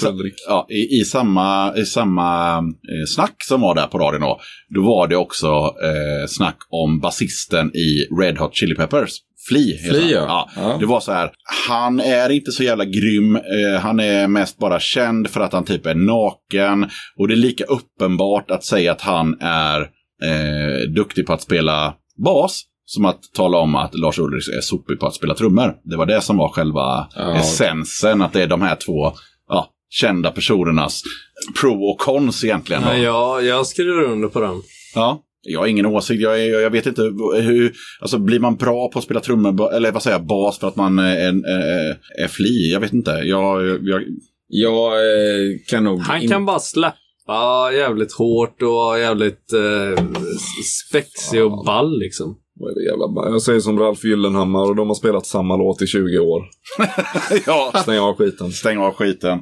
ja, 0.47 0.67
i, 0.69 0.99
i 0.99 1.05
samma, 1.05 1.77
i 1.77 1.85
samma 1.85 2.57
eh, 2.57 3.05
snack 3.07 3.35
som 3.43 3.61
var 3.61 3.75
där 3.75 3.87
på 3.87 3.97
radion 3.97 4.21
då, 4.21 4.39
då 4.75 4.81
var 4.81 5.07
det 5.07 5.15
också 5.15 5.47
eh, 5.83 6.27
snack 6.27 6.57
om 6.69 6.99
basisten 6.99 7.75
i 7.75 8.07
Red 8.21 8.37
Hot 8.37 8.55
Chili 8.55 8.75
Peppers. 8.75 9.11
Flea. 9.47 9.77
Flea, 9.89 10.09
ja. 10.09 10.49
Ja. 10.55 10.77
Det 10.79 10.85
var 10.85 10.99
så 10.99 11.11
här, 11.11 11.31
han 11.67 11.99
är 11.99 12.29
inte 12.29 12.51
så 12.51 12.63
jävla 12.63 12.85
grym. 12.85 13.35
Eh, 13.35 13.79
han 13.79 13.99
är 13.99 14.27
mest 14.27 14.57
bara 14.57 14.79
känd 14.79 15.29
för 15.29 15.41
att 15.41 15.53
han 15.53 15.65
typ 15.65 15.85
är 15.85 15.95
naken. 15.95 16.89
Och 17.19 17.27
det 17.27 17.33
är 17.33 17.37
lika 17.37 17.63
uppenbart 17.63 18.51
att 18.51 18.63
säga 18.63 18.91
att 18.91 19.01
han 19.01 19.37
är 19.41 19.81
eh, 20.23 20.89
duktig 20.95 21.25
på 21.25 21.33
att 21.33 21.41
spela 21.41 21.93
bas. 22.25 22.63
Som 22.85 23.05
att 23.05 23.19
tala 23.33 23.57
om 23.57 23.75
att 23.75 23.95
Lars 23.95 24.19
Ulrich 24.19 24.49
är 24.57 24.61
sopig 24.61 24.99
på 24.99 25.07
att 25.07 25.15
spela 25.15 25.33
trummor. 25.35 25.75
Det 25.83 25.97
var 25.97 26.05
det 26.05 26.21
som 26.21 26.37
var 26.37 26.49
själva 26.49 27.07
Ja. 27.15 27.35
essensen. 27.35 28.21
Att 28.21 28.33
det 28.33 28.41
är 28.43 28.47
de 28.47 28.61
här 28.61 28.75
två 28.75 29.11
ja, 29.49 29.69
kända 29.89 30.31
personernas 30.31 31.01
pro 31.61 31.83
och 31.83 31.99
cons 31.99 32.43
egentligen. 32.43 32.81
Ja, 32.85 32.97
jag, 32.97 33.45
jag 33.45 33.67
skriver 33.67 34.03
under 34.03 34.27
på 34.27 34.39
den. 34.39 34.61
Ja. 34.95 35.21
Jag 35.45 35.59
har 35.59 35.67
ingen 35.67 35.85
åsikt. 35.85 36.21
Jag, 36.21 36.41
är, 36.43 36.59
jag 36.61 36.69
vet 36.69 36.85
inte 36.85 37.01
hur... 37.41 37.73
Alltså 38.01 38.17
blir 38.17 38.39
man 38.39 38.55
bra 38.55 38.89
på 38.89 38.99
att 38.99 39.05
spela 39.05 39.19
trummor, 39.19 39.73
eller 39.73 39.91
vad 39.91 40.03
säger 40.03 40.17
jag, 40.17 40.25
bas 40.27 40.59
för 40.59 40.67
att 40.67 40.75
man 40.75 40.99
är, 40.99 41.15
är, 41.17 41.97
är 42.23 42.27
fli? 42.27 42.71
Jag 42.71 42.79
vet 42.79 42.93
inte. 42.93 43.11
Jag, 43.11 43.65
jag, 43.87 44.03
Jag 44.47 44.91
eh, 44.93 45.57
kan 45.69 45.83
nog... 45.83 45.99
Han 45.99 46.27
kan 46.27 46.45
bara 46.45 46.59
släppa 46.59 47.71
jävligt 47.73 48.13
hårt 48.13 48.61
och 48.61 48.99
jävligt 48.99 49.53
eh, 49.53 50.05
spexig 50.89 51.43
och 51.45 51.65
ball 51.65 51.99
liksom. 51.99 52.37
Vad 52.63 52.71
är 52.71 52.75
det 52.75 52.85
jävla 52.85 53.31
Jag 53.31 53.41
säger 53.41 53.59
som 53.59 53.79
Ralf 53.79 54.03
Gyllenhammar 54.03 54.69
och 54.69 54.75
de 54.75 54.87
har 54.87 54.95
spelat 54.95 55.25
samma 55.25 55.57
låt 55.57 55.81
i 55.81 55.87
20 55.87 56.19
år. 56.19 56.43
ja, 57.45 57.71
Stäng 57.83 57.99
av 57.99 58.15
skiten. 58.15 58.51
stäng 58.51 58.77
av 58.77 58.93
skiten. 58.93 59.39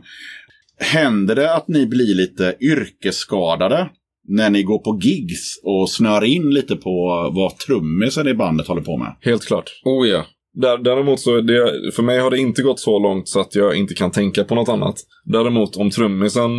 Händer 0.80 1.36
det 1.36 1.56
att 1.56 1.68
ni 1.68 1.86
blir 1.86 2.16
lite 2.16 2.56
yrkesskadade 2.62 3.90
när 4.28 4.50
ni 4.50 4.64
går 4.64 4.80
på 4.80 5.00
gigs 5.02 5.60
och 5.64 5.90
snör 5.90 6.24
in 6.24 6.50
lite 6.50 6.76
på 6.76 6.92
vad 7.36 7.58
trummisen 7.58 8.28
i 8.28 8.34
bandet 8.34 8.68
håller 8.68 8.82
på 8.82 8.98
med? 8.98 9.16
Helt 9.22 9.46
klart. 9.46 9.70
Oh 9.84 10.08
ja. 10.08 10.26
Där, 10.54 10.78
däremot 10.78 11.20
så, 11.20 11.42
det, 11.42 11.92
för 11.96 12.04
mig 12.04 12.20
har 12.20 12.32
det 12.32 12.38
inte 12.38 12.62
gått 12.62 12.80
så 12.80 13.00
långt 13.00 13.28
så 13.28 13.40
att 13.40 13.56
jag 13.56 13.76
inte 13.76 13.94
kan 13.94 14.12
tänka 14.12 14.44
på 14.44 14.56
något 14.56 14.70
annat. 14.70 14.96
Däremot 15.26 15.76
om 15.76 15.90
trummisen 15.90 16.50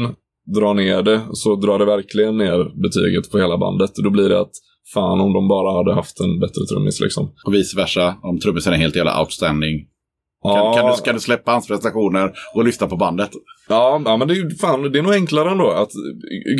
drar 0.56 0.74
ner 0.74 1.02
det 1.02 1.20
så 1.32 1.56
drar 1.56 1.78
det 1.78 1.84
verkligen 1.84 2.38
ner 2.38 2.82
betyget 2.82 3.30
på 3.30 3.38
hela 3.38 3.58
bandet. 3.58 3.90
Då 4.04 4.10
blir 4.10 4.28
det 4.28 4.40
att 4.40 4.52
fan 4.94 5.20
om 5.20 5.32
de 5.32 5.48
bara 5.48 5.76
hade 5.76 5.94
haft 5.94 6.20
en 6.20 6.40
bättre 6.40 6.66
trummis 6.72 7.00
liksom. 7.00 7.32
Och 7.46 7.54
vice 7.54 7.76
versa, 7.76 8.16
om 8.22 8.38
trummisen 8.38 8.72
är 8.72 8.76
helt 8.76 8.96
jävla 8.96 9.20
outstanding. 9.20 9.78
Kan, 9.78 9.86
Ja, 10.54 10.74
kan, 10.76 10.86
du, 10.86 11.02
kan 11.04 11.14
du 11.14 11.20
släppa 11.20 11.52
hans 11.52 11.66
prestationer 11.66 12.32
och 12.54 12.64
lyssna 12.64 12.86
på 12.86 12.96
bandet? 12.96 13.30
ja, 13.68 14.02
ja, 14.04 14.16
men 14.16 14.28
det 14.28 14.34
är, 14.34 14.58
fan, 14.58 14.92
det 14.92 14.98
är 14.98 15.02
nog 15.02 15.14
enklare 15.14 15.50
ändå. 15.50 15.70
Att, 15.70 15.90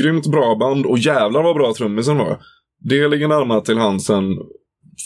grymt 0.02 0.26
bra 0.26 0.56
band 0.60 0.86
och 0.86 0.98
jävlar 0.98 1.42
vad 1.42 1.56
bra 1.56 1.74
trummisen 1.74 2.18
var. 2.18 2.38
Det 2.80 3.08
ligger 3.08 3.28
närmare 3.28 3.60
till 3.60 3.78
hands 3.78 4.10
än 4.10 4.24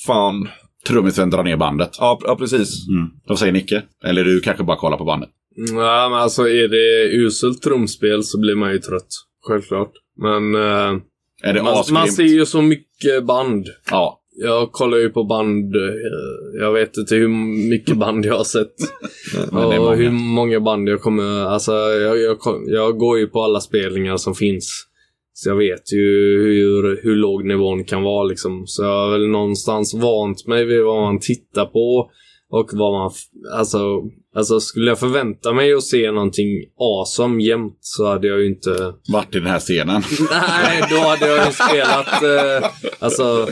fan. 0.07 0.49
Trummisen 0.87 1.31
drar 1.31 1.45
ner 1.45 1.57
bandet. 1.57 1.91
Ja, 1.99 2.19
ja 2.23 2.37
precis. 2.37 2.89
Mm. 2.89 3.09
Vad 3.29 3.39
säger 3.39 3.53
Nicke? 3.53 3.83
Eller 4.05 4.25
du 4.25 4.41
kanske 4.41 4.65
bara 4.65 4.77
kollar 4.77 4.97
på 4.97 5.05
bandet? 5.05 5.31
Nej, 5.57 6.11
men 6.11 6.19
alltså 6.19 6.49
är 6.49 6.69
det 6.69 7.17
uselt 7.17 7.63
trumspel 7.63 8.23
så 8.23 8.41
blir 8.41 8.55
man 8.55 8.73
ju 8.73 8.79
trött. 8.79 9.09
Självklart. 9.49 9.93
Men 10.23 10.55
eh, 10.55 11.01
Är 11.43 11.53
det 11.53 11.63
man, 11.63 11.85
man 11.93 12.09
ser 12.09 12.23
ju 12.23 12.47
så 12.47 12.63
mycket 12.63 13.25
band. 13.25 13.67
Ja. 13.91 14.23
Jag 14.39 14.73
kollar 14.73 14.99
ju 14.99 15.11
på 15.11 15.25
band. 15.25 15.77
eh, 15.77 16.61
Jag 16.61 16.73
vet 16.73 16.97
inte 16.97 17.15
hur 17.15 17.29
mycket 17.71 17.97
band 17.97 18.25
jag 18.25 18.37
har 18.37 18.45
sett. 18.45 18.75
Och 19.53 19.97
hur 19.97 20.11
många 20.11 20.61
band 20.61 20.89
jag 20.89 21.03
kommer... 21.03 21.45
Alltså, 21.47 21.73
jag, 21.73 22.19
jag, 22.19 22.39
jag 22.67 22.99
går 22.99 23.19
ju 23.19 23.27
på 23.27 23.43
alla 23.43 23.61
spelningar 23.61 24.17
som 24.17 24.35
finns. 24.35 24.87
Så 25.33 25.49
jag 25.49 25.57
vet 25.57 25.93
ju 25.93 25.99
hur, 26.43 27.03
hur 27.03 27.17
låg 27.17 27.45
nivån 27.45 27.85
kan 27.85 28.03
vara 28.03 28.25
liksom. 28.25 28.67
Så 28.67 28.83
jag 28.83 28.91
har 28.91 29.11
väl 29.11 29.29
någonstans 29.29 29.95
vant 29.95 30.47
mig 30.47 30.65
vid 30.65 30.85
vad 30.85 31.03
man 31.03 31.19
tittar 31.21 31.67
på. 31.67 32.11
Och 32.51 32.71
vad 32.73 32.93
man... 32.93 33.11
Alltså, 33.53 33.79
alltså 34.37 34.61
skulle 34.61 34.91
jag 34.91 34.99
förvänta 34.99 35.53
mig 35.53 35.73
att 35.73 35.83
se 35.83 36.11
någonting 36.13 36.49
awesome 36.81 37.43
jämt 37.43 37.79
så 37.81 38.07
hade 38.07 38.29
jag 38.29 38.41
ju 38.41 38.47
inte... 38.47 38.93
Vart 39.09 39.35
i 39.35 39.39
den 39.39 39.49
här 39.49 39.61
scenen? 39.61 40.03
Nej, 40.31 40.85
då 40.91 40.97
hade 40.97 41.27
jag 41.27 41.47
ju 41.47 41.53
spelat... 41.53 42.23
Eh, 42.23 42.71
alltså... 42.99 43.49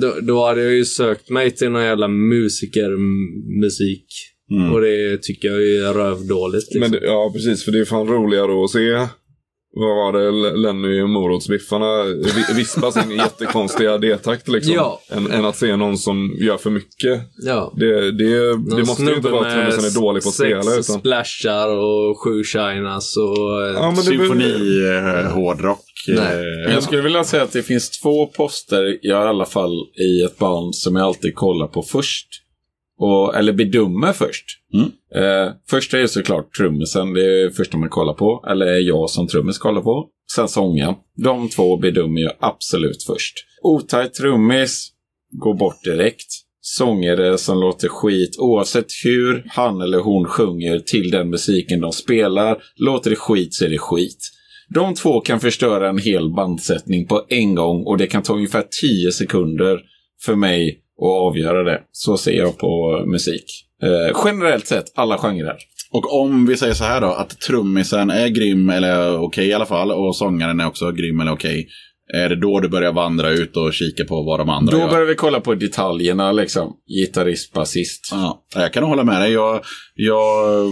Då, 0.00 0.14
då 0.22 0.46
hade 0.46 0.62
jag 0.62 0.72
ju 0.72 0.84
sökt 0.84 1.30
mig 1.30 1.50
till 1.50 1.70
någon 1.70 1.84
jävla 1.84 2.08
musikermusik. 2.08 4.06
Mm. 4.50 4.72
Och 4.72 4.80
det 4.80 5.22
tycker 5.22 5.48
jag 5.48 5.56
är 5.56 5.94
rövdåligt. 5.94 6.74
Liksom. 6.74 6.90
Men 6.90 7.00
ja, 7.02 7.30
precis. 7.34 7.64
För 7.64 7.72
det 7.72 7.78
är 7.78 7.84
fan 7.84 8.08
roligare 8.08 8.64
att 8.64 8.70
se 8.70 9.08
vad 9.74 9.96
var 9.96 10.12
det, 10.12 10.56
Lenny 10.56 11.02
morotsbiffarna 11.04 12.02
vi- 12.04 12.54
vispar 12.54 12.90
sin 12.90 13.10
jättekonstiga 13.10 13.98
D-takt 13.98 14.48
liksom. 14.48 14.74
Ja. 14.74 15.00
Än, 15.10 15.30
än 15.30 15.44
att 15.44 15.56
se 15.56 15.76
någon 15.76 15.98
som 15.98 16.36
gör 16.40 16.56
för 16.56 16.70
mycket. 16.70 17.20
Ja. 17.36 17.72
Det, 17.76 18.10
det, 18.10 18.56
det 18.76 18.84
måste 18.86 19.02
ju 19.02 19.14
inte 19.14 19.28
vara 19.28 19.46
att 19.46 19.52
trummisen 19.54 19.84
är 19.84 20.00
dålig 20.00 20.22
på 20.22 20.28
att 20.28 20.34
sex 20.34 20.48
spela. 20.48 20.78
Utan, 20.78 20.98
splashar 20.98 21.68
och 21.68 22.20
sju 22.24 22.44
shinas 22.44 23.16
och... 23.16 23.62
eh, 23.66 23.74
ja, 23.74 23.86
men 23.86 23.94
det, 23.94 24.02
Symfoni, 24.02 24.84
eh, 24.88 25.26
eh, 26.08 26.72
Jag 26.74 26.82
skulle 26.82 27.02
vilja 27.02 27.24
säga 27.24 27.42
att 27.42 27.52
det 27.52 27.62
finns 27.62 27.90
två 27.90 28.26
poster 28.26 28.98
jag 29.02 29.24
i 29.24 29.28
alla 29.28 29.46
fall 29.46 29.72
i 30.00 30.22
ett 30.22 30.38
band 30.38 30.74
som 30.74 30.96
jag 30.96 31.06
alltid 31.06 31.34
kollar 31.34 31.66
på 31.66 31.82
först. 31.82 32.41
Och, 33.02 33.36
eller 33.36 33.52
bedömer 33.52 34.12
först. 34.12 34.44
Mm. 34.74 34.90
Eh, 35.14 35.52
första 35.70 36.00
är 36.00 36.06
såklart 36.06 36.54
trummisen, 36.54 37.12
det 37.14 37.20
är 37.20 37.44
det 37.44 37.52
första 37.52 37.78
man 37.78 37.88
kollar 37.88 38.14
på. 38.14 38.44
Eller 38.48 38.66
är 38.66 38.78
jag 38.78 39.10
som 39.10 39.28
trummis 39.28 39.58
kollar 39.58 39.82
på. 39.82 40.08
Sen 40.34 40.48
sången. 40.48 40.94
De 41.16 41.48
två 41.48 41.76
bedömer 41.76 42.20
jag 42.20 42.32
absolut 42.40 43.02
först. 43.06 43.34
Otajt 43.62 44.14
trummis, 44.14 44.88
går 45.30 45.54
bort 45.54 45.84
direkt. 45.84 46.26
Sångare 46.60 47.38
som 47.38 47.58
låter 47.60 47.88
skit 47.88 48.36
oavsett 48.38 48.86
hur 49.04 49.44
han 49.48 49.80
eller 49.80 49.98
hon 49.98 50.24
sjunger 50.24 50.78
till 50.78 51.10
den 51.10 51.30
musiken 51.30 51.80
de 51.80 51.92
spelar. 51.92 52.62
Låter 52.76 53.10
det 53.10 53.16
skit 53.16 53.54
så 53.54 53.64
är 53.64 53.68
det 53.68 53.78
skit. 53.78 54.30
De 54.74 54.94
två 54.94 55.20
kan 55.20 55.40
förstöra 55.40 55.88
en 55.88 55.98
hel 55.98 56.34
bandsättning 56.34 57.06
på 57.06 57.26
en 57.28 57.54
gång 57.54 57.84
och 57.86 57.98
det 57.98 58.06
kan 58.06 58.22
ta 58.22 58.34
ungefär 58.34 58.64
10 58.82 59.12
sekunder 59.12 59.80
för 60.24 60.34
mig 60.34 60.81
att 61.06 61.22
avgöra 61.22 61.62
det. 61.64 61.80
Så 61.92 62.16
ser 62.16 62.32
jag 62.32 62.58
på 62.58 63.04
musik. 63.06 63.44
Eh, 63.82 64.16
generellt 64.24 64.66
sett, 64.66 64.84
alla 64.94 65.18
genrer. 65.18 65.56
Och 65.92 66.20
om 66.20 66.46
vi 66.46 66.56
säger 66.56 66.74
så 66.74 66.84
här 66.84 67.00
då, 67.00 67.06
att 67.06 67.40
trummisen 67.40 68.10
är 68.10 68.28
grym 68.28 68.70
eller 68.70 69.20
okej 69.20 69.46
i 69.46 69.52
alla 69.52 69.66
fall 69.66 69.92
och 69.92 70.16
sångaren 70.16 70.60
är 70.60 70.66
också 70.66 70.90
grym 70.92 71.20
eller 71.20 71.32
okej. 71.32 71.68
Är 72.14 72.28
det 72.28 72.36
då 72.36 72.60
du 72.60 72.68
börjar 72.68 72.92
vandra 72.92 73.30
ut 73.30 73.56
och 73.56 73.72
kika 73.74 74.04
på 74.04 74.22
vad 74.22 74.40
de 74.40 74.48
andra 74.48 74.72
Då 74.72 74.78
gör? 74.78 74.88
börjar 74.90 75.06
vi 75.06 75.14
kolla 75.14 75.40
på 75.40 75.54
detaljerna 75.54 76.32
liksom. 76.32 76.72
Gitarrist, 76.88 77.52
basist. 77.52 78.08
Ja, 78.10 78.44
jag 78.54 78.72
kan 78.72 78.84
hålla 78.84 79.04
med 79.04 79.20
dig. 79.20 79.32
Jag, 79.32 79.60
jag 79.94 80.68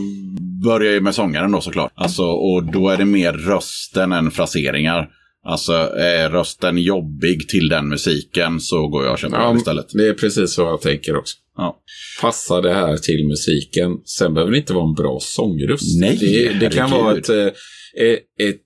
börjar 0.65 0.93
ju 0.93 1.01
med 1.01 1.15
sångaren 1.15 1.53
då 1.53 1.61
såklart. 1.61 1.93
Alltså, 1.95 2.23
och 2.23 2.65
då 2.73 2.89
är 2.89 2.97
det 2.97 3.05
mer 3.05 3.33
rösten 3.33 4.13
än 4.13 4.31
fraseringar. 4.31 5.09
Alltså, 5.45 5.73
är 5.97 6.31
rösten 6.31 6.79
jobbig 6.79 7.49
till 7.49 7.69
den 7.69 7.89
musiken 7.89 8.61
så 8.61 8.89
går 8.89 9.05
jag 9.05 9.13
och 9.13 9.19
köper 9.19 9.39
den 9.39 9.57
istället. 9.57 9.87
det 9.95 10.07
är 10.07 10.15
precis 10.15 10.55
så 10.55 10.63
jag 10.63 10.81
tänker 10.81 11.17
också. 11.17 11.37
Ja. 11.57 11.79
Passar 12.21 12.63
det 12.63 12.75
här 12.75 12.97
till 12.97 13.27
musiken? 13.27 13.91
Sen 14.05 14.35
behöver 14.35 14.53
det 14.53 14.59
inte 14.59 14.73
vara 14.73 14.89
en 14.89 14.95
bra 14.95 15.19
sångröst. 15.21 16.01
Nej, 16.01 16.17
det, 16.21 16.53
det 16.61 16.75
kan 16.75 16.91
vara 16.91 17.19
ett, 17.19 17.29
eh, 17.29 18.49
ett 18.49 18.61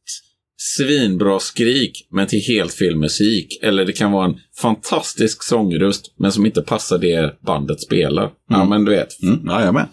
svinbra 0.57 1.41
skrik, 1.41 2.09
men 2.11 2.27
till 2.27 2.41
helt 2.41 2.75
fel 2.75 2.97
musik. 2.97 3.59
Eller 3.63 3.85
det 3.85 3.93
kan 3.93 4.13
vara 4.13 4.25
en 4.25 4.37
fantastisk 4.61 5.43
sångröst, 5.43 6.15
men 6.19 6.33
som 6.33 6.47
inte 6.47 6.63
passar 6.63 6.99
det 6.99 7.39
bandet 7.47 7.81
spelar. 7.81 8.31
Ja, 8.51 8.65
men 8.65 8.85
du 8.85 8.91
vet. 8.91 9.23
Mm, 9.23 9.41
ja, 9.47 9.65
jag 9.65 9.75
med. 9.75 9.87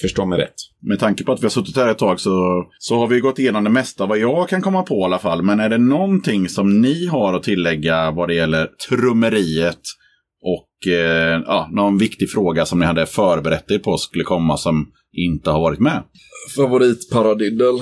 Förstå 0.00 0.26
mig 0.26 0.38
rätt. 0.38 0.54
Med 0.82 0.98
tanke 0.98 1.24
på 1.24 1.32
att 1.32 1.40
vi 1.40 1.44
har 1.44 1.50
suttit 1.50 1.76
här 1.76 1.88
ett 1.88 1.98
tag 1.98 2.20
så, 2.20 2.64
så 2.78 2.98
har 2.98 3.06
vi 3.06 3.20
gått 3.20 3.38
igenom 3.38 3.64
det 3.64 3.70
mesta 3.70 4.06
vad 4.06 4.18
jag 4.18 4.48
kan 4.48 4.62
komma 4.62 4.82
på 4.82 4.94
i 4.94 5.04
alla 5.04 5.18
fall. 5.18 5.42
Men 5.42 5.60
är 5.60 5.68
det 5.68 5.78
någonting 5.78 6.48
som 6.48 6.80
ni 6.80 7.06
har 7.06 7.34
att 7.34 7.42
tillägga 7.42 8.10
vad 8.10 8.28
det 8.28 8.34
gäller 8.34 8.68
trummeriet 8.88 9.80
och 10.42 10.92
eh, 10.92 11.42
ja, 11.46 11.68
någon 11.72 11.98
viktig 11.98 12.30
fråga 12.30 12.66
som 12.66 12.78
ni 12.78 12.86
hade 12.86 13.06
förberett 13.06 13.70
er 13.70 13.78
på 13.78 13.96
skulle 13.96 14.24
komma 14.24 14.56
som 14.56 14.92
inte 15.12 15.50
har 15.50 15.60
varit 15.60 15.80
med? 15.80 16.02
Favoritparadiddel. 16.56 17.74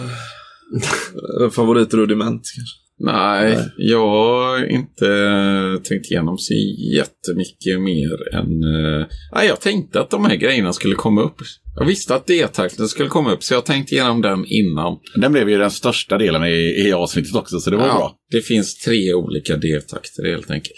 Favoritrudiment 1.52 2.42
kanske. 2.56 2.79
Nej, 3.02 3.58
jag 3.76 4.08
har 4.08 4.70
inte 4.70 5.06
tänkt 5.88 6.10
igenom 6.10 6.38
så 6.38 6.54
jättemycket 6.96 7.80
mer 7.80 8.34
än... 8.34 8.62
eh, 9.00 9.06
nej, 9.34 9.46
jag 9.48 9.60
tänkte 9.60 10.00
att 10.00 10.10
de 10.10 10.24
här 10.24 10.36
grejerna 10.36 10.72
skulle 10.72 10.94
komma 10.94 11.20
upp. 11.22 11.36
Jag 11.76 11.84
visste 11.86 12.14
att 12.14 12.26
D-takten 12.26 12.88
skulle 12.88 13.08
komma 13.08 13.32
upp, 13.32 13.42
så 13.42 13.54
jag 13.54 13.64
tänkte 13.66 13.94
igenom 13.94 14.22
den 14.22 14.44
innan. 14.46 14.98
Den 15.16 15.32
blev 15.32 15.48
ju 15.50 15.58
den 15.58 15.70
största 15.70 16.18
delen 16.18 16.44
i, 16.44 16.84
i 16.86 16.92
avsnittet 16.92 17.34
också, 17.34 17.58
så 17.60 17.70
det 17.70 17.76
var 17.76 17.84
bra. 17.84 18.16
Det 18.30 18.40
finns 18.40 18.78
tre 18.78 19.14
olika 19.14 19.56
D-takter 19.56 20.30
helt 20.30 20.50
enkelt. 20.50 20.76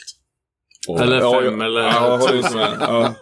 Eller 1.01 1.17
Ja, 1.21 1.41
fem 1.43 1.45
jag- 1.61 1.67
eller... 1.67 1.81
Ja. 1.81 2.21
Ja. 2.81 3.15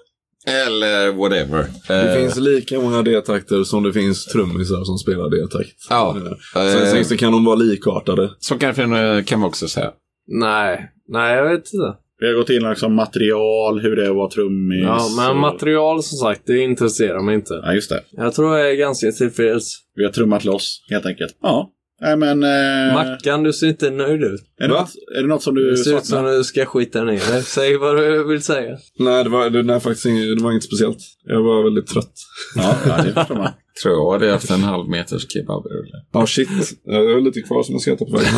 Eller 0.67 1.13
whatever. 1.13 1.65
Det 1.89 1.95
Eh, 2.11 2.15
finns 2.17 2.37
lika 2.37 2.81
många 2.81 3.03
D-takter 3.03 3.65
som 3.65 3.83
det 3.83 3.93
finns 3.93 4.27
trummisar 4.27 4.85
som 4.85 4.99
spelar 4.99 5.31
D-takt. 5.31 5.77
Ja. 5.91 6.17
Eh, 6.57 6.73
Sen, 6.73 7.05
sen 7.05 7.19
kan 7.19 7.33
de 7.33 7.45
vara 7.45 7.57
likartade. 7.57 8.31
så 8.39 8.59
kanske 8.59 8.83
eh, 8.83 9.25
kan 9.25 9.41
man 9.41 9.49
också 9.49 9.69
säga. 9.69 9.91
Nej. 10.29 10.91
Nej, 11.09 11.37
jag 11.37 11.45
vet 11.49 11.59
inte. 11.75 11.97
Vi 12.23 12.27
har 12.27 12.35
gått 12.35 12.51
in 12.51 12.69
liksom 12.71 12.95
material, 12.95 13.81
hur 13.81 13.97
det 13.97 14.05
är 14.07 14.11
att 14.11 14.17
vara 14.17 14.31
trummis. 14.31 14.83
Ja, 14.85 15.09
men 15.17 15.31
och- 15.31 15.37
material 15.37 16.03
som 16.03 16.19
sagt, 16.19 16.43
det 16.47 16.59
intresserar 16.59 17.21
mig 17.21 17.35
inte. 17.35 17.61
Ja, 17.65 17.73
just 17.75 17.91
det. 17.91 18.01
Jag 18.11 18.35
tror 18.35 18.59
jag 18.59 18.71
är 18.71 18.75
ganska 18.75 19.13
tillfreds. 19.13 19.75
Vi 19.95 20.05
har 20.05 20.13
trummat 20.13 20.45
loss, 20.45 20.85
helt 20.91 21.07
enkelt. 21.07 21.37
Ja. 21.43 21.71
Nej, 22.01 22.17
men... 22.17 22.43
Eh, 22.43 22.95
Mackan, 22.95 23.43
du 23.43 23.53
ser 23.53 23.67
inte 23.67 23.91
nöjd 23.91 24.23
ut. 24.23 24.41
är, 24.61 24.69
det 24.69 24.75
något, 24.75 24.91
är 25.17 25.23
det 25.23 25.29
något 25.29 25.43
som 25.43 25.55
du 25.55 25.71
Det 25.71 25.77
ser 25.77 25.97
ut 25.99 26.07
som 26.07 26.25
du 26.25 26.45
ska 26.45 26.67
skita 26.67 27.05
ner 27.05 27.33
dig. 27.33 27.43
Säg 27.43 27.77
vad 27.77 27.97
du 27.97 28.25
vill 28.29 28.43
säga. 28.43 28.79
Nej, 28.99 29.25
det 29.25 29.31
var, 29.31 29.51
det, 29.51 29.63
nej, 29.63 29.81
faktiskt 29.81 30.07
inget, 30.07 30.39
det 30.39 30.45
var 30.45 30.51
inget 30.51 30.65
speciellt. 30.65 30.99
Jag 31.25 31.43
var 31.43 31.65
väldigt 31.65 31.87
trött. 31.87 32.13
Ja, 32.57 32.77
ja, 32.87 32.97
det 32.97 33.13
förstår 33.13 33.35
man. 33.35 33.49
Tror 33.83 33.95
jag 33.95 34.13
hade 34.13 34.33
haft 34.33 34.51
en 34.51 34.63
halv 34.63 34.89
meters 34.89 35.33
kebabrulle. 35.33 35.97
Ja, 36.13 36.27
shit. 36.27 36.49
Jag 36.85 36.95
har 36.95 37.21
lite 37.21 37.41
kvar 37.41 37.63
som 37.63 37.75
jag 37.75 37.83
ska 37.83 37.93
äta 37.93 38.05
på 38.05 38.17
vägen. 38.17 38.35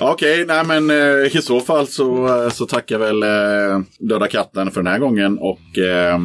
Okej, 0.00 0.44
nej 0.46 0.64
men 0.64 0.90
eh, 0.90 1.36
i 1.36 1.42
så 1.42 1.60
fall 1.60 1.86
så, 1.86 2.26
eh, 2.44 2.50
så 2.50 2.66
tackar 2.66 2.98
väl 2.98 3.22
eh, 3.22 3.84
Döda 3.98 4.26
katten 4.26 4.70
för 4.70 4.82
den 4.82 4.92
här 4.92 4.98
gången 4.98 5.38
och 5.38 5.78
eh, 5.78 6.18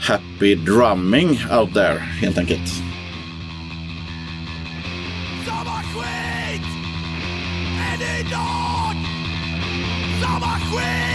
happy 0.00 0.54
drumming 0.54 1.28
out 1.28 1.74
there, 1.74 1.98
helt 1.98 2.38
enkelt. 2.38 2.95
Samma 10.66 11.05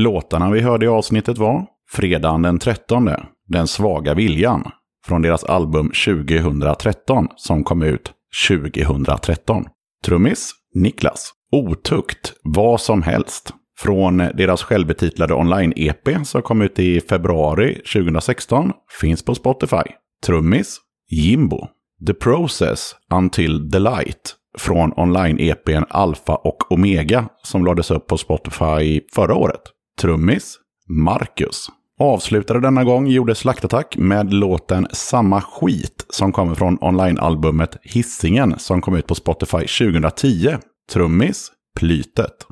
Låtarna 0.00 0.50
vi 0.50 0.60
hörde 0.60 0.86
i 0.86 0.88
avsnittet 0.88 1.38
var 1.38 1.66
Fredagen 1.90 2.42
den 2.42 2.58
13, 2.58 3.08
Den 3.48 3.66
svaga 3.66 4.14
viljan, 4.14 4.70
från 5.06 5.22
deras 5.22 5.44
album 5.44 5.90
2013 6.06 7.28
som 7.36 7.64
kom 7.64 7.82
ut 7.82 8.12
2013. 8.48 9.64
Trummis 10.04 10.50
Niklas. 10.74 11.32
Otukt, 11.52 12.32
vad 12.42 12.80
som 12.80 13.02
helst. 13.02 13.54
Från 13.78 14.16
deras 14.16 14.62
självbetitlade 14.62 15.34
online-EP 15.34 16.26
som 16.26 16.42
kom 16.42 16.62
ut 16.62 16.78
i 16.78 17.00
februari 17.00 17.74
2016 17.74 18.72
finns 19.00 19.24
på 19.24 19.34
Spotify. 19.34 19.84
Trummis 20.26 20.76
Jimbo. 21.10 21.66
The 22.06 22.14
Process 22.14 22.94
Until 23.14 23.70
the 23.70 23.78
Light 23.78 24.36
från 24.58 24.92
online-EPn 24.96 25.84
Alpha 25.88 26.34
och 26.34 26.72
Omega 26.72 27.28
som 27.42 27.64
lades 27.64 27.90
upp 27.90 28.06
på 28.06 28.18
Spotify 28.18 29.00
förra 29.14 29.34
året 29.34 29.62
trummis 30.00 30.58
Marcus 30.88 31.66
avslutade 31.98 32.60
denna 32.60 32.84
gång 32.84 33.06
gjorde 33.06 33.34
Slaktattack 33.34 33.96
med 33.96 34.32
låten 34.32 34.86
Samma 34.92 35.40
skit 35.40 36.06
som 36.08 36.32
kommer 36.32 36.54
från 36.54 36.78
onlinealbumet 36.80 37.76
Hissingen 37.82 38.58
som 38.58 38.80
kom 38.80 38.96
ut 38.96 39.06
på 39.06 39.14
Spotify 39.14 39.58
2010. 39.58 40.56
Trummis 40.92 41.52
Plytet. 41.78 42.46